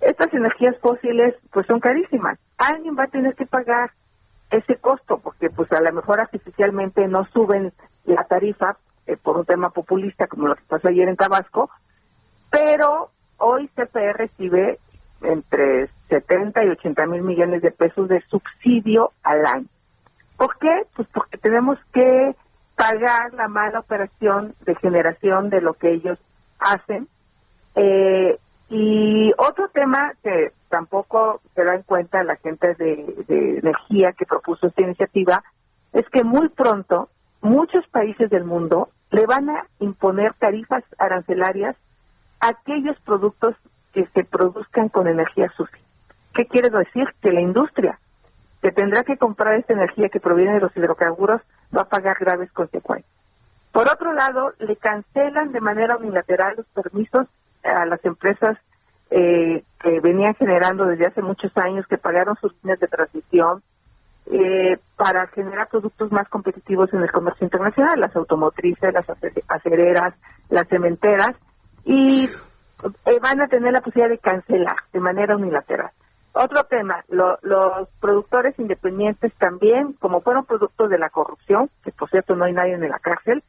Estas 0.00 0.32
energías 0.34 0.76
fósiles 0.80 1.34
pues 1.50 1.66
son 1.66 1.80
carísimas. 1.80 2.38
Alguien 2.58 2.94
va 2.98 3.04
a 3.04 3.08
tener 3.08 3.34
que 3.34 3.46
pagar 3.46 3.90
ese 4.50 4.76
costo 4.76 5.18
porque 5.18 5.50
pues 5.50 5.70
a 5.72 5.80
lo 5.80 5.92
mejor 5.92 6.20
artificialmente 6.20 7.06
no 7.08 7.24
suben 7.26 7.72
la 8.04 8.24
tarifa 8.24 8.76
eh, 9.06 9.16
por 9.16 9.36
un 9.36 9.44
tema 9.44 9.70
populista 9.70 10.26
como 10.26 10.48
lo 10.48 10.56
que 10.56 10.62
pasó 10.68 10.88
ayer 10.88 11.08
en 11.08 11.16
Tabasco, 11.16 11.70
pero 12.50 13.10
hoy 13.38 13.68
CPE 13.68 14.12
recibe 14.12 14.78
entre 15.22 15.88
70 16.08 16.64
y 16.64 16.68
80 16.68 17.06
mil 17.06 17.22
millones 17.22 17.62
de 17.62 17.70
pesos 17.70 18.08
de 18.08 18.20
subsidio 18.28 19.12
al 19.22 19.46
año. 19.46 19.66
¿Por 20.36 20.58
qué? 20.58 20.86
Pues 20.94 21.08
porque 21.12 21.38
tenemos 21.38 21.78
que 21.92 22.34
pagar 22.76 23.32
la 23.34 23.48
mala 23.48 23.80
operación 23.80 24.54
de 24.64 24.74
generación 24.76 25.50
de 25.50 25.60
lo 25.60 25.74
que 25.74 25.92
ellos 25.92 26.18
hacen. 26.58 27.08
Eh, 27.76 28.38
y 28.70 29.32
otro 29.36 29.68
tema 29.68 30.12
que 30.22 30.52
tampoco 30.68 31.40
se 31.54 31.64
da 31.64 31.74
en 31.74 31.82
cuenta 31.82 32.24
la 32.24 32.36
gente 32.36 32.74
de, 32.74 33.24
de 33.28 33.58
energía 33.58 34.12
que 34.12 34.26
propuso 34.26 34.66
esta 34.66 34.82
iniciativa 34.82 35.42
es 35.92 36.08
que 36.08 36.24
muy 36.24 36.48
pronto 36.48 37.08
muchos 37.40 37.86
países 37.88 38.30
del 38.30 38.44
mundo 38.44 38.88
le 39.10 39.26
van 39.26 39.50
a 39.50 39.66
imponer 39.78 40.34
tarifas 40.34 40.82
arancelarias 40.98 41.76
a 42.40 42.48
aquellos 42.48 42.98
productos 43.00 43.54
que 43.92 44.06
se 44.06 44.24
produzcan 44.24 44.88
con 44.88 45.06
energía 45.06 45.52
sucia. 45.56 45.78
¿Qué 46.34 46.46
quiere 46.46 46.68
decir? 46.70 47.06
Que 47.22 47.32
la 47.32 47.40
industria 47.40 47.98
que 48.60 48.72
tendrá 48.72 49.04
que 49.04 49.18
comprar 49.18 49.54
esta 49.54 49.74
energía 49.74 50.08
que 50.08 50.20
proviene 50.20 50.54
de 50.54 50.60
los 50.60 50.76
hidrocarburos 50.76 51.42
va 51.76 51.82
a 51.82 51.88
pagar 51.88 52.16
graves 52.18 52.50
consecuencias. 52.50 53.12
Por 53.72 53.88
otro 53.88 54.12
lado, 54.14 54.52
le 54.58 54.76
cancelan 54.76 55.52
de 55.52 55.60
manera 55.60 55.96
unilateral 55.96 56.54
los 56.56 56.66
permisos 56.68 57.26
a 57.64 57.86
las 57.86 58.04
empresas 58.04 58.58
eh, 59.10 59.62
que 59.80 60.00
venían 60.00 60.34
generando 60.34 60.84
desde 60.86 61.06
hace 61.06 61.22
muchos 61.22 61.56
años, 61.56 61.86
que 61.86 61.98
pagaron 61.98 62.36
sus 62.36 62.52
líneas 62.62 62.80
de 62.80 62.88
transmisión 62.88 63.62
eh, 64.26 64.78
para 64.96 65.26
generar 65.28 65.68
productos 65.68 66.10
más 66.10 66.28
competitivos 66.28 66.92
en 66.94 67.02
el 67.02 67.12
comercio 67.12 67.44
internacional, 67.44 68.00
las 68.00 68.16
automotrices, 68.16 68.92
las 68.92 69.06
acereras, 69.48 70.14
las 70.48 70.66
cementeras, 70.68 71.36
y 71.84 72.24
eh, 72.24 73.18
van 73.20 73.40
a 73.40 73.48
tener 73.48 73.72
la 73.72 73.80
posibilidad 73.80 74.10
de 74.10 74.18
cancelar 74.18 74.76
de 74.92 75.00
manera 75.00 75.36
unilateral. 75.36 75.90
Otro 76.32 76.64
tema, 76.64 77.04
los 77.08 77.88
productores 78.00 78.58
independientes 78.58 79.32
también, 79.34 79.92
como 79.92 80.20
fueron 80.20 80.44
productos 80.44 80.90
de 80.90 80.98
la 80.98 81.08
corrupción, 81.08 81.70
que 81.84 81.92
por 81.92 82.10
cierto 82.10 82.34
no 82.34 82.44
hay 82.44 82.52
nadie 82.52 82.72
en 82.72 82.88
la 82.88 82.98
cárcel, 82.98 83.44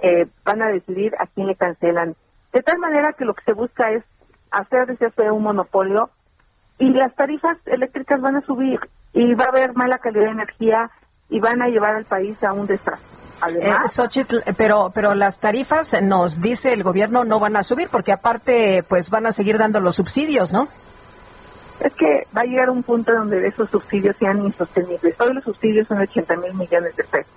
eh, 0.00 0.26
van 0.44 0.62
a 0.62 0.68
decidir 0.68 1.14
a 1.18 1.26
quién 1.26 1.48
le 1.48 1.56
cancelan. 1.56 2.14
De 2.52 2.62
tal 2.62 2.78
manera 2.78 3.12
que 3.12 3.24
lo 3.24 3.34
que 3.34 3.44
se 3.44 3.52
busca 3.52 3.90
es 3.92 4.04
hacer 4.50 4.86
de 4.86 4.96
CFE 4.96 5.30
un 5.30 5.42
monopolio 5.42 6.10
y 6.78 6.90
las 6.90 7.14
tarifas 7.14 7.58
eléctricas 7.66 8.20
van 8.20 8.36
a 8.36 8.40
subir 8.42 8.80
y 9.12 9.34
va 9.34 9.46
a 9.46 9.48
haber 9.48 9.74
mala 9.74 9.98
calidad 9.98 10.26
de 10.26 10.30
energía 10.30 10.90
y 11.28 11.40
van 11.40 11.60
a 11.60 11.68
llevar 11.68 11.94
al 11.94 12.04
país 12.04 12.42
a 12.42 12.52
un 12.52 12.66
desastre. 12.66 13.18
Además, 13.40 13.96
eh, 14.16 14.54
pero 14.56 14.90
pero 14.92 15.14
las 15.14 15.38
tarifas 15.38 16.02
nos 16.02 16.40
dice 16.40 16.72
el 16.72 16.82
gobierno 16.82 17.24
no 17.24 17.38
van 17.38 17.56
a 17.56 17.62
subir 17.62 17.88
porque 17.88 18.10
aparte 18.10 18.82
pues 18.88 19.10
van 19.10 19.26
a 19.26 19.32
seguir 19.32 19.58
dando 19.58 19.78
los 19.80 19.94
subsidios, 19.94 20.52
¿no? 20.52 20.66
Es 21.78 21.92
que 21.94 22.26
va 22.36 22.40
a 22.40 22.44
llegar 22.44 22.70
un 22.70 22.82
punto 22.82 23.12
donde 23.12 23.46
esos 23.46 23.70
subsidios 23.70 24.16
sean 24.16 24.44
insostenibles. 24.44 25.14
Hoy 25.20 25.34
los 25.34 25.44
subsidios 25.44 25.86
son 25.86 25.98
80 25.98 26.36
mil 26.36 26.54
millones 26.54 26.96
de 26.96 27.04
pesos. 27.04 27.32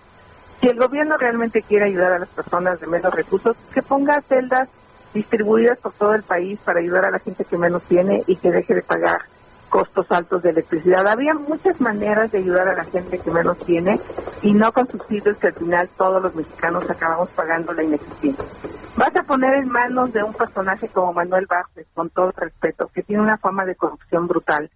Si 0.60 0.68
el 0.68 0.80
gobierno 0.80 1.18
realmente 1.18 1.62
quiere 1.62 1.86
ayudar 1.86 2.14
a 2.14 2.20
las 2.20 2.30
personas 2.30 2.80
de 2.80 2.88
menos 2.88 3.14
recursos, 3.14 3.56
que 3.72 3.84
ponga 3.84 4.22
celdas 4.28 4.70
distribuidas 5.14 5.78
por 5.80 5.94
todo 5.94 6.14
el 6.14 6.24
país 6.24 6.60
para 6.64 6.80
ayudar 6.80 7.06
a 7.06 7.12
la 7.12 7.20
gente 7.20 7.46
que 7.46 7.58
menos 7.58 7.84
tiene 7.84 8.24
y 8.28 8.36
que 8.36 8.52
deje 8.52 8.76
de 8.76 8.82
pagar 8.82 9.22
costos 9.70 10.06
altos 10.12 10.44
de 10.44 10.50
electricidad. 10.50 11.08
Había 11.08 11.34
muchas 11.34 11.80
maneras 11.80 12.32
de 12.32 12.40
ayudar 12.40 12.68
a 12.68 12.76
la 12.76 12.84
gente 12.84 13.18
que 13.18 13.32
menos 13.32 13.58
tiene 13.60 14.00
y 14.42 14.54
no 14.54 14.72
con 14.74 14.88
subsidios 14.88 15.38
que 15.38 15.48
al 15.48 15.54
final 15.54 15.90
todos 15.98 16.22
los 16.22 16.36
mexicanos 16.36 16.90
acabamos 16.90 17.30
pagando 17.30 17.72
la 17.74 17.84
ineficiencia. 17.84 18.46
Vas 18.98 19.16
a 19.16 19.24
poner 19.24 19.56
en 19.56 19.70
manos 19.70 20.12
de 20.12 20.22
un 20.22 20.34
personaje 20.34 20.90
como 20.90 21.14
Manuel 21.14 21.48
Vázquez, 21.48 21.88
con 21.94 22.10
todo 22.10 22.32
respeto, 22.36 22.92
que 22.94 23.02
tiene 23.02 23.24
una 23.24 23.38
fama 23.38 23.66
de 23.66 23.76
corrupción 23.76 24.28
brutal, 24.28 24.70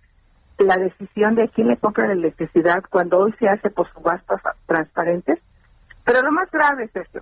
la 0.57 0.77
decisión 0.77 1.35
de 1.35 1.49
quién 1.49 1.67
le 1.67 1.77
compra 1.77 2.07
la 2.07 2.13
electricidad 2.13 2.81
cuando 2.89 3.19
hoy 3.19 3.35
se 3.37 3.49
hace 3.49 3.69
por 3.69 3.91
subastas 3.91 4.41
transparentes. 4.65 5.39
Pero 6.05 6.21
lo 6.21 6.31
más 6.31 6.49
grave 6.49 6.85
es 6.85 6.95
esto, 6.95 7.19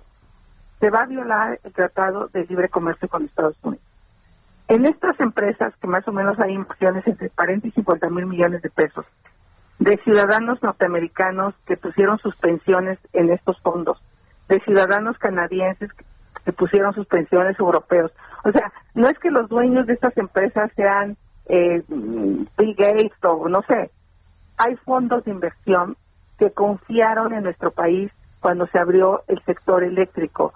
se 0.84 0.90
va 0.90 0.98
a 0.98 1.06
violar 1.06 1.58
el 1.64 1.72
Tratado 1.72 2.28
de 2.28 2.44
Libre 2.44 2.68
Comercio 2.68 3.08
con 3.08 3.24
Estados 3.24 3.56
Unidos. 3.62 3.82
En 4.68 4.84
estas 4.84 5.18
empresas, 5.18 5.72
que 5.80 5.86
más 5.86 6.06
o 6.06 6.12
menos 6.12 6.38
hay 6.38 6.52
inversiones 6.52 7.06
entre 7.06 7.30
40 7.30 7.68
y 7.68 7.70
50 7.70 8.10
mil 8.10 8.26
millones 8.26 8.60
de 8.60 8.68
pesos, 8.68 9.06
de 9.78 9.96
ciudadanos 10.04 10.62
norteamericanos 10.62 11.54
que 11.64 11.78
pusieron 11.78 12.18
sus 12.18 12.36
pensiones 12.36 12.98
en 13.14 13.30
estos 13.30 13.58
fondos, 13.62 13.98
de 14.50 14.60
ciudadanos 14.60 15.16
canadienses 15.16 15.90
que, 16.44 16.52
pusieron 16.52 16.92
sus 16.92 17.06
pensiones 17.06 17.58
europeos. 17.58 18.12
O 18.44 18.52
sea, 18.52 18.70
no 18.92 19.08
es 19.08 19.18
que 19.18 19.30
los 19.30 19.48
dueños 19.48 19.86
de 19.86 19.94
estas 19.94 20.14
empresas 20.18 20.70
sean 20.76 21.16
eh, 21.46 21.82
Bill 21.88 22.74
Gates 22.76 23.24
o 23.24 23.48
no 23.48 23.62
sé, 23.62 23.90
hay 24.58 24.76
fondos 24.84 25.24
de 25.24 25.30
inversión 25.30 25.96
que 26.38 26.50
confiaron 26.50 27.32
en 27.32 27.44
nuestro 27.44 27.70
país 27.70 28.12
cuando 28.40 28.66
se 28.66 28.78
abrió 28.78 29.22
el 29.28 29.42
sector 29.44 29.82
eléctrico. 29.82 30.52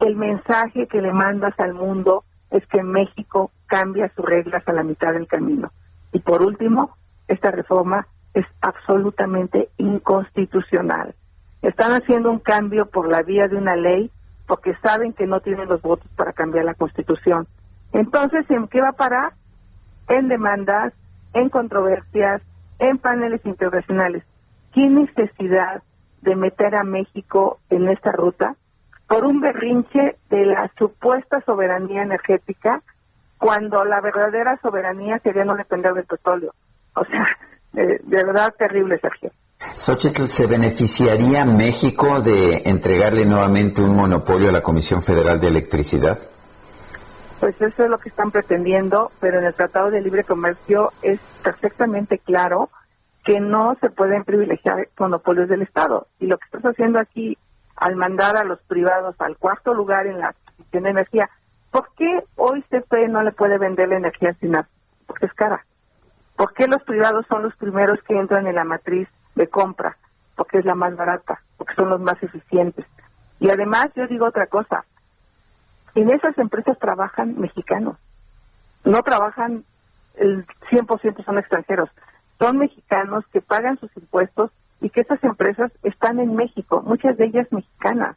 El 0.00 0.16
mensaje 0.16 0.86
que 0.86 1.00
le 1.00 1.12
mandas 1.12 1.58
al 1.58 1.74
mundo 1.74 2.24
es 2.50 2.66
que 2.66 2.82
México 2.82 3.50
cambia 3.66 4.10
sus 4.14 4.24
reglas 4.24 4.66
a 4.66 4.72
la 4.72 4.82
mitad 4.82 5.12
del 5.12 5.26
camino. 5.26 5.72
Y 6.12 6.20
por 6.20 6.42
último, 6.42 6.96
esta 7.28 7.50
reforma 7.50 8.06
es 8.34 8.46
absolutamente 8.60 9.70
inconstitucional. 9.78 11.14
Están 11.62 11.92
haciendo 11.92 12.30
un 12.30 12.38
cambio 12.38 12.86
por 12.86 13.08
la 13.08 13.22
vía 13.22 13.48
de 13.48 13.56
una 13.56 13.76
ley 13.76 14.10
porque 14.46 14.76
saben 14.76 15.12
que 15.12 15.26
no 15.26 15.40
tienen 15.40 15.68
los 15.68 15.82
votos 15.82 16.08
para 16.14 16.32
cambiar 16.32 16.64
la 16.64 16.74
constitución. 16.74 17.46
Entonces, 17.92 18.48
¿en 18.50 18.68
qué 18.68 18.80
va 18.80 18.90
a 18.90 18.92
parar? 18.92 19.32
En 20.08 20.28
demandas, 20.28 20.92
en 21.32 21.48
controversias, 21.48 22.42
en 22.78 22.98
paneles 22.98 23.44
internacionales. 23.44 24.22
¿Qué 24.72 24.86
necesidad 24.86 25.82
de 26.22 26.36
meter 26.36 26.74
a 26.76 26.84
México 26.84 27.58
en 27.70 27.88
esta 27.88 28.12
ruta? 28.12 28.54
Por 29.06 29.24
un 29.24 29.40
berrinche 29.40 30.16
de 30.30 30.46
la 30.46 30.70
supuesta 30.78 31.40
soberanía 31.44 32.02
energética 32.02 32.82
cuando 33.38 33.84
la 33.84 34.00
verdadera 34.00 34.58
soberanía 34.62 35.18
sería 35.20 35.44
no 35.44 35.54
depender 35.54 35.92
del 35.94 36.04
petróleo. 36.04 36.52
O 36.94 37.04
sea, 37.04 37.26
de, 37.72 38.00
verdad 38.24 38.54
terrible, 38.58 38.98
Sergio. 38.98 39.30
Xochitl, 39.74 40.24
¿se 40.26 40.46
beneficiaría 40.46 41.44
México 41.44 42.20
de 42.20 42.62
entregarle 42.64 43.26
nuevamente 43.26 43.82
un 43.82 43.94
monopolio 43.94 44.48
a 44.48 44.52
la 44.52 44.62
Comisión 44.62 45.02
Federal 45.02 45.38
de 45.38 45.48
Electricidad? 45.48 46.18
Pues 47.40 47.54
eso 47.60 47.84
es 47.84 47.90
lo 47.90 47.98
que 47.98 48.08
están 48.08 48.30
pretendiendo, 48.30 49.12
pero 49.20 49.38
en 49.38 49.44
el 49.44 49.54
Tratado 49.54 49.90
de 49.90 50.00
Libre 50.00 50.24
Comercio 50.24 50.92
es 51.02 51.20
perfectamente 51.42 52.18
claro 52.18 52.70
que 53.24 53.40
no 53.40 53.76
se 53.80 53.90
pueden 53.90 54.24
privilegiar 54.24 54.88
monopolios 54.98 55.48
del 55.48 55.62
Estado. 55.62 56.06
Y 56.18 56.26
lo 56.26 56.38
que 56.38 56.46
estás 56.46 56.62
haciendo 56.62 56.98
aquí 56.98 57.36
al 57.76 57.96
mandar 57.96 58.36
a 58.36 58.44
los 58.44 58.60
privados 58.62 59.14
al 59.18 59.36
cuarto 59.36 59.74
lugar 59.74 60.06
en 60.06 60.18
la 60.18 60.28
adquisición 60.28 60.86
energía, 60.86 61.30
¿por 61.70 61.88
qué 61.96 62.24
hoy 62.36 62.62
CFE 62.62 63.08
no 63.08 63.22
le 63.22 63.32
puede 63.32 63.58
vender 63.58 63.88
la 63.88 63.96
energía 63.96 64.34
sin 64.40 64.56
Porque 65.06 65.26
es 65.26 65.34
cara. 65.34 65.64
¿Por 66.36 66.52
qué 66.52 66.66
los 66.66 66.82
privados 66.82 67.26
son 67.28 67.42
los 67.42 67.56
primeros 67.56 68.02
que 68.02 68.18
entran 68.18 68.46
en 68.46 68.54
la 68.54 68.64
matriz 68.64 69.08
de 69.34 69.48
compra? 69.48 69.96
Porque 70.34 70.58
es 70.58 70.64
la 70.64 70.74
más 70.74 70.94
barata, 70.94 71.40
porque 71.56 71.74
son 71.74 71.88
los 71.88 72.00
más 72.00 72.22
eficientes. 72.22 72.86
Y 73.40 73.50
además 73.50 73.88
yo 73.94 74.06
digo 74.06 74.26
otra 74.26 74.46
cosa, 74.46 74.84
en 75.94 76.10
esas 76.10 76.36
empresas 76.36 76.78
trabajan 76.78 77.38
mexicanos, 77.38 77.96
no 78.84 79.02
trabajan 79.02 79.64
el 80.16 80.46
100% 80.70 81.24
son 81.24 81.38
extranjeros, 81.38 81.90
son 82.38 82.58
mexicanos 82.58 83.24
que 83.32 83.40
pagan 83.40 83.78
sus 83.78 83.94
impuestos 83.96 84.50
y 84.80 84.90
que 84.90 85.00
estas 85.00 85.22
empresas 85.24 85.72
están 85.82 86.20
en 86.20 86.34
México, 86.34 86.82
muchas 86.84 87.16
de 87.16 87.26
ellas 87.26 87.46
mexicanas. 87.50 88.16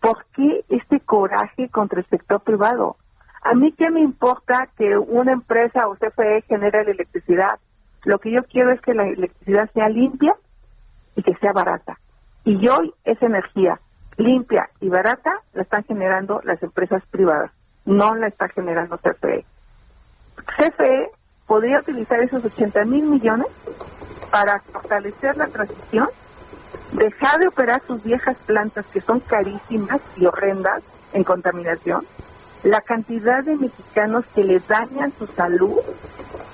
¿Por 0.00 0.24
qué 0.34 0.64
este 0.68 1.00
coraje 1.00 1.68
contra 1.68 2.00
el 2.00 2.06
sector 2.06 2.40
privado? 2.40 2.96
A 3.42 3.54
mí 3.54 3.72
qué 3.72 3.90
me 3.90 4.00
importa 4.00 4.68
que 4.76 4.96
una 4.96 5.32
empresa 5.32 5.88
o 5.88 5.94
CFE 5.94 6.42
genere 6.48 6.84
la 6.84 6.90
electricidad. 6.90 7.58
Lo 8.04 8.18
que 8.18 8.30
yo 8.30 8.44
quiero 8.44 8.70
es 8.72 8.80
que 8.80 8.94
la 8.94 9.08
electricidad 9.08 9.70
sea 9.72 9.88
limpia 9.88 10.34
y 11.16 11.22
que 11.22 11.34
sea 11.36 11.52
barata. 11.52 11.98
Y 12.44 12.66
hoy 12.68 12.94
esa 13.04 13.26
energía 13.26 13.80
limpia 14.16 14.70
y 14.80 14.88
barata 14.88 15.40
la 15.52 15.62
están 15.62 15.84
generando 15.84 16.40
las 16.44 16.62
empresas 16.62 17.02
privadas, 17.10 17.52
no 17.84 18.14
la 18.14 18.28
está 18.28 18.48
generando 18.48 18.98
CFE. 18.98 19.44
CFE 20.56 21.10
podría 21.46 21.80
utilizar 21.80 22.20
esos 22.20 22.44
80 22.44 22.84
mil 22.84 23.06
millones 23.06 23.46
para 24.30 24.60
fortalecer 24.60 25.36
la 25.36 25.46
transición, 25.46 26.08
dejar 26.92 27.40
de 27.40 27.48
operar 27.48 27.82
sus 27.86 28.02
viejas 28.02 28.36
plantas 28.46 28.86
que 28.86 29.00
son 29.00 29.20
carísimas 29.20 30.00
y 30.16 30.26
horrendas 30.26 30.82
en 31.12 31.24
contaminación, 31.24 32.06
la 32.62 32.80
cantidad 32.80 33.44
de 33.44 33.56
mexicanos 33.56 34.24
que 34.34 34.44
le 34.44 34.60
dañan 34.60 35.12
su 35.18 35.26
salud 35.28 35.78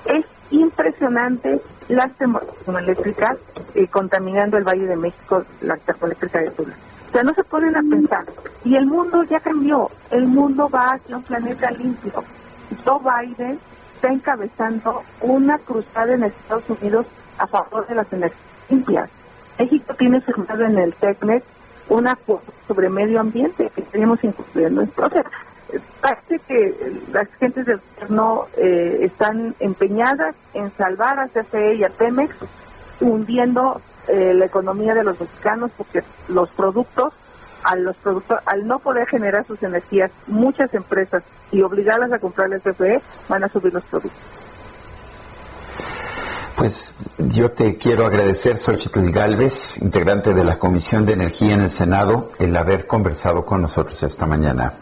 es 0.05 0.25
impresionante 0.51 1.61
las 1.87 2.11
termoeléctricas 2.13 3.37
eh, 3.73 3.87
contaminando 3.87 4.57
el 4.57 4.63
Valle 4.63 4.85
de 4.85 4.95
México, 4.95 5.43
la 5.61 5.77
termoeléctrica 5.77 6.39
de 6.39 6.51
Tula. 6.51 6.75
O 7.07 7.11
sea, 7.11 7.23
no 7.23 7.33
se 7.33 7.43
ponen 7.43 7.75
a 7.75 7.81
pensar. 7.81 8.25
Y 8.63 8.75
el 8.75 8.85
mundo 8.85 9.23
ya 9.23 9.39
cambió. 9.39 9.89
El 10.11 10.27
mundo 10.27 10.69
va 10.69 10.93
hacia 10.93 11.17
un 11.17 11.23
planeta 11.23 11.71
limpio. 11.71 12.23
Joe 12.83 12.99
Biden 12.99 13.59
está 13.95 14.09
encabezando 14.09 15.03
una 15.21 15.57
cruzada 15.59 16.13
en 16.13 16.23
Estados 16.23 16.69
Unidos 16.69 17.05
a 17.37 17.47
favor 17.47 17.87
de 17.87 17.95
las 17.95 18.11
energías 18.11 18.55
limpias. 18.69 19.09
México 19.59 19.93
tiene 19.93 20.21
firmado 20.21 20.65
en 20.65 20.77
el 20.77 20.93
TECNET 20.93 21.43
una 21.87 22.17
sobre 22.67 22.89
medio 22.89 23.19
ambiente 23.19 23.71
que 23.75 23.81
tenemos 23.83 24.23
incluyendo. 24.23 24.81
Entonces, 24.81 25.23
parece 26.01 26.39
que 26.39 26.99
las 27.11 27.27
gentes 27.39 27.65
del 27.65 27.79
gobierno 27.95 28.47
eh, 28.57 28.99
están 29.01 29.55
empeñadas 29.59 30.35
en 30.53 30.71
salvar 30.71 31.19
a 31.19 31.27
CFE 31.27 31.75
y 31.75 31.83
a 31.83 31.89
Pemex, 31.89 32.35
hundiendo 33.01 33.81
eh, 34.07 34.33
la 34.33 34.45
economía 34.45 34.93
de 34.93 35.03
los 35.03 35.19
mexicanos 35.19 35.71
porque 35.77 36.03
los 36.27 36.49
productos, 36.51 37.13
a 37.63 37.75
los 37.75 37.95
productos, 37.97 38.39
al 38.45 38.67
no 38.67 38.79
poder 38.79 39.07
generar 39.07 39.45
sus 39.45 39.61
energías, 39.63 40.11
muchas 40.27 40.73
empresas 40.73 41.23
y 41.51 41.61
obligarlas 41.61 42.11
a 42.11 42.19
comprar 42.19 42.51
el 42.51 42.61
CFE 42.61 43.01
van 43.29 43.43
a 43.43 43.47
subir 43.47 43.73
los 43.73 43.83
productos. 43.83 44.34
Pues 46.55 46.93
yo 47.17 47.51
te 47.51 47.75
quiero 47.75 48.05
agradecer, 48.05 48.57
Xochitl 48.57 49.11
Galvez, 49.11 49.77
integrante 49.81 50.33
de 50.33 50.43
la 50.45 50.57
Comisión 50.57 51.05
de 51.05 51.13
Energía 51.13 51.53
en 51.53 51.61
el 51.61 51.69
Senado, 51.69 52.31
el 52.39 52.55
haber 52.55 52.87
conversado 52.87 53.43
con 53.43 53.61
nosotros 53.61 54.01
esta 54.03 54.25
mañana. 54.25 54.73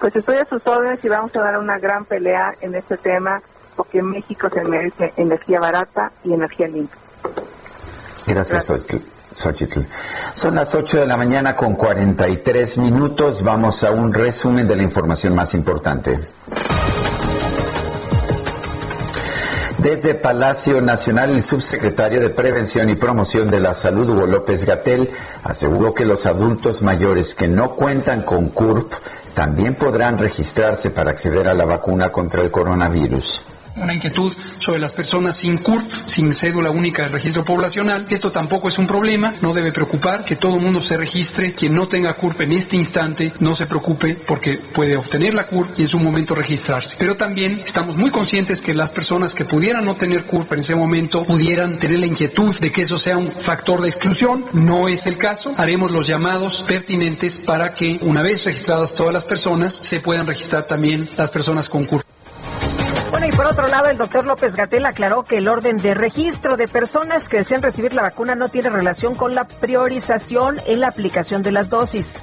Pues 0.00 0.16
estoy 0.16 0.36
a 0.36 0.46
sus 0.46 0.66
órdenes 0.66 1.04
y 1.04 1.08
vamos 1.08 1.34
a 1.36 1.40
dar 1.40 1.58
una 1.58 1.78
gran 1.78 2.04
pelea 2.04 2.54
en 2.60 2.74
este 2.74 2.96
tema 2.96 3.42
porque 3.76 4.02
México 4.02 4.48
se 4.52 4.62
merece 4.64 5.12
energía 5.16 5.60
barata 5.60 6.12
y 6.24 6.32
energía 6.32 6.68
limpia. 6.68 6.98
Gracias, 8.26 8.72
Xochitl. 9.32 9.80
Son 10.32 10.54
las 10.54 10.74
8 10.74 11.00
de 11.00 11.06
la 11.06 11.16
mañana 11.16 11.54
con 11.56 11.74
43 11.74 12.78
minutos. 12.78 13.42
Vamos 13.42 13.82
a 13.84 13.90
un 13.90 14.12
resumen 14.12 14.66
de 14.66 14.76
la 14.76 14.82
información 14.82 15.34
más 15.34 15.54
importante. 15.54 16.18
Desde 19.84 20.14
Palacio 20.14 20.80
Nacional, 20.80 21.28
el 21.28 21.42
subsecretario 21.42 22.18
de 22.18 22.30
Prevención 22.30 22.88
y 22.88 22.94
Promoción 22.94 23.50
de 23.50 23.60
la 23.60 23.74
Salud, 23.74 24.08
Hugo 24.08 24.26
López 24.26 24.64
Gatel, 24.64 25.10
aseguró 25.42 25.92
que 25.92 26.06
los 26.06 26.24
adultos 26.24 26.80
mayores 26.80 27.34
que 27.34 27.48
no 27.48 27.74
cuentan 27.74 28.22
con 28.22 28.48
CURP 28.48 28.90
también 29.34 29.74
podrán 29.74 30.16
registrarse 30.16 30.88
para 30.88 31.10
acceder 31.10 31.48
a 31.48 31.52
la 31.52 31.66
vacuna 31.66 32.10
contra 32.10 32.40
el 32.40 32.50
coronavirus 32.50 33.44
una 33.76 33.94
inquietud 33.94 34.32
sobre 34.58 34.78
las 34.78 34.92
personas 34.92 35.36
sin 35.36 35.58
CURP, 35.58 35.90
sin 36.06 36.32
cédula 36.34 36.70
única 36.70 37.02
de 37.02 37.08
registro 37.08 37.44
poblacional. 37.44 38.06
Esto 38.08 38.30
tampoco 38.32 38.68
es 38.68 38.78
un 38.78 38.86
problema, 38.86 39.34
no 39.40 39.52
debe 39.52 39.72
preocupar 39.72 40.24
que 40.24 40.36
todo 40.36 40.58
mundo 40.58 40.82
se 40.82 40.96
registre. 40.96 41.52
Quien 41.52 41.74
no 41.74 41.88
tenga 41.88 42.14
CURP 42.14 42.42
en 42.42 42.52
este 42.52 42.76
instante, 42.76 43.32
no 43.40 43.54
se 43.54 43.66
preocupe 43.66 44.14
porque 44.14 44.54
puede 44.54 44.96
obtener 44.96 45.34
la 45.34 45.46
CURP 45.46 45.78
y 45.78 45.82
en 45.82 45.88
su 45.88 45.98
momento 45.98 46.34
registrarse. 46.34 46.96
Pero 46.98 47.16
también 47.16 47.60
estamos 47.64 47.96
muy 47.96 48.10
conscientes 48.10 48.60
que 48.60 48.74
las 48.74 48.92
personas 48.92 49.34
que 49.34 49.44
pudieran 49.44 49.84
no 49.84 49.96
tener 49.96 50.24
CURP 50.24 50.52
en 50.52 50.60
ese 50.60 50.74
momento 50.74 51.24
pudieran 51.24 51.78
tener 51.78 51.98
la 51.98 52.06
inquietud 52.06 52.58
de 52.58 52.72
que 52.72 52.82
eso 52.82 52.98
sea 52.98 53.16
un 53.16 53.32
factor 53.32 53.80
de 53.80 53.88
exclusión. 53.88 54.46
No 54.52 54.88
es 54.88 55.06
el 55.06 55.16
caso. 55.16 55.54
Haremos 55.56 55.90
los 55.90 56.06
llamados 56.06 56.62
pertinentes 56.62 57.38
para 57.38 57.74
que 57.74 57.98
una 58.02 58.22
vez 58.22 58.44
registradas 58.44 58.94
todas 58.94 59.12
las 59.12 59.24
personas, 59.24 59.74
se 59.74 60.00
puedan 60.00 60.26
registrar 60.26 60.66
también 60.66 61.10
las 61.16 61.30
personas 61.30 61.68
con 61.68 61.84
CURP. 61.84 62.03
Y 63.26 63.32
por 63.32 63.46
otro 63.46 63.68
lado, 63.68 63.88
el 63.88 63.96
doctor 63.96 64.26
López 64.26 64.54
Gatel 64.54 64.84
aclaró 64.84 65.22
que 65.22 65.38
el 65.38 65.48
orden 65.48 65.78
de 65.78 65.94
registro 65.94 66.58
de 66.58 66.68
personas 66.68 67.30
que 67.30 67.38
desean 67.38 67.62
recibir 67.62 67.94
la 67.94 68.02
vacuna 68.02 68.34
no 68.34 68.50
tiene 68.50 68.68
relación 68.68 69.14
con 69.14 69.34
la 69.34 69.44
priorización 69.44 70.60
en 70.66 70.80
la 70.80 70.88
aplicación 70.88 71.40
de 71.42 71.52
las 71.52 71.70
dosis. 71.70 72.22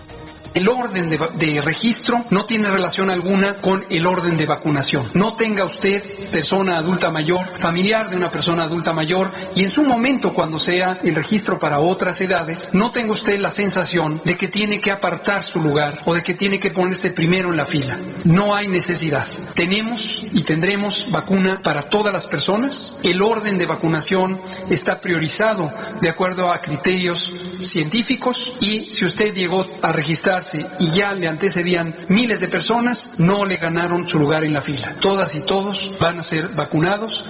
El 0.53 0.67
orden 0.67 1.09
de, 1.09 1.61
registro 1.61 2.25
no 2.29 2.45
tiene 2.45 2.69
relación 2.69 3.09
alguna 3.09 3.59
con 3.59 3.85
el 3.89 4.05
orden 4.05 4.35
de 4.35 4.45
vacunación. 4.45 5.09
No 5.13 5.35
tenga 5.35 5.63
usted 5.63 6.03
persona 6.29 6.77
adulta 6.77 7.09
mayor, 7.09 7.57
familiar 7.57 8.09
de 8.09 8.17
una 8.17 8.29
persona 8.29 8.63
adulta 8.63 8.91
mayor 8.91 9.31
y 9.55 9.63
en 9.63 9.69
su 9.69 9.83
momento 9.83 10.33
cuando 10.33 10.59
sea 10.59 10.99
el 11.03 11.15
registro 11.15 11.57
para 11.57 11.79
otras 11.79 12.19
edades, 12.19 12.69
no 12.73 12.91
tenga 12.91 13.13
usted 13.13 13.39
la 13.39 13.49
sensación 13.49 14.21
de 14.25 14.35
que 14.35 14.49
tiene 14.49 14.81
que 14.81 14.91
apartar 14.91 15.43
su 15.43 15.61
lugar 15.61 15.99
o 16.05 16.13
de 16.13 16.23
que 16.23 16.33
tiene 16.33 16.59
que 16.59 16.71
ponerse 16.71 17.11
primero 17.11 17.51
en 17.51 17.57
la 17.57 17.65
fila. 17.65 17.97
No 18.25 18.53
hay 18.53 18.67
necesidad. 18.67 19.27
Tenemos 19.53 20.25
y 20.33 20.43
tendremos 20.43 21.09
vacuna 21.11 21.61
para 21.63 21.83
todas 21.83 22.11
las 22.11 22.25
personas. 22.25 22.99
El 23.03 23.21
orden 23.21 23.57
de 23.57 23.65
vacunación 23.65 24.41
está 24.69 24.99
priorizado 24.99 25.71
de 26.01 26.09
acuerdo 26.09 26.51
a 26.51 26.59
criterios 26.59 27.31
científicos 27.61 28.53
y 28.59 28.91
si 28.91 29.05
usted 29.05 29.33
llegó 29.33 29.65
a 29.81 29.91
registrar 29.93 30.40
y 30.79 30.91
ya 30.91 31.13
le 31.13 31.27
antecedían 31.27 31.95
miles 32.07 32.39
de 32.39 32.47
personas, 32.47 33.15
no 33.17 33.45
le 33.45 33.57
ganaron 33.57 34.07
su 34.07 34.19
lugar 34.19 34.43
en 34.43 34.53
la 34.53 34.61
fila. 34.61 34.95
Todas 34.99 35.35
y 35.35 35.41
todos 35.41 35.93
van 35.99 36.19
a 36.19 36.23
ser 36.23 36.49
vacunados. 36.49 37.25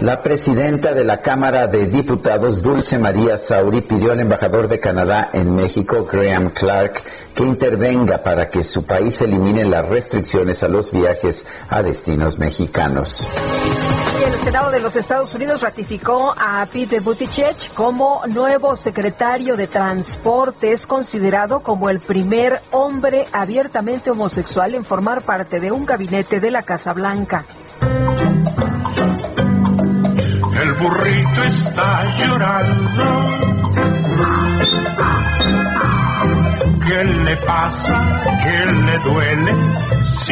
La 0.00 0.22
presidenta 0.22 0.94
de 0.94 1.02
la 1.02 1.20
Cámara 1.22 1.66
de 1.66 1.86
Diputados, 1.86 2.62
Dulce 2.62 3.00
María 3.00 3.36
Sauri, 3.36 3.80
pidió 3.80 4.12
al 4.12 4.20
embajador 4.20 4.68
de 4.68 4.78
Canadá 4.78 5.30
en 5.32 5.56
México, 5.56 6.06
Graham 6.10 6.50
Clark, 6.50 7.02
que 7.34 7.42
intervenga 7.42 8.22
para 8.22 8.48
que 8.48 8.62
su 8.62 8.86
país 8.86 9.20
elimine 9.22 9.64
las 9.64 9.88
restricciones 9.88 10.62
a 10.62 10.68
los 10.68 10.92
viajes 10.92 11.44
a 11.68 11.82
destinos 11.82 12.38
mexicanos. 12.38 13.26
El 14.24 14.40
Senado 14.40 14.70
de 14.70 14.78
los 14.78 14.94
Estados 14.94 15.34
Unidos 15.34 15.62
ratificó 15.62 16.32
a 16.38 16.64
Pete 16.66 17.00
Buttigieg 17.00 17.56
como 17.74 18.22
nuevo 18.28 18.76
secretario 18.76 19.56
de 19.56 19.66
Transporte. 19.66 20.70
Es 20.70 20.86
considerado 20.86 21.58
como 21.60 21.90
el 21.90 21.98
primer 21.98 22.60
hombre 22.70 23.26
abiertamente 23.32 24.12
homosexual 24.12 24.76
en 24.76 24.84
formar 24.84 25.22
parte 25.22 25.58
de 25.58 25.72
un 25.72 25.84
gabinete 25.84 26.38
de 26.38 26.52
la 26.52 26.62
Casa 26.62 26.92
Blanca. 26.92 27.44
Burrito 30.80 31.42
está 31.42 32.16
llorando. 32.16 33.04
¿Qué 36.86 37.04
le 37.04 37.36
pasa? 37.38 38.20
¿Qué 38.42 38.72
le 38.72 38.98
duele? 38.98 39.52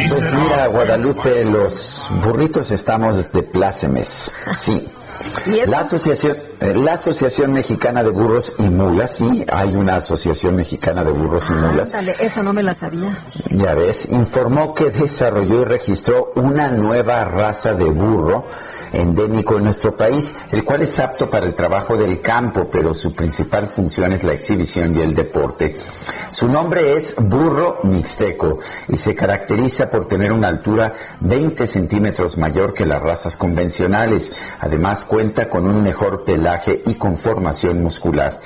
pues 0.09 0.33
mira, 0.33 0.67
Guadalupe, 0.67 1.45
los 1.45 2.11
burritos 2.23 2.71
estamos 2.71 3.31
de 3.31 3.43
plácemes. 3.43 4.31
Sí. 4.53 4.87
La 5.67 5.79
asociación, 5.79 6.37
eh, 6.59 6.73
la 6.75 6.93
asociación 6.93 7.53
mexicana 7.53 8.03
de 8.03 8.09
burros 8.09 8.55
y 8.59 8.63
mulas, 8.63 9.15
sí, 9.15 9.45
hay 9.51 9.75
una 9.75 9.95
asociación 9.95 10.55
mexicana 10.55 11.03
de 11.03 11.11
burros 11.11 11.49
y 11.49 11.53
mulas. 11.53 11.91
Dale, 11.91 12.15
esa 12.19 12.43
no 12.43 12.53
me 12.53 12.63
la 12.63 12.73
sabía. 12.73 13.11
Ya 13.49 13.73
ves, 13.73 14.07
informó 14.11 14.73
que 14.73 14.89
desarrolló 14.89 15.61
y 15.61 15.65
registró 15.65 16.33
una 16.35 16.69
nueva 16.69 17.23
raza 17.25 17.73
de 17.73 17.85
burro 17.85 18.45
endémico 18.93 19.57
en 19.57 19.65
nuestro 19.65 19.95
país, 19.95 20.35
el 20.51 20.63
cual 20.63 20.81
es 20.81 20.99
apto 20.99 21.29
para 21.29 21.45
el 21.45 21.53
trabajo 21.53 21.97
del 21.97 22.21
campo, 22.21 22.69
pero 22.71 22.93
su 22.93 23.13
principal 23.13 23.67
función 23.67 24.13
es 24.13 24.23
la 24.23 24.33
exhibición 24.33 24.95
y 24.95 25.01
el 25.01 25.15
deporte. 25.15 25.75
Su 26.29 26.49
nombre 26.49 26.95
es 26.95 27.15
burro 27.17 27.79
mixteco 27.83 28.59
y 28.87 28.97
se 28.97 29.15
caracteriza 29.15 29.89
por 29.89 30.05
tener 30.05 30.31
una 30.31 30.47
altura 30.47 30.93
20 31.21 31.67
centímetros 31.67 32.37
mayor 32.37 32.73
que 32.73 32.85
las 32.85 33.01
razas 33.01 33.37
convencionales. 33.37 34.33
Además 34.59 35.05
cuenta 35.07 35.49
con 35.49 35.65
un 35.65 35.81
mejor 35.81 36.23
pelaje 36.25 36.83
y 36.85 36.95
conformación 36.95 37.81
muscular. 37.81 38.39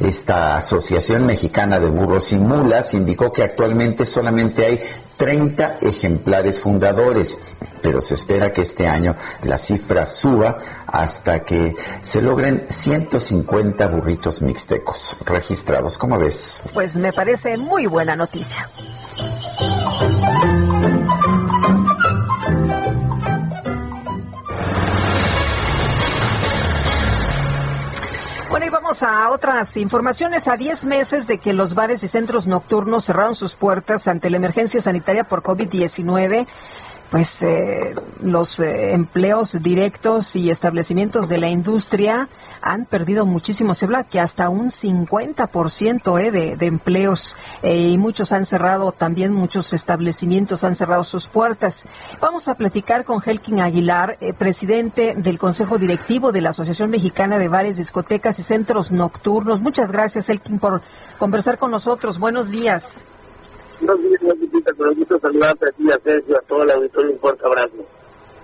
Esta 0.00 0.56
Asociación 0.56 1.26
Mexicana 1.26 1.80
de 1.80 1.88
Burros 1.88 2.32
y 2.32 2.36
Mulas 2.36 2.94
indicó 2.94 3.32
que 3.32 3.42
actualmente 3.42 4.04
solamente 4.04 4.64
hay 4.64 4.80
30 5.16 5.78
ejemplares 5.82 6.60
fundadores, 6.60 7.40
pero 7.80 8.02
se 8.02 8.14
espera 8.14 8.52
que 8.52 8.62
este 8.62 8.88
año 8.88 9.14
la 9.44 9.58
cifra 9.58 10.06
suba 10.06 10.58
hasta 10.86 11.44
que 11.44 11.76
se 12.00 12.20
logren 12.20 12.66
150 12.68 13.86
burritos 13.86 14.42
mixtecos 14.42 15.16
registrados. 15.24 15.96
¿Cómo 15.98 16.18
ves? 16.18 16.62
Pues 16.72 16.96
me 16.96 17.12
parece 17.12 17.56
muy 17.56 17.86
buena 17.86 18.16
noticia. 18.16 18.68
Vamos 28.92 29.02
a 29.02 29.30
otras 29.30 29.76
informaciones. 29.76 30.48
A 30.48 30.56
10 30.56 30.84
meses 30.84 31.26
de 31.26 31.38
que 31.38 31.52
los 31.52 31.74
bares 31.74 32.02
y 32.04 32.08
centros 32.08 32.46
nocturnos 32.46 33.04
cerraron 33.04 33.34
sus 33.34 33.54
puertas 33.54 34.06
ante 34.08 34.28
la 34.28 34.36
emergencia 34.36 34.80
sanitaria 34.80 35.24
por 35.24 35.42
COVID-19, 35.42 36.46
pues 37.12 37.42
eh, 37.42 37.94
los 38.22 38.58
eh, 38.58 38.94
empleos 38.94 39.62
directos 39.62 40.34
y 40.34 40.48
establecimientos 40.48 41.28
de 41.28 41.36
la 41.36 41.50
industria 41.50 42.26
han 42.62 42.86
perdido 42.86 43.26
muchísimo. 43.26 43.74
Se 43.74 43.84
habla 43.84 44.04
que 44.04 44.18
hasta 44.18 44.48
un 44.48 44.70
50% 44.70 46.18
eh, 46.18 46.30
de, 46.30 46.56
de 46.56 46.66
empleos 46.66 47.36
eh, 47.62 47.88
y 47.90 47.98
muchos 47.98 48.32
han 48.32 48.46
cerrado, 48.46 48.92
también 48.92 49.34
muchos 49.34 49.74
establecimientos 49.74 50.64
han 50.64 50.74
cerrado 50.74 51.04
sus 51.04 51.26
puertas. 51.26 51.86
Vamos 52.18 52.48
a 52.48 52.54
platicar 52.54 53.04
con 53.04 53.20
Helkin 53.22 53.60
Aguilar, 53.60 54.16
eh, 54.22 54.32
presidente 54.32 55.14
del 55.14 55.38
Consejo 55.38 55.76
Directivo 55.76 56.32
de 56.32 56.40
la 56.40 56.50
Asociación 56.50 56.88
Mexicana 56.88 57.38
de 57.38 57.48
Bares, 57.48 57.76
Discotecas 57.76 58.38
y 58.38 58.42
Centros 58.42 58.90
Nocturnos. 58.90 59.60
Muchas 59.60 59.92
gracias, 59.92 60.30
Helkin, 60.30 60.58
por 60.58 60.80
conversar 61.18 61.58
con 61.58 61.70
nosotros. 61.72 62.18
Buenos 62.18 62.50
días. 62.50 63.04
A 63.88 63.92
a 66.74 67.48
abrazo. 67.48 67.84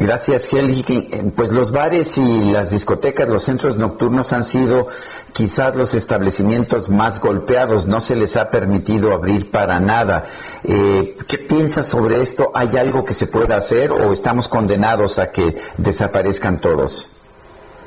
Gracias, 0.00 0.52
Helgi. 0.52 1.08
Pues 1.34 1.50
los 1.50 1.72
bares 1.72 2.18
y 2.18 2.52
las 2.52 2.70
discotecas, 2.70 3.28
los 3.28 3.42
centros 3.42 3.78
nocturnos 3.78 4.32
han 4.32 4.44
sido 4.44 4.86
quizás 5.32 5.74
los 5.74 5.94
establecimientos 5.94 6.88
más 6.88 7.20
golpeados. 7.20 7.88
No 7.88 8.00
se 8.00 8.14
les 8.14 8.36
ha 8.36 8.48
permitido 8.50 9.12
abrir 9.12 9.50
para 9.50 9.80
nada. 9.80 10.24
Eh, 10.62 11.16
¿Qué 11.26 11.38
piensas 11.38 11.88
sobre 11.88 12.22
esto? 12.22 12.52
¿Hay 12.54 12.76
algo 12.76 13.04
que 13.04 13.14
se 13.14 13.26
pueda 13.26 13.56
hacer 13.56 13.90
o 13.90 14.12
estamos 14.12 14.48
condenados 14.48 15.18
a 15.18 15.32
que 15.32 15.56
desaparezcan 15.78 16.60
todos? 16.60 17.08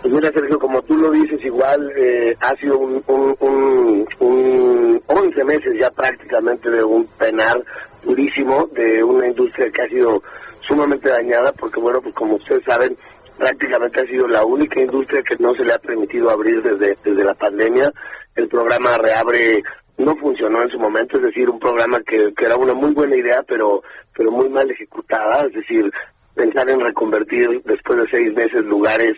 Pues 0.02 0.14
mira, 0.14 0.32
Sergio, 0.32 0.58
como 0.58 0.82
tú 0.82 0.98
lo 0.98 1.12
dices, 1.12 1.44
igual 1.46 1.92
eh, 1.96 2.36
ha 2.40 2.56
sido 2.56 2.80
un, 2.80 3.04
un, 3.06 3.36
un, 3.40 4.08
un 4.20 5.04
11 5.06 5.44
meses 5.46 5.78
ya 5.80 5.92
prácticamente 5.92 6.72
de 6.72 6.84
un 6.84 7.06
penar 7.20 7.64
durísimo 8.04 8.68
de 8.74 9.04
una 9.04 9.28
industria 9.28 9.70
que 9.70 9.84
ha 9.84 9.88
sido 9.90 10.24
sumamente 10.62 11.08
dañada 11.08 11.52
porque, 11.54 11.80
bueno, 11.80 12.02
pues 12.02 12.16
como 12.16 12.36
ustedes 12.36 12.64
saben, 12.64 12.98
prácticamente 13.38 14.02
ha 14.02 14.08
sido 14.08 14.28
la 14.28 14.44
única 14.44 14.82
industria 14.82 15.22
que 15.22 15.36
no 15.38 15.54
se 15.54 15.64
le 15.64 15.74
ha 15.74 15.80
permitido 15.80 16.32
abrir 16.32 16.64
desde, 16.64 16.98
desde 17.04 17.24
la 17.24 17.36
pandemia. 17.36 17.92
El 18.36 18.48
programa 18.48 18.98
Reabre 18.98 19.62
no 20.00 20.16
funcionó 20.16 20.64
en 20.64 20.70
su 20.70 20.80
momento, 20.80 21.18
es 21.18 21.24
decir, 21.24 21.48
un 21.48 21.60
programa 21.60 22.00
que, 22.00 22.34
que 22.36 22.46
era 22.46 22.56
una 22.56 22.74
muy 22.74 22.92
buena 22.94 23.16
idea, 23.16 23.44
pero, 23.48 23.84
pero 24.18 24.32
muy 24.32 24.50
mal 24.50 24.70
ejecutada, 24.72 25.46
es 25.46 25.54
decir, 25.54 25.92
pensar 26.34 26.68
en 26.72 26.80
reconvertir 26.80 27.62
después 27.66 28.00
de 28.00 28.10
seis 28.10 28.34
meses 28.34 28.66
lugares 28.66 29.14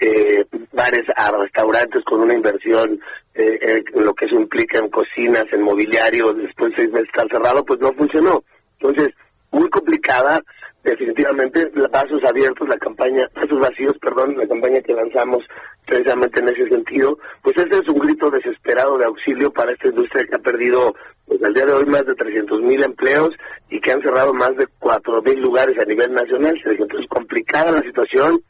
eh, 0.00 0.44
bares 0.72 1.06
a 1.16 1.30
restaurantes 1.30 2.04
con 2.04 2.20
una 2.20 2.34
inversión 2.34 3.00
eh, 3.34 3.82
en 3.94 4.04
lo 4.04 4.14
que 4.14 4.26
eso 4.26 4.36
implica 4.36 4.78
en 4.78 4.90
cocinas, 4.90 5.44
en 5.52 5.62
mobiliario, 5.62 6.32
después 6.34 6.70
de 6.70 6.76
seis 6.76 6.90
meses 6.90 7.08
estar 7.08 7.28
cerrado, 7.30 7.64
pues 7.64 7.80
no 7.80 7.92
funcionó. 7.92 8.42
Entonces, 8.78 9.14
muy 9.50 9.68
complicada, 9.70 10.40
definitivamente, 10.82 11.70
vasos 11.90 12.22
abiertos, 12.24 12.68
la 12.68 12.78
campaña, 12.78 13.26
vasos 13.34 13.58
vacíos, 13.58 13.94
perdón, 14.00 14.36
la 14.36 14.46
campaña 14.46 14.80
que 14.80 14.94
lanzamos 14.94 15.44
precisamente 15.86 16.40
en 16.40 16.48
ese 16.48 16.68
sentido, 16.68 17.18
pues 17.42 17.56
ese 17.56 17.78
es 17.80 17.88
un 17.88 17.98
grito 17.98 18.30
desesperado 18.30 18.98
de 18.98 19.06
auxilio 19.06 19.52
para 19.52 19.72
esta 19.72 19.88
industria 19.88 20.24
que 20.24 20.36
ha 20.36 20.38
perdido, 20.38 20.94
pues 21.26 21.42
al 21.42 21.54
día 21.54 21.66
de 21.66 21.72
hoy, 21.72 21.86
más 21.86 22.04
de 22.06 22.14
300 22.14 22.60
mil 22.62 22.82
empleos 22.82 23.30
y 23.70 23.80
que 23.80 23.92
han 23.92 24.02
cerrado 24.02 24.32
más 24.34 24.56
de 24.56 24.66
4 24.78 25.22
mil 25.22 25.40
lugares 25.40 25.78
a 25.78 25.84
nivel 25.84 26.12
nacional. 26.12 26.56
Entonces, 26.64 27.08
complicada 27.08 27.72
la 27.72 27.82
situación, 27.82 28.40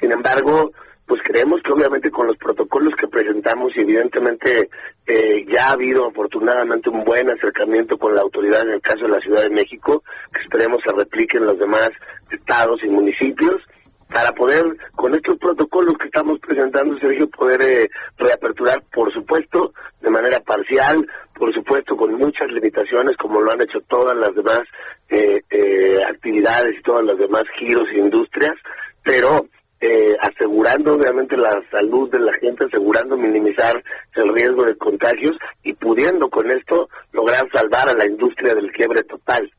sin 0.00 0.12
embargo, 0.12 0.72
pues 1.06 1.20
creemos 1.22 1.62
que 1.62 1.72
obviamente 1.72 2.10
con 2.10 2.26
los 2.26 2.36
protocolos 2.36 2.94
que 2.96 3.08
presentamos 3.08 3.72
y 3.76 3.80
evidentemente 3.80 4.68
eh, 5.06 5.46
ya 5.52 5.68
ha 5.68 5.72
habido 5.72 6.08
afortunadamente 6.08 6.90
un 6.90 7.04
buen 7.04 7.30
acercamiento 7.30 7.96
con 7.96 8.14
la 8.14 8.22
autoridad 8.22 8.62
en 8.62 8.74
el 8.74 8.80
caso 8.80 9.04
de 9.04 9.10
la 9.10 9.20
Ciudad 9.20 9.42
de 9.42 9.54
México, 9.54 10.02
que 10.32 10.42
esperemos 10.42 10.78
se 10.84 10.92
replique 10.92 11.38
en 11.38 11.46
los 11.46 11.58
demás 11.58 11.90
estados 12.30 12.80
y 12.82 12.88
municipios, 12.88 13.62
para 14.08 14.32
poder, 14.32 14.64
con 14.94 15.14
estos 15.14 15.36
protocolos 15.38 15.94
que 15.98 16.06
estamos 16.06 16.38
presentando, 16.40 16.98
Sergio, 16.98 17.28
poder 17.28 17.60
eh, 17.62 17.90
reaperturar, 18.16 18.82
por 18.92 19.12
supuesto, 19.12 19.72
de 20.00 20.10
manera 20.10 20.38
parcial, 20.40 21.06
por 21.34 21.52
supuesto, 21.52 21.96
con 21.96 22.14
muchas 22.14 22.48
limitaciones, 22.50 23.16
como 23.16 23.40
lo 23.40 23.52
han 23.52 23.62
hecho 23.62 23.80
todas 23.88 24.16
las 24.16 24.34
demás 24.34 24.60
eh, 25.08 25.42
eh, 25.50 26.00
actividades 26.08 26.76
y 26.78 26.82
todas 26.82 27.04
las 27.04 27.18
demás 27.18 27.44
giros 27.58 27.88
e 27.92 27.98
industrias, 27.98 28.54
pero 29.02 29.46
eh, 29.80 30.16
asegurando 30.20 30.94
obviamente 30.94 31.36
la 31.36 31.50
salud 31.70 32.10
de 32.10 32.20
la 32.20 32.32
gente, 32.34 32.64
asegurando 32.64 33.16
minimizar 33.16 33.82
el 34.14 34.34
riesgo 34.34 34.64
de 34.64 34.76
contagios 34.76 35.36
y 35.62 35.74
pudiendo 35.74 36.28
con 36.28 36.50
esto 36.50 36.88
lograr 37.12 37.46
salvar 37.52 37.88
a 37.88 37.94
la 37.94 38.06
industria 38.06 38.54
del 38.54 38.72
quiebre 38.72 39.02
total. 39.04 39.50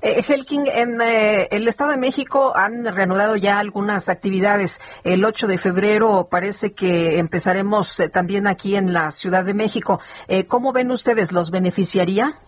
Eh, 0.00 0.22
Helking, 0.26 0.66
en 0.66 1.00
eh, 1.00 1.48
el 1.50 1.68
Estado 1.68 1.90
de 1.90 1.98
México 1.98 2.56
han 2.56 2.84
reanudado 2.84 3.36
ya 3.36 3.58
algunas 3.58 4.08
actividades. 4.08 4.80
El 5.04 5.24
8 5.24 5.46
de 5.46 5.58
febrero 5.58 6.28
parece 6.30 6.72
que 6.72 7.18
empezaremos 7.18 8.00
eh, 8.00 8.08
también 8.08 8.46
aquí 8.46 8.76
en 8.76 8.92
la 8.92 9.10
Ciudad 9.10 9.44
de 9.44 9.54
México. 9.54 10.00
Eh, 10.28 10.44
¿Cómo 10.44 10.72
ven 10.72 10.90
ustedes? 10.90 11.32
¿Los 11.32 11.50
beneficiaría? 11.50 12.38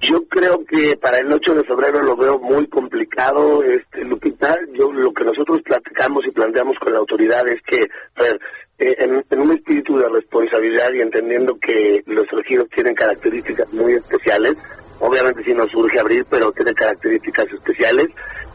Yo 0.00 0.26
creo 0.28 0.62
que 0.66 0.96
para 0.98 1.18
el 1.18 1.32
8 1.32 1.54
de 1.54 1.64
febrero 1.64 2.02
lo 2.02 2.16
veo 2.16 2.38
muy 2.38 2.66
complicado, 2.66 3.62
este, 3.62 4.04
Lupita. 4.04 4.54
Yo 4.74 4.92
lo 4.92 5.12
que 5.12 5.24
nosotros 5.24 5.62
platicamos 5.62 6.26
y 6.26 6.30
planteamos 6.32 6.78
con 6.78 6.92
la 6.92 6.98
autoridad 6.98 7.48
es 7.48 7.62
que, 7.62 7.80
a 8.16 8.22
ver, 8.22 8.40
eh, 8.78 8.94
en, 8.98 9.40
un 9.40 9.52
espíritu 9.52 9.96
de 9.96 10.08
responsabilidad 10.08 10.92
y 10.92 11.00
entendiendo 11.00 11.58
que 11.58 12.02
los 12.04 12.30
regidos 12.30 12.68
tienen 12.74 12.94
características 12.94 13.72
muy 13.72 13.94
especiales, 13.94 14.54
obviamente 15.00 15.42
sí 15.44 15.54
nos 15.54 15.74
urge 15.74 15.98
abrir, 15.98 16.26
pero 16.28 16.52
tiene 16.52 16.74
características 16.74 17.46
especiales. 17.46 18.08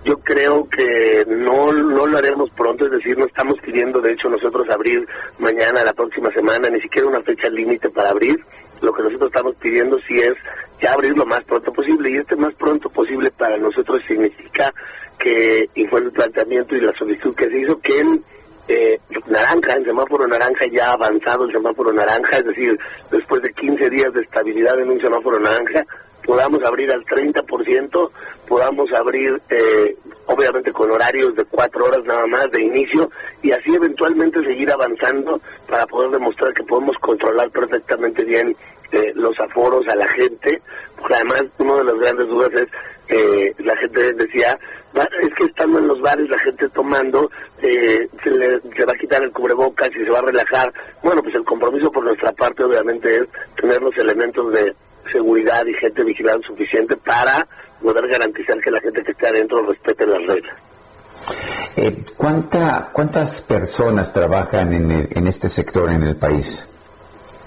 Yo 0.05 0.17
creo 0.17 0.69
que 0.69 1.25
no, 1.27 1.71
no 1.71 2.05
lo 2.05 2.17
haremos 2.17 2.51
pronto, 2.51 2.85
es 2.85 2.91
decir, 2.91 3.17
no 3.17 3.25
estamos 3.25 3.55
pidiendo, 3.61 3.99
de 3.99 4.13
hecho, 4.13 4.29
nosotros 4.29 4.69
abrir 4.69 5.03
mañana, 5.39 5.83
la 5.83 5.93
próxima 5.93 6.31
semana, 6.31 6.69
ni 6.69 6.81
siquiera 6.81 7.07
una 7.07 7.21
fecha 7.23 7.49
límite 7.49 7.89
para 7.89 8.11
abrir. 8.11 8.39
Lo 8.81 8.93
que 8.93 9.03
nosotros 9.03 9.29
estamos 9.33 9.55
pidiendo 9.55 9.97
sí 10.07 10.15
es 10.15 10.33
ya 10.81 10.93
abrir 10.93 11.15
lo 11.15 11.25
más 11.25 11.43
pronto 11.43 11.71
posible, 11.71 12.11
y 12.11 12.17
este 12.17 12.35
más 12.35 12.53
pronto 12.55 12.89
posible 12.89 13.31
para 13.31 13.57
nosotros 13.57 14.01
significa 14.07 14.73
que, 15.19 15.69
y 15.75 15.85
fue 15.85 15.99
el 16.01 16.11
planteamiento 16.11 16.75
y 16.75 16.81
la 16.81 16.93
solicitud 16.93 17.35
que 17.35 17.49
se 17.49 17.59
hizo, 17.59 17.79
que 17.79 17.99
en 17.99 18.23
eh, 18.67 18.99
naranja, 19.27 19.73
en 19.73 19.85
semáforo 19.85 20.27
naranja 20.27 20.65
ya 20.71 20.93
avanzado 20.93 21.45
el 21.45 21.51
semáforo 21.51 21.91
naranja, 21.91 22.37
es 22.37 22.45
decir, 22.45 22.79
después 23.11 23.41
de 23.41 23.53
15 23.53 23.89
días 23.89 24.13
de 24.13 24.21
estabilidad 24.21 24.79
en 24.79 24.89
un 24.89 25.01
semáforo 25.01 25.39
naranja, 25.39 25.85
podamos 26.25 26.63
abrir 26.63 26.91
al 26.91 27.03
30%, 27.05 28.09
podamos 28.47 28.89
abrir 28.93 29.41
eh, 29.49 29.95
obviamente 30.25 30.71
con 30.71 30.91
horarios 30.91 31.35
de 31.35 31.45
cuatro 31.45 31.85
horas 31.85 32.03
nada 32.05 32.25
más 32.27 32.49
de 32.51 32.63
inicio 32.63 33.09
y 33.41 33.51
así 33.51 33.73
eventualmente 33.73 34.43
seguir 34.43 34.71
avanzando 34.71 35.39
para 35.67 35.85
poder 35.87 36.11
demostrar 36.11 36.53
que 36.53 36.63
podemos 36.63 36.95
controlar 36.99 37.49
perfectamente 37.51 38.23
bien 38.23 38.55
eh, 38.91 39.11
los 39.15 39.39
aforos 39.39 39.87
a 39.87 39.95
la 39.95 40.07
gente, 40.09 40.61
porque 40.97 41.15
además 41.15 41.43
una 41.59 41.77
de 41.77 41.83
las 41.85 41.95
grandes 41.95 42.27
dudas 42.27 42.49
es, 42.53 42.67
eh, 43.07 43.55
la 43.59 43.75
gente 43.77 44.13
decía, 44.13 44.57
"Va, 44.97 45.07
es 45.21 45.29
que 45.35 45.45
estando 45.45 45.79
en 45.79 45.87
los 45.87 46.01
bares 46.01 46.29
la 46.29 46.37
gente 46.39 46.67
tomando, 46.69 47.29
eh, 47.61 48.07
se, 48.21 48.29
le, 48.31 48.59
se 48.59 48.85
va 48.85 48.91
a 48.91 48.99
quitar 48.99 49.23
el 49.23 49.31
cubrebocas 49.31 49.89
y 49.91 50.03
se 50.03 50.09
va 50.09 50.19
a 50.19 50.23
relajar. 50.23 50.73
Bueno, 51.01 51.21
pues 51.23 51.35
el 51.35 51.45
compromiso 51.45 51.91
por 51.91 52.03
nuestra 52.03 52.31
parte 52.33 52.63
obviamente 52.63 53.15
es 53.15 53.27
tener 53.55 53.81
los 53.81 53.97
elementos 53.97 54.51
de 54.51 54.73
seguridad 55.11 55.65
y 55.65 55.73
gente 55.75 56.03
vigilante 56.03 56.47
suficiente 56.47 56.95
para 56.97 57.47
poder 57.81 58.07
garantizar 58.07 58.59
que 58.59 58.71
la 58.71 58.79
gente 58.81 59.03
que 59.03 59.11
esté 59.11 59.27
adentro 59.27 59.65
respete 59.65 60.05
las 60.05 60.19
reglas. 60.27 60.55
Eh, 61.77 62.03
¿cuánta, 62.17 62.89
¿Cuántas 62.91 63.41
personas 63.43 64.11
trabajan 64.13 64.73
en, 64.73 64.91
el- 64.91 65.07
en 65.11 65.27
este 65.27 65.49
sector 65.49 65.89
en 65.89 66.03
el 66.03 66.15
país? 66.15 66.67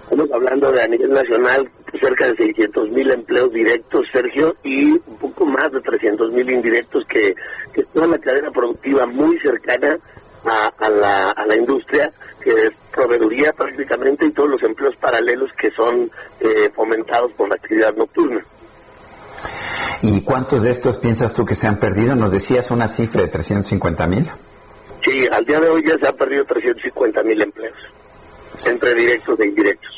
Estamos 0.04 0.30
hablando 0.32 0.70
de 0.72 0.82
a 0.82 0.86
nivel 0.88 1.10
nacional 1.10 1.68
cerca 2.00 2.26
de 2.26 2.36
600 2.36 2.90
mil 2.90 3.10
empleos 3.10 3.52
directos, 3.52 4.06
Sergio, 4.12 4.54
y 4.62 4.90
un 4.92 5.18
poco 5.20 5.46
más 5.46 5.70
de 5.72 5.80
300 5.80 6.32
mil 6.32 6.48
indirectos 6.50 7.04
que, 7.06 7.34
que 7.72 7.82
toda 7.84 8.06
la 8.08 8.18
cadena 8.18 8.50
productiva 8.50 9.06
muy 9.06 9.38
cercana 9.40 9.98
a, 10.46 10.72
a 10.78 10.88
la, 10.88 11.30
a 11.30 11.46
la 11.46 11.56
industria, 11.56 12.10
que 12.42 12.50
es 12.50 12.70
proveeduría 12.92 13.52
prácticamente 13.52 14.26
y 14.26 14.30
todos 14.30 14.50
los 14.50 14.62
empleos 14.62 14.94
paralelos 14.96 15.50
que 15.58 15.70
son 15.70 16.10
eh, 16.40 16.70
fomentados 16.74 17.32
por 17.32 17.48
la 17.48 17.54
actividad 17.56 17.94
nocturna. 17.94 18.44
¿Y 20.02 20.20
cuántos 20.22 20.62
de 20.62 20.70
estos 20.70 20.98
piensas 20.98 21.34
tú 21.34 21.46
que 21.46 21.54
se 21.54 21.66
han 21.66 21.78
perdido? 21.78 22.14
Nos 22.14 22.30
decías 22.30 22.70
una 22.70 22.88
cifra 22.88 23.22
de 23.22 23.28
350 23.28 24.06
mil. 24.06 24.30
Sí, 25.04 25.26
al 25.30 25.44
día 25.44 25.60
de 25.60 25.68
hoy 25.68 25.84
ya 25.86 25.96
se 25.98 26.06
han 26.06 26.16
perdido 26.16 26.44
350 26.44 27.22
mil 27.22 27.42
empleos, 27.42 27.76
entre 28.66 28.94
directos 28.94 29.38
e 29.40 29.44
indirectos. 29.48 29.90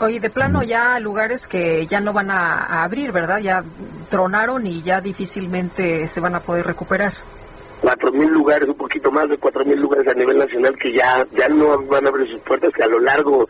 Oye, 0.00 0.20
de 0.20 0.30
plano 0.30 0.62
ya 0.62 1.00
lugares 1.00 1.46
que 1.46 1.86
ya 1.86 2.00
no 2.00 2.12
van 2.12 2.30
a, 2.30 2.64
a 2.64 2.84
abrir, 2.84 3.10
¿verdad? 3.10 3.38
Ya 3.40 3.64
tronaron 4.10 4.66
y 4.66 4.82
ya 4.82 5.00
difícilmente 5.00 6.06
se 6.06 6.20
van 6.20 6.36
a 6.36 6.40
poder 6.40 6.66
recuperar. 6.66 7.14
Cuatro 7.80 8.12
mil 8.12 8.28
lugares, 8.28 8.68
un 8.68 8.76
poquito 8.76 9.10
más 9.10 9.28
de 9.28 9.38
cuatro 9.38 9.64
mil 9.64 9.78
lugares 9.80 10.08
a 10.08 10.14
nivel 10.14 10.38
nacional 10.38 10.76
que 10.78 10.92
ya 10.92 11.26
ya 11.32 11.48
no 11.48 11.82
van 11.84 12.06
a 12.06 12.08
abrir 12.08 12.30
sus 12.30 12.40
puertas, 12.40 12.72
que 12.74 12.82
a 12.82 12.88
lo 12.88 13.00
largo 13.00 13.48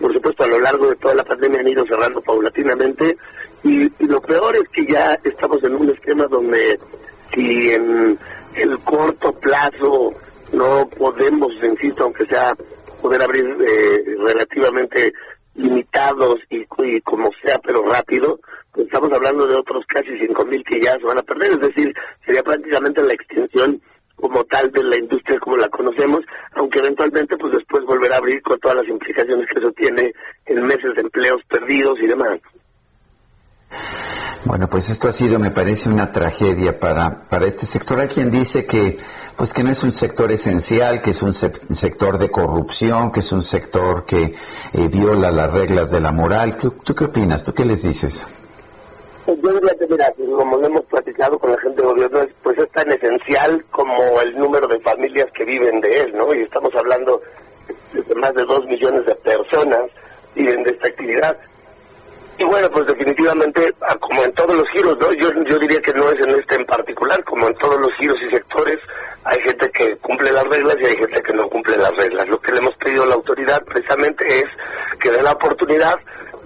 por 0.00 0.12
supuesto 0.14 0.44
a 0.44 0.48
lo 0.48 0.60
largo 0.60 0.88
de 0.88 0.96
toda 0.96 1.14
la 1.14 1.24
pandemia 1.24 1.60
han 1.60 1.68
ido 1.68 1.84
cerrando 1.86 2.20
paulatinamente. 2.22 3.16
Y, 3.62 3.90
lo 4.06 4.20
peor 4.22 4.56
es 4.56 4.68
que 4.70 4.90
ya 4.90 5.18
estamos 5.22 5.62
en 5.62 5.74
un 5.74 5.90
esquema 5.90 6.26
donde 6.26 6.78
si 7.34 7.70
en 7.70 8.18
el 8.56 8.78
corto 8.80 9.32
plazo 9.32 10.14
no 10.52 10.88
podemos, 10.88 11.52
insisto, 11.62 12.04
aunque 12.04 12.24
sea 12.26 12.54
poder 13.02 13.22
abrir 13.22 13.44
eh, 13.44 14.16
relativamente 14.18 15.12
limitados 15.54 16.40
y, 16.48 16.64
como 17.02 17.30
sea, 17.44 17.58
pero 17.58 17.84
rápido, 17.84 18.40
estamos 18.76 19.10
hablando 19.12 19.46
de 19.46 19.56
otros 19.56 19.84
casi 19.86 20.16
cinco 20.18 20.44
mil 20.46 20.62
que 20.64 20.80
ya 20.80 20.92
se 20.94 21.04
van 21.04 21.18
a 21.18 21.22
perder, 21.22 21.52
es 21.52 21.60
decir, 21.60 21.92
sería 22.24 22.42
prácticamente 22.42 23.02
la 23.02 23.12
extensión 23.14 23.80
como 24.16 24.44
tal 24.44 24.70
de 24.70 24.84
la 24.84 24.96
industria 24.96 25.38
como 25.40 25.56
la 25.56 25.68
conocemos, 25.68 26.20
aunque 26.52 26.78
eventualmente 26.78 27.36
pues 27.38 27.52
después 27.54 27.84
volverá 27.86 28.16
a 28.16 28.18
abrir 28.18 28.42
con 28.42 28.58
todas 28.60 28.76
las 28.76 28.88
implicaciones 28.88 29.46
que 29.52 29.58
eso 29.60 29.72
tiene 29.72 30.12
en 30.46 30.62
meses 30.64 30.94
de 30.94 31.00
empleos 31.00 31.40
perdidos 31.48 31.98
y 32.02 32.06
demás. 32.06 32.38
Bueno, 34.44 34.68
pues 34.68 34.88
esto 34.88 35.08
ha 35.08 35.12
sido, 35.12 35.38
me 35.38 35.50
parece, 35.50 35.90
una 35.90 36.10
tragedia 36.10 36.78
para, 36.80 37.28
para 37.28 37.46
este 37.46 37.66
sector. 37.66 38.00
Hay 38.00 38.08
quien 38.08 38.30
dice 38.30 38.64
que, 38.66 38.96
pues 39.36 39.52
que 39.52 39.62
no 39.62 39.70
es 39.70 39.82
un 39.84 39.92
sector 39.92 40.32
esencial, 40.32 41.02
que 41.02 41.10
es 41.10 41.22
un 41.22 41.34
se- 41.34 41.52
sector 41.74 42.16
de 42.16 42.30
corrupción, 42.30 43.12
que 43.12 43.20
es 43.20 43.32
un 43.32 43.42
sector 43.42 44.06
que 44.06 44.34
eh, 44.72 44.88
viola 44.88 45.30
las 45.30 45.52
reglas 45.52 45.90
de 45.90 46.00
la 46.00 46.10
moral. 46.10 46.56
¿Tú, 46.58 46.70
tú 46.82 46.94
qué 46.94 47.04
opinas? 47.04 47.44
¿Tú 47.44 47.52
qué 47.52 47.66
les 47.66 47.82
dices? 47.82 48.26
Yo 49.36 49.52
diría 49.52 49.74
que, 49.78 49.86
mira, 49.88 50.12
como 50.36 50.56
lo 50.58 50.66
hemos 50.66 50.84
platicado 50.86 51.38
con 51.38 51.50
la 51.52 51.60
gente 51.60 51.80
de 51.82 51.88
gobierno, 51.88 52.20
es- 52.22 52.34
pues 52.42 52.58
es 52.58 52.70
tan 52.70 52.90
esencial 52.90 53.64
como 53.70 54.20
el 54.22 54.36
número 54.38 54.66
de 54.66 54.80
familias 54.80 55.26
que 55.34 55.44
viven 55.44 55.80
de 55.80 55.90
él, 56.00 56.12
¿no? 56.16 56.34
Y 56.34 56.42
estamos 56.42 56.74
hablando 56.74 57.20
de 57.92 58.14
más 58.16 58.34
de 58.34 58.44
dos 58.44 58.64
millones 58.66 59.04
de 59.06 59.14
personas 59.16 59.82
viven 60.34 60.62
de 60.64 60.70
esta 60.72 60.88
actividad. 60.88 61.36
Y 62.38 62.44
bueno, 62.44 62.70
pues 62.70 62.86
definitivamente, 62.86 63.72
ah, 63.82 63.96
como 64.00 64.22
en 64.24 64.32
todos 64.32 64.56
los 64.56 64.68
giros, 64.70 64.96
¿no? 64.98 65.12
Yo, 65.12 65.28
yo 65.44 65.58
diría 65.58 65.80
que 65.82 65.92
no 65.92 66.08
es 66.10 66.18
en 66.24 66.30
este 66.40 66.54
en 66.56 66.64
particular, 66.66 67.22
como 67.24 67.46
en 67.48 67.54
todos 67.56 67.78
los 67.78 67.90
giros 67.98 68.16
y 68.22 68.30
sectores, 68.30 68.78
hay 69.24 69.38
gente 69.46 69.70
que 69.72 69.96
cumple 69.98 70.32
las 70.32 70.44
reglas 70.44 70.76
y 70.80 70.86
hay 70.86 70.96
gente 70.96 71.20
que 71.22 71.34
no 71.34 71.48
cumple 71.50 71.76
las 71.76 71.94
reglas. 71.96 72.26
Lo 72.28 72.40
que 72.40 72.52
le 72.52 72.58
hemos 72.58 72.74
pedido 72.76 73.02
a 73.02 73.06
la 73.08 73.14
autoridad 73.14 73.62
precisamente 73.64 74.24
es 74.26 74.44
que 74.98 75.10
dé 75.10 75.22
la 75.22 75.32
oportunidad 75.32 75.98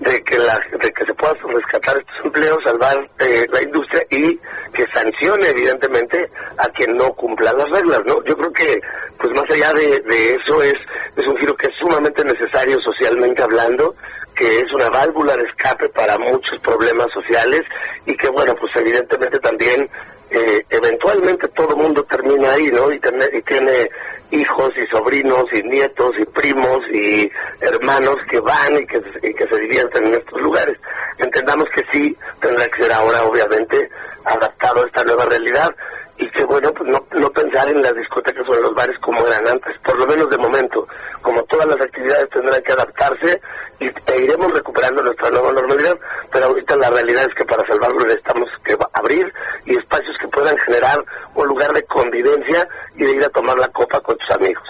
de 0.04 0.22
que 0.22 0.38
la 0.38 0.58
de 0.80 0.92
que 0.92 1.04
se 1.04 1.14
pueda 1.14 1.34
rescatar 1.34 1.96
estos 1.96 2.24
empleos, 2.24 2.58
salvar 2.64 2.96
eh, 3.18 3.46
la 3.52 3.62
industria 3.62 4.02
y 4.10 4.38
que 4.72 4.84
sancione 4.94 5.48
evidentemente 5.48 6.30
a 6.58 6.68
quien 6.68 6.96
no 6.96 7.12
cumpla 7.14 7.52
las 7.52 7.68
reglas, 7.70 8.02
¿no? 8.06 8.22
Yo 8.24 8.36
creo 8.36 8.52
que 8.52 8.80
pues 9.18 9.32
más 9.32 9.44
allá 9.50 9.72
de, 9.72 10.00
de 10.00 10.30
eso 10.30 10.62
es 10.62 10.74
es 11.16 11.26
un 11.26 11.36
giro 11.38 11.56
que 11.56 11.68
es 11.68 11.76
sumamente 11.78 12.24
necesario 12.24 12.80
socialmente 12.80 13.42
hablando, 13.42 13.94
que 14.36 14.58
es 14.58 14.72
una 14.74 14.90
válvula 14.90 15.36
de 15.36 15.44
escape 15.44 15.88
para 15.90 16.18
muchos 16.18 16.58
problemas 16.60 17.06
sociales 17.12 17.62
y 18.06 18.16
que 18.16 18.28
bueno, 18.28 18.54
pues 18.56 18.72
evidentemente 18.76 19.38
también 19.38 19.88
eh, 20.30 20.60
eventualmente 20.70 21.48
todo 21.48 21.76
mundo 21.76 22.02
termina 22.04 22.52
ahí, 22.52 22.66
¿no? 22.72 22.90
Y, 22.92 22.98
tiene- 23.00 23.28
y 23.32 23.42
tiene 23.42 23.88
hijos 24.30 24.72
y 24.76 24.86
sobrinos 24.96 25.44
y 25.52 25.62
nietos 25.62 26.12
y 26.18 26.24
primos 26.26 26.80
y 26.92 27.30
hermanos 27.60 28.16
que 28.30 28.40
van 28.40 28.76
y 28.76 28.86
que, 28.86 29.00
y 29.22 29.34
que 29.34 29.46
se 29.46 29.58
divierten 29.60 30.06
en 30.06 30.14
estos 30.14 30.40
lugares. 30.40 30.76
Entendamos 31.18 31.66
que 31.74 31.82
sí 31.92 32.16
tendrá 32.40 32.66
que 32.66 32.82
ser 32.82 32.92
ahora, 32.92 33.22
obviamente, 33.24 33.88
adaptado 34.24 34.82
a 34.82 34.86
esta 34.86 35.04
nueva 35.04 35.26
realidad 35.26 35.70
y 36.16 36.30
que, 36.30 36.44
bueno, 36.44 36.72
pues 36.72 36.88
no, 36.90 37.04
no 37.18 37.30
pensar 37.30 37.68
en 37.68 37.82
las 37.82 37.94
discotecas 37.94 38.44
o 38.48 38.54
en 38.54 38.62
los 38.62 38.74
bares 38.74 38.96
como 39.00 39.26
eran 39.26 39.48
antes, 39.48 39.76
por 39.84 39.98
lo 39.98 40.06
menos 40.06 40.30
de 40.30 40.38
momento. 40.38 40.86
Como 41.22 41.42
todas 41.44 41.66
las 41.66 41.80
actividades 41.80 42.28
tendrán 42.30 42.62
que 42.62 42.72
adaptarse 42.72 43.40
y, 43.80 43.86
e 43.86 44.20
iremos 44.22 44.52
recuperando 44.52 45.02
nuestra 45.02 45.30
nueva 45.30 45.52
normalidad, 45.52 45.98
pero 46.30 46.46
ahorita 46.46 46.76
la 46.76 46.90
realidad 46.90 47.26
es 47.28 47.34
que 47.34 47.44
para 47.44 47.66
salvarlo 47.66 48.04
necesitamos 48.04 48.48
que 48.64 48.76
abrir 48.92 49.32
y 49.64 49.76
espacios 49.76 50.16
que 50.20 50.28
puedan 50.28 50.56
generar 50.58 51.04
un 51.34 51.48
lugar 51.48 51.72
de 51.72 51.82
convivencia 51.84 52.68
y 52.96 53.04
de 53.04 53.12
ir 53.12 53.24
a 53.24 53.28
tomar 53.30 53.58
la 53.58 53.68
copa 53.68 54.00
con 54.00 54.16
tus 54.16 54.30
amigos. 54.30 54.64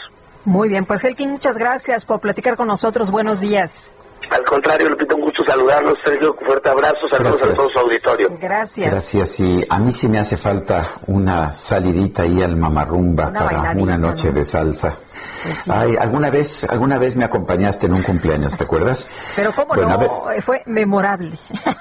Muy 0.44 0.68
bien, 0.68 0.84
pues 0.84 1.04
Elkin, 1.04 1.30
muchas 1.30 1.56
gracias 1.56 2.04
por 2.04 2.20
platicar 2.20 2.56
con 2.56 2.68
nosotros. 2.68 3.10
Buenos 3.10 3.40
días. 3.40 3.92
Al 4.30 4.44
contrario, 4.44 4.88
Lupita, 4.90 5.14
un 5.14 5.22
gusto 5.22 5.33
saludarlos, 5.46 5.94
Sergio, 6.04 6.32
un 6.38 6.46
fuerte 6.46 6.68
abrazo, 6.68 7.08
saludos 7.10 7.42
a 7.42 7.46
Gracias. 7.46 7.58
todo 7.58 7.68
su 7.68 7.78
auditorio. 7.78 8.30
Gracias. 8.40 8.90
Gracias. 8.90 9.40
Y 9.40 9.64
a 9.68 9.78
mí 9.78 9.92
sí 9.92 10.08
me 10.08 10.18
hace 10.18 10.36
falta 10.36 10.84
una 11.06 11.52
salidita 11.52 12.22
ahí 12.22 12.42
al 12.42 12.56
mamarrumba 12.56 13.28
Una 13.28 13.44
para 13.44 13.72
una 13.76 13.96
noche 13.98 14.28
¿no? 14.28 14.34
de 14.34 14.44
salsa. 14.44 14.94
Pues 15.42 15.58
sí. 15.58 15.70
Ay, 15.72 15.96
alguna 15.96 16.30
vez, 16.30 16.64
alguna 16.64 16.98
vez 16.98 17.16
me 17.16 17.24
acompañaste 17.24 17.86
en 17.86 17.94
un 17.94 18.02
cumpleaños, 18.02 18.56
¿te 18.56 18.64
acuerdas? 18.64 19.06
Pero 19.36 19.52
cómo 19.54 19.74
Bueno, 19.74 19.90
a 19.90 19.96
no, 19.96 20.30
Eh, 20.32 20.40
fue 20.42 20.62
memorable. 20.66 21.32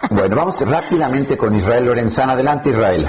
Bueno, 0.09 0.35
vamos 0.35 0.59
rápidamente 0.67 1.37
con 1.37 1.55
Israel 1.55 1.85
Lorenzana. 1.85 2.33
Adelante, 2.33 2.69
Israel. 2.71 3.07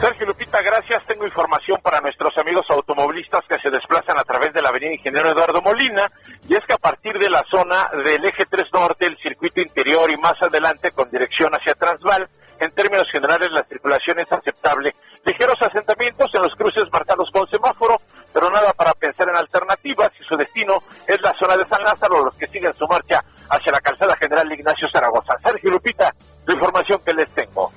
Sergio 0.00 0.26
Lupita, 0.48 0.62
gracias. 0.62 1.04
Tengo 1.06 1.26
información 1.26 1.78
para 1.82 2.00
nuestros 2.00 2.32
amigos 2.38 2.64
automovilistas 2.70 3.42
que 3.46 3.58
se 3.58 3.68
desplazan 3.68 4.18
a 4.18 4.22
través 4.22 4.54
de 4.54 4.62
la 4.62 4.70
avenida 4.70 4.94
Ingeniero 4.94 5.30
Eduardo 5.30 5.60
Molina. 5.60 6.10
Y 6.48 6.54
es 6.54 6.64
que 6.66 6.72
a 6.72 6.78
partir 6.78 7.18
de 7.18 7.28
la 7.28 7.44
zona 7.50 7.90
del 7.92 8.24
eje 8.24 8.46
3 8.48 8.64
norte, 8.72 9.04
el 9.06 9.18
circuito 9.18 9.60
interior 9.60 10.10
y 10.10 10.16
más 10.16 10.40
adelante 10.40 10.90
con 10.92 11.10
dirección 11.10 11.52
hacia 11.52 11.74
Transval, 11.74 12.26
en 12.60 12.70
términos 12.70 13.06
generales 13.12 13.52
la 13.52 13.62
circulación 13.64 14.20
es 14.20 14.32
aceptable. 14.32 14.94
Ligeros 15.26 15.60
asentamientos 15.60 16.30
en 16.32 16.40
los 16.40 16.54
cruces 16.54 16.84
marcados 16.90 17.28
con 17.30 17.46
semáforo, 17.48 18.00
pero 18.32 18.50
nada 18.50 18.72
para 18.72 18.92
pensar 18.92 19.28
en 19.28 19.36
alternativas 19.36 20.08
y 20.18 20.24
su 20.24 20.34
destino 20.34 20.82
es 21.06 21.20
la 21.20 21.34
zona 21.38 21.58
de 21.58 21.66
San 21.66 21.82
Lázaro, 21.82 22.24
los 22.24 22.36
que 22.36 22.46
siguen 22.46 22.72
su 22.72 22.86
marcha 22.86 23.22
hacia 23.50 23.72
la 23.72 23.80
calzada 23.80 24.16
general 24.16 24.50
Ignacio 24.50 24.88
Zaragoza. 24.90 25.36
Sergio 25.44 25.72
Lupita, 25.72 26.14
la 26.46 26.54
información 26.54 27.00
que 27.04 27.12
les 27.12 27.28
tengo. 27.34 27.70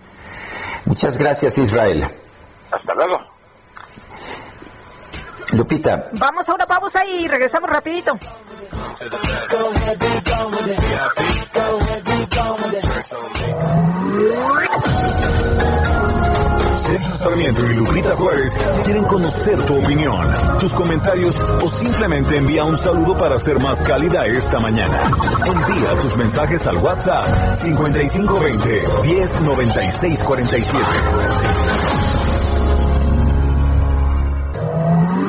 Muchas 0.85 1.17
gracias, 1.17 1.57
Israel. 1.57 2.05
Hasta 2.71 2.93
luego. 2.93 3.19
Lupita, 5.53 6.05
Vamos 6.13 6.47
a 6.47 6.53
una 6.53 6.65
pausa 6.65 7.05
y 7.05 7.27
regresamos 7.27 7.69
rapidito. 7.69 8.17
Sergio 16.77 17.15
Sarmiento 17.15 17.65
y 17.65 17.73
Lupita 17.75 18.15
Juárez 18.15 18.59
quieren 18.83 19.03
conocer 19.05 19.61
tu 19.65 19.77
opinión, 19.77 20.27
tus 20.59 20.73
comentarios 20.73 21.39
o 21.41 21.69
simplemente 21.69 22.37
envía 22.37 22.63
un 22.63 22.77
saludo 22.77 23.17
para 23.17 23.37
ser 23.37 23.59
más 23.59 23.81
cálida 23.81 24.25
esta 24.25 24.59
mañana. 24.59 25.11
Envía 25.45 25.99
tus 26.01 26.15
mensajes 26.17 26.65
al 26.67 26.77
WhatsApp 26.77 27.55
5520 27.55 28.83
109647. 29.03 30.85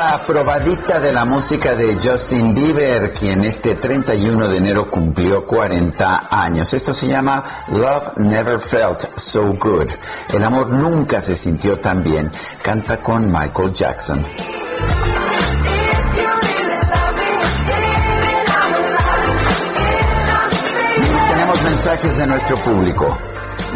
Otra 0.00 0.26
probadita 0.26 0.98
de 0.98 1.12
la 1.12 1.26
música 1.26 1.74
de 1.74 1.98
Justin 2.02 2.54
Bieber, 2.54 3.12
quien 3.12 3.44
este 3.44 3.74
31 3.74 4.48
de 4.48 4.56
enero 4.56 4.90
cumplió 4.90 5.44
40 5.44 6.28
años. 6.30 6.72
Esto 6.72 6.94
se 6.94 7.06
llama 7.06 7.44
Love 7.68 8.16
Never 8.16 8.58
Felt 8.58 9.18
So 9.18 9.52
Good. 9.52 9.90
El 10.32 10.44
amor 10.44 10.70
nunca 10.70 11.20
se 11.20 11.36
sintió 11.36 11.78
tan 11.78 12.02
bien. 12.02 12.32
Canta 12.62 12.96
con 12.98 13.30
Michael 13.30 13.74
Jackson. 13.74 14.24
Tenemos 21.30 21.62
mensajes 21.62 22.16
de 22.16 22.26
nuestro 22.26 22.56
público. 22.56 23.18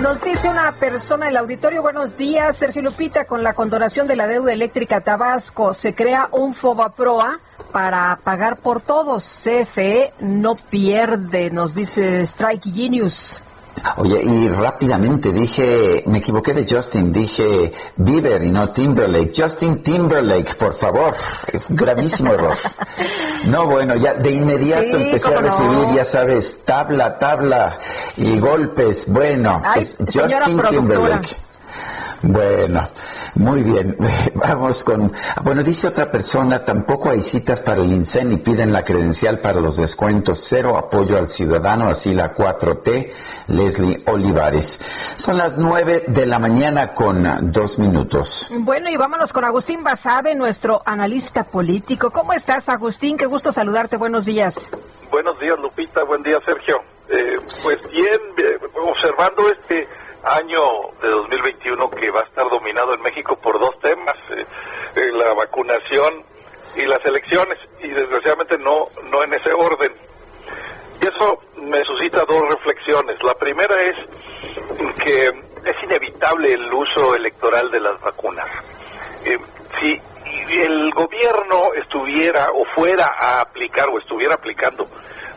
Nos 0.04 0.20
dice 0.20 0.50
una 0.50 0.70
persona 0.72 1.24
en 1.24 1.30
el 1.30 1.38
auditorio, 1.38 1.80
buenos 1.80 2.18
días, 2.18 2.58
Sergio 2.58 2.82
Lupita, 2.82 3.24
con 3.24 3.42
la 3.42 3.54
condonación 3.54 4.06
de 4.06 4.16
la 4.16 4.26
deuda 4.26 4.52
eléctrica 4.52 5.00
Tabasco, 5.00 5.72
se 5.72 5.94
crea 5.94 6.28
un 6.30 6.52
FOBAPROA 6.52 7.40
para 7.72 8.18
pagar 8.22 8.58
por 8.58 8.82
todos. 8.82 9.24
CFE 9.24 10.12
no 10.20 10.56
pierde, 10.56 11.50
nos 11.50 11.74
dice 11.74 12.20
Strike 12.20 12.70
Genius. 12.70 13.40
Oye, 13.96 14.22
y 14.22 14.48
rápidamente 14.48 15.32
dije, 15.32 16.02
me 16.06 16.18
equivoqué 16.18 16.54
de 16.54 16.66
Justin, 16.68 17.12
dije 17.12 17.72
Bieber 17.96 18.42
y 18.44 18.50
no 18.50 18.70
Timberlake. 18.70 19.32
Justin 19.36 19.82
Timberlake, 19.82 20.54
por 20.54 20.72
favor. 20.74 21.14
Gravísimo 21.68 22.32
error. 22.32 22.54
No, 23.44 23.66
bueno, 23.66 23.94
ya 23.96 24.14
de 24.14 24.30
inmediato 24.30 24.96
Sí, 24.96 25.02
empecé 25.04 25.28
a 25.28 25.40
no. 25.40 25.40
recibir, 25.42 25.94
ya 25.96 26.04
sabes, 26.06 26.60
tabla, 26.64 27.18
tabla 27.18 27.78
y 28.16 28.38
golpes. 28.38 29.04
Bueno, 29.06 29.60
Ay, 29.62 29.82
es 29.82 29.98
Justin. 29.98 30.62
Timberlake. 30.70 31.36
Bueno, 32.26 32.88
muy 33.34 33.62
bien. 33.62 33.96
Vamos 34.34 34.82
con... 34.82 35.12
Bueno, 35.42 35.62
dice 35.62 35.88
otra 35.88 36.10
persona, 36.10 36.64
tampoco 36.64 37.10
hay 37.10 37.20
citas 37.20 37.60
para 37.60 37.82
el 37.82 37.92
INSEN 37.92 38.32
y 38.32 38.36
piden 38.38 38.72
la 38.72 38.82
credencial 38.82 39.40
para 39.40 39.60
los 39.60 39.76
descuentos. 39.76 40.40
Cero 40.42 40.78
apoyo 40.78 41.18
al 41.18 41.28
ciudadano, 41.28 41.88
así 41.88 42.14
la 42.14 42.34
4T, 42.34 43.10
Leslie 43.48 44.02
Olivares. 44.06 44.80
Son 45.16 45.36
las 45.36 45.58
nueve 45.58 46.04
de 46.06 46.24
la 46.24 46.38
mañana 46.38 46.94
con 46.94 47.52
dos 47.52 47.78
minutos. 47.78 48.50
Bueno, 48.58 48.88
y 48.88 48.96
vámonos 48.96 49.30
con 49.32 49.44
Agustín 49.44 49.84
Basabe, 49.84 50.34
nuestro 50.34 50.82
analista 50.86 51.44
político. 51.44 52.10
¿Cómo 52.10 52.32
estás, 52.32 52.70
Agustín? 52.70 53.18
Qué 53.18 53.26
gusto 53.26 53.52
saludarte. 53.52 53.98
Buenos 53.98 54.24
días. 54.24 54.70
Buenos 55.10 55.38
días, 55.38 55.58
Lupita. 55.60 56.02
Buen 56.04 56.22
día, 56.22 56.38
Sergio. 56.46 56.76
Eh, 57.10 57.36
pues 57.62 57.78
bien, 57.90 58.20
eh, 58.38 58.58
observando 58.82 59.42
este 59.50 59.86
año 60.26 60.60
de 61.02 61.08
2021 61.08 61.90
que 61.90 62.10
va 62.10 62.20
a 62.20 62.24
estar 62.24 62.48
dominado 62.48 62.94
en 62.94 63.02
México 63.02 63.36
por 63.36 63.58
dos 63.58 63.78
temas, 63.80 64.14
eh, 64.30 64.44
eh, 64.96 65.12
la 65.12 65.34
vacunación 65.34 66.24
y 66.76 66.82
las 66.86 67.04
elecciones, 67.04 67.58
y 67.80 67.88
desgraciadamente 67.88 68.58
no, 68.58 68.88
no 69.10 69.22
en 69.22 69.34
ese 69.34 69.52
orden. 69.52 69.92
Y 71.00 71.06
eso 71.06 71.38
me 71.56 71.84
suscita 71.84 72.24
dos 72.26 72.42
reflexiones. 72.48 73.16
La 73.22 73.34
primera 73.34 73.74
es 73.82 73.96
que 75.04 75.26
es 75.26 75.82
inevitable 75.82 76.52
el 76.52 76.72
uso 76.72 77.14
electoral 77.14 77.70
de 77.70 77.80
las 77.80 78.00
vacunas. 78.00 78.48
Eh, 79.24 79.38
si 79.78 80.00
el 80.50 80.92
gobierno 80.92 81.74
estuviera 81.74 82.48
o 82.52 82.64
fuera 82.74 83.10
a 83.20 83.40
aplicar 83.40 83.88
o 83.90 83.98
estuviera 83.98 84.34
aplicando 84.34 84.86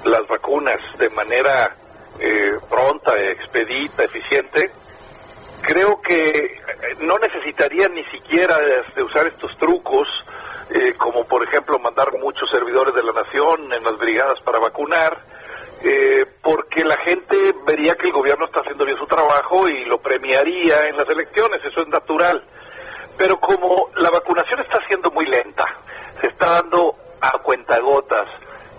las 0.06 0.28
vacunas 0.28 0.78
de 0.98 1.10
manera 1.10 1.76
eh, 2.20 2.58
pronta, 2.70 3.18
expedita, 3.18 4.04
eficiente, 4.04 4.72
creo 5.62 6.02
que 6.02 6.30
eh, 6.30 6.96
no 7.00 7.18
necesitaría 7.18 7.88
ni 7.90 8.04
siquiera 8.06 8.58
de 8.96 9.04
usar 9.04 9.28
estos 9.28 9.56
trucos, 9.58 10.08
eh, 10.70 10.94
como 10.98 11.26
por 11.26 11.44
ejemplo 11.44 11.80
mandar 11.80 12.12
muchos 12.20 12.50
servidores 12.50 12.94
de 12.94 13.04
la 13.04 13.14
nación 13.14 13.72
en 13.72 13.84
las 13.84 13.98
brigadas 13.98 14.40
para 14.42 14.60
vacunar, 14.60 15.18
eh, 15.84 16.26
porque 16.42 16.84
la 16.84 16.98
gente 16.98 17.38
vería 17.66 17.96
que 17.96 18.08
el 18.08 18.14
gobierno 18.14 18.46
está 18.46 18.62
haciendo 18.62 18.84
bien 18.84 18.98
su 18.98 19.06
trabajo 19.06 19.68
y 19.70 19.86
lo 19.86 20.00
premiaría 20.00 20.88
en 20.90 20.98
las 20.98 21.08
elecciones, 21.08 21.64
eso 21.64 21.82
es 21.82 21.88
natural. 21.88 22.44
Pero 23.18 23.40
como 23.40 23.90
la 23.96 24.10
vacunación 24.10 24.60
está 24.60 24.80
siendo 24.88 25.10
muy 25.12 25.26
lenta, 25.26 25.66
se 26.20 26.28
está 26.28 26.62
dando 26.62 26.96
a 27.22 27.32
cuentagotas, 27.40 28.28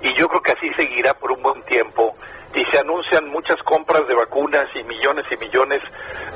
y 0.03 0.15
yo 0.19 0.29
creo 0.29 0.43
que 0.43 0.53
así 0.53 0.69
seguirá 0.75 1.15
por 1.15 1.33
un 1.33 1.43
buen 1.43 1.63
tiempo, 1.63 2.15
y 2.55 2.65
se 2.73 2.79
anuncian 2.79 3.29
muchas 3.29 3.57
compras 3.65 4.07
de 4.07 4.15
vacunas 4.15 4.65
y 4.75 4.83
millones 4.85 5.27
y 5.31 5.37
millones 5.37 5.83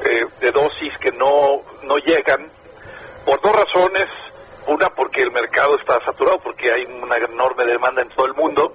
eh, 0.04 0.26
de 0.40 0.50
dosis 0.50 0.96
que 0.98 1.12
no, 1.12 1.60
no 1.84 1.96
llegan, 1.98 2.50
por 3.24 3.40
dos 3.40 3.52
razones. 3.52 4.08
Una, 4.64 4.88
porque 4.90 5.22
el 5.22 5.32
mercado 5.32 5.76
está 5.76 5.98
saturado, 6.04 6.38
porque 6.38 6.70
hay 6.72 6.84
una 6.84 7.16
enorme 7.16 7.64
demanda 7.64 8.00
en 8.00 8.08
todo 8.10 8.26
el 8.26 8.34
mundo 8.34 8.72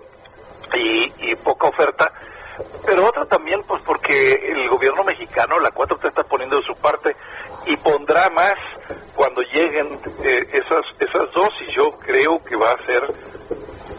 y, 0.75 1.31
y 1.31 1.35
poca 1.35 1.69
oferta. 1.69 2.11
Pero 2.85 3.05
otra 3.05 3.25
también, 3.25 3.61
pues 3.63 3.81
porque 3.83 4.33
el 4.33 4.67
gobierno 4.67 5.03
mexicano, 5.03 5.59
la 5.59 5.69
4T 5.69 6.09
está 6.09 6.23
poniendo 6.23 6.57
de 6.57 6.63
su 6.63 6.75
parte 6.75 7.15
y 7.65 7.77
pondrá 7.77 8.29
más 8.31 8.53
cuando 9.15 9.41
lleguen 9.41 9.99
eh, 10.23 10.47
esas, 10.53 10.85
esas 10.99 11.31
dosis. 11.33 11.69
Yo 11.75 11.89
creo 11.99 12.37
que 12.43 12.55
va 12.55 12.71
a 12.71 12.85
ser 12.85 13.03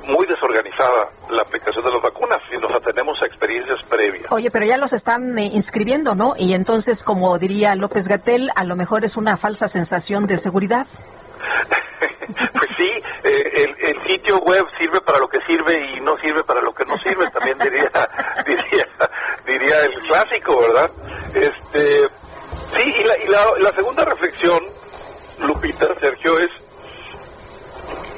muy 0.09 0.27
desorganizada 0.27 1.11
la 1.31 1.43
aplicación 1.43 1.85
de 1.85 1.91
las 1.93 2.03
vacunas 2.03 2.39
si 2.51 2.57
nos 2.57 2.73
atenemos 2.73 3.21
a 3.23 3.27
experiencias 3.27 3.83
previas. 3.85 4.33
Oye, 4.33 4.51
pero 4.51 4.65
ya 4.65 4.79
los 4.79 4.93
están 4.93 5.39
eh, 5.39 5.51
inscribiendo, 5.53 6.15
¿no? 6.15 6.35
Y 6.37 6.55
entonces, 6.55 7.03
como 7.03 7.39
diría 7.39 7.75
López 7.75 8.09
Gatel, 8.09 8.51
a 8.57 8.65
lo 8.65 8.75
mejor 8.75 9.05
es 9.05 9.17
una 9.17 9.37
falsa 9.37 9.69
sensación 9.69 10.27
de 10.27 10.39
seguridad. 10.39 10.87
Pues 12.29 12.69
sí, 12.77 12.91
eh, 13.25 13.53
el, 13.55 13.89
el 13.89 14.07
sitio 14.07 14.39
web 14.41 14.65
sirve 14.79 15.01
para 15.01 15.19
lo 15.19 15.29
que 15.29 15.39
sirve 15.47 15.97
y 15.97 16.01
no 16.01 16.15
sirve 16.19 16.45
para 16.45 16.61
lo 16.61 16.75
que 16.75 16.85
no 16.85 16.97
sirve, 16.99 17.29
también 17.31 17.59
diría 17.59 17.91
diría 18.47 18.87
diría 19.47 19.85
el 19.85 19.99
clásico, 20.07 20.61
¿verdad? 20.61 20.91
Este, 21.35 22.09
sí, 22.77 22.95
y 23.01 23.05
la, 23.05 23.19
y 23.19 23.29
la, 23.29 23.71
la 23.71 23.75
segunda 23.75 24.05
reflexión, 24.05 24.63
Lupita, 25.41 25.89
Sergio, 25.99 26.39
es 26.39 26.51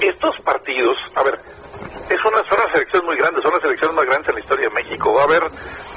estos 0.01 0.41
partidos, 0.41 0.97
a 1.15 1.23
ver, 1.23 1.39
es 2.11 2.25
una, 2.25 2.43
son 2.45 2.59
unas 2.61 2.75
elecciones 2.75 3.07
muy 3.07 3.17
grandes, 3.17 3.43
son 3.43 3.55
las 3.55 3.65
elecciones 3.65 3.97
más 3.97 4.05
grandes 4.05 4.29
en 4.29 4.35
la 4.35 4.41
historia 4.41 4.69
de 4.69 4.75
México. 4.75 5.15
Va 5.15 5.23
a 5.23 5.25
haber 5.25 5.43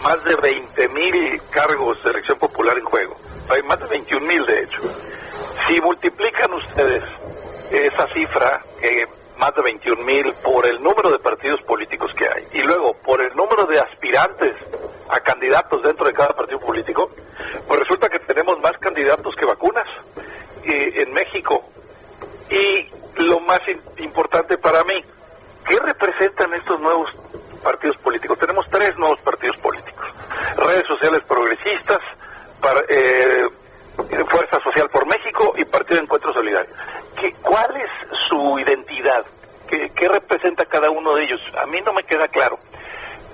más 0.03 0.23
de 0.23 0.35
20 0.35 0.89
mil 0.89 1.41
cargos 1.49 2.03
de 2.03 2.10
elección 2.11 2.38
popular 2.38 2.77
en 2.77 2.85
juego. 2.85 3.15
Hay 3.49 3.64
más 3.64 3.80
de 3.80 3.88
21 3.88 4.26
mil, 4.26 4.45
de 4.45 4.64
hecho. 4.64 4.81
Si 5.68 5.80
multiplican 5.81 6.53
ustedes 6.53 7.03
esa 7.72 8.05
cifra, 8.14 8.61
que 8.80 9.05
más 9.38 9.53
de 9.55 9.64
21 9.64 10.03
mil, 10.03 10.34
por 10.43 10.65
el 10.65 10.81
número 10.81 11.10
de 11.11 11.19
partidos 11.19 11.61
políticos 11.64 12.11
que 12.14 12.26
hay, 12.27 12.47
y 12.53 12.61
luego 12.61 12.93
por 13.03 13.22
el 13.22 13.35
número 13.35 13.65
de 13.65 13.80
aspirantes 13.80 14.55
a 15.10 15.19
candidatos 15.19 15.81
dentro 15.84 16.05
de 16.05 16.14
cada 16.14 16.34
partido 16.35 16.60
político, 16.60 17.07
pues 17.68 17.80
resulta 17.80 18.10
que 18.10 18.19
tenemos 18.19 18.60
más 18.61 18.73
candidatos 18.80 19.35
que 19.35 19.45
vacunas 19.45 19.88
eh, 20.64 21.01
en 21.01 21.14
México. 21.14 21.65
Y 22.49 22.88
lo 23.15 23.39
más 23.41 23.60
importante 23.97 24.57
para 24.57 24.84
mí, 24.84 24.99
¿qué 25.68 25.77
representan 25.80 26.53
estos 26.53 26.80
nuevos 26.81 27.10
partidos 27.64 27.98
políticos? 27.98 28.38
Tenemos 28.40 28.68
tres 28.69 28.98
nuevos 28.98 29.19
partidos 29.22 29.57
políticos. 29.57 30.06
Redes 30.57 30.84
sociales 30.88 31.22
progresistas, 31.27 31.99
eh, 32.90 33.49
Fuerza 34.31 34.60
Social 34.64 34.90
por 34.90 35.06
México 35.06 35.53
y 35.57 35.65
Partido 35.65 35.98
de 35.98 36.03
Encuentro 36.03 36.34
Solidario. 36.34 36.72
¿Qué, 37.19 37.34
¿Cuál 37.41 37.76
es 37.77 37.90
su 38.27 38.60
identidad? 38.60 39.26
¿Qué, 39.68 39.91
¿Qué 39.95 40.07
representa 40.07 40.65
cada 40.65 40.90
uno 40.90 41.15
de 41.15 41.23
ellos? 41.26 41.41
A 41.61 41.65
mí 41.65 41.80
no 41.85 41.94
me 41.94 42.03
queda 42.03 42.27
claro. 42.27 42.57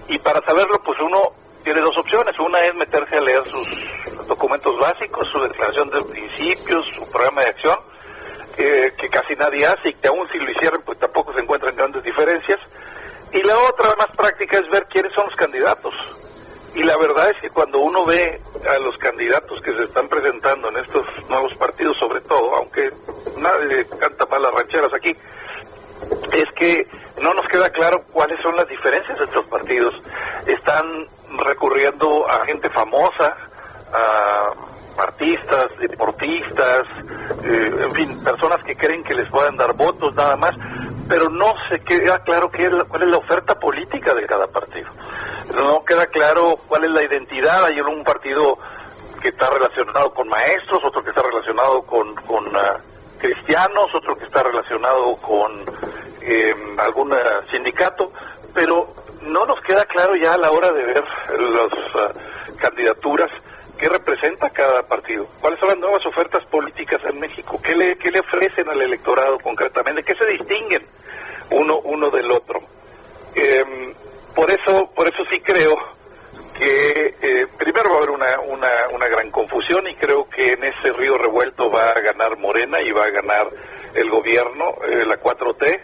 Y 0.08 0.18
para 0.20 0.42
saberlo, 0.46 0.80
pues 0.84 1.00
uno 1.00 1.22
tiene 1.64 1.82
dos 1.82 1.98
opciones. 1.98 2.38
Una 2.40 2.60
es 2.62 2.74
meterse 2.76 3.18
a 3.18 3.22
leer 3.22 3.44
sus 3.46 4.28
documentos 4.28 4.78
básicos, 4.80 5.28
su 5.30 5.40
declaración 5.42 5.90
de 5.90 6.04
principios, 6.06 6.86
su 6.88 7.12
programa 7.12 7.42
de 7.42 7.50
acción, 7.50 7.78
eh, 8.60 8.92
que 8.98 9.10
casi 9.10 9.36
nadie 9.36 9.66
hace 9.66 9.90
y 9.90 9.94
que 9.94 10.10
aún 10.10 10.28
si 10.30 10.38
lo 10.38 10.52
hicieran, 10.52 10.82
pues 10.86 11.00
tampoco 11.00 11.34
se 11.34 11.40
encuentran 11.40 11.76
grandes 11.78 12.04
diferencias. 12.04 12.60
Y 13.32 13.42
la 13.44 13.58
otra 13.58 13.96
más 13.98 14.10
práctica 14.18 14.58
es 14.58 14.70
ver 14.70 14.86
quiénes 14.88 15.14
son 15.14 15.26
los 15.26 15.36
candidatos. 15.36 15.94
Y 16.76 16.84
la 16.84 16.98
verdad 16.98 17.30
es 17.32 17.42
que 17.42 17.50
cuando 17.50 17.80
uno 17.80 18.06
ve 18.06 18.42
a 18.70 18.80
los 18.80 18.98
candidatos 18.98 19.62
que 19.62 19.74
se 19.74 19.84
están 19.84 20.10
presentando 20.10 20.70
en 20.70 20.78
estos 20.78 21.06
nuevos 21.30 21.56
partidos, 21.56 21.98
sobre 21.98 22.20
todo, 22.22 22.56
aunque 22.58 22.90
nadie 23.38 23.86
canta 23.98 24.26
mal 24.26 24.42
las 24.42 24.54
rancheras 24.54 24.94
aquí, 24.94 25.16
es 26.34 26.46
que 26.58 26.86
no 27.22 27.34
nos 27.34 27.48
queda 27.48 27.70
claro 27.70 28.04
cuáles 28.12 28.42
son 28.42 28.58
las 28.58 28.68
diferencias 28.68 29.18
entre 29.20 29.36
los 29.36 29.46
partidos. 29.46 29.96
Están 30.46 31.08
recurriendo 31.46 32.30
a 32.30 32.46
gente 32.46 32.70
famosa, 32.70 33.38
a 33.94 34.54
artistas, 34.98 35.68
deportistas, 35.80 36.82
eh, 37.44 37.72
en 37.84 37.92
fin, 37.92 38.24
personas 38.24 38.64
que 38.64 38.76
creen 38.76 39.04
que 39.04 39.14
les 39.16 39.30
puedan 39.30 39.56
dar 39.56 39.74
votos 39.74 40.14
nada 40.16 40.36
más, 40.36 40.52
pero 41.08 41.30
no 41.30 41.54
se 41.70 41.80
queda 41.84 42.20
claro 42.24 42.50
qué 42.50 42.64
es 42.64 42.72
la- 42.72 42.84
cuál 42.86 43.04
es 43.04 43.10
la 43.10 43.18
oferta 43.18 43.56
política 43.60 44.14
de 44.14 44.26
cada 44.28 44.48
partido. 44.48 44.90
No 45.56 45.84
queda 45.84 46.06
claro 46.08 46.56
cuál 46.68 46.84
es 46.86 46.92
la 46.92 47.04
identidad. 47.04 47.66
Hay 47.66 47.80
un 47.82 48.04
partido 48.04 48.58
que 49.22 49.30
está 49.30 49.50
relacionado 49.50 50.14
con 50.14 50.28
maestros, 50.30 50.80
otro 50.84 51.04
que 51.04 51.10
está 51.10 51.22
relacionado 51.24 51.82
con, 51.84 52.16
ah, 52.56 52.78
cristianos, 53.20 53.94
otro 53.94 54.16
que 54.16 54.26
está 54.26 54.44
relacionado 54.44 55.16
con 55.18 55.52
eh, 56.22 56.54
algún 56.78 57.12
ah, 57.14 57.42
sindicato, 57.50 58.08
pero 58.54 58.88
no 59.24 59.46
nos 59.46 59.60
queda 59.62 59.84
claro 59.86 60.14
ya 60.16 60.34
a 60.34 60.38
la 60.38 60.52
hora 60.52 60.72
de 60.72 60.84
ver 60.84 61.04
las 61.40 62.58
candidaturas 62.58 63.30
qué 63.80 63.88
representa 63.88 64.50
cada 64.50 64.84
partido, 64.84 65.26
cuáles 65.40 65.60
son 65.60 65.70
las 65.70 65.78
nuevas 65.78 66.06
ofertas 66.06 66.46
políticas 66.48 67.02
en 67.10 67.20
México, 67.20 67.60
qué 67.64 67.74
le, 67.74 67.98
qué 67.98 68.12
le 68.12 68.20
ofrecen 68.20 68.68
al 68.68 68.82
electorado 68.82 69.38
concretamente, 69.40 70.04
qué 70.04 70.14
se 70.16 70.30
distinguen 70.32 70.86
uno, 71.52 71.80
uno 71.80 72.10
del 72.10 72.30
otro. 72.30 72.60
Em, 73.34 73.94
por 74.36 74.52
eso, 74.52 74.92
por 74.94 75.08
eso 75.08 75.24
sí 75.30 75.40
creo 75.40 75.76
que 76.58 77.16
eh, 77.22 77.48
primero 77.58 77.92
va 77.92 77.96
a 77.96 77.98
haber 78.00 78.10
una, 78.10 78.40
una, 78.42 78.70
una 78.92 79.08
gran 79.08 79.32
confusión 79.32 79.88
y 79.88 79.96
creo 79.96 80.28
que 80.30 80.50
en 80.50 80.66
ese 80.66 80.92
río 80.92 81.18
revuelto 81.18 81.72
va 81.72 81.90
a 81.90 82.02
ganar 82.02 82.38
Morena 82.38 82.82
y 82.82 82.92
va 82.92 83.06
a 83.06 83.10
ganar 83.10 83.48
el 83.94 84.10
gobierno, 84.10 84.76
eh, 84.88 85.06
la 85.06 85.18
4T. 85.18 85.80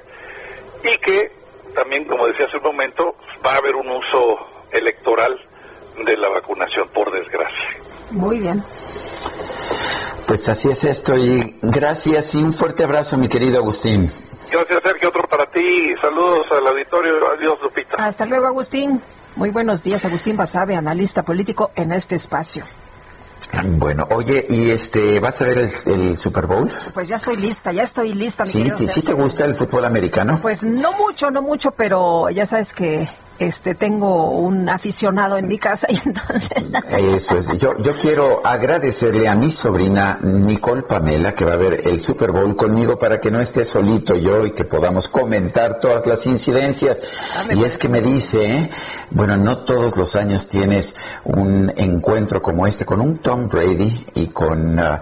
y 0.83 0.97
que 0.97 1.31
también, 1.73 2.05
como 2.05 2.27
decía 2.27 2.45
hace 2.45 2.57
un 2.57 2.63
momento, 2.63 3.15
va 3.45 3.53
a 3.53 3.57
haber 3.57 3.75
un 3.75 3.89
uso 3.89 4.37
electoral 4.71 5.39
de 6.03 6.17
la 6.17 6.29
vacunación, 6.29 6.87
por 6.93 7.11
desgracia. 7.11 7.77
Muy 8.11 8.39
bien. 8.39 8.63
Pues 10.27 10.49
así 10.49 10.69
es 10.69 10.83
esto 10.83 11.15
y 11.17 11.57
gracias 11.61 12.33
y 12.35 12.43
un 12.43 12.53
fuerte 12.53 12.83
abrazo, 12.83 13.17
mi 13.17 13.27
querido 13.29 13.59
Agustín. 13.59 14.09
Gracias, 14.51 14.83
Sergio. 14.83 15.09
Otro 15.09 15.27
para 15.27 15.45
ti. 15.45 15.95
Saludos 16.01 16.45
al 16.51 16.67
auditorio. 16.67 17.13
Adiós, 17.31 17.57
Lupita. 17.61 17.97
Hasta 17.97 18.25
luego, 18.25 18.47
Agustín. 18.47 19.01
Muy 19.35 19.49
buenos 19.49 19.83
días, 19.83 20.03
Agustín 20.05 20.37
Basabe, 20.37 20.75
analista 20.75 21.23
político 21.23 21.71
en 21.75 21.91
este 21.91 22.15
espacio. 22.15 22.63
Bueno, 23.63 24.07
oye, 24.11 24.45
¿y 24.49 24.71
este 24.71 25.19
vas 25.19 25.41
a 25.41 25.45
ver 25.45 25.57
el, 25.57 25.69
el 25.87 26.17
Super 26.17 26.47
Bowl? 26.47 26.71
Pues 26.93 27.09
ya 27.09 27.17
estoy 27.17 27.35
lista, 27.37 27.71
ya 27.71 27.83
estoy 27.83 28.13
lista. 28.13 28.43
Mi 28.43 28.49
¿Sí, 28.49 28.87
¿Sí 28.87 29.01
te 29.01 29.13
gusta 29.13 29.45
el 29.45 29.55
fútbol 29.55 29.85
americano? 29.85 30.39
Pues 30.41 30.63
no 30.63 30.93
mucho, 30.93 31.29
no 31.31 31.41
mucho, 31.41 31.71
pero 31.71 32.29
ya 32.29 32.45
sabes 32.45 32.73
que 32.73 33.07
este 33.39 33.75
tengo 33.75 34.31
un 34.31 34.69
aficionado 34.69 35.37
en 35.37 35.47
mi 35.47 35.57
casa 35.57 35.87
y 35.89 35.99
entonces 36.03 36.63
Eso 37.15 37.37
es. 37.37 37.57
Yo, 37.57 37.77
yo 37.79 37.97
quiero 37.97 38.41
agradecerle 38.45 39.27
a 39.27 39.35
mi 39.35 39.51
sobrina 39.51 40.19
Nicole 40.21 40.83
Pamela 40.83 41.35
que 41.35 41.45
va 41.45 41.53
a 41.53 41.57
ver 41.57 41.81
el 41.85 41.99
Super 41.99 42.31
Bowl 42.31 42.55
conmigo 42.55 42.97
para 42.97 43.19
que 43.19 43.31
no 43.31 43.39
esté 43.39 43.65
solito 43.65 44.15
yo 44.15 44.45
y 44.45 44.51
que 44.51 44.65
podamos 44.65 45.07
comentar 45.07 45.79
todas 45.79 46.05
las 46.05 46.25
incidencias. 46.27 47.01
Y 47.51 47.63
es 47.63 47.77
que 47.77 47.89
me 47.89 48.01
dice, 48.01 48.45
¿eh? 48.45 48.69
Bueno, 49.11 49.37
no 49.37 49.59
todos 49.59 49.95
los 49.97 50.15
años 50.15 50.47
tienes 50.47 50.95
un 51.23 51.71
encuentro 51.75 52.41
como 52.41 52.67
este 52.67 52.85
con 52.85 53.01
un 53.01 53.17
Tom 53.17 53.47
Brady 53.47 54.05
y 54.15 54.27
con, 54.27 54.79
ah, 54.79 55.01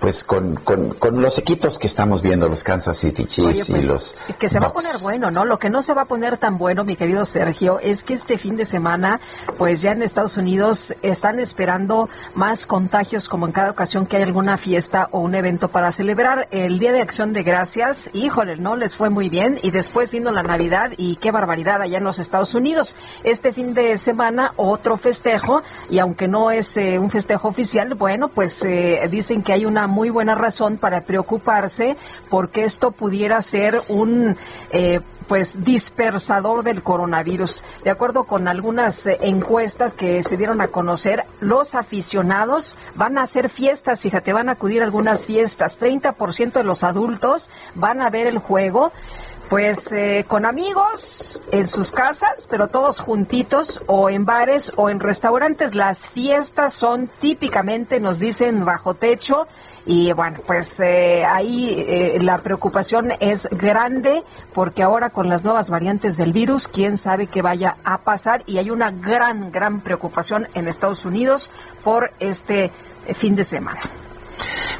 pues, 0.00 0.24
con, 0.24 0.56
con, 0.56 0.94
con 0.94 1.20
los 1.22 1.38
equipos 1.38 1.78
que 1.78 1.86
estamos 1.86 2.22
viendo, 2.22 2.48
los 2.48 2.62
Kansas 2.62 2.96
City 2.98 3.26
Chiefs 3.26 3.70
Oye, 3.70 3.80
y 3.80 3.86
pues, 3.86 3.86
los 3.86 4.16
que 4.38 4.48
se 4.48 4.58
va 4.58 4.68
a 4.68 4.72
poner 4.72 4.92
bueno, 5.02 5.30
¿no? 5.30 5.44
Lo 5.44 5.58
que 5.58 5.70
no 5.70 5.82
se 5.82 5.94
va 5.94 6.02
a 6.02 6.04
poner 6.06 6.38
tan 6.38 6.58
bueno, 6.58 6.84
mi 6.84 6.96
querido 6.96 7.24
Sergio, 7.24 7.78
es 7.80 8.02
que 8.02 8.14
este 8.14 8.38
fin 8.38 8.56
de 8.56 8.66
semana, 8.66 9.20
pues 9.56 9.82
ya 9.82 9.92
en 9.92 10.02
Estados 10.02 10.36
Unidos 10.36 10.94
están 11.02 11.40
esperando 11.40 12.08
más 12.34 12.66
contagios, 12.66 13.28
como 13.28 13.46
en 13.46 13.52
cada 13.52 13.70
ocasión 13.70 14.06
que 14.06 14.16
hay 14.16 14.22
alguna 14.22 14.58
fiesta 14.58 15.08
o 15.12 15.20
un 15.20 15.34
evento 15.34 15.68
para 15.68 15.92
celebrar 15.92 16.48
el 16.50 16.78
Día 16.78 16.92
de 16.92 17.00
Acción 17.00 17.32
de 17.32 17.42
Gracias. 17.42 18.10
Híjole, 18.12 18.56
no 18.56 18.76
les 18.76 18.96
fue 18.96 19.10
muy 19.10 19.28
bien. 19.28 19.58
Y 19.62 19.70
después 19.70 20.10
vino 20.10 20.30
la 20.30 20.42
Navidad 20.42 20.92
y 20.96 21.16
qué 21.16 21.30
barbaridad 21.30 21.80
allá 21.82 21.98
en 21.98 22.04
los 22.04 22.18
Estados 22.18 22.54
Unidos. 22.54 22.96
Este 23.22 23.43
fin 23.52 23.74
de 23.74 23.96
semana, 23.98 24.52
otro 24.56 24.96
festejo, 24.96 25.62
y 25.90 25.98
aunque 25.98 26.28
no 26.28 26.50
es 26.50 26.76
eh, 26.76 26.98
un 26.98 27.10
festejo 27.10 27.48
oficial, 27.48 27.94
bueno, 27.94 28.28
pues 28.28 28.62
eh, 28.64 29.00
dicen 29.10 29.42
que 29.42 29.52
hay 29.52 29.64
una 29.64 29.86
muy 29.86 30.10
buena 30.10 30.34
razón 30.34 30.78
para 30.78 31.02
preocuparse 31.02 31.96
porque 32.30 32.64
esto 32.64 32.90
pudiera 32.90 33.40
ser 33.42 33.80
un 33.88 34.36
eh, 34.70 35.00
pues 35.26 35.64
dispersador 35.64 36.62
del 36.62 36.82
coronavirus. 36.82 37.64
De 37.82 37.90
acuerdo 37.90 38.24
con 38.24 38.48
algunas 38.48 39.06
eh, 39.06 39.18
encuestas 39.22 39.94
que 39.94 40.22
se 40.22 40.36
dieron 40.36 40.60
a 40.60 40.68
conocer, 40.68 41.24
los 41.40 41.74
aficionados 41.74 42.76
van 42.94 43.18
a 43.18 43.22
hacer 43.22 43.48
fiestas, 43.48 44.00
fíjate, 44.00 44.32
van 44.32 44.48
a 44.48 44.52
acudir 44.52 44.82
a 44.82 44.84
algunas 44.84 45.26
fiestas. 45.26 45.80
30% 45.80 46.52
de 46.52 46.64
los 46.64 46.84
adultos 46.84 47.50
van 47.74 48.00
a 48.02 48.10
ver 48.10 48.26
el 48.26 48.38
juego. 48.38 48.92
Pues 49.54 49.92
eh, 49.92 50.24
con 50.26 50.46
amigos 50.46 51.40
en 51.52 51.68
sus 51.68 51.92
casas, 51.92 52.48
pero 52.50 52.66
todos 52.66 52.98
juntitos 52.98 53.80
o 53.86 54.10
en 54.10 54.24
bares 54.24 54.72
o 54.74 54.90
en 54.90 54.98
restaurantes. 54.98 55.76
Las 55.76 56.08
fiestas 56.08 56.72
son 56.72 57.08
típicamente, 57.20 58.00
nos 58.00 58.18
dicen, 58.18 58.64
bajo 58.64 58.94
techo. 58.94 59.46
Y 59.86 60.10
bueno, 60.10 60.40
pues 60.44 60.80
eh, 60.80 61.24
ahí 61.24 61.72
eh, 61.86 62.18
la 62.20 62.38
preocupación 62.38 63.12
es 63.20 63.48
grande 63.52 64.24
porque 64.54 64.82
ahora 64.82 65.10
con 65.10 65.28
las 65.28 65.44
nuevas 65.44 65.70
variantes 65.70 66.16
del 66.16 66.32
virus, 66.32 66.66
quién 66.66 66.98
sabe 66.98 67.28
qué 67.28 67.40
vaya 67.40 67.76
a 67.84 67.98
pasar. 67.98 68.42
Y 68.46 68.58
hay 68.58 68.70
una 68.70 68.90
gran, 68.90 69.52
gran 69.52 69.82
preocupación 69.82 70.48
en 70.54 70.66
Estados 70.66 71.04
Unidos 71.04 71.52
por 71.84 72.10
este 72.18 72.72
eh, 73.06 73.14
fin 73.14 73.36
de 73.36 73.44
semana. 73.44 73.82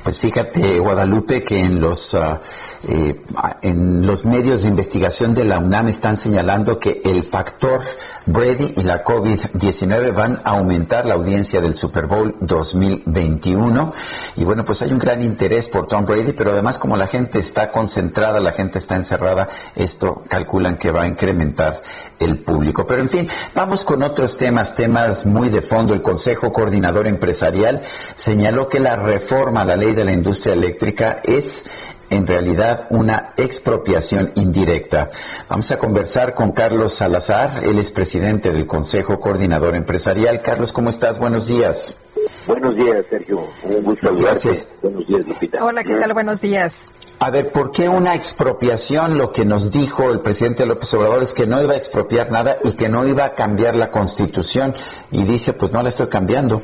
Pues 0.04 0.18
fíjate, 0.18 0.78
Guadalupe, 0.80 1.42
que 1.42 1.58
en 1.58 1.80
los, 1.80 2.12
ah, 2.12 2.38
eh, 2.86 3.22
en 3.62 4.06
los 4.06 4.26
medios 4.26 4.62
de 4.62 4.68
investigación 4.68 5.34
de 5.34 5.46
la 5.46 5.58
UNAM 5.58 5.88
están 5.88 6.18
señalando 6.18 6.78
que 6.78 7.00
el 7.02 7.22
factor 7.22 7.80
Brady 8.26 8.74
y 8.76 8.82
la 8.82 9.04
COVID-19 9.04 10.14
van 10.14 10.40
a 10.44 10.52
aumentar 10.52 11.04
la 11.04 11.14
audiencia 11.14 11.60
del 11.60 11.74
Super 11.74 12.06
Bowl 12.06 12.36
2021. 12.40 13.92
Y 14.36 14.44
bueno, 14.44 14.64
pues 14.64 14.80
hay 14.82 14.92
un 14.92 14.98
gran 14.98 15.22
interés 15.22 15.68
por 15.68 15.88
Tom 15.88 16.06
Brady, 16.06 16.32
pero 16.32 16.52
además 16.52 16.78
como 16.78 16.96
la 16.96 17.06
gente 17.06 17.38
está 17.38 17.70
concentrada, 17.70 18.40
la 18.40 18.52
gente 18.52 18.78
está 18.78 18.96
encerrada, 18.96 19.48
esto 19.76 20.22
calculan 20.28 20.78
que 20.78 20.90
va 20.90 21.02
a 21.02 21.06
incrementar 21.06 21.82
el 22.18 22.38
público. 22.38 22.86
Pero 22.86 23.02
en 23.02 23.08
fin, 23.08 23.28
vamos 23.54 23.84
con 23.84 24.02
otros 24.02 24.36
temas, 24.36 24.74
temas 24.74 25.26
muy 25.26 25.50
de 25.50 25.60
fondo. 25.60 25.92
El 25.92 26.02
Consejo 26.02 26.52
Coordinador 26.52 27.06
Empresarial 27.06 27.82
señaló 28.14 28.68
que 28.68 28.80
la 28.80 28.96
reforma 28.96 29.62
a 29.62 29.66
la 29.66 29.76
ley 29.76 29.92
de 29.92 30.04
la 30.04 30.12
industria 30.12 30.54
eléctrica 30.54 31.20
es 31.24 31.66
en 32.14 32.26
realidad 32.26 32.86
una 32.90 33.32
expropiación 33.36 34.32
indirecta. 34.36 35.10
Vamos 35.48 35.70
a 35.70 35.78
conversar 35.78 36.34
con 36.34 36.52
Carlos 36.52 36.94
Salazar, 36.94 37.62
él 37.64 37.78
es 37.78 37.90
presidente 37.90 38.52
del 38.52 38.66
Consejo 38.66 39.20
Coordinador 39.20 39.74
Empresarial. 39.74 40.42
Carlos, 40.42 40.72
¿cómo 40.72 40.90
estás? 40.90 41.18
Buenos 41.18 41.46
días. 41.46 42.00
Buenos 42.46 42.76
días, 42.76 43.04
Sergio. 43.08 43.46
Un 43.62 43.82
gusto 43.82 44.06
saludarte. 44.06 44.30
Gracias. 44.30 44.68
Buenos 44.82 45.06
días, 45.06 45.26
Lupita. 45.26 45.64
Hola, 45.64 45.82
¿qué 45.82 45.94
tal? 45.94 46.12
Buenos 46.12 46.40
días. 46.40 46.84
A 47.18 47.30
ver, 47.30 47.52
¿por 47.52 47.70
qué 47.70 47.88
una 47.88 48.14
expropiación? 48.14 49.16
Lo 49.16 49.32
que 49.32 49.44
nos 49.44 49.70
dijo 49.70 50.10
el 50.10 50.20
presidente 50.20 50.66
López 50.66 50.92
Obrador 50.94 51.22
es 51.22 51.32
que 51.32 51.46
no 51.46 51.62
iba 51.62 51.72
a 51.72 51.76
expropiar 51.76 52.30
nada 52.30 52.58
y 52.64 52.72
que 52.72 52.88
no 52.88 53.06
iba 53.06 53.24
a 53.24 53.34
cambiar 53.34 53.76
la 53.76 53.90
constitución. 53.90 54.74
Y 55.10 55.24
dice, 55.24 55.52
pues 55.54 55.72
no 55.72 55.82
la 55.82 55.88
estoy 55.88 56.08
cambiando. 56.08 56.60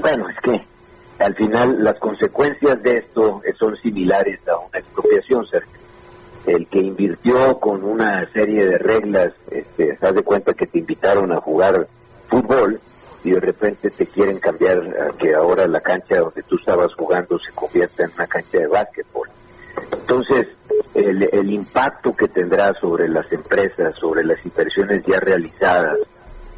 Bueno, 0.00 0.28
es 0.28 0.36
que 0.42 0.73
al 1.24 1.34
final 1.34 1.82
las 1.82 1.98
consecuencias 1.98 2.82
de 2.82 2.98
esto 2.98 3.40
eh, 3.46 3.54
son 3.58 3.74
similares 3.76 4.46
a 4.46 4.58
una 4.58 4.78
expropiación, 4.78 5.46
Sergio. 5.46 5.80
El 6.44 6.66
que 6.66 6.80
invirtió 6.80 7.58
con 7.58 7.82
una 7.82 8.30
serie 8.32 8.66
de 8.66 8.76
reglas, 8.76 9.32
este, 9.50 9.96
se 9.96 10.12
de 10.12 10.22
cuenta 10.22 10.52
que 10.52 10.66
te 10.66 10.80
invitaron 10.80 11.32
a 11.32 11.40
jugar 11.40 11.88
fútbol 12.28 12.78
y 13.24 13.30
de 13.30 13.40
repente 13.40 13.88
te 13.88 14.06
quieren 14.06 14.38
cambiar 14.38 14.76
a 14.78 15.16
que 15.16 15.34
ahora 15.34 15.66
la 15.66 15.80
cancha 15.80 16.18
donde 16.18 16.42
tú 16.42 16.56
estabas 16.56 16.92
jugando 16.92 17.38
se 17.38 17.52
convierta 17.52 18.04
en 18.04 18.10
una 18.14 18.26
cancha 18.26 18.58
de 18.58 18.66
básquetbol. 18.66 19.28
Entonces, 19.92 20.48
el, 20.92 21.22
el 21.32 21.50
impacto 21.50 22.14
que 22.14 22.28
tendrá 22.28 22.74
sobre 22.74 23.08
las 23.08 23.32
empresas, 23.32 23.96
sobre 23.96 24.24
las 24.24 24.44
inversiones 24.44 25.02
ya 25.06 25.20
realizadas, 25.20 25.96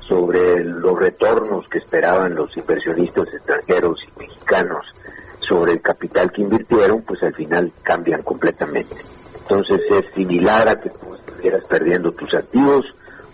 sobre 0.07 0.65
los 0.65 0.99
retornos 0.99 1.69
que 1.69 1.79
esperaban 1.79 2.35
los 2.35 2.57
inversionistas 2.57 3.29
extranjeros 3.35 3.99
y 4.07 4.21
mexicanos 4.21 4.87
sobre 5.41 5.73
el 5.73 5.81
capital 5.81 6.33
que 6.33 6.43
invirtieron, 6.43 7.03
pues 7.03 7.23
al 7.23 7.35
final 7.35 7.73
cambian 7.83 8.23
completamente. 8.23 8.97
Entonces 9.43 9.81
es 9.91 10.15
similar 10.15 10.69
a 10.69 10.81
que 10.81 10.91
tú 10.91 11.15
estuvieras 11.15 11.65
perdiendo 11.65 12.13
tus 12.13 12.35
activos 12.35 12.85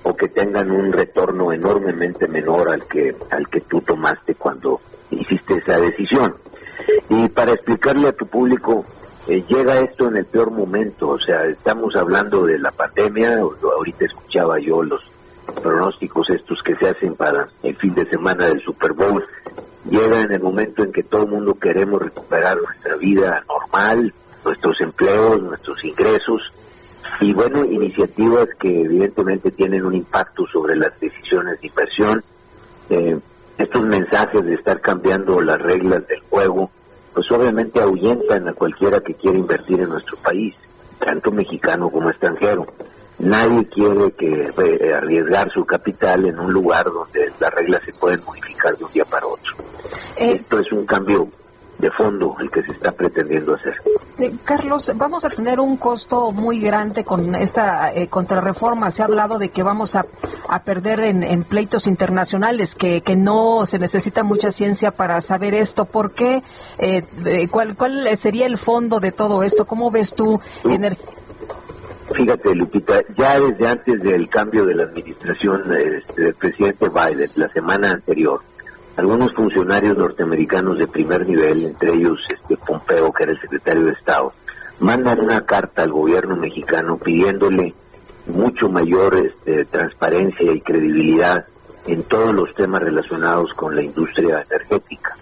o 0.02 0.14
que 0.16 0.28
tengan 0.28 0.70
un 0.70 0.92
retorno 0.92 1.52
enormemente 1.52 2.28
menor 2.28 2.70
al 2.70 2.84
que 2.86 3.14
al 3.30 3.48
que 3.48 3.60
tú 3.62 3.80
tomaste 3.80 4.34
cuando 4.34 4.80
hiciste 5.10 5.54
esa 5.54 5.78
decisión. 5.78 6.34
Y 7.08 7.28
para 7.28 7.52
explicarle 7.52 8.08
a 8.08 8.12
tu 8.12 8.26
público, 8.26 8.84
eh, 9.28 9.44
llega 9.46 9.80
esto 9.80 10.08
en 10.08 10.16
el 10.16 10.24
peor 10.26 10.50
momento, 10.50 11.10
o 11.10 11.18
sea, 11.18 11.44
estamos 11.44 11.94
hablando 11.94 12.44
de 12.44 12.58
la 12.58 12.72
pandemia, 12.72 13.38
ahorita 13.38 14.04
escuchaba 14.04 14.58
yo 14.58 14.82
los 14.82 15.11
pronósticos 15.62 16.30
estos 16.30 16.62
que 16.62 16.76
se 16.76 16.88
hacen 16.88 17.14
para 17.14 17.48
el 17.62 17.76
fin 17.76 17.94
de 17.94 18.06
semana 18.06 18.46
del 18.46 18.62
Super 18.62 18.92
Bowl, 18.92 19.24
llega 19.88 20.22
en 20.22 20.32
el 20.32 20.40
momento 20.40 20.82
en 20.82 20.92
que 20.92 21.02
todo 21.02 21.24
el 21.24 21.30
mundo 21.30 21.54
queremos 21.54 22.00
recuperar 22.02 22.56
nuestra 22.56 22.96
vida 22.96 23.44
normal, 23.48 24.12
nuestros 24.44 24.80
empleos, 24.80 25.42
nuestros 25.42 25.84
ingresos, 25.84 26.52
y 27.20 27.32
bueno, 27.32 27.64
iniciativas 27.64 28.48
que 28.58 28.82
evidentemente 28.82 29.50
tienen 29.52 29.84
un 29.84 29.94
impacto 29.94 30.44
sobre 30.46 30.76
las 30.76 30.98
decisiones 30.98 31.60
de 31.60 31.68
inversión. 31.68 32.24
Eh, 32.90 33.18
estos 33.58 33.82
mensajes 33.84 34.44
de 34.44 34.54
estar 34.54 34.80
cambiando 34.80 35.40
las 35.40 35.60
reglas 35.60 36.06
del 36.08 36.20
juego, 36.22 36.70
pues 37.14 37.30
obviamente 37.30 37.80
ahuyentan 37.80 38.48
a 38.48 38.54
cualquiera 38.54 39.00
que 39.00 39.14
quiera 39.14 39.38
invertir 39.38 39.80
en 39.80 39.90
nuestro 39.90 40.16
país, 40.16 40.54
tanto 40.98 41.30
mexicano 41.30 41.90
como 41.90 42.10
extranjero. 42.10 42.66
Nadie 43.18 43.68
quiere 43.68 44.10
que 44.12 44.52
eh, 44.56 44.94
arriesgar 44.94 45.50
su 45.52 45.64
capital 45.64 46.26
en 46.26 46.38
un 46.38 46.52
lugar 46.52 46.84
donde 46.86 47.32
las 47.38 47.54
reglas 47.54 47.82
se 47.84 47.92
pueden 47.92 48.20
modificar 48.24 48.76
de 48.76 48.84
un 48.84 48.92
día 48.92 49.04
para 49.04 49.26
otro. 49.26 49.52
Esto 50.16 50.58
es 50.58 50.72
un 50.72 50.84
cambio 50.86 51.28
de 51.78 51.90
fondo 51.90 52.36
el 52.38 52.50
que 52.50 52.62
se 52.62 52.72
está 52.72 52.92
pretendiendo 52.92 53.54
hacer. 53.54 53.74
Eh, 54.18 54.32
Carlos, 54.44 54.92
vamos 54.94 55.24
a 55.24 55.30
tener 55.30 55.58
un 55.58 55.76
costo 55.76 56.30
muy 56.30 56.60
grande 56.60 57.02
con 57.02 57.34
esta 57.34 57.92
eh, 57.92 58.08
contrarreforma. 58.08 58.90
Se 58.90 59.02
ha 59.02 59.06
hablado 59.06 59.38
de 59.38 59.48
que 59.48 59.62
vamos 59.62 59.96
a, 59.96 60.04
a 60.48 60.62
perder 60.62 61.00
en, 61.00 61.24
en 61.24 61.42
pleitos 61.44 61.86
internacionales, 61.86 62.74
que, 62.74 63.00
que 63.00 63.16
no 63.16 63.66
se 63.66 63.78
necesita 63.78 64.22
mucha 64.22 64.52
ciencia 64.52 64.90
para 64.92 65.20
saber 65.22 65.54
esto. 65.54 65.84
¿Por 65.84 66.12
qué? 66.12 66.42
Eh, 66.78 67.04
eh, 67.24 67.48
¿cuál, 67.48 67.74
¿Cuál 67.74 68.16
sería 68.16 68.46
el 68.46 68.58
fondo 68.58 69.00
de 69.00 69.10
todo 69.10 69.42
esto? 69.42 69.64
¿Cómo 69.64 69.90
ves 69.90 70.14
tú? 70.14 70.40
Fíjate, 72.10 72.54
Lupita, 72.54 73.02
ya 73.16 73.38
desde 73.38 73.68
antes 73.68 74.02
del 74.02 74.28
cambio 74.28 74.66
de 74.66 74.74
la 74.74 74.84
administración 74.84 75.62
este, 75.74 76.22
del 76.22 76.34
presidente 76.34 76.88
Biden, 76.88 77.30
la 77.36 77.48
semana 77.48 77.92
anterior, 77.92 78.40
algunos 78.96 79.32
funcionarios 79.34 79.96
norteamericanos 79.96 80.78
de 80.78 80.86
primer 80.86 81.26
nivel, 81.26 81.64
entre 81.64 81.94
ellos 81.94 82.18
este 82.28 82.56
Pompeo, 82.56 83.12
que 83.12 83.22
era 83.22 83.32
el 83.32 83.40
secretario 83.40 83.84
de 83.86 83.92
Estado, 83.92 84.32
mandan 84.80 85.20
una 85.20 85.46
carta 85.46 85.82
al 85.82 85.92
gobierno 85.92 86.36
mexicano 86.36 86.98
pidiéndole 86.98 87.74
mucho 88.26 88.68
mayor 88.68 89.16
este, 89.16 89.64
transparencia 89.66 90.52
y 90.52 90.60
credibilidad 90.60 91.46
en 91.86 92.02
todos 92.04 92.34
los 92.34 92.54
temas 92.54 92.82
relacionados 92.82 93.52
con 93.54 93.74
la 93.74 93.82
industria 93.82 94.44
energética. 94.50 95.16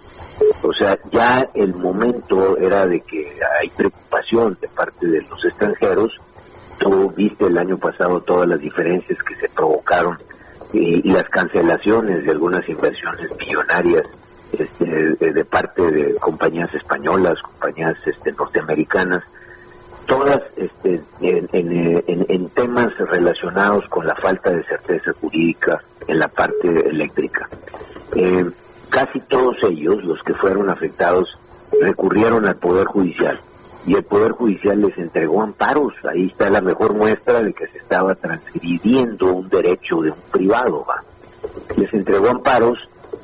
O 0.63 0.73
sea, 0.73 0.97
ya 1.11 1.47
el 1.53 1.73
momento 1.75 2.57
era 2.57 2.85
de 2.85 3.01
que 3.01 3.33
hay 3.59 3.69
preocupación 3.69 4.57
de 4.59 4.67
parte 4.67 5.07
de 5.07 5.21
los 5.23 5.43
extranjeros. 5.45 6.19
Tú 6.81 7.11
viste 7.15 7.45
el 7.45 7.59
año 7.59 7.77
pasado 7.77 8.19
todas 8.21 8.49
las 8.49 8.59
diferencias 8.59 9.21
que 9.21 9.35
se 9.35 9.47
provocaron 9.49 10.17
y, 10.73 11.07
y 11.07 11.11
las 11.11 11.29
cancelaciones 11.29 12.25
de 12.25 12.31
algunas 12.31 12.67
inversiones 12.67 13.29
millonarias 13.37 14.09
este, 14.51 14.85
de, 14.85 15.45
parte 15.45 15.91
de 15.91 16.15
compañías 16.15 16.73
españolas, 16.73 17.39
compañías 17.43 17.95
este, 18.03 18.31
norteamericanas, 18.31 19.23
todas 20.07 20.41
este, 20.57 21.01
en 21.21 22.49
temas 22.49 22.97
relacionados 22.97 23.87
con 23.87 24.07
la 24.07 24.15
falta 24.15 24.49
de 24.49 24.63
certeza 24.63 25.13
jurídica 25.21 25.83
en 26.07 26.17
la 26.17 26.29
parte 26.29 26.67
eléctrica. 26.89 27.47
Eh, 28.15 28.49
casi 28.89 29.19
todos 29.21 29.55
ellos, 29.69 30.03
los 30.03 30.21
que 30.23 30.33
fueron 30.33 30.71
afectados, 30.71 31.29
recurrieron 31.79 32.47
al 32.47 32.55
Poder 32.55 32.87
Judicial 32.87 33.39
y 33.85 33.95
el 33.95 34.03
Poder 34.03 34.31
Judicial 34.33 34.79
les 34.81 34.97
entregó 34.97 35.41
amparos. 35.41 35.93
Ahí 36.03 36.27
está 36.27 36.49
la 36.49 36.61
mejor 36.61 36.93
muestra 36.93 37.41
de 37.41 37.53
que 37.53 37.67
se 37.67 37.79
estaba 37.79 38.15
transgrediendo 38.15 39.33
un 39.33 39.49
derecho 39.49 40.01
de 40.01 40.11
un 40.11 40.21
privado. 40.31 40.85
¿va? 40.87 41.03
Les 41.75 41.91
entregó 41.93 42.29
amparos 42.29 42.77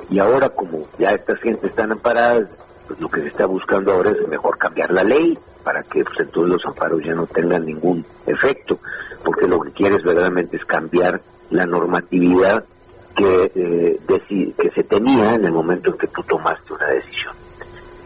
y 0.10 0.20
ahora 0.20 0.50
como 0.50 0.80
ya 0.98 1.12
estas 1.12 1.40
gentes 1.40 1.70
están 1.70 1.92
amparadas, 1.92 2.50
pues 2.88 3.00
lo 3.00 3.10
que 3.10 3.22
se 3.22 3.28
está 3.28 3.46
buscando 3.46 3.92
ahora 3.92 4.12
es 4.12 4.28
mejor 4.28 4.58
cambiar 4.58 4.92
la 4.92 5.04
ley 5.04 5.38
para 5.64 5.84
que 5.84 6.04
pues, 6.04 6.20
entonces 6.20 6.54
los 6.56 6.66
amparos 6.66 7.04
ya 7.04 7.14
no 7.14 7.28
tengan 7.28 7.66
ningún 7.66 8.06
efecto, 8.26 8.80
porque 9.24 9.48
lo 9.48 9.60
que 9.60 9.72
quieres 9.72 10.02
verdaderamente 10.02 10.56
es 10.56 10.66
cambiar 10.66 11.22
la 11.50 11.66
normatividad 11.66 12.64
que, 13.16 13.52
eh, 13.54 14.00
que 14.08 14.72
se 14.72 14.84
tenía 14.84 15.36
en 15.36 15.44
el 15.44 15.52
momento 15.52 15.92
en 15.92 15.98
que 15.98 16.08
tú 16.08 16.24
tomaste 16.24 16.74
una 16.74 16.88
decisión. 16.88 17.34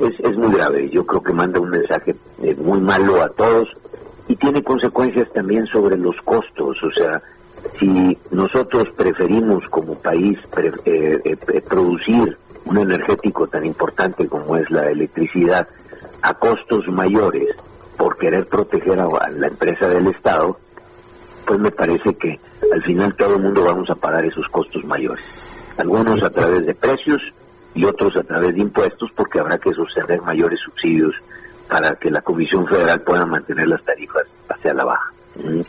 Es, 0.01 0.19
es 0.19 0.35
muy 0.37 0.51
grave, 0.53 0.89
yo 0.89 1.05
creo 1.05 1.21
que 1.21 1.33
manda 1.33 1.59
un 1.59 1.69
mensaje 1.69 2.15
eh, 2.41 2.55
muy 2.63 2.79
malo 2.79 3.21
a 3.21 3.29
todos 3.29 3.67
y 4.27 4.35
tiene 4.35 4.63
consecuencias 4.63 5.27
también 5.33 5.65
sobre 5.67 5.97
los 5.97 6.15
costos, 6.23 6.81
o 6.83 6.91
sea, 6.91 7.21
si 7.79 8.17
nosotros 8.31 8.89
preferimos 8.97 9.63
como 9.69 9.93
país 9.95 10.37
pre- 10.53 10.71
eh, 10.85 11.19
eh, 11.23 11.61
producir 11.61 12.37
un 12.65 12.77
energético 12.77 13.47
tan 13.47 13.65
importante 13.65 14.27
como 14.27 14.57
es 14.57 14.69
la 14.71 14.89
electricidad 14.89 15.67
a 16.23 16.33
costos 16.33 16.87
mayores 16.87 17.47
por 17.97 18.17
querer 18.17 18.47
proteger 18.47 18.99
a 18.99 19.07
la 19.29 19.47
empresa 19.47 19.87
del 19.87 20.07
Estado, 20.07 20.57
pues 21.45 21.59
me 21.59 21.71
parece 21.71 22.15
que 22.15 22.39
al 22.73 22.81
final 22.83 23.15
todo 23.15 23.35
el 23.35 23.41
mundo 23.43 23.63
vamos 23.63 23.89
a 23.89 23.95
pagar 23.95 24.25
esos 24.25 24.47
costos 24.47 24.83
mayores. 24.85 25.23
Algunos 25.77 26.23
a 26.23 26.29
través 26.29 26.65
de 26.65 26.73
precios 26.73 27.21
y 27.73 27.85
otros 27.85 28.15
a 28.17 28.23
través 28.23 28.53
de 28.55 28.61
impuestos 28.61 29.09
porque 29.15 29.39
habrá 29.39 29.57
que 29.57 29.73
sostener 29.73 30.21
mayores 30.21 30.59
subsidios 30.59 31.15
para 31.67 31.95
que 31.95 32.11
la 32.11 32.21
Comisión 32.21 32.67
Federal 32.67 33.01
pueda 33.01 33.25
mantener 33.25 33.67
las 33.67 33.83
tarifas 33.83 34.23
hacia 34.49 34.73
la 34.73 34.83
baja. 34.83 35.13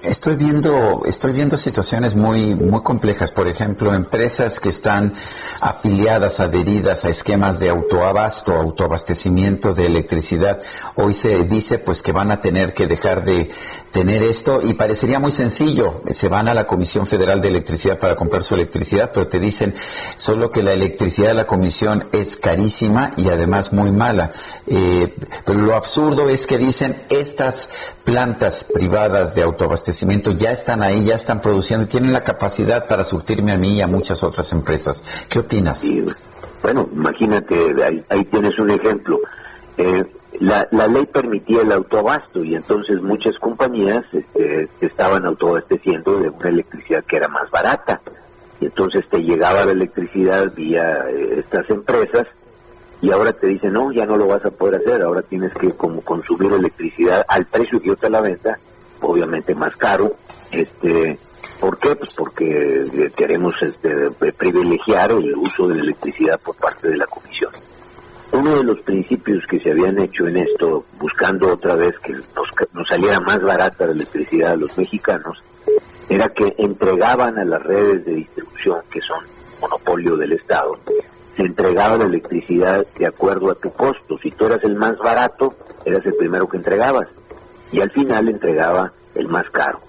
Estoy 0.02 0.34
viendo, 0.34 1.02
estoy 1.06 1.30
viendo 1.30 1.56
situaciones 1.56 2.16
muy, 2.16 2.56
muy 2.56 2.82
complejas. 2.82 3.30
Por 3.30 3.47
ejemplo, 3.47 3.94
empresas 3.94 4.59
que 4.59 4.70
están 4.70 5.14
afiliadas, 5.60 6.40
adheridas 6.40 7.05
a 7.05 7.10
esquemas 7.10 7.60
de 7.60 7.68
autoabasto, 7.68 8.55
autoabastecimiento 8.55 9.72
de 9.72 9.86
electricidad. 9.86 10.60
Hoy 10.97 11.14
se 11.14 11.44
dice 11.44 11.78
pues 11.78 12.02
que 12.02 12.10
van 12.10 12.32
a 12.32 12.40
tener 12.40 12.74
que 12.74 12.89
dejar 12.89 13.24
de 13.24 13.51
tener 13.93 14.24
esto 14.24 14.62
y 14.62 14.74
parecería 14.74 15.20
muy 15.20 15.30
sencillo. 15.30 16.02
Se 16.10 16.28
van 16.28 16.48
a 16.48 16.55
la 16.55 16.66
Comisión 16.66 17.06
Federal 17.06 17.40
de 17.40 17.48
Electricidad 17.48 18.01
para 18.01 18.16
comprar 18.16 18.43
su 18.43 18.56
electricidad, 18.56 19.12
pero 19.14 19.28
te 19.28 19.39
dicen 19.39 19.74
solo 20.16 20.51
que 20.51 20.64
la 20.64 20.72
electricidad 20.72 21.28
de 21.28 21.34
la 21.34 21.47
comisión 21.47 22.09
es 22.10 22.36
carísima 22.36 23.12
y 23.16 23.28
además 23.28 23.72
muy 23.72 23.93
mala. 23.93 24.32
Eh, 24.66 25.14
pero 25.44 25.60
lo 25.60 25.76
absurdo 25.76 26.28
es 26.28 26.48
que 26.48 26.59
dicen 26.59 27.01
estas 27.10 27.68
plantas 28.05 28.64
privadas 28.64 29.36
de 29.36 29.52
autoabastecimiento 29.53 30.33
ya 30.33 30.51
están 30.51 30.83
ahí, 30.83 31.05
ya 31.05 31.15
están 31.15 31.41
produciendo, 31.41 31.87
tienen 31.87 32.12
la 32.12 32.24
capacidad 32.24 32.87
para 32.89 33.05
surtirme 33.05 33.53
a 33.53 33.57
mí 33.57 33.77
y 33.77 33.81
a 33.81 33.87
muchas 33.87 34.24
otras 34.24 34.53
empresas. 34.53 35.05
¿Qué 35.29 35.39
opinas? 35.39 35.89
Bueno, 36.62 36.89
imagínate, 36.93 37.55
ahí, 37.85 38.05
ahí 38.09 38.24
tienes 38.24 38.59
un 38.59 38.70
ejemplo. 38.70 39.20
Eh, 39.77 40.05
la, 40.41 40.66
la 40.70 40.87
ley 40.87 41.07
permitía 41.07 41.62
el 41.62 41.73
autoabasto 41.73 42.43
y 42.45 42.55
entonces 42.55 43.01
muchas 43.03 43.39
compañías 43.39 44.05
este, 44.12 44.69
estaban 44.81 45.24
autoabasteciendo 45.27 46.19
de 46.19 46.29
una 46.31 46.49
electricidad 46.49 47.05
que 47.05 47.16
era 47.16 47.29
más 47.29 47.51
barata. 47.51 48.01
Y 48.61 48.66
entonces 48.66 49.05
te 49.11 49.19
llegaba 49.19 49.65
la 49.65 49.73
electricidad 49.73 50.53
vía 50.55 51.05
eh, 51.11 51.37
estas 51.39 51.69
empresas 51.69 52.27
y 53.01 53.11
ahora 53.11 53.33
te 53.33 53.49
dicen, 53.49 53.73
no, 53.73 53.93
ya 53.93 54.07
no 54.07 54.16
lo 54.16 54.29
vas 54.29 54.45
a 54.45 54.51
poder 54.51 54.81
hacer, 54.81 55.03
ahora 55.03 55.23
tienes 55.23 55.53
que 55.55 55.73
como 55.73 56.01
consumir 56.03 56.53
electricidad 56.53 57.24
al 57.27 57.45
precio 57.47 57.81
que 57.81 57.89
yo 57.89 57.97
te 57.97 58.09
la 58.09 58.20
venta, 58.20 58.59
obviamente 59.03 59.55
más 59.55 59.77
caro. 59.77 60.16
este 60.51 61.19
¿Por 61.61 61.79
qué? 61.79 61.95
Pues 61.95 62.12
porque 62.15 62.83
eh, 62.83 63.12
queremos 63.16 63.55
este, 63.62 64.11
privilegiar 64.33 65.12
el 65.12 65.35
uso 65.37 65.69
de 65.69 65.77
la 65.77 65.83
electricidad 65.83 66.41
por 66.41 66.57
parte 66.57 66.89
de 66.89 66.97
la 66.97 67.07
Comisión. 67.07 67.53
Uno 68.33 68.57
de 68.57 68.65
los 68.65 68.81
principios 68.81 69.47
que 69.47 69.61
se 69.61 69.70
habían 69.70 69.99
hecho 70.01 70.27
en 70.27 70.39
esto, 70.39 70.85
buscando 70.99 71.53
otra 71.53 71.77
vez 71.77 71.97
que 72.01 72.15
nos, 72.15 72.49
nos 72.73 72.89
saliera 72.89 73.20
más 73.20 73.41
barata 73.43 73.87
la 73.87 73.93
electricidad 73.93 74.53
a 74.53 74.57
los 74.57 74.77
mexicanos, 74.77 75.39
era 76.09 76.29
que 76.31 76.53
entregaban 76.59 77.39
a 77.39 77.45
las 77.45 77.62
redes 77.62 78.05
de 78.07 78.15
distribución, 78.15 78.81
que 78.91 79.01
son 79.01 79.24
monopolio 79.61 80.16
del 80.16 80.33
Estado, 80.33 80.79
se 81.37 81.43
entregaba 81.43 81.97
la 81.97 82.05
electricidad 82.05 82.85
de 82.99 83.07
acuerdo 83.07 83.51
a 83.51 83.55
tu 83.55 83.73
costo. 83.73 84.19
Si 84.19 84.31
tú 84.33 84.47
eras 84.47 84.65
el 84.65 84.74
más 84.74 84.99
barato, 84.99 85.55
eras 85.85 86.05
el 86.05 86.15
primero 86.15 86.49
que 86.49 86.57
entregabas. 86.57 87.09
Y 87.73 87.81
al 87.81 87.90
final 87.90 88.28
entregaba 88.28 88.93
el 89.15 89.27
más 89.28 89.49
caro. 89.51 89.81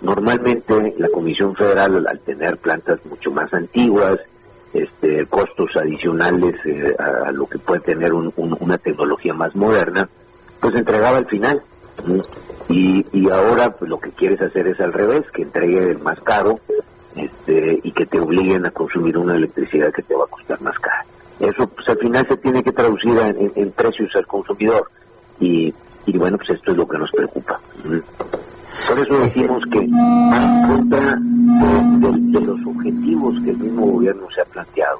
Normalmente 0.00 0.94
la 0.98 1.08
Comisión 1.08 1.54
Federal, 1.54 2.06
al 2.08 2.18
tener 2.20 2.56
plantas 2.58 3.04
mucho 3.06 3.30
más 3.30 3.52
antiguas, 3.52 4.18
este, 4.72 5.26
costos 5.26 5.70
adicionales 5.76 6.56
eh, 6.64 6.94
a, 6.98 7.30
lo 7.32 7.46
que 7.46 7.58
puede 7.58 7.80
tener 7.80 8.12
un- 8.14 8.32
un- 8.36 8.56
una 8.60 8.78
tecnología 8.78 9.34
más 9.34 9.54
moderna, 9.54 10.08
pues 10.60 10.74
entregaba 10.74 11.18
al 11.18 11.26
final. 11.26 11.62
Y, 12.68 13.04
y 13.12 13.30
ahora 13.30 13.70
pues, 13.76 13.90
lo 13.90 14.00
que 14.00 14.10
quieres 14.10 14.40
hacer 14.40 14.66
es 14.68 14.80
al 14.80 14.92
revés, 14.92 15.22
que 15.32 15.42
entregue 15.42 15.90
el 15.90 15.98
más 15.98 16.20
caro 16.22 16.58
este, 17.14 17.80
y 17.82 17.92
que 17.92 18.06
te 18.06 18.18
obliguen 18.18 18.64
a 18.66 18.70
consumir 18.70 19.18
una 19.18 19.36
electricidad 19.36 19.92
que 19.92 20.02
te 20.02 20.14
va 20.14 20.24
a 20.24 20.28
costar 20.28 20.60
más 20.62 20.78
cara. 20.78 21.04
Eso 21.38 21.66
pues 21.66 21.88
al 21.88 21.98
final 21.98 22.26
se 22.28 22.36
tiene 22.38 22.62
que 22.62 22.72
traducir 22.72 23.16
en, 23.18 23.36
en- 23.38 23.52
en 23.56 23.70
precios 23.72 24.10
al 24.16 24.26
consumidor 24.26 24.88
y, 25.38 25.74
y 26.06 26.18
bueno, 26.18 26.36
pues 26.38 26.50
esto 26.50 26.72
es 26.72 26.76
lo 26.76 26.86
que 26.88 26.98
nos 26.98 27.10
preocupa. 27.10 27.60
Por 28.88 28.98
eso 28.98 29.18
decimos 29.20 29.62
que 29.70 29.78
en 29.78 30.66
contra 30.68 31.16
de, 31.16 32.08
de- 32.08 32.40
de 32.40 32.46
los 32.46 32.60
objetivos 32.66 33.34
que 33.44 33.50
el 33.50 33.58
mismo 33.58 33.86
gobierno 33.86 34.26
se 34.34 34.40
ha 34.40 34.44
planteado. 34.44 34.98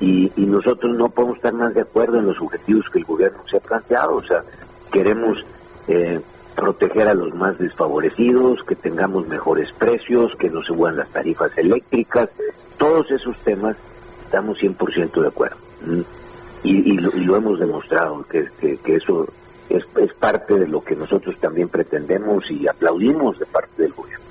Y, 0.00 0.32
y 0.36 0.46
nosotros 0.46 0.96
no 0.96 1.08
podemos 1.10 1.36
estar 1.36 1.52
más 1.52 1.74
de 1.74 1.82
acuerdo 1.82 2.18
en 2.18 2.26
los 2.26 2.40
objetivos 2.40 2.84
que 2.92 3.00
el 3.00 3.04
gobierno 3.04 3.38
se 3.50 3.58
ha 3.58 3.60
planteado. 3.60 4.14
O 4.16 4.22
sea, 4.22 4.42
queremos 4.90 5.44
eh, 5.88 6.20
proteger 6.56 7.08
a 7.08 7.14
los 7.14 7.34
más 7.34 7.58
desfavorecidos, 7.58 8.62
que 8.66 8.76
tengamos 8.76 9.28
mejores 9.28 9.70
precios, 9.72 10.32
que 10.38 10.48
no 10.48 10.60
se 10.62 10.68
suban 10.68 10.96
las 10.96 11.08
tarifas 11.10 11.56
eléctricas. 11.58 12.30
Todos 12.78 13.10
esos 13.10 13.36
temas 13.40 13.76
estamos 14.24 14.58
100% 14.58 15.20
de 15.20 15.28
acuerdo. 15.28 15.56
Y, 16.62 16.92
y 16.92 16.96
lo, 16.98 17.10
y 17.14 17.24
lo 17.24 17.36
hemos 17.36 17.58
demostrado, 17.58 18.24
que, 18.30 18.48
que, 18.58 18.76
que 18.78 18.96
eso 18.96 19.26
es, 19.70 19.84
es 19.96 20.12
parte 20.14 20.58
de 20.58 20.66
lo 20.66 20.82
que 20.82 20.96
nosotros 20.96 21.38
también 21.38 21.68
pretendemos 21.68 22.44
y 22.50 22.68
aplaudimos 22.68 23.38
de 23.38 23.46
parte 23.46 23.82
del 23.82 23.92
gobierno. 23.92 24.26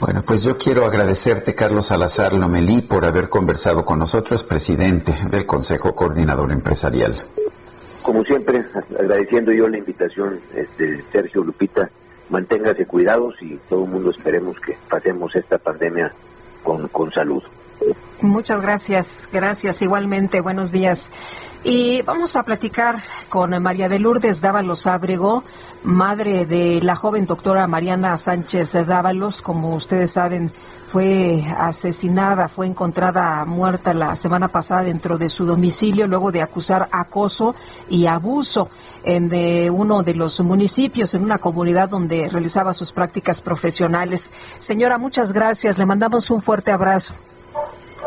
Bueno, 0.00 0.22
pues 0.22 0.42
yo 0.44 0.56
quiero 0.56 0.86
agradecerte, 0.86 1.54
Carlos 1.54 1.86
Salazar 1.86 2.32
Lomelí, 2.32 2.80
por 2.80 3.04
haber 3.04 3.28
conversado 3.28 3.84
con 3.84 3.98
nosotros, 3.98 4.44
presidente 4.44 5.12
del 5.30 5.44
Consejo 5.44 5.94
Coordinador 5.94 6.50
Empresarial. 6.52 7.14
Como 8.02 8.24
siempre, 8.24 8.64
agradeciendo 8.98 9.52
yo 9.52 9.68
la 9.68 9.76
invitación, 9.76 10.40
este, 10.54 11.02
Sergio 11.12 11.44
Lupita, 11.44 11.90
manténgase 12.30 12.86
cuidados 12.86 13.34
y 13.42 13.56
todo 13.68 13.84
el 13.84 13.90
mundo 13.90 14.10
esperemos 14.10 14.58
que 14.58 14.76
pasemos 14.88 15.36
esta 15.36 15.58
pandemia 15.58 16.12
con, 16.62 16.88
con 16.88 17.10
salud. 17.12 17.42
Muchas 18.22 18.60
gracias, 18.62 19.28
gracias 19.32 19.82
igualmente, 19.82 20.40
buenos 20.40 20.72
días. 20.72 21.10
Y 21.62 22.00
vamos 22.02 22.36
a 22.36 22.42
platicar 22.42 22.96
con 23.28 23.62
María 23.62 23.88
de 23.88 23.98
Lourdes 23.98 24.40
Dávalos 24.40 24.86
Ábrego, 24.86 25.44
madre 25.84 26.46
de 26.46 26.80
la 26.82 26.96
joven 26.96 27.26
doctora 27.26 27.66
Mariana 27.66 28.16
Sánchez 28.16 28.72
Dávalos, 28.86 29.42
como 29.42 29.74
ustedes 29.74 30.12
saben, 30.12 30.50
fue 30.90 31.44
asesinada, 31.56 32.48
fue 32.48 32.66
encontrada 32.66 33.44
muerta 33.44 33.94
la 33.94 34.16
semana 34.16 34.48
pasada 34.48 34.82
dentro 34.82 35.18
de 35.18 35.28
su 35.28 35.46
domicilio 35.46 36.08
luego 36.08 36.32
de 36.32 36.42
acusar 36.42 36.88
acoso 36.90 37.54
y 37.88 38.06
abuso 38.06 38.70
en 39.04 39.28
de 39.28 39.70
uno 39.70 40.02
de 40.02 40.14
los 40.14 40.40
municipios, 40.40 41.14
en 41.14 41.22
una 41.22 41.38
comunidad 41.38 41.90
donde 41.90 42.28
realizaba 42.28 42.72
sus 42.72 42.90
prácticas 42.90 43.40
profesionales. 43.40 44.32
Señora, 44.58 44.98
muchas 44.98 45.32
gracias. 45.32 45.78
Le 45.78 45.86
mandamos 45.86 46.30
un 46.30 46.42
fuerte 46.42 46.72
abrazo. 46.72 47.14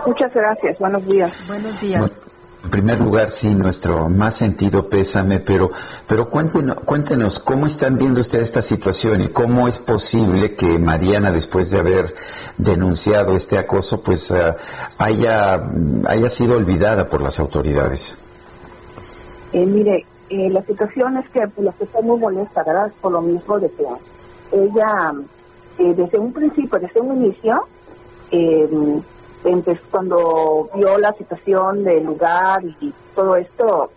Muchas 0.06 0.34
gracias. 0.34 0.78
Buenos 0.80 1.06
días. 1.06 1.48
Buenos 1.48 1.80
días. 1.80 2.20
En 2.64 2.70
primer 2.70 3.00
lugar, 3.00 3.30
sí, 3.30 3.54
nuestro 3.54 4.08
más 4.08 4.36
sentido 4.38 4.88
pésame, 4.88 5.40
pero, 5.40 5.70
pero 6.08 6.30
cuéntenos, 6.30 6.78
cuéntenos 6.86 7.40
cómo 7.40 7.66
están 7.66 7.98
viendo 7.98 8.22
ustedes 8.22 8.50
esta 8.50 8.62
situación 8.62 9.22
y 9.22 9.28
cómo 9.28 9.68
es 9.68 9.80
posible 9.80 10.56
que 10.56 10.80
Mariana, 10.80 11.32
después 11.32 11.72
de 11.72 11.80
haber 11.80 12.16
denunciado 12.58 13.36
este 13.36 13.58
acoso, 13.58 14.02
pues 14.02 14.32
ah, 14.32 14.56
haya, 14.98 15.62
haya 16.08 16.30
sido 16.30 16.56
olvidada 16.56 17.10
por 17.10 17.22
las 17.22 17.38
autoridades. 17.40 18.18
Eh, 19.52 19.66
mire, 19.66 20.06
eh, 20.30 20.50
la 20.50 20.64
situación 20.64 21.18
es 21.18 21.30
que 21.30 21.46
pues, 21.48 21.66
la 21.66 21.74
que 21.74 21.84
está 21.84 22.02
muy 22.02 22.20
molesta, 22.20 22.64
¿verdad? 22.64 22.92
Por 23.02 23.12
lo 23.12 23.22
mismo 23.22 23.60
de 23.60 23.70
que 23.70 23.84
ella, 24.54 25.14
eh, 25.78 25.94
desde 25.96 26.18
un 26.18 26.32
principio, 26.32 26.80
desde 26.80 27.02
un 27.02 27.24
inicio, 27.24 27.68
eh, 28.32 28.70
entonces, 29.44 29.84
cuando 29.92 30.70
vio 30.74 30.98
la 30.98 31.14
situación 31.14 31.84
del 31.84 32.06
lugar 32.06 32.64
y 32.64 32.94
todo 33.14 33.36
esto, 33.36 33.92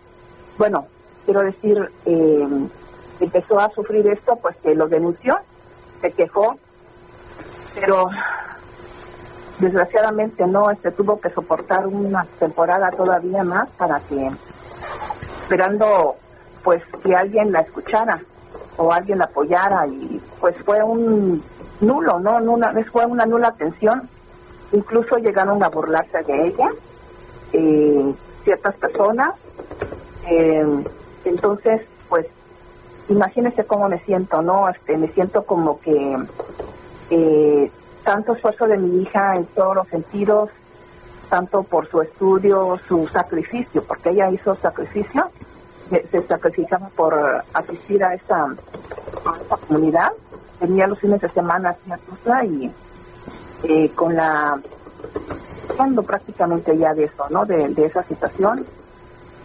bueno, 0.57 0.87
quiero 1.25 1.41
decir, 1.41 1.89
eh, 2.05 2.47
empezó 3.19 3.59
a 3.59 3.69
sufrir 3.71 4.07
esto, 4.07 4.35
pues 4.37 4.57
que 4.57 4.75
lo 4.75 4.87
denunció, 4.87 5.37
se 6.01 6.11
quejó, 6.11 6.57
pero 7.75 8.09
desgraciadamente 9.59 10.45
no, 10.45 10.69
este 10.69 10.91
tuvo 10.91 11.19
que 11.19 11.29
soportar 11.29 11.87
una 11.87 12.25
temporada 12.39 12.91
todavía 12.91 13.43
más 13.43 13.69
para 13.71 13.99
que, 14.01 14.29
esperando 15.41 16.15
pues 16.63 16.83
que 17.03 17.15
alguien 17.15 17.53
la 17.53 17.61
escuchara 17.61 18.19
o 18.75 18.91
alguien 18.91 19.19
la 19.19 19.25
apoyara 19.25 19.87
y 19.87 20.21
pues 20.41 20.55
fue 20.65 20.83
un 20.83 21.41
nulo, 21.79 22.19
¿no? 22.19 22.37
Una, 22.37 22.73
fue 22.91 23.05
una 23.05 23.25
nula 23.25 23.49
atención 23.49 24.09
incluso 24.71 25.17
llegaron 25.17 25.63
a 25.63 25.69
burlarse 25.69 26.21
de 26.23 26.47
ella 26.47 26.69
eh, 27.53 28.13
ciertas 28.43 28.75
personas. 28.75 29.29
Eh, 30.29 30.83
entonces 31.25 31.81
pues 32.09 32.25
imagínense 33.09 33.63
cómo 33.65 33.87
me 33.87 33.99
siento 33.99 34.41
no 34.41 34.69
este 34.69 34.97
me 34.97 35.07
siento 35.09 35.43
como 35.43 35.79
que 35.79 36.17
eh, 37.09 37.71
tanto 38.03 38.33
esfuerzo 38.33 38.67
de 38.67 38.77
mi 38.77 39.01
hija 39.01 39.35
en 39.35 39.45
todos 39.45 39.75
los 39.75 39.87
sentidos 39.87 40.49
tanto 41.29 41.63
por 41.63 41.87
su 41.87 42.01
estudio 42.01 42.77
su 42.87 43.07
sacrificio 43.07 43.83
porque 43.83 44.09
ella 44.09 44.29
hizo 44.29 44.55
sacrificio 44.55 45.31
se, 45.89 46.27
sacrificaba 46.27 46.89
por 46.89 47.43
asistir 47.53 48.03
a 48.03 48.13
esta, 48.13 48.47
comunidad. 49.67 50.11
Venía 50.59 50.87
los 50.87 50.99
fines 50.99 51.21
de 51.21 51.29
semana 51.29 51.75
y 52.45 52.71
eh, 53.63 53.89
con 53.95 54.15
la 54.15 54.59
hablando 55.77 56.03
prácticamente 56.03 56.77
ya 56.77 56.93
de 56.93 57.05
eso, 57.05 57.25
¿no? 57.29 57.45
De, 57.45 57.85
esa 57.85 58.03
situación, 58.03 58.65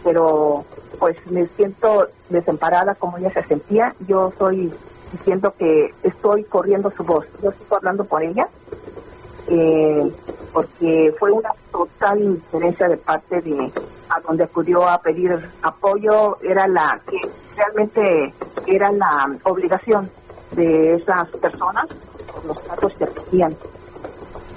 pero 0.03 0.65
pues 0.99 1.19
me 1.31 1.47
siento 1.49 2.09
desamparada 2.31 2.95
como 2.95 3.19
ella 3.19 3.31
se 3.31 3.43
sentía. 3.43 3.95
Yo 4.07 4.29
estoy 4.29 4.73
diciendo 5.13 5.55
que 5.59 5.91
estoy 6.03 6.45
corriendo 6.45 6.91
su 6.91 7.05
voz. 7.05 7.27
Yo 7.43 7.51
estoy 7.51 7.67
hablando 7.77 8.05
por 8.05 8.23
ella, 8.23 8.49
eh, 9.49 10.13
porque 10.53 11.15
fue 11.19 11.33
una 11.33 11.51
total 11.71 12.23
indiferencia 12.23 12.89
de 12.89 12.97
parte 12.97 13.41
de 13.43 13.71
a 14.09 14.21
donde 14.21 14.45
acudió 14.45 14.89
a 14.89 14.99
pedir 15.01 15.51
apoyo 15.63 16.39
era 16.43 16.67
la 16.67 17.01
que 17.09 17.19
realmente 17.57 18.35
era 18.67 18.93
la 18.93 19.35
obligación 19.45 20.11
de 20.53 20.95
esas 20.95 21.29
personas 21.29 21.87
los 22.47 22.59
casos 22.61 22.93
que 22.95 23.07
tenían 23.07 23.57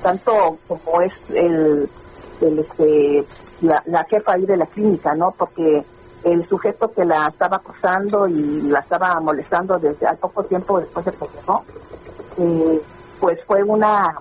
tanto 0.06 0.60
como 0.68 1.02
es 1.02 1.14
el, 1.32 1.90
el 2.40 2.60
este 2.60 3.26
la, 3.62 3.82
la, 3.88 4.04
jefa 4.04 4.34
ahí 4.34 4.46
de 4.46 4.56
la 4.56 4.68
clínica 4.68 5.16
no 5.16 5.32
porque 5.32 5.84
el 6.24 6.48
sujeto 6.48 6.92
que 6.92 7.04
la 7.04 7.30
estaba 7.30 7.58
acosando 7.58 8.28
y 8.28 8.62
la 8.70 8.82
estaba 8.82 9.20
molestando 9.20 9.80
desde 9.80 10.06
al 10.06 10.18
poco 10.18 10.44
tiempo 10.44 10.80
después 10.80 11.06
de 11.08 11.12
que 11.12 11.18
eh, 12.38 12.82
pues 13.20 13.40
fue 13.48 13.64
una 13.64 14.16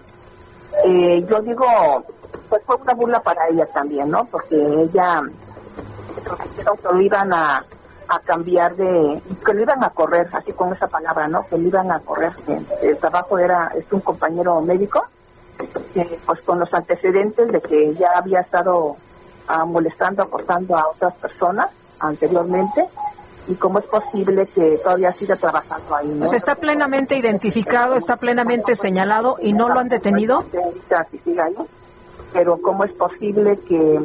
eh, 0.87 1.23
yo 1.29 1.41
digo 1.41 1.67
pues 2.49 2.63
fue 2.65 2.77
una 2.77 2.95
burla 2.95 3.21
para 3.21 3.47
ella 3.49 3.67
también 3.67 4.09
no 4.09 4.25
porque 4.31 4.57
ella 4.57 5.21
prometieron 6.25 6.79
que 6.79 6.89
lo 6.95 7.01
iban 7.03 7.31
a 7.35 7.63
cambiar 8.25 8.75
de 8.75 9.21
que 9.45 9.53
lo 9.53 9.61
iban 9.61 9.85
a 9.85 9.91
correr 9.91 10.31
así 10.33 10.51
con 10.53 10.73
esa 10.73 10.87
palabra 10.87 11.29
no 11.29 11.47
que 11.47 11.59
lo 11.59 11.69
iban 11.69 11.91
a 11.93 11.99
correr 11.99 12.33
el 12.81 12.97
trabajo 12.97 13.39
era 13.39 13.71
es 13.77 13.85
un 13.93 14.01
compañero 14.01 14.63
médico 14.63 15.05
eh, 15.95 16.19
pues 16.27 16.41
con 16.43 16.59
los 16.59 16.73
antecedentes 16.73 17.51
de 17.53 17.61
que 17.61 17.95
ya 17.95 18.09
había 18.17 18.41
estado 18.41 18.97
ah, 19.49 19.65
molestando, 19.65 20.23
acosando 20.23 20.77
a 20.77 20.89
otras 20.89 21.15
personas 21.15 21.71
anteriormente 22.01 22.87
y 23.47 23.55
cómo 23.55 23.79
es 23.79 23.85
posible 23.87 24.47
que 24.47 24.79
todavía 24.83 25.13
siga 25.13 25.37
trabajando 25.37 25.95
ahí. 25.95 26.09
¿no? 26.09 26.21
Pues 26.21 26.33
está 26.33 26.55
plenamente 26.55 27.17
identificado, 27.17 27.95
está 27.95 28.17
plenamente 28.17 28.75
señalado 28.75 29.37
y 29.41 29.53
no 29.53 29.69
lo 29.69 29.81
han 29.81 29.89
detenido. 29.89 30.45
Pero 32.33 32.59
cómo 32.61 32.85
es 32.85 32.93
posible 32.93 33.59
que 33.69 34.01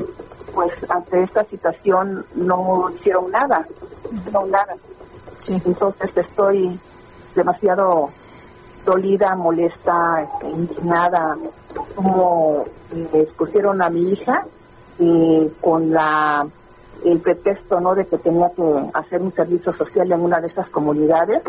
pues 0.54 0.74
ante 0.90 1.24
esta 1.24 1.44
situación 1.46 2.26
no 2.36 2.90
hicieron 2.96 3.32
nada, 3.32 3.66
no 4.32 4.46
nada. 4.46 4.76
Entonces 5.48 6.12
estoy 6.16 6.80
demasiado 7.36 8.10
dolida, 8.86 9.36
molesta, 9.36 10.22
este, 10.22 10.50
indignada, 10.50 11.38
como 11.96 12.66
me 12.92 13.22
expusieron 13.22 13.82
a 13.82 13.90
mi 13.90 14.12
hija 14.12 14.46
y 14.98 15.48
con 15.62 15.92
la 15.92 16.48
el 17.06 17.20
pretexto 17.20 17.80
no 17.80 17.96
de 17.96 18.06
que 18.06 18.18
tenía 18.18 18.50
que 18.50 18.64
hacer 18.94 19.22
un 19.22 19.34
servicio 19.34 19.72
social 19.74 20.12
en 20.12 20.20
una 20.20 20.40
de 20.40 20.48
esas 20.48 20.70
comunidades 20.70 21.42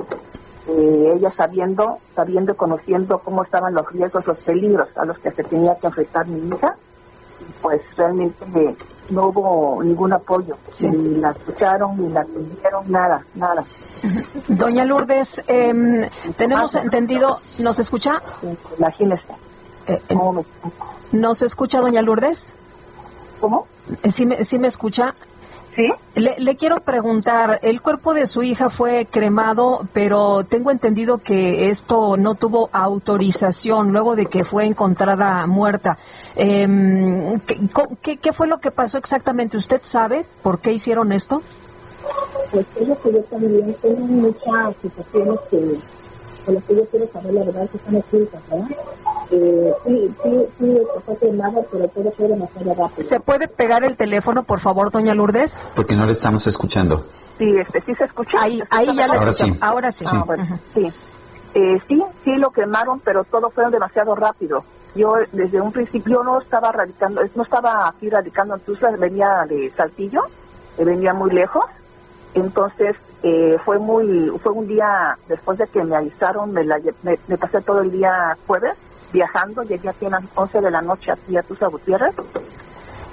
eh, 0.68 1.12
ella 1.16 1.32
sabiendo 1.32 1.98
sabiendo 2.14 2.52
y 2.52 2.54
conociendo 2.54 3.18
cómo 3.18 3.42
estaban 3.42 3.74
los 3.74 3.90
riesgos 3.90 4.26
los 4.28 4.38
peligros 4.38 4.88
a 4.96 5.04
los 5.04 5.18
que 5.18 5.32
se 5.32 5.42
tenía 5.42 5.74
que 5.74 5.88
enfrentar 5.88 6.28
mi 6.28 6.54
hija 6.54 6.76
pues 7.60 7.82
realmente 7.96 8.76
no 9.10 9.28
hubo 9.28 9.82
ningún 9.82 10.12
apoyo 10.12 10.56
sí. 10.72 10.88
ni 10.88 11.16
la 11.16 11.30
escucharon 11.30 12.00
ni 12.00 12.08
la 12.08 12.20
atendieron 12.20 12.90
nada 12.90 13.24
nada 13.34 13.64
Doña 14.48 14.84
Lourdes, 14.84 15.42
eh, 15.46 16.10
tenemos 16.36 16.74
entendido, 16.74 17.40
¿nos 17.58 17.78
escucha? 17.78 18.22
Imagínese. 18.78 19.34
Eh, 19.86 20.00
¿Cómo 20.08 20.32
me 20.32 20.44
¿Nos 21.12 21.42
escucha, 21.42 21.80
doña 21.80 22.02
Lourdes? 22.02 22.52
¿Cómo? 23.40 23.66
¿Sí 24.08 24.26
me, 24.26 24.44
sí 24.44 24.58
me 24.58 24.68
escucha? 24.68 25.14
Sí. 25.74 25.88
Le, 26.14 26.36
le, 26.38 26.56
quiero 26.56 26.80
preguntar, 26.80 27.60
el 27.62 27.80
cuerpo 27.80 28.12
de 28.12 28.26
su 28.26 28.42
hija 28.42 28.70
fue 28.70 29.06
cremado, 29.06 29.86
pero 29.92 30.44
tengo 30.44 30.70
entendido 30.70 31.18
que 31.18 31.70
esto 31.70 32.16
no 32.16 32.34
tuvo 32.34 32.70
autorización 32.72 33.92
luego 33.92 34.16
de 34.16 34.26
que 34.26 34.44
fue 34.44 34.64
encontrada 34.64 35.46
muerta. 35.46 35.96
Eh, 36.36 37.38
¿qué, 37.46 37.58
qué, 38.02 38.16
¿Qué 38.16 38.32
fue 38.32 38.46
lo 38.46 38.58
que 38.58 38.70
pasó 38.70 38.98
exactamente? 38.98 39.56
¿Usted 39.56 39.80
sabe 39.84 40.24
por 40.42 40.60
qué 40.60 40.72
hicieron 40.72 41.12
esto? 41.12 41.42
pues 42.50 42.66
es 42.76 42.88
lo 42.88 43.00
que 43.00 43.12
yo 43.12 43.22
también 43.24 43.76
tengo 43.80 44.00
muchas 44.00 44.76
situaciones 44.82 45.40
que 45.50 45.78
con 46.44 46.54
las 46.54 46.64
que 46.64 46.74
yo 46.74 46.84
quiero 46.86 47.12
saber 47.12 47.34
la 47.34 47.44
verdad 47.44 47.70
que 47.70 47.76
están 47.76 47.96
ocultas, 47.96 48.42
¿verdad? 48.50 48.68
Eh, 49.30 49.72
sí, 49.86 50.14
sí, 50.22 50.46
sí, 50.58 50.78
fue 51.04 51.16
quemado, 51.18 51.64
pero 51.70 51.86
todo 51.88 52.10
fue 52.12 52.26
demasiado 52.26 52.74
rápido. 52.74 53.00
¿Se 53.00 53.20
puede 53.20 53.46
pegar 53.46 53.84
el 53.84 53.96
teléfono, 53.96 54.42
por 54.42 54.58
favor, 54.58 54.90
doña 54.90 55.14
Lourdes? 55.14 55.62
Porque 55.76 55.94
no 55.94 56.06
le 56.06 56.12
estamos 56.12 56.46
escuchando. 56.46 57.04
Sí, 57.38 57.54
este, 57.56 57.80
sí 57.82 57.94
se 57.94 58.04
escucha. 58.04 58.38
Ahí, 58.40 58.60
ahí 58.70 58.86
ya 58.96 59.06
la 59.06 59.14
Ahora 59.14 59.32
sí. 59.32 59.56
Ahora 59.60 59.92
sí. 59.92 60.04
Ah, 60.08 60.24
bueno, 60.26 60.58
sí. 60.74 60.92
Eh, 61.54 61.80
sí, 61.86 62.02
sí 62.24 62.36
lo 62.36 62.50
quemaron, 62.50 63.00
pero 63.00 63.22
todo 63.24 63.50
fue 63.50 63.70
demasiado 63.70 64.14
rápido. 64.16 64.64
Yo 64.94 65.14
desde 65.32 65.60
un 65.60 65.72
principio 65.72 66.22
no 66.22 66.40
estaba 66.40 66.72
radicando, 66.72 67.22
no 67.34 67.42
estaba 67.42 67.88
aquí 67.88 68.10
radicando 68.10 68.54
en 68.54 68.60
Tuzla, 68.60 68.90
venía 68.92 69.44
de 69.48 69.70
Saltillo, 69.70 70.22
venía 70.78 71.14
muy 71.14 71.30
lejos 71.30 71.64
entonces 72.34 72.96
eh, 73.22 73.58
fue 73.64 73.78
muy 73.78 74.30
fue 74.42 74.52
un 74.52 74.66
día 74.66 75.16
después 75.28 75.58
de 75.58 75.66
que 75.66 75.82
me 75.82 75.96
avisaron 75.96 76.52
me, 76.52 76.64
la, 76.64 76.80
me, 77.02 77.16
pasé 77.38 77.60
todo 77.60 77.80
el 77.80 77.90
día 77.90 78.36
jueves 78.46 78.76
viajando, 79.12 79.62
llegué 79.64 79.88
aquí 79.88 80.06
a 80.06 80.10
las 80.10 80.24
11 80.36 80.60
de 80.60 80.70
la 80.70 80.82
noche 80.82 81.10
aquí 81.10 81.36
a 81.36 81.42
Tusa 81.42 81.66
Gutiérrez. 81.66 82.14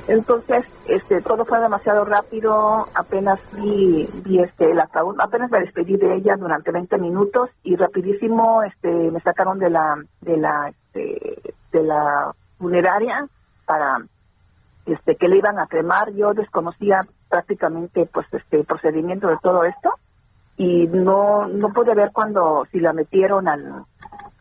Entonces, 0.07 0.63
este, 0.85 1.21
todo 1.21 1.43
fue 1.43 1.59
demasiado 1.59 2.05
rápido, 2.05 2.87
apenas 2.93 3.39
vi, 3.53 4.07
vi 4.23 4.39
este, 4.39 4.71
el 4.71 4.79
ataúd, 4.79 5.19
apenas 5.19 5.51
me 5.51 5.59
despedí 5.59 5.97
de 5.97 6.15
ella 6.15 6.37
durante 6.37 6.71
20 6.71 6.97
minutos 6.99 7.49
y 7.63 7.75
rapidísimo, 7.75 8.61
este, 8.61 8.87
me 8.87 9.19
sacaron 9.21 9.59
de 9.59 9.71
la, 9.71 10.01
de 10.21 10.37
la, 10.37 10.69
este, 10.69 11.55
de 11.71 11.83
la 11.83 12.31
funeraria 12.57 13.27
para, 13.65 13.97
este, 14.85 15.15
que 15.15 15.27
le 15.27 15.37
iban 15.37 15.59
a 15.59 15.67
cremar. 15.67 16.11
Yo 16.13 16.33
desconocía 16.33 17.01
prácticamente, 17.29 18.05
pues, 18.05 18.27
este, 18.31 18.63
procedimiento 18.63 19.27
de 19.27 19.37
todo 19.41 19.63
esto 19.63 19.93
y 20.57 20.87
no, 20.87 21.47
no 21.47 21.69
pude 21.69 21.93
ver 21.93 22.11
cuando, 22.11 22.65
si 22.71 22.79
la 22.79 22.91
metieron 22.91 23.47
al, 23.47 23.85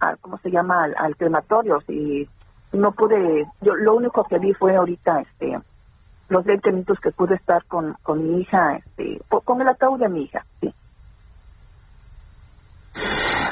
al 0.00 0.18
¿cómo 0.18 0.38
se 0.38 0.50
llama? 0.50 0.84
Al, 0.96 1.14
crematorio, 1.16 1.80
si 1.86 2.26
no 2.72 2.92
pude, 2.92 3.46
yo 3.60 3.74
lo 3.74 3.94
único 3.94 4.24
que 4.24 4.38
vi 4.38 4.54
fue 4.54 4.74
ahorita, 4.74 5.20
este, 5.20 5.58
los 6.28 6.44
20 6.44 6.72
minutos 6.72 6.98
que 7.00 7.10
pude 7.10 7.34
estar 7.34 7.64
con, 7.66 7.94
con 8.02 8.26
mi 8.26 8.40
hija, 8.40 8.76
este, 8.76 9.20
con 9.28 9.60
el 9.60 9.68
ataúd 9.68 10.00
de 10.00 10.08
mi 10.08 10.22
hija, 10.22 10.44
sí. 10.60 10.72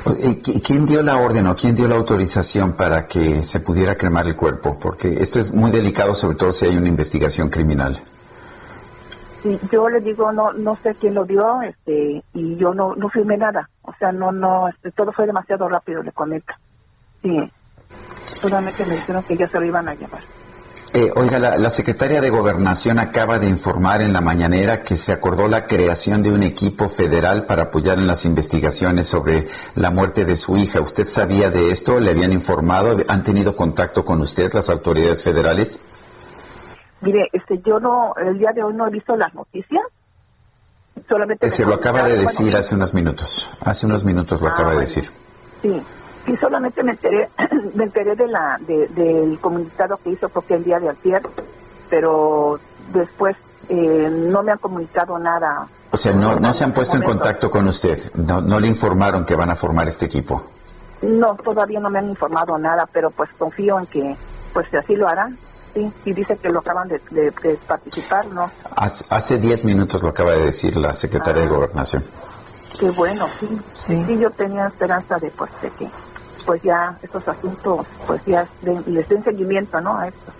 Eh, 0.06 0.42
¿qui- 0.42 0.60
¿Quién 0.62 0.86
dio 0.86 1.02
la 1.02 1.16
orden 1.16 1.46
o 1.46 1.54
quién 1.54 1.74
dio 1.74 1.88
la 1.88 1.96
autorización 1.96 2.74
para 2.76 3.06
que 3.06 3.44
se 3.44 3.60
pudiera 3.60 3.96
cremar 3.96 4.26
el 4.26 4.36
cuerpo? 4.36 4.78
Porque 4.80 5.14
esto 5.22 5.40
es 5.40 5.52
muy 5.54 5.70
delicado, 5.70 6.14
sobre 6.14 6.36
todo 6.36 6.52
si 6.52 6.66
hay 6.66 6.76
una 6.76 6.88
investigación 6.88 7.48
criminal. 7.48 7.98
Yo 9.70 9.88
le 9.90 10.00
digo, 10.00 10.32
no, 10.32 10.52
no 10.54 10.78
sé 10.82 10.94
quién 10.98 11.14
lo 11.14 11.24
dio, 11.24 11.60
este, 11.62 12.22
y 12.32 12.56
yo 12.56 12.72
no, 12.72 12.94
no 12.94 13.10
firmé 13.10 13.36
nada, 13.36 13.68
o 13.82 13.92
sea, 13.98 14.10
no, 14.10 14.32
no, 14.32 14.68
este, 14.68 14.90
todo 14.92 15.12
fue 15.12 15.26
demasiado 15.26 15.68
rápido, 15.68 16.02
le 16.02 16.12
comento. 16.12 16.54
Sí, 17.20 17.36
solamente 18.24 18.86
me 18.86 18.94
dijeron 18.94 19.22
que 19.24 19.36
ya 19.36 19.46
se 19.48 19.58
lo 19.60 19.66
iban 19.66 19.86
a 19.88 19.94
llevar. 19.94 20.22
Eh, 20.96 21.10
oiga, 21.16 21.40
la, 21.40 21.56
la 21.58 21.70
secretaria 21.70 22.20
de 22.20 22.30
Gobernación 22.30 23.00
acaba 23.00 23.40
de 23.40 23.48
informar 23.48 24.00
en 24.00 24.12
la 24.12 24.20
mañanera 24.20 24.84
que 24.84 24.96
se 24.96 25.10
acordó 25.10 25.48
la 25.48 25.66
creación 25.66 26.22
de 26.22 26.30
un 26.30 26.44
equipo 26.44 26.88
federal 26.88 27.46
para 27.46 27.64
apoyar 27.64 27.98
en 27.98 28.06
las 28.06 28.24
investigaciones 28.24 29.08
sobre 29.08 29.48
la 29.74 29.90
muerte 29.90 30.24
de 30.24 30.36
su 30.36 30.56
hija. 30.56 30.80
¿Usted 30.80 31.04
sabía 31.04 31.50
de 31.50 31.72
esto? 31.72 31.98
¿Le 31.98 32.12
habían 32.12 32.32
informado? 32.32 32.96
¿Han 33.08 33.24
tenido 33.24 33.56
contacto 33.56 34.04
con 34.04 34.20
usted 34.20 34.52
las 34.54 34.70
autoridades 34.70 35.20
federales? 35.24 35.80
Mire, 37.00 37.28
este, 37.32 37.60
yo 37.66 37.80
no, 37.80 38.14
el 38.16 38.38
día 38.38 38.52
de 38.54 38.62
hoy 38.62 38.74
no 38.74 38.86
he 38.86 38.90
visto 38.90 39.16
las 39.16 39.34
noticias, 39.34 39.82
solamente... 41.08 41.44
Eh, 41.44 41.50
se 41.50 41.66
lo 41.66 41.74
acaba 41.74 42.04
de 42.04 42.18
decir 42.18 42.54
hace 42.56 42.76
unos 42.76 42.94
minutos. 42.94 43.50
Hace 43.62 43.86
unos 43.86 44.04
minutos 44.04 44.40
lo 44.40 44.46
Ah, 44.46 44.52
acaba 44.52 44.74
de 44.74 44.80
decir. 44.80 45.10
Sí, 45.60 45.82
sí, 46.26 46.36
solamente 46.36 46.82
me 46.82 46.92
enteré, 46.92 47.28
me 47.74 47.84
enteré 47.84 48.14
de 48.16 48.26
la, 48.26 48.58
de- 48.60 48.88
del 48.88 49.38
comunicado 49.40 49.96
que 50.02 50.10
hizo 50.10 50.28
porque 50.28 50.54
el 50.54 50.64
día 50.64 50.78
de 50.78 50.90
ayer, 50.90 51.22
pero 51.90 52.58
después 52.92 53.36
eh, 53.68 54.08
no 54.10 54.42
me 54.42 54.52
han 54.52 54.58
comunicado 54.58 55.18
nada. 55.18 55.66
O 55.90 55.96
sea, 55.96 56.12
no, 56.12 56.36
no 56.36 56.52
se 56.52 56.64
han 56.64 56.72
puesto 56.72 56.96
en 56.96 57.02
contacto 57.02 57.48
con 57.50 57.66
usted. 57.68 57.98
No, 58.14 58.40
no 58.40 58.58
le 58.60 58.66
informaron 58.66 59.24
que 59.24 59.36
van 59.36 59.50
a 59.50 59.56
formar 59.56 59.86
este 59.88 60.06
equipo. 60.06 60.42
No, 61.02 61.34
todavía 61.36 61.80
no 61.80 61.90
me 61.90 61.98
han 61.98 62.08
informado 62.08 62.58
nada, 62.58 62.88
pero 62.92 63.10
pues 63.10 63.30
confío 63.38 63.78
en 63.78 63.86
que 63.86 64.16
pues 64.52 64.66
si 64.70 64.76
así 64.76 64.94
lo 64.96 65.06
harán. 65.08 65.36
Sí, 65.74 65.92
y 66.04 66.12
dice 66.12 66.36
que 66.38 66.48
lo 66.50 66.60
acaban 66.60 66.86
de, 66.88 67.00
de- 67.10 67.32
de 67.42 67.58
participar, 67.66 68.24
¿no? 68.26 68.48
Hace, 68.76 69.04
hace 69.10 69.38
10 69.38 69.64
minutos 69.64 70.02
lo 70.02 70.10
acaba 70.10 70.30
de 70.32 70.44
decir 70.46 70.76
la 70.76 70.92
secretaria 70.94 71.42
Ah. 71.42 71.46
de 71.46 71.50
Gobernación. 71.50 72.04
Qué 72.78 72.90
bueno, 72.90 73.26
sí. 73.40 73.48
sí. 73.74 74.18
yo 74.20 74.30
tenía 74.30 74.66
esperanza 74.66 75.16
de 75.20 75.30
pues 75.32 75.50
de 75.62 75.70
que 75.70 75.88
pues 76.44 76.62
ya 76.62 76.96
estos 77.02 77.26
asuntos 77.26 77.86
pues 78.06 78.24
ya 78.26 78.46
les 78.62 79.08
den 79.08 79.24
seguimiento, 79.24 79.80
¿no? 79.80 79.96
A 79.96 80.08
esto. 80.08 80.32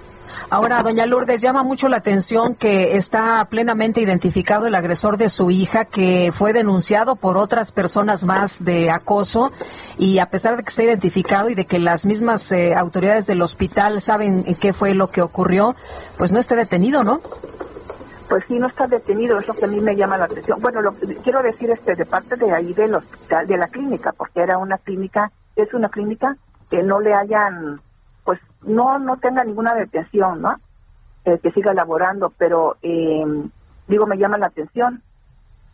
Ahora, 0.51 0.83
doña 0.83 1.07
Lourdes, 1.07 1.41
llama 1.41 1.63
mucho 1.63 1.89
la 1.89 1.97
atención 1.97 2.55
que 2.55 2.97
está 2.97 3.45
plenamente 3.47 4.01
identificado 4.01 4.67
el 4.67 4.75
agresor 4.75 5.17
de 5.17 5.31
su 5.31 5.51
hija, 5.51 5.85
que 5.85 6.31
fue 6.33 6.53
denunciado 6.53 7.17
por 7.17 7.37
otras 7.37 7.73
personas 7.73 8.25
más 8.25 8.65
de 8.65 8.91
acoso, 8.91 9.53
y 9.99 10.19
a 10.19 10.27
pesar 10.27 10.57
de 10.57 10.63
que 10.63 10.69
está 10.69 10.83
identificado 10.83 11.49
y 11.49 11.55
de 11.55 11.65
que 11.67 11.79
las 11.79 12.05
mismas 12.05 12.53
eh, 12.53 12.75
autoridades 12.75 13.27
del 13.27 13.43
hospital 13.43 14.01
saben 14.01 14.45
qué 14.61 14.73
fue 14.73 14.95
lo 14.95 15.09
que 15.11 15.23
ocurrió, 15.23 15.75
pues 16.19 16.31
no 16.31 16.41
está 16.41 16.55
detenido, 16.55 17.05
¿no? 17.05 17.21
Pues 18.29 18.45
sí, 18.49 18.59
no 18.59 18.69
está 18.69 18.87
detenido, 18.87 19.39
es 19.39 19.47
lo 19.47 19.55
que 19.55 19.65
a 19.65 19.69
mí 19.69 19.81
me 19.81 19.97
llama 19.97 20.17
la 20.17 20.25
atención. 20.25 20.61
Bueno, 20.61 20.81
lo 20.83 20.97
que 20.97 21.15
quiero 21.17 21.43
decir 21.43 21.71
este 21.71 21.95
de 21.95 22.07
parte 22.07 22.37
de 22.37 22.53
ahí 22.53 22.73
del 22.73 22.95
hospital, 22.95 23.47
de 23.47 23.57
la 23.57 23.69
clínica, 23.69 24.13
porque 24.13 24.41
era 24.41 24.59
una 24.59 24.79
clínica, 24.79 25.31
es 25.57 25.73
una 25.75 25.89
clínica 25.89 26.37
que 26.71 26.83
no 26.83 27.01
le 27.01 27.15
hayan, 27.15 27.77
pues 28.25 28.41
no 28.63 28.99
no 28.99 29.17
tenga 29.19 29.45
ninguna 29.45 29.75
detención, 29.75 30.43
¿no? 30.43 30.57
Eh, 31.25 31.39
que 31.43 31.53
siga 31.53 31.73
laborando, 31.73 32.33
pero 32.37 32.77
eh, 32.83 33.25
digo 33.89 34.07
me 34.07 34.19
llama 34.19 34.39
la 34.39 34.47
atención. 34.47 35.03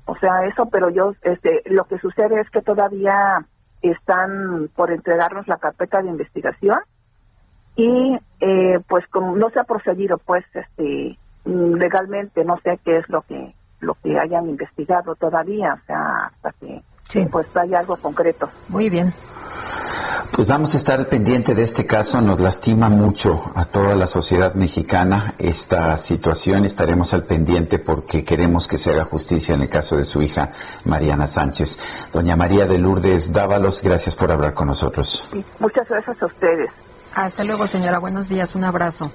O 0.06 0.16
sea, 0.16 0.44
eso, 0.46 0.68
pero 0.70 0.90
yo, 0.90 1.14
este, 1.22 1.62
lo 1.66 1.84
que 1.84 1.98
sucede 1.98 2.40
es 2.40 2.50
que 2.50 2.62
todavía 2.62 3.44
están 3.82 4.68
por 4.74 4.90
entregarnos 4.90 5.46
la 5.48 5.56
carpeta 5.56 6.02
de 6.02 6.08
investigación 6.08 6.78
y 7.76 8.18
eh, 8.40 8.80
pues 8.88 9.06
como 9.08 9.36
no 9.36 9.48
se 9.50 9.60
ha 9.60 9.64
procedido 9.64 10.18
pues 10.18 10.44
este 10.52 11.18
legalmente 11.44 12.44
no 12.44 12.58
sé 12.62 12.78
qué 12.84 12.98
es 12.98 13.08
lo 13.08 13.22
que 13.22 13.54
lo 13.80 13.94
que 14.02 14.18
hayan 14.18 14.48
investigado 14.50 15.14
todavía 15.14 15.78
o 15.80 15.86
sea 15.86 16.26
hasta 16.26 16.52
que 16.60 16.82
pues 17.30 17.56
haya 17.56 17.78
algo 17.78 17.96
concreto 17.96 18.50
Muy 18.68 18.90
bien. 18.90 19.14
Pues 20.32 20.46
vamos 20.46 20.74
a 20.74 20.76
estar 20.76 21.08
pendiente 21.08 21.54
de 21.54 21.62
este 21.62 21.86
caso. 21.86 22.20
Nos 22.20 22.40
lastima 22.40 22.88
mucho 22.88 23.52
a 23.54 23.64
toda 23.64 23.94
la 23.94 24.06
sociedad 24.06 24.54
mexicana 24.54 25.34
esta 25.38 25.96
situación. 25.96 26.64
Estaremos 26.64 27.14
al 27.14 27.24
pendiente 27.24 27.78
porque 27.78 28.24
queremos 28.24 28.68
que 28.68 28.78
se 28.78 28.90
haga 28.90 29.04
justicia 29.04 29.54
en 29.54 29.62
el 29.62 29.68
caso 29.68 29.96
de 29.96 30.04
su 30.04 30.22
hija 30.22 30.50
Mariana 30.84 31.26
Sánchez. 31.26 31.78
Doña 32.12 32.36
María 32.36 32.66
de 32.66 32.78
Lourdes 32.78 33.32
Dávalos, 33.32 33.82
gracias 33.82 34.16
por 34.16 34.30
hablar 34.30 34.54
con 34.54 34.68
nosotros. 34.68 35.26
Sí, 35.32 35.44
muchas 35.58 35.88
gracias 35.88 36.22
a 36.22 36.26
ustedes 36.26 36.70
Hasta 37.14 37.44
luego, 37.44 37.66
señora. 37.66 37.98
Buenos 37.98 38.28
días. 38.28 38.54
Un 38.54 38.64
abrazo. 38.64 39.10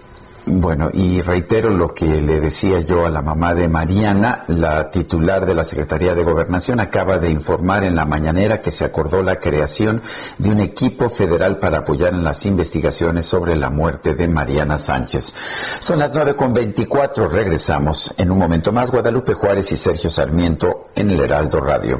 Bueno, 0.47 0.91
y 0.93 1.21
reitero 1.21 1.71
lo 1.71 1.93
que 1.95 2.05
le 2.05 2.39
decía 2.39 2.79
yo 2.79 3.07
a 3.07 3.09
la 3.09 3.23
mamá 3.23 3.55
de 3.55 3.67
Mariana, 3.67 4.45
la 4.47 4.91
titular 4.91 5.45
de 5.47 5.55
la 5.55 5.65
Secretaría 5.65 6.13
de 6.13 6.23
Gobernación 6.23 6.79
acaba 6.79 7.17
de 7.17 7.31
informar 7.31 7.83
en 7.83 7.95
la 7.95 8.05
mañanera 8.05 8.61
que 8.61 8.69
se 8.69 8.85
acordó 8.85 9.23
la 9.23 9.39
creación 9.39 10.03
de 10.37 10.49
un 10.51 10.59
equipo 10.59 11.09
federal 11.09 11.57
para 11.57 11.79
apoyar 11.79 12.13
en 12.13 12.23
las 12.23 12.45
investigaciones 12.45 13.25
sobre 13.25 13.55
la 13.55 13.71
muerte 13.71 14.13
de 14.13 14.27
Mariana 14.27 14.77
Sánchez. 14.77 15.33
Son 15.79 15.97
las 15.97 16.13
nueve 16.13 16.35
con 16.35 16.53
veinticuatro, 16.53 17.27
regresamos 17.27 18.13
en 18.17 18.29
un 18.29 18.37
momento 18.37 18.71
más 18.71 18.91
Guadalupe 18.91 19.33
Juárez 19.33 19.71
y 19.71 19.77
Sergio 19.77 20.11
Sarmiento 20.11 20.89
en 20.95 21.09
el 21.09 21.21
Heraldo 21.21 21.59
Radio. 21.59 21.99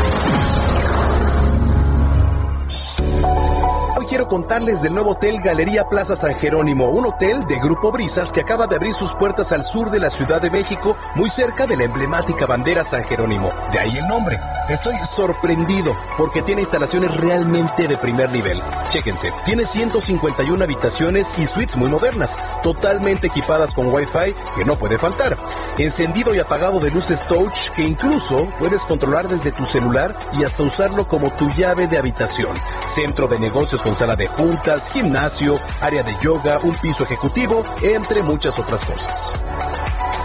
Quiero 4.11 4.27
contarles 4.27 4.81
del 4.81 4.93
nuevo 4.93 5.11
hotel 5.11 5.39
Galería 5.39 5.87
Plaza 5.87 6.17
San 6.17 6.35
Jerónimo, 6.35 6.89
un 6.89 7.05
hotel 7.05 7.45
de 7.47 7.57
Grupo 7.59 7.93
Brisas 7.93 8.33
que 8.33 8.41
acaba 8.41 8.67
de 8.67 8.75
abrir 8.75 8.93
sus 8.93 9.13
puertas 9.13 9.53
al 9.53 9.63
sur 9.63 9.89
de 9.89 10.01
la 10.01 10.09
Ciudad 10.09 10.41
de 10.41 10.49
México, 10.49 10.97
muy 11.15 11.29
cerca 11.29 11.65
de 11.65 11.77
la 11.77 11.85
emblemática 11.85 12.45
bandera 12.45 12.83
San 12.83 13.05
Jerónimo. 13.05 13.53
De 13.71 13.79
ahí 13.79 13.97
el 13.97 14.05
nombre. 14.09 14.37
Estoy 14.67 14.95
sorprendido 15.09 15.95
porque 16.17 16.41
tiene 16.41 16.61
instalaciones 16.61 17.15
realmente 17.15 17.87
de 17.87 17.97
primer 17.97 18.31
nivel. 18.31 18.59
Chéquense, 18.89 19.31
tiene 19.45 19.65
151 19.65 20.63
habitaciones 20.63 21.37
y 21.39 21.45
suites 21.45 21.77
muy 21.77 21.89
modernas, 21.89 22.37
totalmente 22.63 23.27
equipadas 23.27 23.73
con 23.73 23.93
Wi-Fi 23.93 24.35
que 24.55 24.65
no 24.65 24.75
puede 24.75 24.97
faltar. 24.97 25.37
Encendido 25.77 26.35
y 26.35 26.39
apagado 26.39 26.79
de 26.79 26.91
luces 26.91 27.25
touch 27.27 27.69
que 27.75 27.83
incluso 27.83 28.47
puedes 28.59 28.85
controlar 28.85 29.27
desde 29.27 29.51
tu 29.51 29.65
celular 29.65 30.13
y 30.37 30.43
hasta 30.43 30.63
usarlo 30.63 31.07
como 31.07 31.31
tu 31.31 31.49
llave 31.51 31.87
de 31.87 31.97
habitación. 31.97 32.55
Centro 32.87 33.27
de 33.27 33.39
negocios 33.39 33.81
con 33.81 33.95
sala 34.01 34.15
de 34.15 34.25
juntas, 34.25 34.89
gimnasio, 34.89 35.59
área 35.79 36.01
de 36.01 36.15
yoga, 36.23 36.57
un 36.63 36.73
piso 36.73 37.03
ejecutivo, 37.03 37.63
entre 37.83 38.23
muchas 38.23 38.57
otras 38.57 38.83
cosas. 38.83 39.31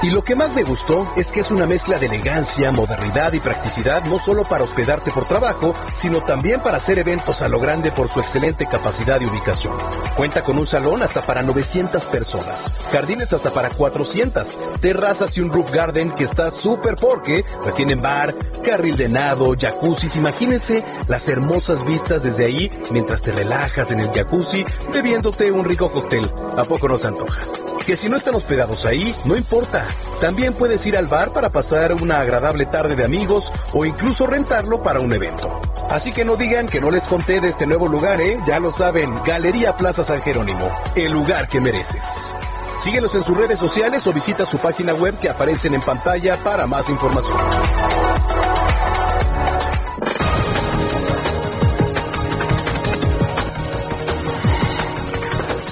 Y 0.02 0.10
lo 0.10 0.22
que 0.22 0.36
más 0.36 0.54
me 0.54 0.62
gustó 0.62 1.10
es 1.16 1.32
que 1.32 1.40
es 1.40 1.50
una 1.50 1.66
mezcla 1.66 1.98
de 1.98 2.06
elegancia, 2.06 2.70
modernidad 2.70 3.32
y 3.32 3.40
practicidad 3.40 4.04
no 4.04 4.18
solo 4.18 4.44
para 4.44 4.64
hospedarte 4.64 5.10
por 5.10 5.26
trabajo, 5.26 5.74
sino 5.94 6.20
también 6.20 6.60
para 6.60 6.76
hacer 6.76 6.98
eventos 6.98 7.40
a 7.40 7.48
lo 7.48 7.58
grande 7.58 7.90
por 7.90 8.10
su 8.10 8.20
excelente 8.20 8.66
capacidad 8.66 9.20
y 9.20 9.24
ubicación. 9.24 9.74
Cuenta 10.14 10.44
con 10.44 10.58
un 10.58 10.66
salón 10.66 11.02
hasta 11.02 11.22
para 11.22 11.42
900 11.42 12.04
personas, 12.06 12.74
jardines 12.92 13.32
hasta 13.32 13.50
para 13.52 13.70
400, 13.70 14.58
terrazas 14.80 15.36
y 15.38 15.40
un 15.40 15.50
roof 15.50 15.72
garden 15.72 16.12
que 16.12 16.24
está 16.24 16.50
súper 16.50 16.96
porque 16.96 17.44
pues 17.62 17.74
tienen 17.74 18.02
bar, 18.02 18.34
carril 18.62 18.98
de 18.98 19.08
nado, 19.08 19.54
jacuzzis. 19.58 20.16
Imagínense 20.16 20.84
las 21.08 21.26
hermosas 21.28 21.86
vistas 21.86 22.22
desde 22.22 22.44
ahí 22.44 22.70
mientras 22.90 23.22
te 23.22 23.32
relajas 23.32 23.90
en 23.90 24.00
el 24.00 24.10
jacuzzi 24.12 24.64
bebiéndote 24.92 25.50
un 25.50 25.64
rico 25.64 25.90
cóctel. 25.90 26.30
¿A 26.56 26.64
poco 26.64 26.86
nos 26.86 27.04
antoja? 27.06 27.40
Que 27.86 27.96
si 27.96 28.08
no 28.08 28.16
están 28.16 28.34
hospedados 28.34 28.84
ahí, 28.84 29.14
no 29.24 29.36
importa. 29.36 29.85
También 30.20 30.54
puedes 30.54 30.84
ir 30.86 30.96
al 30.96 31.06
bar 31.06 31.32
para 31.32 31.50
pasar 31.50 31.92
una 31.94 32.20
agradable 32.20 32.66
tarde 32.66 32.96
de 32.96 33.04
amigos 33.04 33.52
o 33.72 33.84
incluso 33.84 34.26
rentarlo 34.26 34.82
para 34.82 35.00
un 35.00 35.12
evento. 35.12 35.60
Así 35.90 36.12
que 36.12 36.24
no 36.24 36.36
digan 36.36 36.66
que 36.66 36.80
no 36.80 36.90
les 36.90 37.04
conté 37.04 37.40
de 37.40 37.48
este 37.48 37.66
nuevo 37.66 37.88
lugar, 37.88 38.20
¿eh? 38.20 38.38
Ya 38.46 38.58
lo 38.58 38.72
saben, 38.72 39.14
Galería 39.24 39.76
Plaza 39.76 40.04
San 40.04 40.22
Jerónimo, 40.22 40.70
el 40.94 41.12
lugar 41.12 41.48
que 41.48 41.60
mereces. 41.60 42.34
Síguelos 42.78 43.14
en 43.14 43.22
sus 43.22 43.36
redes 43.36 43.58
sociales 43.58 44.06
o 44.06 44.12
visita 44.12 44.44
su 44.44 44.58
página 44.58 44.94
web 44.94 45.18
que 45.18 45.30
aparecen 45.30 45.74
en 45.74 45.80
pantalla 45.80 46.42
para 46.42 46.66
más 46.66 46.88
información. 46.90 47.38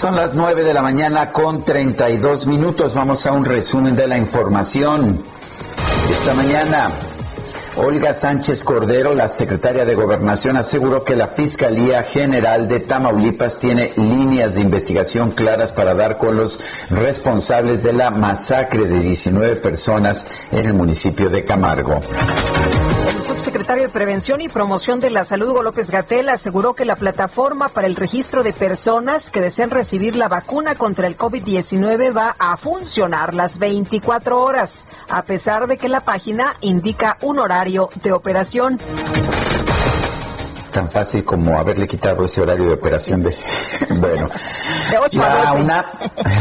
Son 0.04 0.16
las 0.16 0.34
9 0.34 0.64
de 0.64 0.74
la 0.74 0.82
mañana 0.82 1.32
con 1.32 1.64
32 1.64 2.46
minutos. 2.46 2.94
Vamos 2.94 3.24
a 3.24 3.32
un 3.32 3.42
resumen 3.42 3.96
de 3.96 4.06
la 4.06 4.18
información. 4.18 5.22
Esta 6.10 6.34
mañana, 6.34 6.90
Olga 7.76 8.12
Sánchez 8.12 8.64
Cordero, 8.64 9.14
la 9.14 9.28
secretaria 9.28 9.86
de 9.86 9.94
Gobernación, 9.94 10.58
aseguró 10.58 11.04
que 11.04 11.16
la 11.16 11.28
Fiscalía 11.28 12.02
General 12.02 12.68
de 12.68 12.80
Tamaulipas 12.80 13.58
tiene 13.58 13.94
líneas 13.96 14.56
de 14.56 14.60
investigación 14.60 15.30
claras 15.30 15.72
para 15.72 15.94
dar 15.94 16.18
con 16.18 16.36
los 16.36 16.60
responsables 16.90 17.82
de 17.82 17.94
la 17.94 18.10
masacre 18.10 18.84
de 18.84 19.00
19 19.00 19.56
personas 19.56 20.26
en 20.50 20.66
el 20.66 20.74
municipio 20.74 21.30
de 21.30 21.46
Camargo. 21.46 22.00
Subsecretario 23.26 23.84
de 23.84 23.88
Prevención 23.88 24.42
y 24.42 24.48
Promoción 24.48 25.00
de 25.00 25.08
la 25.08 25.24
Salud, 25.24 25.48
Hugo 25.48 25.62
Gatel, 25.72 26.28
aseguró 26.28 26.74
que 26.74 26.84
la 26.84 26.94
plataforma 26.94 27.70
para 27.70 27.86
el 27.86 27.96
registro 27.96 28.42
de 28.42 28.52
personas 28.52 29.30
que 29.30 29.40
desean 29.40 29.70
recibir 29.70 30.14
la 30.14 30.28
vacuna 30.28 30.74
contra 30.74 31.06
el 31.06 31.16
COVID-19 31.16 32.14
va 32.14 32.36
a 32.38 32.58
funcionar 32.58 33.32
las 33.32 33.58
24 33.58 34.38
horas, 34.38 34.88
a 35.08 35.22
pesar 35.22 35.66
de 35.68 35.78
que 35.78 35.88
la 35.88 36.00
página 36.02 36.54
indica 36.60 37.16
un 37.22 37.38
horario 37.38 37.88
de 38.02 38.12
operación 38.12 38.78
tan 40.74 40.90
fácil 40.90 41.24
como 41.24 41.56
haberle 41.56 41.86
quitado 41.86 42.24
ese 42.24 42.42
horario 42.42 42.66
de 42.66 42.72
operación 42.72 43.22
de 43.22 43.30
bueno 43.90 44.28
de 44.90 44.98
8 44.98 45.20
la 45.20 45.50
a 45.50 45.52
12. 45.52 45.62
UNAM, 45.62 45.84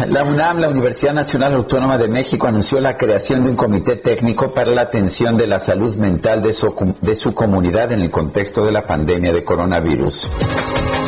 la 0.07 0.23
UNAM 0.23 0.57
la 0.57 0.69
Universidad 0.69 1.13
Nacional 1.13 1.53
Autónoma 1.53 1.99
de 1.99 2.07
México 2.07 2.47
anunció 2.47 2.79
la 2.79 2.97
creación 2.97 3.43
de 3.43 3.51
un 3.51 3.55
comité 3.55 3.95
técnico 3.95 4.51
para 4.51 4.71
la 4.71 4.81
atención 4.81 5.37
de 5.37 5.45
la 5.45 5.59
salud 5.59 5.95
mental 5.97 6.41
de 6.41 6.51
su, 6.51 6.95
de 6.99 7.15
su 7.15 7.35
comunidad 7.35 7.91
en 7.91 8.01
el 8.01 8.09
contexto 8.09 8.65
de 8.65 8.71
la 8.71 8.87
pandemia 8.87 9.31
de 9.31 9.43
coronavirus 9.43 10.31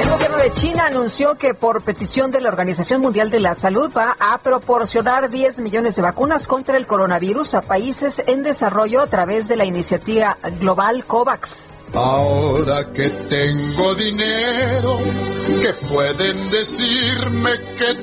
El 0.04 0.10
gobierno 0.12 0.38
de 0.38 0.54
China 0.54 0.86
anunció 0.86 1.34
que 1.34 1.56
por 1.56 1.82
petición 1.82 2.30
de 2.30 2.42
la 2.42 2.50
Organización 2.50 3.02
Mundial 3.02 3.32
de 3.32 3.40
la 3.40 3.56
Salud 3.56 3.90
va 3.98 4.16
a 4.20 4.38
proporcionar 4.38 5.32
10 5.32 5.60
millones 5.60 5.96
de 5.96 6.04
vacunas 6.04 6.46
contra 6.46 6.78
el 6.78 6.86
coronavirus 6.86 7.56
a 7.56 7.62
países 7.64 8.22
en 8.28 8.44
desarrollo 8.44 9.02
a 9.02 9.08
través 9.08 9.48
de 9.48 9.56
la 9.56 9.66
iniciativa 9.66 10.38
global 10.60 11.06
COVAX. 11.08 11.66
Ahora 11.94 12.92
que 12.92 13.10
tengo 13.10 13.96
dinero, 13.96 14.98
que 15.62 15.74
pueden 15.88 16.50
decirme 16.50 17.52
que 17.78 17.96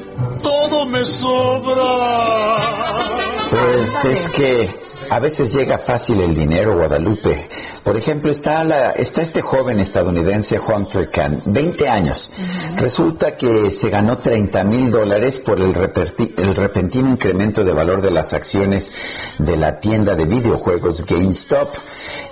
todo 0.42 0.86
me 0.86 1.04
sobra. 1.04 2.56
Pues 3.50 4.04
es 4.06 4.28
que 4.28 4.70
a 5.10 5.18
veces 5.18 5.52
llega 5.52 5.76
fácil 5.76 6.20
el 6.22 6.34
dinero, 6.34 6.74
Guadalupe. 6.76 7.48
Por 7.84 7.96
ejemplo, 7.96 8.30
está, 8.30 8.64
la, 8.64 8.92
está 8.92 9.20
este 9.22 9.42
joven 9.42 9.78
estadounidense, 9.80 10.58
Hunter 10.58 11.10
Khan, 11.10 11.42
20 11.44 11.88
años. 11.88 12.30
Resulta 12.76 13.36
que 13.36 13.70
se 13.72 13.90
ganó 13.90 14.18
30 14.18 14.64
mil 14.64 14.90
dólares 14.90 15.40
por 15.40 15.60
el, 15.60 15.74
reperti- 15.74 16.32
el 16.38 16.54
repentino 16.54 17.10
incremento 17.10 17.62
de 17.64 17.72
valor 17.72 18.00
de 18.00 18.12
las 18.12 18.32
acciones 18.32 18.92
de 19.38 19.56
la 19.56 19.80
tienda 19.80 20.14
de 20.14 20.24
videojuegos 20.24 21.04
GameStop. 21.04 21.74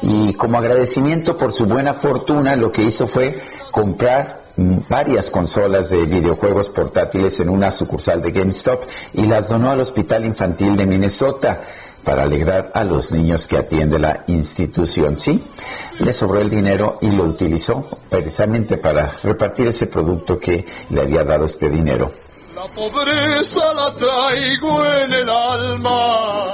Y 0.03 0.33
como 0.35 0.57
agradecimiento 0.57 1.37
por 1.41 1.53
su 1.53 1.65
buena 1.65 1.95
fortuna, 1.95 2.55
lo 2.55 2.71
que 2.71 2.83
hizo 2.83 3.09
fue 3.09 3.39
comprar 3.71 4.43
varias 4.57 5.31
consolas 5.31 5.89
de 5.89 6.05
videojuegos 6.05 6.69
portátiles 6.69 7.41
en 7.41 7.49
una 7.49 7.73
sucursal 7.73 8.21
de 8.21 8.31
GameStop 8.31 8.85
y 9.15 9.25
las 9.25 9.49
donó 9.49 9.71
al 9.71 9.81
Hospital 9.81 10.27
Infantil 10.27 10.77
de 10.77 10.85
Minnesota 10.85 11.63
para 12.05 12.25
alegrar 12.25 12.71
a 12.75 12.85
los 12.85 13.13
niños 13.13 13.47
que 13.47 13.57
atiende 13.57 13.99
la 13.99 14.25
institución. 14.27 15.17
Sí, 15.17 15.43
le 15.99 16.13
sobró 16.13 16.41
el 16.41 16.51
dinero 16.51 16.97
y 17.01 17.11
lo 17.11 17.25
utilizó 17.25 17.89
precisamente 18.11 18.77
para 18.77 19.17
repartir 19.23 19.69
ese 19.69 19.87
producto 19.87 20.39
que 20.39 20.67
le 20.91 21.01
había 21.01 21.25
dado 21.25 21.47
este 21.47 21.71
dinero. 21.71 22.11
La 22.55 22.67
pobreza 22.75 23.73
la 23.75 23.95
traigo 23.95 24.85
en 24.85 25.13
el 25.15 25.29
alma. 25.31 26.53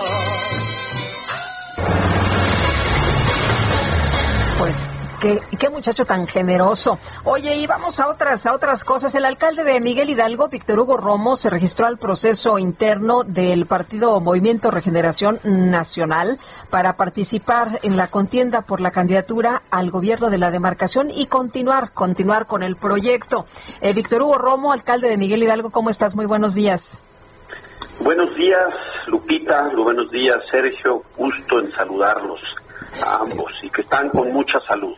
Pues 4.58 4.88
qué, 5.20 5.38
qué 5.58 5.68
muchacho 5.68 6.06
tan 6.06 6.26
generoso. 6.26 6.98
Oye, 7.24 7.56
y 7.56 7.66
vamos 7.66 8.00
a 8.00 8.08
otras, 8.08 8.46
a 8.46 8.54
otras 8.54 8.84
cosas. 8.84 9.14
El 9.14 9.26
alcalde 9.26 9.64
de 9.64 9.80
Miguel 9.82 10.08
Hidalgo, 10.08 10.48
Víctor 10.48 10.80
Hugo 10.80 10.96
Romo, 10.96 11.36
se 11.36 11.50
registró 11.50 11.84
al 11.84 11.98
proceso 11.98 12.58
interno 12.58 13.22
del 13.22 13.66
partido 13.66 14.18
Movimiento 14.18 14.70
Regeneración 14.70 15.40
Nacional 15.44 16.38
para 16.70 16.96
participar 16.96 17.80
en 17.82 17.98
la 17.98 18.08
contienda 18.08 18.62
por 18.62 18.80
la 18.80 18.92
candidatura 18.92 19.60
al 19.70 19.90
gobierno 19.90 20.30
de 20.30 20.38
la 20.38 20.50
demarcación 20.50 21.10
y 21.10 21.26
continuar, 21.26 21.92
continuar 21.92 22.46
con 22.46 22.62
el 22.62 22.76
proyecto. 22.76 23.44
Eh, 23.82 23.92
Víctor 23.92 24.22
Hugo 24.22 24.38
Romo, 24.38 24.72
alcalde 24.72 25.08
de 25.08 25.18
Miguel 25.18 25.42
Hidalgo, 25.42 25.68
¿cómo 25.68 25.90
estás? 25.90 26.14
Muy 26.14 26.24
buenos 26.24 26.54
días. 26.54 27.02
Buenos 28.00 28.34
días, 28.34 28.68
Lupita. 29.06 29.70
Buenos 29.76 30.10
días, 30.10 30.38
Sergio. 30.50 31.02
Gusto 31.14 31.60
en 31.60 31.70
saludarlos 31.72 32.40
a 33.04 33.16
ambos 33.16 33.52
y 33.62 33.70
que 33.70 33.82
están 33.82 34.08
con 34.10 34.32
mucha 34.32 34.58
salud. 34.68 34.94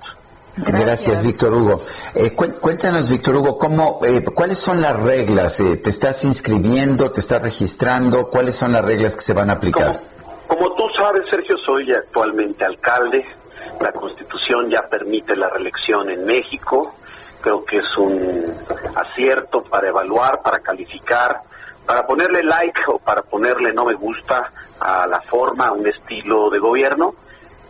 Gracias, 0.56 1.22
Víctor 1.22 1.54
Hugo. 1.54 1.78
Eh, 2.14 2.34
cué- 2.34 2.54
cuéntanos, 2.58 3.08
Víctor 3.10 3.36
Hugo, 3.36 3.56
¿cómo, 3.58 4.00
eh, 4.04 4.24
¿cuáles 4.34 4.58
son 4.58 4.80
las 4.82 4.96
reglas? 4.98 5.60
Eh, 5.60 5.76
¿Te 5.76 5.90
estás 5.90 6.24
inscribiendo? 6.24 7.12
¿Te 7.12 7.20
estás 7.20 7.40
registrando? 7.40 8.28
¿Cuáles 8.28 8.56
son 8.56 8.72
las 8.72 8.84
reglas 8.84 9.14
que 9.14 9.22
se 9.22 9.34
van 9.34 9.50
a 9.50 9.52
aplicar? 9.54 10.00
Como 10.48 10.72
tú 10.74 10.82
sabes, 11.00 11.22
Sergio, 11.30 11.56
soy 11.64 11.92
actualmente 11.94 12.64
alcalde. 12.64 13.24
La 13.80 13.92
Constitución 13.92 14.68
ya 14.68 14.82
permite 14.88 15.36
la 15.36 15.48
reelección 15.48 16.10
en 16.10 16.24
México. 16.26 16.94
Creo 17.40 17.64
que 17.64 17.78
es 17.78 17.96
un 17.96 18.42
acierto 18.96 19.62
para 19.62 19.88
evaluar, 19.90 20.42
para 20.42 20.58
calificar, 20.58 21.40
para 21.86 22.04
ponerle 22.04 22.42
like 22.42 22.80
o 22.88 22.98
para 22.98 23.22
ponerle 23.22 23.72
no 23.72 23.84
me 23.84 23.94
gusta 23.94 24.50
a 24.80 25.06
la 25.06 25.20
forma, 25.20 25.68
a 25.68 25.72
un 25.72 25.86
estilo 25.86 26.50
de 26.50 26.58
gobierno. 26.58 27.14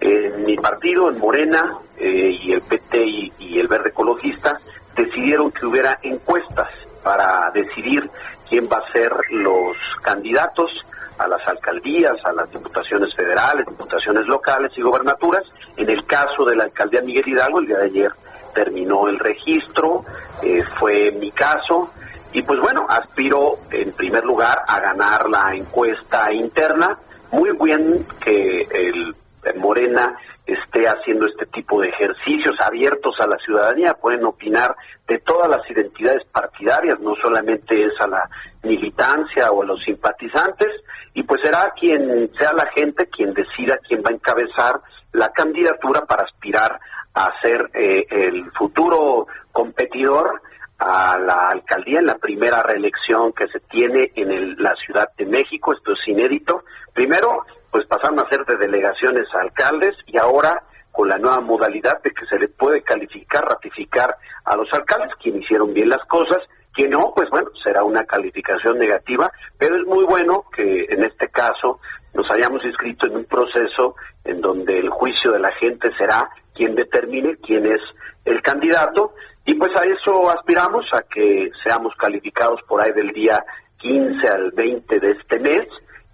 En 0.00 0.44
mi 0.44 0.56
partido, 0.56 1.10
en 1.10 1.18
Morena, 1.18 1.78
eh, 1.96 2.38
y 2.40 2.52
el 2.52 2.60
PT 2.62 3.04
y, 3.38 3.58
el 3.58 3.66
Verde 3.66 3.90
Ecologista 3.90 4.58
decidieron 4.94 5.50
que 5.50 5.66
hubiera 5.66 5.98
encuestas 6.02 6.68
para 7.02 7.50
decidir 7.52 8.08
quién 8.48 8.68
va 8.72 8.78
a 8.78 8.92
ser 8.92 9.10
los 9.30 9.76
candidatos 10.02 10.70
a 11.18 11.26
las 11.26 11.46
alcaldías, 11.48 12.14
a 12.24 12.32
las 12.32 12.50
diputaciones 12.52 13.12
federales, 13.14 13.66
diputaciones 13.66 14.26
locales 14.26 14.70
y 14.76 14.82
gobernaturas. 14.82 15.42
En 15.76 15.90
el 15.90 16.04
caso 16.06 16.44
de 16.44 16.54
la 16.54 16.64
alcaldía 16.64 17.02
Miguel 17.02 17.28
Hidalgo, 17.28 17.58
el 17.58 17.66
día 17.66 17.78
de 17.78 17.86
ayer 17.86 18.12
terminó 18.54 19.08
el 19.08 19.18
registro, 19.18 20.04
eh, 20.42 20.62
fue 20.78 21.10
mi 21.12 21.32
caso, 21.32 21.90
y 22.32 22.42
pues 22.42 22.60
bueno, 22.60 22.86
aspiro 22.88 23.58
en 23.70 23.92
primer 23.92 24.24
lugar 24.24 24.62
a 24.66 24.80
ganar 24.80 25.28
la 25.28 25.54
encuesta 25.54 26.32
interna. 26.32 26.98
Muy 27.32 27.50
bien 27.58 28.04
que 28.20 28.62
el 28.70 29.14
Morena 29.54 30.16
esté 30.46 30.88
haciendo 30.88 31.26
este 31.26 31.46
tipo 31.46 31.80
de 31.80 31.88
ejercicios 31.88 32.54
abiertos 32.60 33.14
a 33.20 33.26
la 33.26 33.36
ciudadanía, 33.38 33.94
pueden 33.94 34.24
opinar 34.24 34.74
de 35.06 35.18
todas 35.20 35.48
las 35.48 35.68
identidades 35.70 36.24
partidarias, 36.32 36.98
no 37.00 37.14
solamente 37.22 37.84
es 37.84 37.92
a 38.00 38.06
la 38.06 38.22
militancia 38.62 39.50
o 39.50 39.62
a 39.62 39.66
los 39.66 39.80
simpatizantes, 39.80 40.70
y 41.14 41.22
pues 41.22 41.40
será 41.42 41.72
quien 41.78 42.30
sea 42.38 42.52
la 42.52 42.66
gente 42.74 43.06
quien 43.08 43.32
decida 43.34 43.76
quién 43.86 44.00
va 44.02 44.10
a 44.10 44.14
encabezar 44.14 44.80
la 45.12 45.30
candidatura 45.30 46.02
para 46.06 46.22
aspirar 46.24 46.78
a 47.14 47.30
ser 47.42 47.68
eh, 47.74 48.04
el 48.10 48.50
futuro 48.52 49.26
competidor 49.52 50.40
a 50.78 51.18
la 51.18 51.48
alcaldía 51.50 51.98
en 51.98 52.06
la 52.06 52.14
primera 52.18 52.62
reelección 52.62 53.32
que 53.32 53.48
se 53.48 53.58
tiene 53.60 54.12
en 54.14 54.30
el- 54.30 54.54
la 54.62 54.74
Ciudad 54.76 55.08
de 55.16 55.26
México. 55.26 55.72
Esto 55.72 55.92
es 55.92 56.06
inédito. 56.06 56.62
Primero, 56.94 57.44
pues 57.70 57.86
pasaron 57.86 58.18
a 58.20 58.28
ser 58.28 58.44
de 58.44 58.56
delegaciones 58.56 59.26
a 59.34 59.40
alcaldes 59.40 59.94
y 60.06 60.18
ahora 60.18 60.62
con 60.90 61.08
la 61.08 61.18
nueva 61.18 61.40
modalidad 61.40 62.02
de 62.02 62.10
que 62.10 62.26
se 62.26 62.38
le 62.38 62.48
puede 62.48 62.82
calificar, 62.82 63.44
ratificar 63.44 64.16
a 64.44 64.56
los 64.56 64.72
alcaldes, 64.72 65.14
quien 65.22 65.40
hicieron 65.40 65.72
bien 65.72 65.88
las 65.88 66.04
cosas, 66.06 66.38
quien 66.72 66.90
no, 66.90 67.12
pues 67.14 67.28
bueno, 67.30 67.50
será 67.62 67.84
una 67.84 68.04
calificación 68.04 68.78
negativa, 68.78 69.30
pero 69.58 69.76
es 69.76 69.86
muy 69.86 70.04
bueno 70.04 70.44
que 70.54 70.86
en 70.88 71.04
este 71.04 71.28
caso 71.28 71.80
nos 72.14 72.28
hayamos 72.30 72.64
inscrito 72.64 73.06
en 73.06 73.16
un 73.16 73.24
proceso 73.26 73.94
en 74.24 74.40
donde 74.40 74.78
el 74.78 74.90
juicio 74.90 75.30
de 75.32 75.38
la 75.38 75.52
gente 75.52 75.90
será 75.96 76.28
quien 76.54 76.74
determine 76.74 77.36
quién 77.36 77.66
es 77.66 77.80
el 78.24 78.42
candidato 78.42 79.14
y 79.44 79.54
pues 79.54 79.70
a 79.76 79.82
eso 79.84 80.30
aspiramos, 80.30 80.84
a 80.92 81.02
que 81.02 81.50
seamos 81.62 81.94
calificados 81.96 82.60
por 82.68 82.82
ahí 82.82 82.92
del 82.92 83.12
día 83.12 83.42
15 83.78 84.28
al 84.28 84.50
20 84.50 85.00
de 85.00 85.10
este 85.12 85.38
mes 85.38 85.68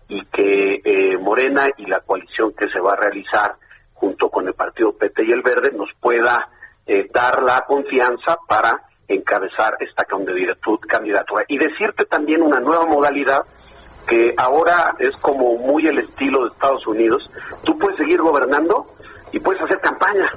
y 0.09 0.25
que 0.27 0.81
eh, 0.85 1.17
Morena 1.19 1.67
y 1.77 1.87
la 1.87 2.01
coalición 2.01 2.53
que 2.55 2.69
se 2.69 2.81
va 2.81 2.93
a 2.93 2.97
realizar 2.97 3.57
junto 3.95 4.29
con 4.29 4.47
el 4.47 4.55
partido 4.55 4.93
PT 4.93 5.25
y 5.25 5.33
el 5.33 5.43
Verde 5.43 5.71
nos 5.75 5.89
pueda 6.01 6.49
eh, 6.87 7.09
dar 7.13 7.43
la 7.43 7.63
confianza 7.63 8.37
para 8.47 8.83
encabezar 9.09 9.77
esta 9.81 10.05
candidatura. 10.05 11.45
Y 11.49 11.59
decirte 11.59 12.05
también 12.05 12.43
una 12.43 12.61
nueva 12.61 12.87
modalidad 12.87 13.43
que 14.07 14.35
ahora 14.37 14.95
es 14.99 15.17
como 15.17 15.57
muy 15.57 15.87
el 15.87 15.99
estilo 15.99 16.43
de 16.43 16.49
Estados 16.51 16.87
Unidos. 16.87 17.31
Tú 17.65 17.79
puedes 17.79 17.97
seguir 17.97 18.21
gobernando 18.21 18.87
y 19.33 19.41
puedes 19.41 19.63
hacer 19.63 19.81
campaña. 19.81 20.31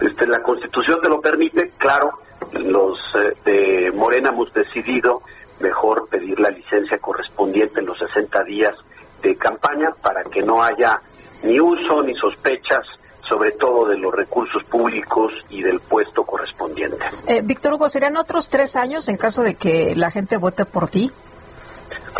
Este, 0.00 0.26
la 0.26 0.42
Constitución 0.42 1.00
te 1.00 1.08
lo 1.08 1.20
permite, 1.20 1.70
claro, 1.78 2.10
los 2.52 2.98
eh, 3.14 3.34
de 3.44 3.92
Morena 3.92 4.30
hemos 4.30 4.52
decidido 4.52 5.22
mejor 5.60 6.08
pedir 6.08 6.38
la 6.40 6.50
licencia 6.50 6.98
correspondiente 6.98 7.80
en 7.80 7.86
los 7.86 7.98
60 7.98 8.44
días 8.44 8.74
de 9.22 9.36
campaña 9.36 9.90
para 10.02 10.22
que 10.24 10.40
no 10.40 10.62
haya 10.62 11.00
ni 11.42 11.58
uso 11.60 12.02
ni 12.02 12.14
sospechas, 12.16 12.86
sobre 13.28 13.52
todo 13.52 13.88
de 13.88 13.96
los 13.96 14.14
recursos 14.14 14.62
públicos 14.64 15.32
y 15.48 15.62
del 15.62 15.80
puesto 15.80 16.24
correspondiente. 16.24 17.04
Eh, 17.26 17.42
Víctor 17.42 17.74
Hugo, 17.74 17.88
¿serían 17.88 18.16
otros 18.16 18.48
tres 18.48 18.76
años 18.76 19.08
en 19.08 19.16
caso 19.16 19.42
de 19.42 19.54
que 19.54 19.94
la 19.96 20.10
gente 20.10 20.36
vote 20.36 20.64
por 20.64 20.88
ti? 20.88 21.10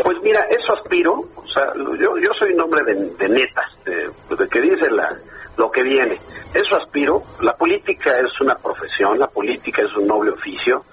Pues 0.02 0.16
mira, 0.22 0.40
eso 0.50 0.74
aspiro, 0.74 1.24
o 1.34 1.48
sea, 1.52 1.72
yo, 1.74 2.16
yo 2.16 2.30
soy 2.38 2.52
un 2.52 2.60
hombre 2.60 2.84
de, 2.84 2.94
de 2.94 3.28
netas, 3.28 3.64
de, 3.84 4.36
de 4.36 4.48
que 4.48 4.60
dice 4.60 4.88
la, 4.90 5.16
lo 5.56 5.70
que 5.70 5.82
viene. 5.82 6.18
Eso 6.54 6.76
aspiro, 6.76 7.22
la 7.42 7.56
política 7.56 8.12
es 8.16 8.40
una 8.40 8.54
profesión, 8.56 9.18
la 9.18 9.26
política 9.26 9.82
es 9.82 9.94
un 9.96 10.06
noble 10.06 10.30
oficio, 10.30 10.84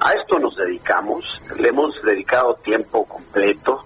a 0.00 0.12
esto 0.12 0.38
nos 0.38 0.56
dedicamos, 0.56 1.24
le 1.58 1.68
hemos 1.68 1.94
dedicado 2.02 2.54
tiempo 2.56 3.04
completo, 3.06 3.82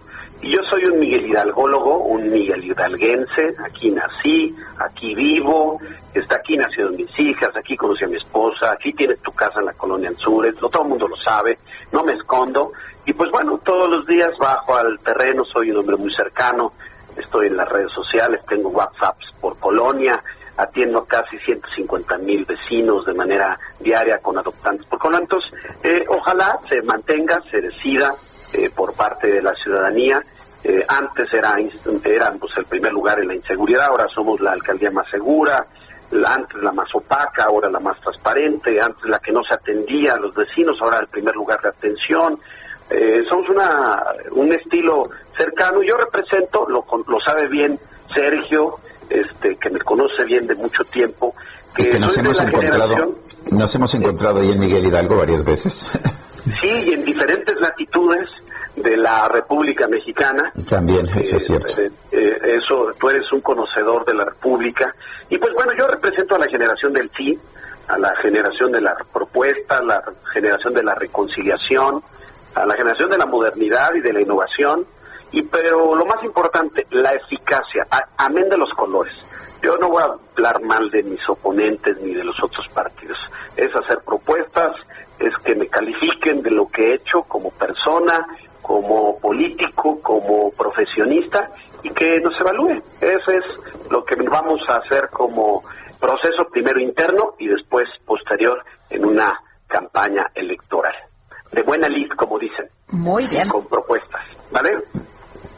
yo 0.48 0.62
soy 0.70 0.84
un 0.86 0.98
Miguel 0.98 1.26
Hidalgólogo, 1.26 1.98
un 1.98 2.30
Miguel 2.30 2.64
Hidalguense, 2.64 3.54
aquí 3.62 3.90
nací, 3.90 4.54
aquí 4.78 5.14
vivo, 5.14 5.78
está 6.14 6.36
aquí 6.36 6.56
nacieron 6.56 6.96
mis 6.96 7.10
hijas, 7.18 7.50
aquí 7.54 7.76
conocí 7.76 8.04
a 8.04 8.08
mi 8.08 8.16
esposa, 8.16 8.72
aquí 8.72 8.92
tienes 8.94 9.20
tu 9.20 9.32
casa 9.32 9.60
en 9.60 9.66
la 9.66 9.74
colonia 9.74 10.08
Anzures, 10.08 10.54
no 10.60 10.68
todo 10.68 10.82
el 10.84 10.88
mundo 10.88 11.08
lo 11.08 11.16
sabe, 11.16 11.58
no 11.92 12.02
me 12.04 12.12
escondo, 12.12 12.72
y 13.04 13.12
pues 13.12 13.30
bueno, 13.30 13.60
todos 13.64 13.90
los 13.90 14.06
días 14.06 14.30
bajo 14.38 14.76
al 14.76 14.98
terreno, 15.00 15.44
soy 15.44 15.70
un 15.70 15.78
hombre 15.78 15.96
muy 15.96 16.14
cercano, 16.14 16.72
estoy 17.16 17.48
en 17.48 17.56
las 17.56 17.68
redes 17.68 17.92
sociales, 17.92 18.40
tengo 18.48 18.70
WhatsApps 18.70 19.26
por 19.40 19.58
colonia, 19.58 20.22
atiendo 20.56 21.04
casi 21.04 21.38
150 21.38 22.18
mil 22.18 22.44
vecinos 22.44 23.04
de 23.06 23.14
manera 23.14 23.58
diaria 23.78 24.18
con 24.18 24.36
adoptantes 24.36 24.86
por 24.86 24.98
colonia. 24.98 25.26
Eh, 25.82 26.04
ojalá 26.08 26.58
se 26.68 26.82
mantenga, 26.82 27.42
se 27.50 27.60
decida 27.60 28.14
eh, 28.54 28.70
por 28.74 28.94
parte 28.94 29.28
de 29.28 29.42
la 29.42 29.54
ciudadanía. 29.54 30.22
Eh, 30.62 30.84
antes 30.88 31.32
era, 31.32 31.56
eran 32.04 32.38
pues, 32.38 32.52
el 32.58 32.66
primer 32.66 32.92
lugar 32.92 33.18
en 33.20 33.28
la 33.28 33.34
inseguridad, 33.34 33.86
ahora 33.86 34.06
somos 34.14 34.40
la 34.40 34.52
alcaldía 34.52 34.90
más 34.90 35.08
segura, 35.10 35.66
la- 36.10 36.34
antes 36.34 36.60
la 36.62 36.72
más 36.72 36.88
opaca, 36.94 37.44
ahora 37.44 37.70
la 37.70 37.80
más 37.80 37.98
transparente, 38.00 38.78
antes 38.80 39.04
la 39.08 39.18
que 39.20 39.32
no 39.32 39.42
se 39.42 39.54
atendía 39.54 40.14
a 40.14 40.18
los 40.18 40.34
vecinos, 40.34 40.76
ahora 40.82 40.98
el 41.00 41.06
primer 41.08 41.34
lugar 41.34 41.60
de 41.62 41.68
atención. 41.70 42.38
Eh, 42.90 43.22
somos 43.28 43.48
una, 43.48 44.02
un 44.32 44.52
estilo 44.52 45.04
cercano. 45.38 45.80
Yo 45.82 45.96
represento, 45.96 46.66
lo, 46.68 46.84
lo 47.06 47.20
sabe 47.24 47.48
bien 47.48 47.78
Sergio, 48.12 48.76
este, 49.08 49.56
que 49.56 49.70
me 49.70 49.78
conoce 49.80 50.24
bien 50.24 50.46
de 50.46 50.56
mucho 50.56 50.84
tiempo, 50.84 51.34
que, 51.74 51.88
que 51.88 51.98
nos 52.00 52.18
hemos 52.18 52.38
encontrado, 52.40 53.12
nos 53.52 53.74
hemos 53.76 53.94
encontrado 53.94 54.40
ahí 54.40 54.50
en 54.50 54.58
Miguel 54.58 54.84
Hidalgo 54.86 55.16
varias 55.16 55.42
veces. 55.44 55.92
sí, 56.60 56.68
y 56.68 56.92
en 56.92 57.04
diferentes 57.04 57.54
latitudes 57.60 58.28
de 58.76 58.96
la 58.96 59.28
República 59.28 59.86
Mexicana. 59.88 60.52
También, 60.68 61.06
eso 61.06 61.36
es 61.36 61.46
cierto. 61.46 61.80
Eh, 61.80 61.90
eh, 62.12 62.38
eso, 62.62 62.92
tú 62.98 63.10
eres 63.10 63.30
un 63.32 63.40
conocedor 63.40 64.04
de 64.04 64.14
la 64.14 64.24
República. 64.24 64.94
Y 65.28 65.38
pues 65.38 65.52
bueno, 65.54 65.72
yo 65.78 65.86
represento 65.86 66.36
a 66.36 66.38
la 66.38 66.46
generación 66.46 66.92
del 66.92 67.10
sí, 67.16 67.38
a 67.88 67.98
la 67.98 68.14
generación 68.22 68.70
de 68.72 68.80
la 68.80 68.96
propuesta, 69.12 69.78
a 69.78 69.82
la 69.82 70.02
generación 70.32 70.74
de 70.74 70.82
la 70.82 70.94
reconciliación, 70.94 72.02
a 72.54 72.66
la 72.66 72.74
generación 72.74 73.10
de 73.10 73.18
la 73.18 73.26
modernidad 73.26 73.94
y 73.94 74.00
de 74.00 74.12
la 74.12 74.22
innovación. 74.22 74.86
Y 75.32 75.42
pero 75.42 75.94
lo 75.94 76.04
más 76.06 76.22
importante, 76.24 76.86
la 76.90 77.12
eficacia, 77.12 77.86
amén 78.16 78.48
de 78.48 78.58
los 78.58 78.70
colores. 78.74 79.14
Yo 79.62 79.76
no 79.76 79.90
voy 79.90 80.02
a 80.02 80.06
hablar 80.06 80.62
mal 80.62 80.90
de 80.90 81.02
mis 81.02 81.28
oponentes 81.28 82.00
ni 82.00 82.14
de 82.14 82.24
los 82.24 82.42
otros 82.42 82.66
partidos. 82.68 83.18
Es 83.56 83.68
hacer 83.74 84.00
propuestas, 84.04 84.70
es 85.20 85.34
que 85.44 85.54
me 85.54 85.66
califiquen 85.68 86.42
de 86.42 86.50
lo 86.50 86.66
que 86.68 86.82
he 86.82 86.94
hecho 86.94 87.22
como 87.22 87.50
persona, 87.50 88.26
como 88.62 89.18
político, 89.18 90.00
como 90.00 90.50
profesionista 90.52 91.46
y 91.82 91.90
que 91.90 92.20
nos 92.20 92.38
evalúe. 92.40 92.82
Eso 93.00 93.30
es 93.30 93.90
lo 93.90 94.04
que 94.04 94.16
vamos 94.16 94.60
a 94.68 94.76
hacer 94.76 95.08
como 95.10 95.62
proceso 96.00 96.44
primero 96.50 96.80
interno 96.80 97.34
y 97.38 97.48
después 97.48 97.84
posterior 98.06 98.64
en 98.88 99.04
una 99.04 99.32
campaña 99.66 100.26
electoral. 100.34 100.94
De 101.52 101.62
buena 101.62 101.88
lid, 101.88 102.08
como 102.16 102.38
dicen. 102.38 102.68
Muy 102.88 103.26
bien. 103.28 103.48
Con 103.48 103.66
propuestas. 103.66 104.24
¿Vale? 104.50 104.70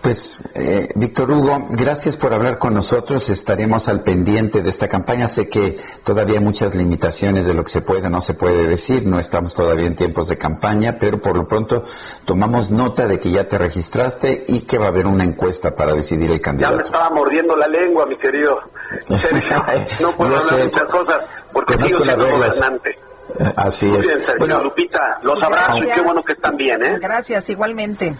Pues, 0.03 0.41
eh, 0.55 0.89
Víctor 0.97 1.31
Hugo, 1.31 1.69
gracias 1.71 2.17
por 2.17 2.35
hablar 2.35 2.59
con 2.59 2.75
nosotros. 2.75 3.31
Estaremos 3.31 3.89
al 3.89 4.03
pendiente 4.03 4.61
de 4.61 4.69
esta 4.69 4.89
campaña. 4.89 5.29
Sé 5.29 5.49
que 5.49 5.79
todavía 6.03 6.39
hay 6.39 6.45
muchas 6.45 6.75
limitaciones 6.75 7.47
de 7.47 7.55
lo 7.55 7.63
que 7.63 7.71
se 7.71 7.83
puede 7.83 8.09
o 8.09 8.11
no 8.11 8.21
se 8.21 8.35
puede 8.35 8.67
decir. 8.67 9.07
No 9.07 9.21
estamos 9.21 9.55
todavía 9.55 9.87
en 9.87 9.95
tiempos 9.95 10.27
de 10.27 10.37
campaña, 10.37 10.97
pero 10.99 11.21
por 11.21 11.37
lo 11.37 11.47
pronto 11.47 11.85
tomamos 12.25 12.73
nota 12.73 13.07
de 13.07 13.21
que 13.21 13.31
ya 13.31 13.47
te 13.47 13.59
registraste 13.59 14.45
y 14.49 14.63
que 14.63 14.77
va 14.77 14.87
a 14.87 14.89
haber 14.89 15.07
una 15.07 15.23
encuesta 15.23 15.77
para 15.77 15.95
decidir 15.95 16.33
el 16.33 16.39
Ya 16.39 16.39
me 16.39 16.43
candidato. 16.43 16.83
estaba 16.83 17.11
mordiendo 17.11 17.55
la 17.57 17.69
lengua, 17.69 18.05
mi 18.07 18.17
querido. 18.17 18.59
No 20.01 20.17
puedo 20.17 20.37
hablar 20.37 20.49
sé, 20.49 20.65
muchas 20.65 20.83
cosas 20.85 21.17
porque 21.53 21.75
conozco 21.75 21.99
sigo 21.99 22.05
siendo 22.05 22.37
gobernante. 22.37 22.99
Así 23.57 23.87
Muy 23.87 23.99
es. 23.99 24.07
bien, 24.07 24.19
Sergio. 24.21 24.35
Bueno, 24.39 24.63
Lupita, 24.65 25.01
los 25.23 25.43
abrazo 25.43 25.79
y 25.79 25.87
qué 25.91 26.01
bueno 26.03 26.23
que 26.23 26.33
están 26.33 26.57
bien, 26.57 26.83
¿eh? 26.85 26.99
Gracias, 27.01 27.49
igualmente. 27.51 28.15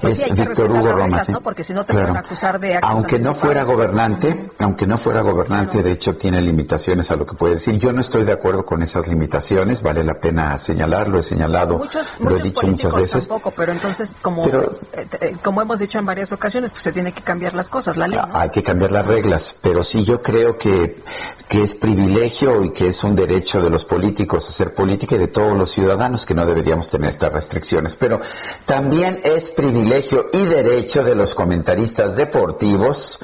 Pues 0.00 0.18
es 0.18 0.24
sí, 0.24 0.32
Víctor 0.32 0.70
Hugo 0.70 0.78
las 0.86 0.92
Roma, 0.92 1.04
reglas, 1.04 1.26
sí. 1.26 1.32
¿no? 1.32 1.40
Porque 1.40 1.62
si 1.64 1.72
no 1.74 1.84
te 1.84 1.92
Claro. 1.92 2.08
pueden 2.08 2.24
acusar 2.24 2.58
de 2.58 2.78
Aunque 2.82 3.18
no 3.20 3.34
fuera 3.34 3.62
gobernante, 3.62 4.50
aunque 4.58 4.86
no 4.86 4.98
fuera 4.98 5.20
gobernante, 5.20 5.82
de 5.82 5.92
hecho 5.92 6.16
tiene 6.16 6.40
limitaciones 6.42 7.10
a 7.12 7.16
lo 7.16 7.24
que 7.26 7.34
puede 7.34 7.54
decir. 7.54 7.78
Yo 7.78 7.92
no 7.92 8.00
estoy 8.00 8.24
de 8.24 8.32
acuerdo 8.32 8.64
con 8.66 8.82
esas 8.82 9.06
limitaciones, 9.06 9.82
vale 9.82 10.02
la 10.02 10.14
pena 10.14 10.58
señalarlo, 10.58 11.18
he 11.18 11.22
señalado, 11.22 11.78
Muchos, 11.78 12.08
lo 12.18 12.36
he 12.36 12.42
dicho 12.42 12.66
muchas 12.66 12.94
veces. 12.96 13.28
tampoco, 13.28 13.52
pero 13.56 13.72
entonces, 13.72 14.12
como, 14.20 14.42
Pero- 14.42 14.76
eh, 14.92 15.06
eh, 15.20 15.36
como 15.42 15.62
hemos 15.62 15.78
dicho 15.78 15.98
en 16.00 16.06
varias 16.06 16.32
ocasiones, 16.32 16.70
pues 16.72 16.82
se 16.82 16.92
tiene 16.92 17.12
que 17.12 17.22
cambiar 17.22 17.54
las 17.54 17.68
cosas, 17.68 17.96
la 17.96 18.06
ley. 18.08 18.18
¿no? 18.18 18.28
Hay 18.36 18.50
que 18.50 18.62
cambiar 18.62 18.90
las 18.90 19.06
reglas, 19.06 19.56
pero 19.62 19.84
sí 19.84 20.04
yo 20.04 20.20
creo 20.20 20.58
que, 20.58 21.00
que 21.48 21.62
es 21.62 21.76
privilegio 21.76 22.64
y 22.64 22.72
que 22.72 22.88
es 22.88 23.04
un 23.04 23.14
derecho 23.14 23.62
de 23.62 23.70
los 23.70 23.84
políticos 23.84 24.41
hacer 24.48 24.74
política 24.74 25.16
y 25.16 25.18
de 25.18 25.28
todos 25.28 25.56
los 25.56 25.70
ciudadanos 25.70 26.26
que 26.26 26.34
no 26.34 26.46
deberíamos 26.46 26.90
tener 26.90 27.10
estas 27.10 27.32
restricciones. 27.32 27.96
Pero 27.96 28.20
también 28.66 29.20
es 29.24 29.50
privilegio 29.50 30.28
y 30.32 30.44
derecho 30.44 31.02
de 31.04 31.14
los 31.14 31.34
comentaristas 31.34 32.16
deportivos 32.16 33.18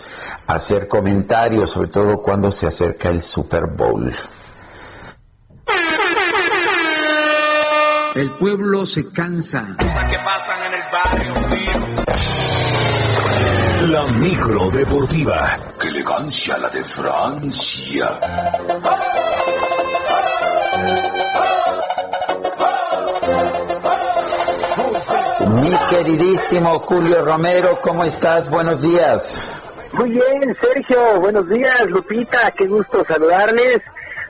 hacer 0.47 0.89
comentarios, 0.89 1.71
sobre 1.71 1.89
todo 1.89 2.23
cuando 2.23 2.51
se 2.51 2.67
acerca 2.67 3.11
el 3.11 3.23
Super 3.23 3.67
Bowl. 3.67 4.13
El 8.15 8.31
pueblo 8.33 8.85
se 8.85 9.13
cansa. 9.13 9.77
Cosas 9.79 10.11
que 10.11 10.19
pasan 10.19 10.59
en 10.67 10.75
el 10.75 10.81
barrio, 10.91 11.35
La 13.93 14.07
micro 14.07 14.71
deportiva. 14.71 15.59
¡Qué 15.81 15.89
elegancia 15.89 16.59
la 16.59 16.69
de 16.69 16.83
Francia! 16.83 18.19
Mi 25.49 25.71
queridísimo 25.89 26.79
Julio 26.81 27.25
Romero, 27.25 27.79
¿cómo 27.81 28.05
estás? 28.05 28.51
Buenos 28.51 28.83
días. 28.83 29.41
Muy 29.95 30.11
bien, 30.11 30.55
Sergio, 30.61 31.21
buenos 31.21 31.49
días, 31.49 31.87
Lupita, 31.89 32.51
qué 32.51 32.67
gusto 32.67 33.03
saludarles. 33.09 33.79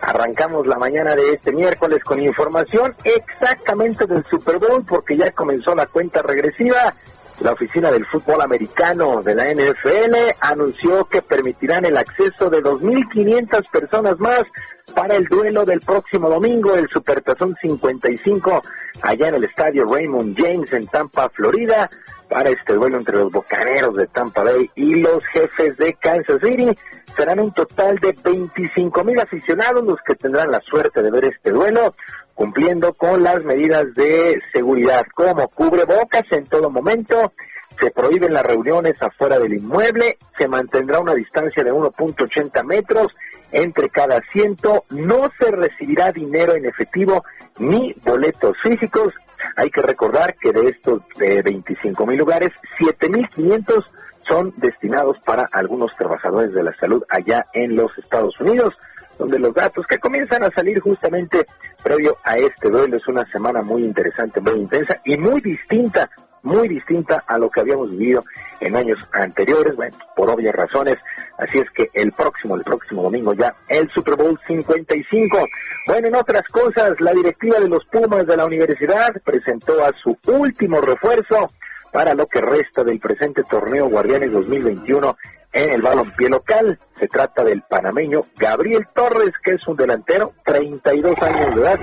Arrancamos 0.01 0.67
la 0.69 0.79
mañana 0.79 1.17
de 1.17 1.33
este 1.33 1.53
miércoles 1.53 2.05
con 2.05 2.23
información 2.23 2.95
exactamente 3.03 4.07
del 4.07 4.25
Super 4.27 4.59
Bowl 4.59 4.85
porque 4.85 5.17
ya 5.17 5.33
comenzó 5.33 5.75
la 5.75 5.87
cuenta 5.87 6.23
regresiva. 6.23 6.95
La 7.41 7.53
oficina 7.53 7.91
del 7.91 8.07
fútbol 8.07 8.41
americano 8.41 9.21
de 9.23 9.35
la 9.35 9.53
NFL 9.53 10.15
anunció 10.41 11.05
que 11.07 11.23
permitirán 11.23 11.85
el 11.85 11.97
acceso 11.97 12.49
de 12.49 12.63
2.500 12.63 13.69
personas 13.71 14.19
más 14.21 14.45
para 14.95 15.17
el 15.17 15.25
duelo 15.25 15.65
del 15.65 15.81
próximo 15.81 16.29
domingo, 16.29 16.75
el 16.75 16.89
Supertazón 16.89 17.57
55, 17.61 18.63
allá 19.03 19.29
en 19.29 19.35
el 19.37 19.45
estadio 19.45 19.85
Raymond 19.85 20.37
James 20.37 20.73
en 20.73 20.87
Tampa, 20.87 21.29
Florida, 21.31 21.91
para 22.29 22.51
este 22.51 22.75
duelo 22.75 22.99
entre 22.99 23.17
los 23.17 23.31
Bocaneros 23.31 23.97
de 23.97 24.07
Tampa 24.09 24.43
Bay 24.43 24.71
y 24.75 24.97
los 24.97 25.25
jefes 25.33 25.77
de 25.77 25.95
Kansas 25.95 26.39
City. 26.43 26.77
Serán 27.17 27.41
un 27.41 27.53
total 27.53 27.99
de 27.99 28.17
25 28.23 29.05
mil 29.05 29.19
aficionados 29.19 29.85
los 29.85 29.99
que 30.07 30.15
tendrán 30.15 30.51
la 30.51 30.61
suerte 30.61 31.03
de 31.03 31.11
ver 31.11 31.25
este 31.25 31.51
duelo, 31.51 31.95
cumpliendo 32.35 32.93
con 32.95 33.23
las 33.23 33.43
medidas 33.45 33.93
de 33.95 34.41
seguridad, 34.53 35.05
como 35.15 35.49
cubre 35.49 35.85
bocas 35.85 36.25
en 36.31 36.45
todo 36.47 36.71
momento, 36.71 37.33
se 37.81 37.91
prohíben 37.91 38.33
las 38.33 38.45
reuniones 38.45 39.01
afuera 39.01 39.39
del 39.39 39.55
inmueble, 39.55 40.19
se 40.37 40.49
mantendrá 40.49 41.01
una 41.01 41.15
distancia 41.15 41.63
de 41.63 41.73
1.80 41.73 42.65
metros 42.65 43.09
entre 43.53 43.89
cada 43.89 44.19
asiento, 44.19 44.85
no 44.91 45.31
se 45.39 45.51
recibirá 45.51 46.13
dinero 46.13 46.55
en 46.55 46.67
efectivo 46.67 47.25
ni 47.59 47.95
boletos 48.05 48.57
físicos. 48.63 49.15
Hay 49.57 49.71
que 49.71 49.83
recordar 49.83 50.35
que 50.37 50.53
de 50.53 50.69
estos 50.69 51.03
de 51.17 51.43
25 51.43 52.07
mil 52.07 52.19
lugares, 52.19 52.51
7.500 52.79 53.85
son 54.29 54.53
destinados 54.57 55.17
para 55.25 55.49
algunos 55.53 55.95
trabajadores 55.97 56.53
de 56.53 56.63
la 56.63 56.75
salud 56.77 57.03
allá 57.09 57.47
en 57.55 57.77
los 57.77 57.97
Estados 57.97 58.39
Unidos, 58.41 58.75
donde 59.19 59.39
los 59.39 59.55
datos 59.55 59.87
que 59.87 59.99
comienzan 59.99 60.45
a 60.45 60.51
salir 60.51 60.81
justamente 60.81 61.47
previo 61.83 62.19
a 62.25 62.37
este 62.37 62.69
duelo 62.69 62.97
es 62.97 63.09
una 63.09 63.25
semana 63.31 63.63
muy 63.63 63.85
interesante, 63.85 64.41
muy 64.41 64.61
intensa 64.61 65.01
y 65.05 65.17
muy 65.17 65.41
distinta 65.41 66.11
muy 66.43 66.69
distinta 66.69 67.25
a 67.27 67.39
lo 67.39 67.51
que 67.51 67.61
habíamos 67.61 67.91
vivido 67.91 68.25
en 68.61 68.77
años 68.77 68.99
anteriores, 69.13 69.75
bueno, 69.77 69.97
por 70.17 70.31
obvias 70.31 70.55
razones. 70.55 70.97
Así 71.39 71.59
es 71.59 71.71
que 71.71 71.91
el 71.95 72.13
próximo, 72.13 72.57
el 72.57 72.63
próximo 72.63 73.03
domingo 73.03 73.33
ya, 73.35 73.55
el 73.69 73.89
Super 73.91 74.17
Bowl 74.17 74.39
55. 74.47 75.39
Bueno, 75.87 76.09
en 76.09 76.15
otras 76.17 76.43
cosas, 76.49 77.01
la 77.01 77.13
directiva 77.13 77.59
de 77.59 77.69
los 77.69 77.85
Pumas 77.87 78.27
de 78.27 78.37
la 78.37 78.45
universidad 78.45 79.11
presentó 79.25 79.85
a 79.85 79.93
su 79.93 80.17
último 80.27 80.81
refuerzo 80.81 81.51
para 81.93 82.15
lo 82.15 82.27
que 82.27 82.41
resta 82.41 82.85
del 82.85 83.01
presente 83.01 83.43
torneo 83.45 83.89
Guardianes 83.89 84.33
2021 84.33 85.17
en 85.53 85.73
el 85.73 85.83
balompié 85.83 86.29
local. 86.29 86.79
Se 86.99 87.09
trata 87.09 87.45
del 87.45 87.63
panameño 87.63 88.25
Gabriel 88.37 88.87
Torres, 88.95 89.33
que 89.43 89.55
es 89.55 89.67
un 89.67 89.77
delantero, 89.77 90.33
32 90.45 91.15
años 91.23 91.55
de 91.55 91.61
edad, 91.63 91.79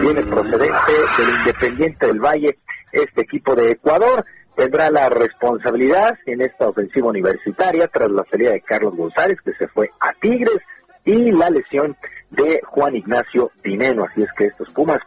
viene 0.00 0.22
procedente 0.22 0.92
del 1.18 1.28
Independiente 1.40 2.06
del 2.06 2.20
Valle 2.20 2.58
este 2.92 3.22
equipo 3.22 3.54
de 3.54 3.72
Ecuador 3.72 4.24
tendrá 4.56 4.90
la 4.90 5.08
responsabilidad 5.08 6.18
en 6.26 6.40
esta 6.40 6.68
ofensiva 6.68 7.08
universitaria 7.08 7.86
tras 7.88 8.10
la 8.10 8.24
salida 8.30 8.52
de 8.52 8.60
Carlos 8.60 8.96
González, 8.96 9.38
que 9.44 9.52
se 9.54 9.68
fue 9.68 9.90
a 10.00 10.12
Tigres, 10.20 10.58
y 11.04 11.30
la 11.32 11.48
lesión 11.48 11.96
de 12.30 12.60
Juan 12.66 12.96
Ignacio 12.96 13.50
Dineno. 13.62 14.04
Así 14.04 14.22
es 14.22 14.32
que 14.36 14.46
estos 14.46 14.70
Pumas, 14.72 14.98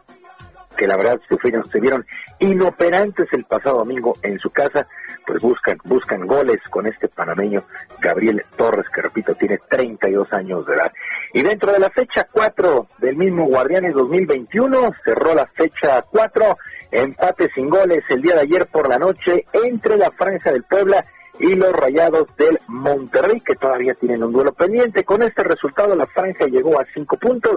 que 0.76 0.86
la 0.86 0.96
verdad 0.96 1.20
sufrieron, 1.28 1.66
se 1.68 1.80
vieron 1.80 2.06
inoperantes 2.38 3.28
el 3.32 3.44
pasado 3.44 3.78
domingo 3.78 4.16
en 4.22 4.38
su 4.38 4.50
casa, 4.50 4.86
pues 5.26 5.42
buscan, 5.42 5.78
buscan 5.84 6.26
goles 6.26 6.58
con 6.70 6.86
este 6.86 7.08
panameño 7.08 7.62
Gabriel 8.00 8.44
Torres, 8.56 8.88
que 8.88 9.02
repito, 9.02 9.34
tiene 9.34 9.58
32 9.68 10.32
años 10.32 10.66
de 10.66 10.74
edad. 10.74 10.92
Y 11.32 11.42
dentro 11.42 11.72
de 11.72 11.78
la 11.78 11.90
fecha 11.90 12.26
4 12.30 12.88
del 12.98 13.16
mismo 13.16 13.46
Guardianes 13.46 13.94
2021, 13.94 14.92
cerró 15.04 15.34
la 15.34 15.46
fecha 15.46 16.02
4 16.10 16.56
Empate 16.92 17.50
sin 17.54 17.70
goles 17.70 18.04
el 18.10 18.20
día 18.20 18.34
de 18.34 18.42
ayer 18.42 18.66
por 18.66 18.86
la 18.86 18.98
noche 18.98 19.46
entre 19.54 19.96
la 19.96 20.10
Franja 20.10 20.52
del 20.52 20.62
Puebla 20.64 21.02
y 21.38 21.54
los 21.54 21.72
Rayados 21.72 22.36
del 22.36 22.60
Monterrey, 22.68 23.40
que 23.40 23.54
todavía 23.54 23.94
tienen 23.94 24.22
un 24.22 24.32
duelo 24.32 24.52
pendiente. 24.52 25.02
Con 25.02 25.22
este 25.22 25.42
resultado, 25.42 25.96
la 25.96 26.06
Franja 26.06 26.44
llegó 26.46 26.78
a 26.78 26.86
cinco 26.92 27.16
puntos, 27.16 27.56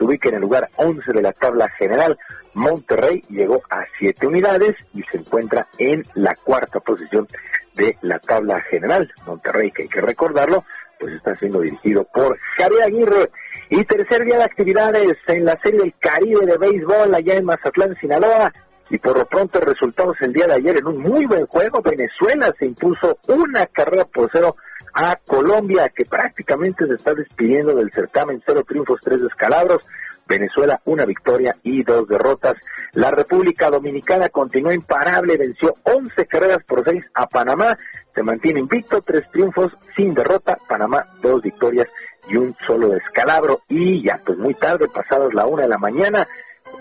se 0.00 0.04
ubica 0.04 0.30
en 0.30 0.36
el 0.36 0.40
lugar 0.40 0.70
11 0.76 1.12
de 1.12 1.20
la 1.20 1.32
tabla 1.32 1.68
general. 1.78 2.18
Monterrey 2.54 3.22
llegó 3.28 3.62
a 3.68 3.84
siete 3.98 4.26
unidades 4.26 4.74
y 4.94 5.02
se 5.04 5.18
encuentra 5.18 5.68
en 5.76 6.02
la 6.14 6.34
cuarta 6.42 6.80
posición 6.80 7.28
de 7.74 7.96
la 8.00 8.18
tabla 8.18 8.62
general. 8.62 9.12
Monterrey, 9.26 9.70
que 9.70 9.82
hay 9.82 9.88
que 9.88 10.00
recordarlo, 10.00 10.64
pues 10.98 11.12
está 11.12 11.36
siendo 11.36 11.60
dirigido 11.60 12.04
por 12.04 12.38
Javier 12.56 12.82
Aguirre. 12.82 13.30
Y 13.68 13.84
tercer 13.84 14.24
día 14.24 14.38
de 14.38 14.44
actividades 14.44 15.18
en 15.26 15.44
la 15.44 15.58
Serie 15.60 15.80
del 15.80 15.94
Caribe 15.98 16.46
de 16.46 16.56
Béisbol 16.56 17.14
allá 17.14 17.34
en 17.34 17.44
Mazatlán, 17.44 17.94
Sinaloa 17.96 18.52
y 18.90 18.98
por 18.98 19.16
lo 19.16 19.24
pronto 19.24 19.60
resultados 19.60 20.16
el 20.20 20.32
día 20.32 20.46
de 20.46 20.54
ayer 20.54 20.78
en 20.78 20.86
un 20.86 20.98
muy 20.98 21.24
buen 21.24 21.46
juego. 21.46 21.80
Venezuela 21.80 22.52
se 22.58 22.66
impuso 22.66 23.18
una 23.28 23.66
carrera 23.66 24.04
por 24.04 24.28
cero 24.32 24.56
a 24.92 25.16
Colombia, 25.16 25.88
que 25.88 26.04
prácticamente 26.04 26.86
se 26.86 26.94
está 26.94 27.14
despidiendo 27.14 27.74
del 27.74 27.92
certamen, 27.92 28.42
cero 28.44 28.64
triunfos, 28.66 29.00
tres 29.02 29.22
descalabros. 29.22 29.86
Venezuela 30.26 30.80
una 30.84 31.04
victoria 31.04 31.54
y 31.64 31.82
dos 31.82 32.06
derrotas. 32.06 32.54
La 32.92 33.10
República 33.10 33.68
Dominicana 33.68 34.28
continuó 34.28 34.72
imparable, 34.72 35.36
venció 35.36 35.74
11 35.82 36.26
carreras 36.26 36.62
por 36.64 36.84
seis 36.84 37.04
a 37.14 37.26
Panamá, 37.26 37.76
se 38.14 38.22
mantiene 38.22 38.60
invicto, 38.60 39.02
tres 39.02 39.24
triunfos 39.32 39.72
sin 39.96 40.14
derrota, 40.14 40.56
Panamá 40.68 41.04
dos 41.20 41.42
victorias 41.42 41.88
y 42.28 42.36
un 42.36 42.56
solo 42.64 42.88
descalabro. 42.90 43.62
Y 43.68 44.04
ya 44.04 44.20
pues 44.24 44.38
muy 44.38 44.54
tarde, 44.54 44.88
pasadas 44.88 45.34
la 45.34 45.46
una 45.46 45.62
de 45.62 45.68
la 45.68 45.78
mañana, 45.78 46.28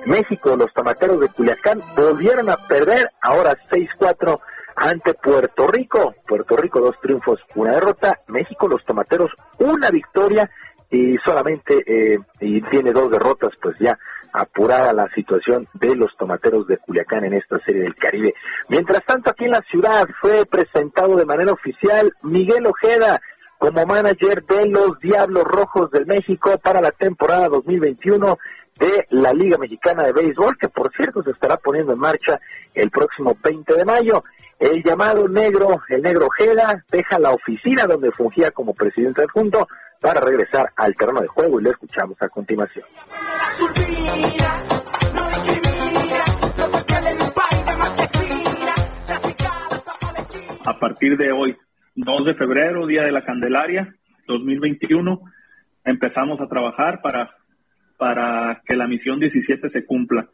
México, 0.06 0.56
los 0.56 0.74
tomateros 0.74 1.20
de 1.20 1.30
Culiacán 1.30 1.82
volvieron 1.96 2.50
a 2.50 2.58
perder, 2.68 3.12
ahora 3.22 3.56
6-4 3.70 4.40
ante 4.76 5.14
Puerto 5.14 5.68
Rico. 5.68 6.16
Puerto 6.28 6.56
Rico 6.56 6.80
dos 6.80 6.96
triunfos, 7.02 7.40
una 7.56 7.74
derrota. 7.74 8.20
México, 8.28 8.68
los 8.68 8.84
tomateros, 8.86 9.32
una 9.60 9.90
victoria 9.90 10.50
y 10.90 11.18
solamente 11.24 11.84
eh, 11.86 12.18
y 12.40 12.62
tiene 12.62 12.92
dos 12.92 13.12
derrotas, 13.12 13.52
pues 13.62 13.78
ya 13.80 13.98
apurada 14.32 14.94
la 14.94 15.08
situación 15.10 15.68
de 15.74 15.96
los 15.96 16.16
tomateros 16.18 16.68
de 16.68 16.78
Culiacán 16.78 17.26
en 17.26 17.34
esta 17.34 17.60
serie 17.60 17.84
del 17.84 17.96
Caribe. 17.96 18.34
Mientras 18.70 19.04
tanto, 19.06 19.32
aquí 19.32 19.46
en 19.46 19.52
la 19.52 19.62
ciudad 19.70 20.08
fue 20.22 20.46
presentado 20.46 21.16
de 21.16 21.26
manera 21.26 21.52
oficial 21.52 22.14
Miguel 22.22 22.66
Ojeda 22.68 23.22
como 23.58 23.86
manager 23.86 24.44
de 24.46 24.68
los 24.68 25.00
Diablos 25.00 25.44
Rojos 25.44 25.92
del 25.92 26.06
México 26.06 26.58
para 26.64 26.80
la 26.80 26.92
temporada 26.92 27.50
2021 27.50 28.38
de 28.80 29.08
la 29.10 29.34
Liga 29.34 29.58
Mexicana 29.58 30.04
de 30.04 30.14
Béisbol, 30.14 30.58
que 30.58 30.70
por 30.70 30.92
cierto 30.94 31.22
se 31.24 31.32
estará 31.32 31.58
poniendo 31.58 31.94
en 31.94 32.00
marcha 32.00 32.40
el 32.74 32.90
próximo 32.90 33.38
20 33.44 33.76
de 33.76 33.86
mayo. 33.86 34.24
El 34.60 34.84
llamado 34.84 35.28
negro, 35.28 35.82
el 35.90 36.02
negro 36.02 36.28
Ojeda, 36.28 36.84
deja 36.92 37.20
la 37.20 37.32
oficina 37.32 37.86
donde 37.86 38.12
fungía 38.12 38.52
como 38.52 38.74
presidente 38.74 39.24
adjunto 39.24 39.68
para 40.02 40.22
regresar 40.22 40.72
al 40.76 40.96
terreno 40.96 41.22
de 41.22 41.28
juego 41.28 41.60
y 41.60 41.64
lo 41.64 41.72
escuchamos 41.72 42.22
a 42.22 42.30
continuación. 42.30 42.86
A 50.66 50.78
partir 50.80 51.18
de 51.18 51.32
hoy, 51.32 51.58
2 51.96 52.26
de 52.26 52.36
febrero, 52.36 52.86
Día 52.86 53.04
de 53.04 53.12
la 53.12 53.24
Candelaria, 53.24 53.96
2021, 54.28 55.20
empezamos 55.84 56.42
a 56.42 56.48
trabajar 56.48 57.02
para 57.02 57.39
para 58.00 58.62
que 58.66 58.78
la 58.78 58.88
misión 58.88 59.20
17 59.20 59.68
se 59.68 59.86
cumpla. 59.86 60.26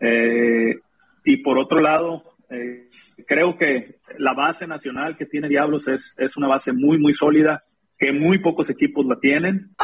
Eh, 0.00 0.80
y 1.26 1.36
por 1.38 1.58
otro 1.58 1.78
lado, 1.78 2.24
eh, 2.48 2.88
creo 3.26 3.58
que 3.58 3.98
la 4.18 4.32
base 4.32 4.66
nacional 4.66 5.16
que 5.16 5.26
tiene 5.26 5.48
Diablos 5.48 5.88
es, 5.88 6.14
es 6.16 6.38
una 6.38 6.48
base 6.48 6.72
muy, 6.72 6.98
muy 6.98 7.12
sólida, 7.12 7.64
que 7.98 8.12
muy 8.12 8.38
pocos 8.38 8.70
equipos 8.70 9.04
la 9.04 9.20
tienen. 9.20 9.74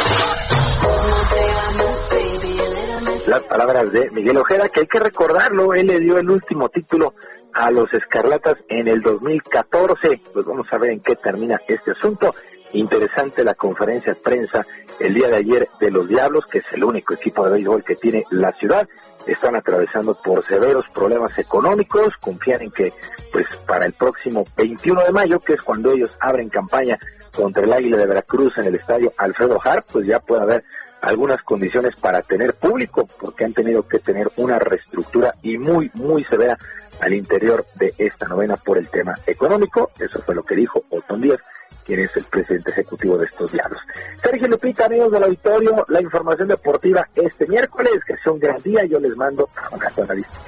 Las 3.29 3.43
palabras 3.43 3.93
de 3.93 4.11
Miguel 4.11 4.39
Ojeda, 4.39 4.69
que 4.71 4.81
hay 4.81 4.87
que 4.87 4.99
recordarlo, 4.99 5.75
él 5.75 5.89
le 5.89 6.01
dio 6.01 6.19
el 6.19 6.31
último 6.31 6.71
título 6.71 7.15
a 7.53 7.71
los 7.71 7.93
Escarlatas 7.93 8.57
en 8.69 8.89
el 8.89 9.03
2014. 9.03 10.23
Pues 10.33 10.47
vamos 10.47 10.67
a 10.71 10.79
ver 10.79 10.93
en 10.93 11.01
qué 11.01 11.15
termina 11.17 11.61
este 11.69 11.91
asunto. 11.93 12.35
Interesante 12.73 13.45
la 13.45 13.55
conferencia 13.55 14.15
de 14.15 14.21
prensa 14.21 14.67
el 14.99 15.15
día 15.15 15.29
de 15.29 15.37
ayer 15.37 15.69
de 15.79 15.91
los 15.91 16.09
Diablos, 16.09 16.45
que 16.51 16.59
es 16.59 16.65
el 16.73 16.85
único 16.85 17.15
equipo 17.15 17.45
de 17.45 17.53
béisbol 17.53 17.85
que 17.85 17.97
tiene 17.97 18.25
la 18.31 18.53
ciudad. 18.53 18.89
Están 19.27 19.57
atravesando 19.57 20.15
por 20.15 20.45
severos 20.47 20.85
problemas 20.95 21.39
económicos, 21.39 22.09
confían 22.21 22.63
en 22.63 22.71
que 22.71 22.93
pues 23.31 23.47
para 23.67 23.85
el 23.85 23.93
próximo 23.93 24.45
21 24.57 25.05
de 25.05 25.13
mayo, 25.13 25.41
que 25.41 25.55
es 25.55 25.63
cuando 25.63 25.93
ellos 25.93 26.11
abren 26.19 26.49
campaña 26.49 26.99
contra 27.35 27.63
el 27.63 27.73
Águila 27.73 27.99
de 27.99 28.07
Veracruz 28.07 28.53
en 28.59 28.65
el 28.65 28.75
estadio 28.75 29.13
Alfredo 29.19 29.61
Hart, 29.63 29.87
pues 29.93 30.07
ya 30.07 30.21
puede 30.21 30.43
haber 30.43 30.65
algunas 31.03 31.43
condiciones 31.43 31.95
para 31.97 32.23
tener 32.23 32.55
público, 32.55 33.07
porque 33.21 33.45
han 33.45 33.53
tenido 33.53 33.87
que 33.87 33.99
tener 33.99 34.31
una 34.37 34.59
reestructura 34.59 35.35
y 35.43 35.59
muy, 35.59 35.91
muy 35.95 36.25
severa 36.25 36.57
al 37.01 37.13
interior 37.13 37.65
de 37.75 37.93
esta 37.99 38.29
novena 38.29 38.57
por 38.57 38.79
el 38.79 38.89
tema 38.89 39.15
económico. 39.27 39.91
Eso 39.99 40.23
fue 40.23 40.35
lo 40.35 40.45
que 40.45 40.55
dijo 40.55 40.85
Otón 40.91 41.21
Díaz 41.21 41.41
quien 41.85 42.01
es 42.01 42.17
el 42.17 42.25
presidente 42.25 42.71
ejecutivo 42.71 43.19
de 43.19 43.27
estos 43.27 43.51
diablos. 43.53 43.83
Sergio 44.23 44.49
Lupita, 44.49 44.87
amigos 44.87 45.13
del 45.13 45.25
auditorio, 45.25 45.85
la 45.89 46.01
información 46.01 46.49
deportiva 46.49 47.07
este 47.15 47.47
miércoles, 47.47 47.93
que 48.07 48.17
sea 48.17 48.33
un 48.33 48.39
gran 48.39 48.61
día, 48.63 48.85
yo 48.85 48.99
les 48.99 49.17
mando 49.17 49.49
un 49.71 49.77
abrazo 49.77 50.03
a 50.03 50.07
la 50.07 50.15
vista. 50.15 50.39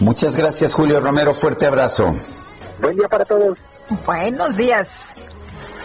Muchas 0.00 0.36
gracias, 0.36 0.74
Julio 0.74 1.00
Romero. 1.00 1.32
Fuerte 1.32 1.66
abrazo. 1.66 2.14
Buen 2.80 2.96
día 2.96 3.08
para 3.08 3.24
todos. 3.24 3.58
Buenos 4.04 4.56
días. 4.56 5.14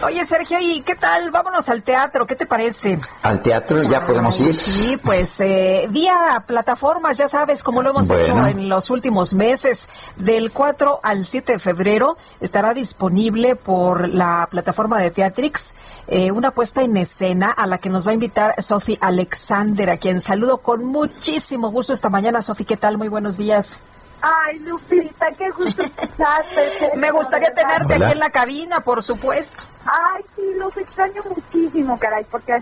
Oye, 0.04 0.24
Sergio, 0.24 0.58
¿y 0.60 0.80
qué 0.80 0.96
tal? 0.96 1.30
Vámonos 1.30 1.68
al 1.68 1.82
teatro, 1.84 2.26
¿qué 2.26 2.34
te 2.34 2.44
parece? 2.44 2.98
¿Al 3.22 3.40
teatro 3.40 3.82
ya 3.84 4.04
podemos 4.04 4.40
ir? 4.40 4.52
Sí, 4.54 4.96
pues 5.02 5.38
eh, 5.40 5.86
vía 5.90 6.42
plataformas, 6.46 7.16
ya 7.16 7.28
sabes, 7.28 7.62
como 7.62 7.82
lo 7.82 7.90
hemos 7.90 8.08
Bueno. 8.08 8.22
hecho 8.24 8.46
en 8.48 8.68
los 8.68 8.90
últimos 8.90 9.32
meses. 9.32 9.88
Del 10.16 10.50
4 10.52 11.00
al 11.02 11.24
7 11.24 11.52
de 11.52 11.58
febrero 11.60 12.16
estará 12.40 12.74
disponible 12.74 13.54
por 13.54 14.08
la 14.08 14.48
plataforma 14.50 14.98
de 14.98 15.10
Teatrix 15.12 15.74
eh, 16.08 16.32
una 16.32 16.50
puesta 16.50 16.82
en 16.82 16.96
escena 16.96 17.50
a 17.52 17.66
la 17.68 17.78
que 17.78 17.88
nos 17.88 18.04
va 18.06 18.10
a 18.10 18.14
invitar 18.14 18.60
Sofi 18.60 18.98
Alexander, 19.00 19.88
a 19.88 19.98
quien 19.98 20.20
saludo 20.20 20.58
con 20.58 20.84
muchísimo 20.84 21.70
gusto 21.70 21.92
esta 21.92 22.08
mañana. 22.08 22.42
Sofi, 22.42 22.64
¿qué 22.64 22.76
tal? 22.76 22.98
Muy 22.98 23.06
buenos 23.08 23.36
días. 23.36 23.82
Ay, 24.22 24.58
Lupita, 24.60 25.26
qué 25.36 25.50
gusto 25.50 25.82
escucharte. 25.82 26.90
Me 26.96 27.10
gustaría 27.10 27.52
tenerte 27.52 27.94
aquí 27.94 28.12
en 28.12 28.18
la 28.20 28.30
cabina, 28.30 28.80
por 28.80 29.02
supuesto. 29.02 29.64
Ay, 29.84 30.24
sí, 30.36 30.42
los 30.56 30.76
extraño 30.76 31.22
muchísimo, 31.28 31.98
caray, 31.98 32.24
porque 32.30 32.56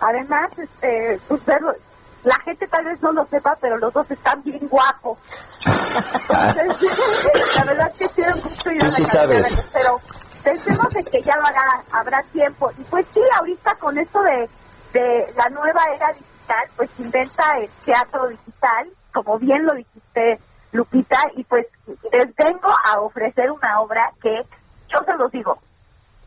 además, 0.00 0.50
este, 0.58 1.20
pues, 1.28 1.44
verlo- 1.46 1.76
la 2.24 2.34
gente 2.40 2.66
tal 2.66 2.84
vez 2.86 3.00
no 3.02 3.12
lo 3.12 3.24
sepa, 3.26 3.56
pero 3.60 3.76
los 3.78 3.92
dos 3.92 4.10
están 4.10 4.42
bien 4.42 4.66
guapos. 4.68 5.16
Entonces, 5.64 7.56
la 7.56 7.64
verdad 7.64 7.92
es 7.98 8.12
que 8.12 8.22
un 8.22 8.40
gusto 8.40 8.70
ir 8.72 8.82
a 8.82 8.86
la 8.86 8.90
sí 8.90 9.02
cabina, 9.04 9.12
sabes. 9.44 9.68
Pero 9.72 10.00
pensemos 10.42 10.96
en 10.96 11.04
que 11.04 11.22
ya 11.22 11.36
lo 11.36 11.46
habrá, 11.46 11.82
habrá 11.92 12.22
tiempo. 12.32 12.70
Y 12.78 12.82
pues 12.84 13.06
sí, 13.14 13.20
ahorita 13.38 13.74
con 13.76 13.96
esto 13.96 14.20
de, 14.22 14.48
de 14.92 15.32
la 15.36 15.48
nueva 15.50 15.80
era 15.94 16.08
digital, 16.12 16.68
pues 16.76 16.90
inventa 16.98 17.58
el 17.58 17.68
teatro 17.84 18.26
digital, 18.28 18.88
como 19.12 19.38
bien 19.38 19.64
lo 19.64 19.74
dijiste, 19.74 20.40
Lupita, 20.76 21.18
y 21.34 21.44
pues 21.44 21.66
les 22.12 22.34
vengo 22.36 22.68
a 22.84 23.00
ofrecer 23.00 23.50
una 23.50 23.80
obra 23.80 24.12
que, 24.22 24.42
yo 24.88 25.02
se 25.04 25.14
los 25.14 25.30
digo, 25.32 25.58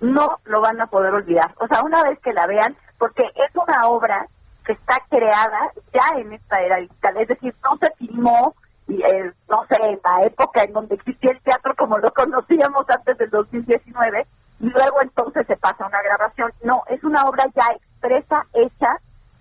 no 0.02 0.40
lo 0.46 0.62
van 0.62 0.82
a 0.82 0.88
poder 0.88 1.14
olvidar. 1.14 1.54
O 1.60 1.68
sea, 1.68 1.82
una 1.84 2.04
vez 2.04 2.20
que 2.20 2.34
la 2.34 2.48
vean, 2.48 2.76
porque 2.98 3.24
es 3.24 3.56
una 3.56 3.88
obra 3.88 4.28
que 4.66 4.74
está 4.74 5.02
creada 5.10 5.72
ya 5.94 6.20
en 6.20 6.34
esta 6.34 6.62
era 6.62 6.78
digital, 6.78 7.18
es 7.18 7.28
decir, 7.28 7.56
no 7.64 7.78
se 7.78 7.92
filmó, 7.96 8.56
eh, 8.88 9.32
no 9.50 9.66
sé, 9.68 9.78
en 9.82 10.00
la 10.04 10.26
época 10.26 10.64
en 10.64 10.74
donde 10.74 10.96
existía 10.96 11.32
el 11.32 11.42
teatro 11.42 11.76
como 11.76 11.98
lo 11.98 12.12
conocíamos 12.12 12.90
antes 12.90 13.18
del 13.18 13.30
2019, 13.30 14.28
y 14.60 14.70
luego 14.70 15.02
entonces 15.02 15.48
se 15.48 15.56
pasa 15.56 15.84
a 15.84 15.88
una 15.88 16.02
grabación. 16.02 16.52
No, 16.64 16.84
es 16.88 17.04
una 17.04 17.24
obra 17.26 17.46
ya 17.56 17.66
expresa, 17.74 18.46
hecha 18.54 18.98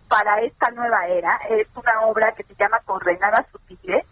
para 0.09 0.41
esta 0.43 0.71
nueva 0.71 1.07
era. 1.07 1.39
Es 1.51 1.69
una 1.77 2.03
obra 2.07 2.33
que 2.33 2.45
se 2.45 2.55
llama 2.55 2.81
Coordenadas 2.85 3.47
Sutiles, 3.51 4.07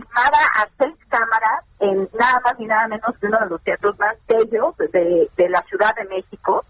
filmada 0.00 0.38
a 0.56 0.68
seis 0.78 0.94
cámaras 1.08 1.64
en 1.78 2.08
nada 2.18 2.40
más 2.44 2.58
ni 2.58 2.66
nada 2.66 2.88
menos 2.88 3.16
que 3.18 3.26
uno 3.26 3.38
de 3.40 3.46
los 3.46 3.62
teatros 3.62 3.98
más 3.98 4.16
bellos 4.26 4.76
de, 4.76 5.48
la 5.48 5.62
Ciudad 5.62 5.94
de 5.94 6.04
México, 6.04 6.64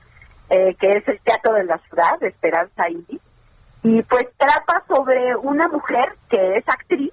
eh, 0.49 0.75
que 0.79 0.89
es 0.91 1.09
el 1.09 1.21
Teatro 1.21 1.55
de 1.55 1.65
la 1.65 1.79
Ciudad, 1.79 2.23
Esperanza 2.23 2.89
Iris. 2.89 3.21
Y 3.83 4.03
pues 4.03 4.27
trata 4.37 4.83
sobre 4.87 5.35
una 5.37 5.69
mujer 5.69 6.13
que 6.29 6.57
es 6.57 6.69
actriz, 6.69 7.13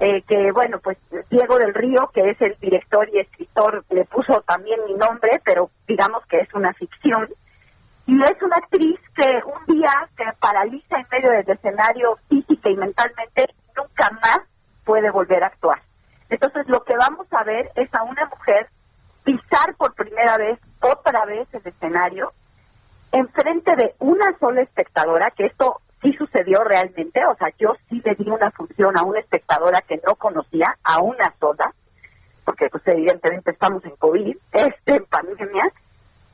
eh, 0.00 0.22
que 0.22 0.50
bueno, 0.52 0.78
pues 0.80 0.98
Diego 1.30 1.58
del 1.58 1.74
Río, 1.74 2.10
que 2.12 2.30
es 2.30 2.40
el 2.40 2.56
director 2.60 3.08
y 3.12 3.20
escritor, 3.20 3.84
le 3.90 4.04
puso 4.04 4.40
también 4.42 4.80
mi 4.86 4.94
nombre, 4.94 5.40
pero 5.44 5.70
digamos 5.86 6.24
que 6.26 6.38
es 6.40 6.52
una 6.54 6.72
ficción. 6.72 7.28
Y 8.06 8.20
es 8.20 8.42
una 8.42 8.56
actriz 8.56 8.98
que 9.14 9.28
un 9.46 9.76
día 9.76 9.92
se 10.16 10.24
paraliza 10.40 10.96
en 10.96 11.06
medio 11.12 11.30
del 11.30 11.48
escenario 11.48 12.18
física 12.28 12.68
y 12.68 12.76
mentalmente, 12.76 13.44
y 13.48 13.80
nunca 13.80 14.10
más 14.20 14.40
puede 14.84 15.10
volver 15.10 15.44
a 15.44 15.48
actuar. 15.48 15.80
Entonces 16.28 16.66
lo 16.68 16.82
que 16.84 16.96
vamos 16.96 17.26
a 17.32 17.44
ver 17.44 17.70
es 17.74 17.92
a 17.94 18.02
una 18.04 18.26
mujer 18.26 18.68
pisar 19.24 19.74
por 19.76 19.94
primera 19.94 20.36
vez, 20.36 20.58
otra 20.80 21.24
vez 21.24 21.46
el 21.52 21.66
escenario, 21.66 22.32
enfrente 23.12 23.76
de 23.76 23.94
una 23.98 24.36
sola 24.38 24.62
espectadora, 24.62 25.30
que 25.30 25.46
esto 25.46 25.80
sí 26.00 26.12
sucedió 26.14 26.64
realmente, 26.64 27.24
o 27.26 27.36
sea, 27.36 27.48
yo 27.58 27.76
sí 27.88 28.00
le 28.04 28.14
di 28.14 28.28
una 28.28 28.50
función 28.50 28.96
a 28.96 29.02
una 29.02 29.20
espectadora 29.20 29.80
que 29.82 30.00
no 30.04 30.16
conocía, 30.16 30.76
a 30.82 31.00
una 31.00 31.32
sola, 31.38 31.72
porque 32.44 32.68
pues 32.68 32.82
evidentemente 32.86 33.52
estamos 33.52 33.84
en 33.84 33.94
COVID, 33.96 34.36
este, 34.52 34.96
en 34.96 35.04
pandemia, 35.04 35.70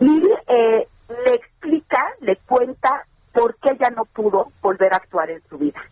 y 0.00 0.22
eh, 0.46 0.88
le 1.24 1.34
explica, 1.34 2.02
le 2.20 2.36
cuenta 2.36 3.04
por 3.32 3.56
qué 3.56 3.70
ella 3.70 3.90
no 3.90 4.04
pudo 4.04 4.50
volver 4.62 4.92
a 4.94 4.96
actuar 4.96 5.30
en 5.30 5.42
su 5.48 5.58
vida. 5.58 5.82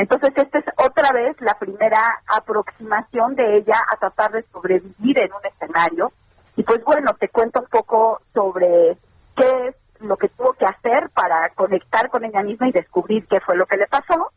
Entonces, 0.00 0.32
esta 0.34 0.58
es 0.58 0.64
otra 0.78 1.12
vez 1.12 1.38
la 1.42 1.58
primera 1.58 2.22
aproximación 2.26 3.34
de 3.34 3.58
ella 3.58 3.76
a 3.92 3.98
tratar 3.98 4.32
de 4.32 4.42
sobrevivir 4.44 5.18
en 5.18 5.30
un 5.30 5.44
escenario. 5.44 6.10
Y 6.56 6.62
pues 6.62 6.82
bueno, 6.84 7.12
te 7.20 7.28
cuento 7.28 7.60
un 7.60 7.66
poco 7.66 8.22
sobre 8.32 8.96
qué 9.36 9.68
es 9.68 9.74
lo 10.00 10.16
que 10.16 10.30
tuvo 10.30 10.54
que 10.54 10.64
hacer 10.64 11.10
para 11.10 11.50
conectar 11.50 12.08
con 12.08 12.24
ella 12.24 12.42
misma 12.42 12.70
y 12.70 12.72
descubrir 12.72 13.26
qué 13.26 13.40
fue 13.40 13.58
lo 13.58 13.66
que 13.66 13.76
le 13.76 13.86
pasó. 13.88 14.30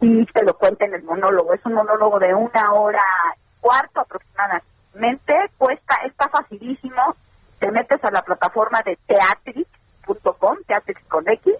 Y 0.00 0.26
te 0.26 0.42
lo 0.44 0.54
cuenta 0.54 0.84
en 0.84 0.94
el 0.94 1.04
monólogo. 1.04 1.54
Es 1.54 1.64
un 1.64 1.74
monólogo 1.74 2.18
de 2.18 2.34
una 2.34 2.72
hora 2.72 3.04
y 3.36 3.60
cuarto 3.60 4.00
aproximadamente. 4.00 5.34
Cuesta, 5.58 5.94
está 6.06 6.28
facilísimo. 6.28 7.14
Te 7.60 7.70
metes 7.70 8.02
a 8.02 8.10
la 8.10 8.22
plataforma 8.22 8.82
de 8.84 8.98
teatrix.com, 9.06 10.56
Teatrix 10.66 11.04
con 11.04 11.28
X, 11.28 11.54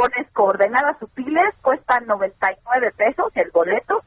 pones 0.00 0.30
coordenadas 0.32 0.98
sutiles, 0.98 1.54
cuesta 1.60 2.00
99 2.00 2.92
pesos 2.96 3.30
el 3.34 3.50
boleto. 3.50 4.02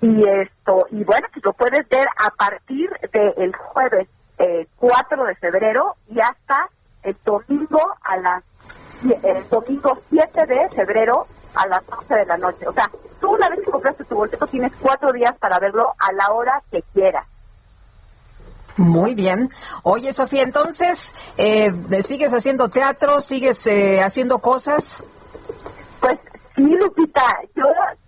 Y 0.00 0.28
esto, 0.28 0.86
y 0.90 1.04
bueno, 1.04 1.28
pues 1.32 1.44
lo 1.44 1.52
puedes 1.52 1.88
ver 1.88 2.08
a 2.18 2.30
partir 2.30 2.90
del 3.12 3.54
jueves 3.54 4.08
eh, 4.38 4.66
4 4.76 5.24
de 5.24 5.34
febrero 5.36 5.94
y 6.08 6.18
hasta 6.18 6.68
el 7.04 7.16
domingo 7.24 7.80
a 8.02 8.16
las 8.16 8.44
el 9.22 9.48
domingo 9.48 10.00
7 10.10 10.46
de 10.46 10.68
febrero 10.70 11.26
a 11.54 11.66
las 11.68 11.82
11 11.88 12.14
de 12.16 12.26
la 12.26 12.36
noche. 12.36 12.66
O 12.66 12.72
sea, 12.72 12.90
tú 13.20 13.30
una 13.34 13.48
vez 13.48 13.60
que 13.60 13.70
compraste 13.70 14.04
tu 14.04 14.16
boleto 14.16 14.44
tienes 14.48 14.72
cuatro 14.80 15.12
días 15.12 15.36
para 15.38 15.60
verlo 15.60 15.92
a 15.98 16.12
la 16.12 16.32
hora 16.32 16.62
que 16.70 16.82
quieras. 16.92 17.26
Muy 18.76 19.14
bien. 19.14 19.50
Oye, 19.82 20.12
Sofía, 20.12 20.42
entonces, 20.42 21.12
eh, 21.36 21.72
¿sigues 22.02 22.32
haciendo 22.32 22.68
teatro? 22.68 23.20
¿Sigues 23.20 23.66
eh, 23.66 24.00
haciendo 24.02 24.38
cosas? 24.38 25.02
Pues 26.00 26.18
sí, 26.56 26.62
Lupita, 26.62 27.22
yo 27.54 27.64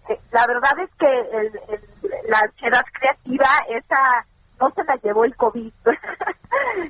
eh, 0.09 0.19
la 0.33 0.47
verdad 0.47 0.73
es 0.83 0.91
que 0.99 1.07
el- 1.07 1.81
la 2.29 2.39
ansiedad 2.41 2.85
creativa, 2.99 3.47
esa 3.69 4.27
no 4.61 4.71
se 4.71 4.85
la 4.85 4.97
llevó 4.97 5.25
el 5.25 5.35
COVID. 5.37 5.73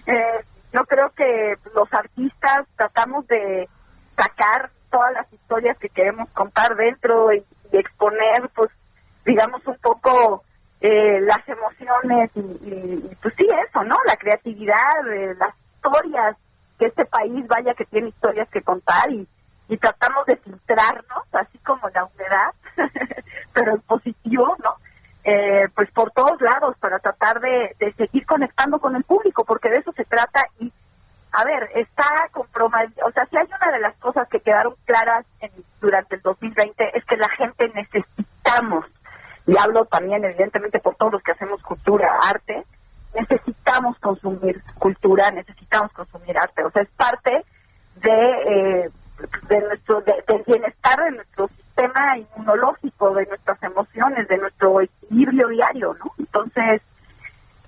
Eh, 0.07 0.45
yo 0.73 0.85
creo 0.85 1.11
que 1.17 1.55
los 1.75 1.93
artistas 1.93 2.67
tratamos 2.77 3.27
de 3.27 3.69
sacar 4.15 4.71
todas 4.91 5.13
las 5.15 5.33
historias 5.33 5.77
que 5.79 5.89
queremos 5.89 6.29
contar 6.31 6.77
dentro 6.77 7.33
y 7.33 7.43
exponer, 7.73 8.49
pues, 8.55 8.71
digamos, 9.25 9.67
un 9.67 9.77
poco 9.79 10.45
eh, 10.87 11.21
las 11.23 11.49
emociones 11.49 12.31
y, 12.35 12.41
y- 12.41 13.17
pues 13.23 13.35
sí, 13.37 13.49
eso, 13.69 13.83
¿no? 13.85 13.97
La 14.07 14.17
creatividad, 14.17 15.07
eh, 15.13 15.35
las 15.39 15.55
historias, 15.75 16.37
que 16.79 16.87
este 16.87 17.05
país 17.07 17.47
vaya 17.49 17.73
que 17.75 17.85
tiene 17.87 18.09
historias 18.09 18.49
que 18.51 18.61
contar 18.61 19.11
y, 19.11 19.27
y 19.69 19.77
tratamos 19.79 20.27
de 20.27 20.37
filtrarnos, 20.37 21.25
así 21.33 21.57
como 21.59 21.89
la 21.89 22.05
humedad, 22.05 22.53
pero 23.55 23.73
en 23.75 23.81
positivo, 23.83 24.55
¿no? 24.63 24.75
Eh, 25.25 25.69
pues 25.75 25.91
por 25.93 26.11
todos 26.11 26.39
lados 26.43 26.77
para 26.79 26.99
tratar 26.99 27.41
de, 27.41 27.75
de 27.79 27.93
seguir 27.95 28.27
conectando 28.27 28.79
con 28.79 28.95
el 28.95 29.05
público, 29.05 29.45
porque 29.47 29.71
de 29.71 29.79
eso 29.79 29.91
se 29.93 30.05
trata 30.05 30.43
y 30.61 30.71
a 31.33 31.45
ver, 31.45 31.71
está 31.75 32.29
comprometido, 32.31 33.07
o 33.07 33.11
sea, 33.13 33.25
si 33.27 33.37
hay 33.39 33.47
una 33.47 33.73
de 33.73 33.81
las 33.81 33.97
cosas 33.97 34.29
que 34.29 34.41
quedaron 34.41 34.75
claras 34.85 35.25
en- 35.41 35.51
durante 35.81 36.17
el 36.17 36.21
2020 36.23 36.97
es 36.99 37.05
que 37.07 37.17
la 37.17 37.29
gente 37.31 37.69
necesitamos, 37.75 38.85
y 39.47 39.57
hablo 39.57 39.85
también 39.87 40.25
evidentemente 40.25 40.79
por 40.81 40.95
todos 40.97 41.13
los 41.13 41.23
que 41.23 41.33
hacemos 41.33 41.63
cultura, 41.63 42.09
arte, 42.23 42.65
necesitamos 43.15 43.99
consumir 43.99 44.61
cultura, 44.79 45.31
necesitamos 45.31 45.93
consumir 45.93 46.37
arte, 46.39 46.65
o 46.65 46.71
sea, 46.71 46.83
es 46.83 46.89
parte 46.91 47.45
de, 47.97 48.11
eh, 48.49 48.91
de 49.49 49.61
nuestro, 49.61 50.01
de- 50.01 50.25
del 50.27 50.43
bienestar 50.47 50.99
de 51.05 51.11
nuestro 51.13 51.49
sistema 51.49 52.19
inmunológico, 52.19 53.15
de 53.15 53.27
nuestras 53.27 53.63
emociones, 53.63 54.27
de 54.29 54.39
nuestro 54.39 54.81
equilibrio 54.81 55.49
diario, 55.49 55.95
¿no? 55.95 56.11
Entonces, 56.19 56.83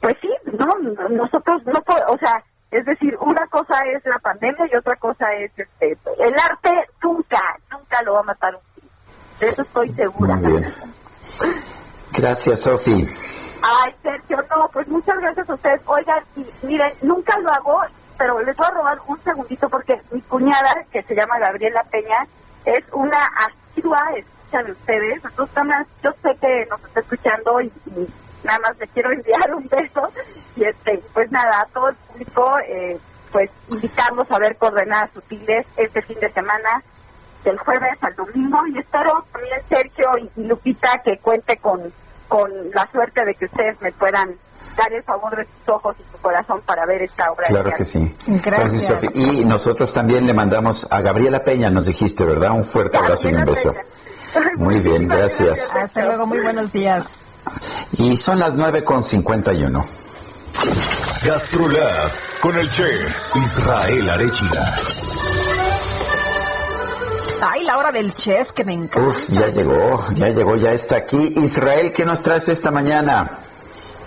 pues 0.01 0.17
sí, 0.21 0.31
no, 0.59 0.67
nosotros 1.11 1.63
no 1.67 1.83
o 2.09 2.19
sea, 2.19 2.43
es 2.71 2.85
decir, 2.85 3.17
una 3.21 3.47
cosa 3.47 3.79
es 3.95 4.05
la 4.05 4.19
pandemia 4.19 4.67
y 4.73 4.77
otra 4.77 4.97
cosa 4.97 5.33
es 5.35 5.53
este, 5.57 5.97
el 6.19 6.35
arte 6.51 6.71
nunca, 7.03 7.41
nunca 7.71 8.03
lo 8.03 8.15
va 8.15 8.21
a 8.21 8.25
matar 8.25 8.55
un 8.57 8.61
virus. 8.75 8.91
De 9.41 9.49
eso 9.49 9.63
estoy 9.63 9.89
segura. 9.91 10.35
Muy 10.37 10.53
bien. 10.61 10.65
Gracias, 12.13 12.63
Sofi. 12.63 13.07
Ay, 13.63 13.95
Sergio, 14.03 14.39
no, 14.51 14.69
pues 14.73 14.87
muchas 14.89 15.19
gracias 15.19 15.49
a 15.51 15.55
ustedes. 15.55 15.81
Oigan, 15.87 16.23
y 16.37 16.47
miren, 16.67 16.93
nunca 17.03 17.39
lo 17.39 17.51
hago, 17.51 17.81
pero 18.17 18.41
les 18.41 18.57
voy 18.57 18.67
a 18.67 18.71
robar 18.71 18.99
un 19.07 19.21
segundito 19.23 19.69
porque 19.69 20.01
mi 20.11 20.21
cuñada, 20.23 20.85
que 20.91 21.03
se 21.03 21.15
llama 21.15 21.39
Gabriela 21.39 21.83
Peña, 21.91 22.27
es 22.65 22.85
una 22.93 23.19
asidua 23.27 24.01
escucha 24.17 24.63
de 24.63 24.73
ustedes. 24.73 25.25
Entonces, 25.25 25.55
también, 25.55 25.87
yo 26.03 26.11
sé 26.23 26.37
que 26.41 26.67
nos 26.71 26.83
está 26.85 27.01
escuchando 27.01 27.61
y, 27.61 27.67
y 27.67 28.09
nada 28.45 28.59
más 28.61 28.79
le 28.79 28.87
quiero 28.89 29.13
enviar 29.13 29.55
un 29.55 29.69
beso. 29.69 30.09
Y 30.57 30.65
este, 30.65 31.03
pues 31.13 31.31
nada, 31.31 31.61
a 31.61 31.67
todo 31.67 31.89
el 31.89 31.97
público, 31.97 32.59
eh, 32.67 32.99
pues 33.33 33.51
invitarlos 33.69 34.31
a 34.31 34.39
ver 34.39 34.57
coordenadas 34.57 35.11
sutiles 35.13 35.67
este 35.77 36.01
fin 36.03 36.19
de 36.21 36.33
semana, 36.33 36.83
del 37.47 37.59
jueves 37.59 37.97
al 38.03 38.15
domingo. 38.15 38.59
Y 38.67 38.79
espero 38.79 39.25
también 39.33 39.61
Sergio 39.69 40.07
y, 40.19 40.41
y 40.41 40.45
Lupita 40.45 41.01
que 41.03 41.19
cuente 41.19 41.57
con, 41.57 41.81
con 42.29 42.51
la 42.75 42.91
suerte 42.91 43.25
de 43.25 43.35
que 43.35 43.47
ustedes 43.47 43.81
me 43.81 43.93
puedan 43.93 44.35
dar 44.77 44.93
el 44.93 45.03
favor 45.05 45.35
de 45.37 45.45
sus 45.45 45.69
ojos 45.69 45.97
y 45.99 46.13
su 46.13 46.21
corazón 46.21 46.61
para 46.67 46.85
ver 46.85 47.03
esta 47.03 47.31
obra. 47.31 47.47
Claro 47.47 47.73
que 47.75 47.85
sí. 47.85 48.15
Gracias. 48.27 49.05
Y 49.15 49.45
nosotros 49.45 49.93
también 49.95 50.27
le 50.27 50.35
mandamos 50.35 50.87
a 50.91 51.01
Gabriela 51.01 51.43
Peña, 51.43 51.71
nos 51.71 51.87
dijiste, 51.87 52.25
¿verdad? 52.25 52.51
Un 52.51 52.65
fuerte 52.65 52.99
abrazo 52.99 53.31
y 53.31 53.35
un 53.35 53.45
beso. 53.45 53.75
Muy 54.57 54.81
bien, 54.81 55.09
gracias. 55.09 55.71
Hasta 55.75 56.05
luego, 56.05 56.27
muy 56.27 56.41
buenos 56.41 56.71
días. 56.73 57.15
Y 57.93 58.19
son 58.19 58.39
las 58.39 58.57
9 58.57 58.85
con 58.85 59.03
51. 59.03 59.87
Gastrolab 61.25 62.11
con 62.41 62.57
el 62.59 62.71
chef 62.71 63.37
Israel 63.37 64.11
Arechiga. 64.11 64.75
Ay, 67.43 67.65
la 67.65 67.77
hora 67.79 67.93
del 67.93 68.15
chef 68.15 68.53
que 68.53 68.65
me 68.65 68.73
encanta. 68.73 69.09
Uf, 69.09 69.29
ya 69.29 69.49
llegó, 69.49 70.01
ya 70.15 70.29
llegó, 70.29 70.57
ya 70.57 70.73
está 70.73 70.97
aquí. 70.97 71.35
Israel, 71.37 71.93
¿qué 71.93 72.05
nos 72.05 72.23
traes 72.23 72.49
esta 72.49 72.71
mañana? 72.71 73.39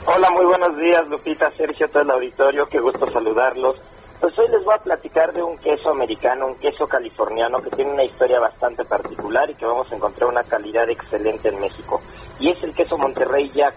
Hola, 0.06 0.32
muy 0.32 0.45
buenos 0.45 0.75
días, 0.77 1.08
Lupita, 1.08 1.51
Sergio, 1.51 1.88
todo 1.90 2.01
el 2.01 2.11
auditorio, 2.11 2.66
qué 2.66 2.80
gusto 2.80 3.06
saludarlos. 3.11 3.77
Pues 4.19 4.38
hoy 4.38 4.49
les 4.49 4.64
voy 4.66 4.74
a 4.74 4.83
platicar 4.83 5.32
de 5.33 5.43
un 5.43 5.58
queso 5.59 5.91
americano, 5.91 6.48
un 6.48 6.56
queso 6.56 6.88
californiano 6.88 7.61
que 7.61 7.69
tiene 7.69 7.91
una 7.91 8.03
historia 8.03 8.40
bastante 8.40 8.83
particular 8.83 9.49
y 9.49 9.56
que 9.56 9.66
vamos 9.66 9.91
a 9.91 9.95
encontrar 9.95 10.30
una 10.30 10.43
calidad 10.43 10.90
excelente 10.90 11.49
en 11.49 11.61
México. 11.61 12.01
Y 12.40 12.49
es 12.49 12.61
el 12.64 12.74
queso 12.74 12.98
Monterrey 12.98 13.51
Jack, 13.53 13.75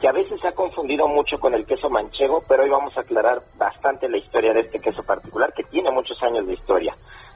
que 0.00 0.08
a 0.08 0.12
veces 0.12 0.40
se 0.40 0.48
ha 0.48 0.52
confundido 0.52 1.08
mucho 1.08 1.40
con 1.40 1.54
el 1.54 1.66
queso 1.66 1.88
manchego, 1.88 2.44
pero 2.46 2.62
hoy 2.62 2.70
vamos 2.70 2.96
a 2.96 3.00
aclarar 3.00 3.42
bastante 3.56 4.08
la 4.08 4.18
historia 4.18 4.52
de 4.52 4.60
este 4.60 4.78
queso 4.78 5.02
particular 5.02 5.52
que 5.54 5.64
tiene 5.64 5.90
muchos 5.90 6.22
años 6.22 6.46
de 6.46 6.54
historia. 6.54 6.94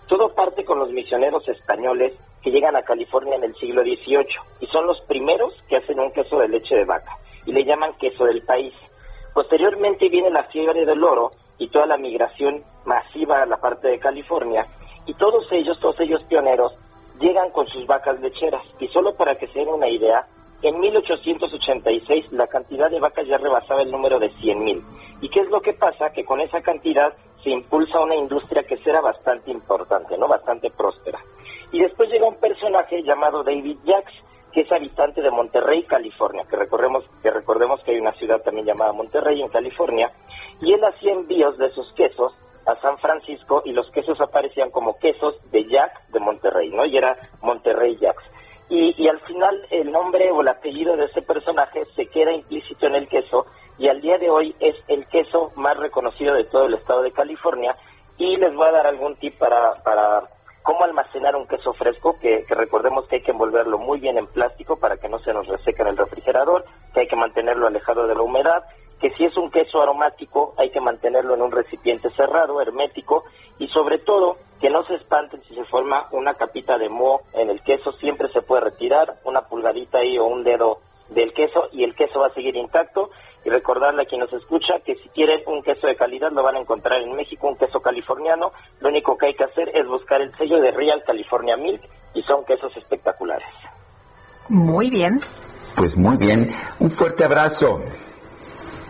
Todo 0.09 0.35
parte 0.35 0.65
con 0.65 0.79
los 0.79 0.91
misioneros 0.91 1.49
españoles 1.49 2.13
que 2.43 2.51
llegan 2.51 2.77
a 2.77 2.83
California 2.83 3.37
en 3.37 3.45
el 3.45 3.55
siglo 3.57 3.83
XVIII 3.83 4.27
y 4.61 4.67
son 4.67 4.87
los 4.87 5.01
primeros 5.03 5.55
que 5.69 5.77
hacen 5.77 5.99
un 5.99 6.13
queso 6.13 6.39
de 6.39 6.49
leche 6.49 6.77
de 6.77 6.85
vaca 6.85 7.17
y 7.47 7.53
le 7.53 7.65
llaman 7.65 7.95
queso 7.99 8.25
del 8.25 8.43
país. 8.43 8.75
Posteriormente 9.33 10.09
viene 10.09 10.31
la 10.31 10.45
fiebre 10.45 10.85
del 10.85 11.03
oro 11.03 11.33
y 11.59 11.69
toda 11.69 11.87
la 11.87 11.97
migración 11.97 12.63
masiva 12.85 13.43
a 13.43 13.47
la 13.47 13.57
parte 13.57 13.89
de 13.89 13.99
California 13.99 14.67
y 15.07 15.15
todos 15.15 15.51
ellos, 15.53 15.79
todos 15.81 15.99
ellos 16.01 16.23
pioneros, 16.25 16.73
llegan 17.19 17.51
con 17.51 17.67
sus 17.69 17.87
vacas 17.87 18.21
lecheras 18.21 18.63
y 18.79 18.89
solo 18.89 19.15
para 19.15 19.37
que 19.37 19.47
se 19.49 19.61
den 19.61 19.69
una 19.69 19.89
idea, 19.89 20.27
en 20.69 20.81
1886 20.81 22.33
la 22.33 22.47
cantidad 22.47 22.91
de 22.91 23.01
vacas 23.01 23.27
ya 23.27 23.37
rebasaba 23.37 23.83
el 23.83 23.91
número 23.91 24.19
de 24.19 24.31
100.000. 24.33 24.83
¿Y 25.21 25.29
qué 25.29 25.41
es 25.41 25.49
lo 25.49 25.61
que 25.61 25.75
pasa? 25.75 26.11
Que 26.11 26.25
con 26.25 26.41
esa 26.41 26.61
cantidad 26.63 27.15
se 27.43 27.51
impulsa 27.51 28.01
una 28.01 28.17
industria 28.17 28.63
que 28.63 28.79
será 28.79 29.01
bastante 29.01 29.51
importante, 29.51 30.17
¿no? 30.17 30.27
Bastante 30.27 30.71
próspera. 30.71 31.19
Y 31.73 31.81
después 31.81 32.09
llega 32.09 32.27
un 32.27 32.41
personaje 32.41 33.03
llamado 33.03 33.43
David 33.43 33.79
Jacks, 33.85 34.15
que 34.53 34.63
es 34.63 34.73
habitante 34.73 35.21
de 35.21 35.31
Monterrey, 35.31 35.83
California, 35.83 36.45
que 36.49 36.57
recordemos, 36.57 37.05
que 37.23 37.31
recordemos 37.31 37.83
que 37.83 37.93
hay 37.93 37.99
una 37.99 38.13
ciudad 38.13 38.41
también 38.43 38.67
llamada 38.67 38.93
Monterrey 38.93 39.43
en 39.43 39.49
California, 39.49 40.11
y 40.61 40.73
él 40.73 40.85
hacía 40.85 41.13
envíos 41.13 41.59
de 41.59 41.71
sus 41.71 41.93
quesos 41.95 42.33
a 42.67 42.81
San 42.81 42.97
Francisco 42.99 43.63
y 43.65 43.73
los 43.73 43.91
quesos 43.91 44.21
aparecían 44.21 44.71
como 44.71 44.97
quesos 44.99 45.39
de 45.51 45.65
Jack 45.65 46.09
de 46.09 46.21
Monterrey, 46.21 46.71
¿no? 46.71 46.87
Y 46.87 46.97
era 46.97 47.19
Monterrey 47.43 47.97
Jacks. 47.97 48.25
Y, 48.69 48.95
y 48.97 49.09
al 49.09 49.21
final 49.21 49.67
el 49.71 49.93
nombre 49.93 50.31
o 50.31 50.41
el 50.41 50.49
apellido 50.49 50.97
de 50.97 51.05
ese 51.05 51.23
personaje 51.23 51.85
se 51.95 52.07
queda 52.07 52.33
implícito 52.33 52.87
en 52.87 52.95
el 52.95 53.09
queso 53.09 53.47
y 53.79 53.89
al 53.89 54.01
día 54.01 54.19
de 54.19 54.31
hoy 54.31 54.55
es 54.61 54.77
el 54.89 55.07
queso 55.07 55.53
más 55.57 55.77
reconocido 55.77 56.35
de 56.35 56.45
todo 56.45 56.67
el 56.67 56.75
estado 56.75 57.03
de 57.03 57.13
California 57.13 57.77
y 58.17 58.37
les 58.37 58.55
voy 58.55 58.69
a 58.69 58.73
dar 58.73 58.87
algún 58.87 59.17
tip 59.17 59.37
para, 59.39 59.83
para 59.83 60.23
cómo 60.63 60.85
almacenar 60.85 61.37
un 61.37 61.47
queso 61.47 61.73
fresco, 61.75 62.19
que, 62.19 62.45
que 62.47 62.55
recordemos 62.55 63.07
que 63.07 63.17
hay 63.17 63.23
que 63.23 63.33
envolverlo 63.33 63.79
muy 63.79 64.01
bien 64.01 64.17
en 64.17 64.27
plástico 64.27 64.77
para 64.77 64.97
que 64.97 65.09
no 65.09 65.19
se 65.19 65.35
nos 65.35 65.47
reseque 65.47 65.83
en 65.83 65.89
el 65.89 65.97
refrigerador, 65.97 66.65
que 66.95 67.01
hay 67.01 67.07
que 67.07 67.17
mantenerlo 67.17 67.67
alejado 67.67 68.07
de 68.07 68.15
la 68.15 68.23
humedad, 68.23 68.65
que 69.05 69.11
si 69.17 69.25
es 69.27 69.37
un 69.37 69.51
queso 69.51 69.83
aromático 69.83 70.55
hay 70.57 70.71
que 70.71 70.81
mantenerlo 70.81 71.35
en 71.35 71.43
un 71.43 71.53
recipiente 71.53 72.09
cerrado, 72.13 72.63
hermético, 72.63 73.25
y 73.59 73.69
sobre 73.69 73.99
todo 73.99 74.39
que 74.63 74.71
no 74.71 74.83
se 74.87 74.95
espanten 74.95 75.43
si 75.43 75.55
se 75.55 75.65
forma 75.67 76.09
una 76.13 76.33
capita 76.33 76.79
de 76.79 76.89
moho 76.89 77.21
en 77.35 77.51
el 77.51 77.61
queso, 77.61 77.93
siempre 77.93 78.29
se 78.29 78.41
puede 78.41 78.63
retirar 78.63 79.17
una 79.25 79.43
pulgadita 79.43 79.99
ahí 79.99 80.17
o 80.17 80.25
un 80.25 80.43
dedo 80.43 80.79
del 81.11 81.35
queso 81.35 81.69
y 81.71 81.85
el 81.85 81.95
queso 81.95 82.21
va 82.21 82.29
a 82.29 82.33
seguir 82.33 82.57
intacto 82.57 83.11
y 83.45 83.51
recordarle 83.51 84.05
a 84.05 84.07
quien 84.07 84.23
nos 84.23 84.33
escucha 84.33 84.81
que 84.83 84.95
si 84.95 85.11
quieren 85.11 85.43
un 85.49 85.63
queso 85.63 85.87
de 85.87 85.97
calidad 85.97 86.33
lo 86.33 86.43
van 86.43 86.57
a 86.57 86.61
encontrar 86.61 87.03
en 87.03 87.15
México, 87.15 87.47
un 87.47 87.59
queso 87.59 87.81
californiano, 87.81 88.53
lo 88.81 88.89
único 88.89 89.19
que 89.19 89.27
hay 89.27 89.35
que 89.35 89.45
hacer 89.45 89.69
es 89.75 89.87
buscar 89.87 90.23
el 90.23 90.33
sello 90.33 90.61
de 90.61 90.71
Real 90.71 91.03
California 91.07 91.59
Milk 91.59 91.83
y 92.15 92.23
son 92.23 92.43
quesos 92.47 92.75
espectaculares. 92.75 93.53
Muy 94.49 94.89
bien. 94.89 95.21
Pues 95.77 95.99
muy 95.99 96.17
bien, 96.17 96.49
un 96.79 96.89
fuerte 96.89 97.25
abrazo. 97.25 97.81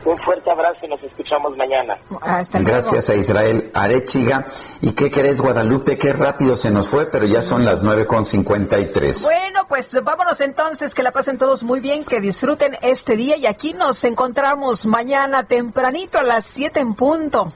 Un 0.04 0.18
fuerte 0.18 0.50
abrazo 0.50 0.84
y 0.84 0.88
nos 0.88 1.02
escuchamos 1.02 1.56
mañana. 1.56 1.96
Hasta 2.20 2.58
Gracias 2.60 3.08
a 3.08 3.14
Israel 3.14 3.70
Arechiga. 3.72 4.46
¿Y 4.82 4.92
qué 4.92 5.10
querés, 5.10 5.40
Guadalupe? 5.40 5.96
Qué 5.96 6.12
rápido 6.12 6.56
se 6.56 6.70
nos 6.70 6.88
fue, 6.88 7.04
pero 7.10 7.24
ya 7.26 7.40
son 7.42 7.64
las 7.64 7.82
9 7.82 8.06
con 8.06 8.24
53. 8.24 9.22
Bueno, 9.22 9.66
pues 9.68 9.96
vámonos 10.02 10.40
entonces, 10.40 10.94
que 10.94 11.02
la 11.02 11.10
pasen 11.10 11.38
todos 11.38 11.62
muy 11.62 11.80
bien, 11.80 12.04
que 12.04 12.20
disfruten 12.20 12.76
este 12.82 13.16
día 13.16 13.36
y 13.36 13.46
aquí 13.46 13.72
nos 13.72 14.04
encontramos 14.04 14.84
mañana 14.86 15.44
tempranito 15.44 16.18
a 16.18 16.22
las 16.22 16.44
7 16.44 16.80
en 16.80 16.94
punto. 16.94 17.52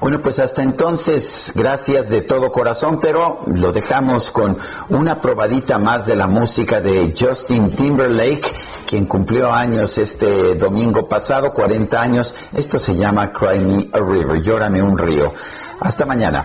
Bueno, 0.00 0.20
pues 0.20 0.38
hasta 0.38 0.62
entonces, 0.62 1.52
gracias 1.54 2.08
de 2.08 2.22
todo 2.22 2.50
corazón, 2.50 2.98
pero 3.00 3.40
lo 3.46 3.72
dejamos 3.72 4.30
con 4.30 4.58
una 4.88 5.20
probadita 5.20 5.78
más 5.78 6.06
de 6.06 6.16
la 6.16 6.26
música 6.26 6.80
de 6.80 7.14
Justin 7.18 7.74
Timberlake, 7.74 8.52
quien 8.86 9.06
cumplió 9.06 9.52
años 9.52 9.98
este 9.98 10.54
domingo 10.56 11.08
pasado, 11.08 11.52
40 11.52 12.00
años. 12.00 12.34
Esto 12.52 12.78
se 12.78 12.96
llama 12.96 13.32
Cry 13.32 13.60
Me 13.60 13.88
a 13.92 13.98
River, 13.98 14.42
llórame 14.42 14.82
un 14.82 14.98
río. 14.98 15.32
Hasta 15.80 16.04
mañana. 16.04 16.44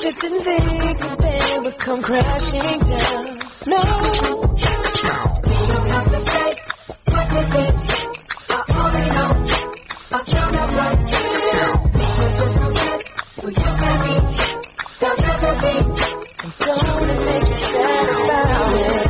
But 0.00 0.06
you 0.06 0.12
didn't 0.18 0.40
think 0.40 0.98
that 0.98 1.18
they 1.18 1.58
would 1.60 1.78
come 1.78 2.00
crashing 2.00 2.60
down. 2.60 3.38
No, 3.66 3.80
you 4.40 5.66
don't 5.68 5.88
have 5.90 6.08
to 6.10 6.20
say 6.22 6.50
what 7.04 7.26
to 7.28 7.40
think. 7.52 7.76
I 8.48 8.64
already 8.80 9.10
know. 9.10 9.30
I 10.12 10.22
found 10.24 10.56
out 10.56 10.70
right 10.80 10.98
here. 11.10 11.72
There's 11.92 12.36
just 12.40 12.56
no 12.60 12.68
chance 12.72 13.06
for 13.42 13.50
you 13.50 13.70
and 13.90 14.00
me. 14.06 14.14
Now 15.02 15.12
you 15.20 15.32
can 15.42 15.56
be. 15.60 15.74
I'm 16.62 16.80
gonna 16.98 17.16
make 17.26 17.48
you 17.50 17.56
sad 17.56 18.08
about 18.24 18.72
it. 18.80 19.09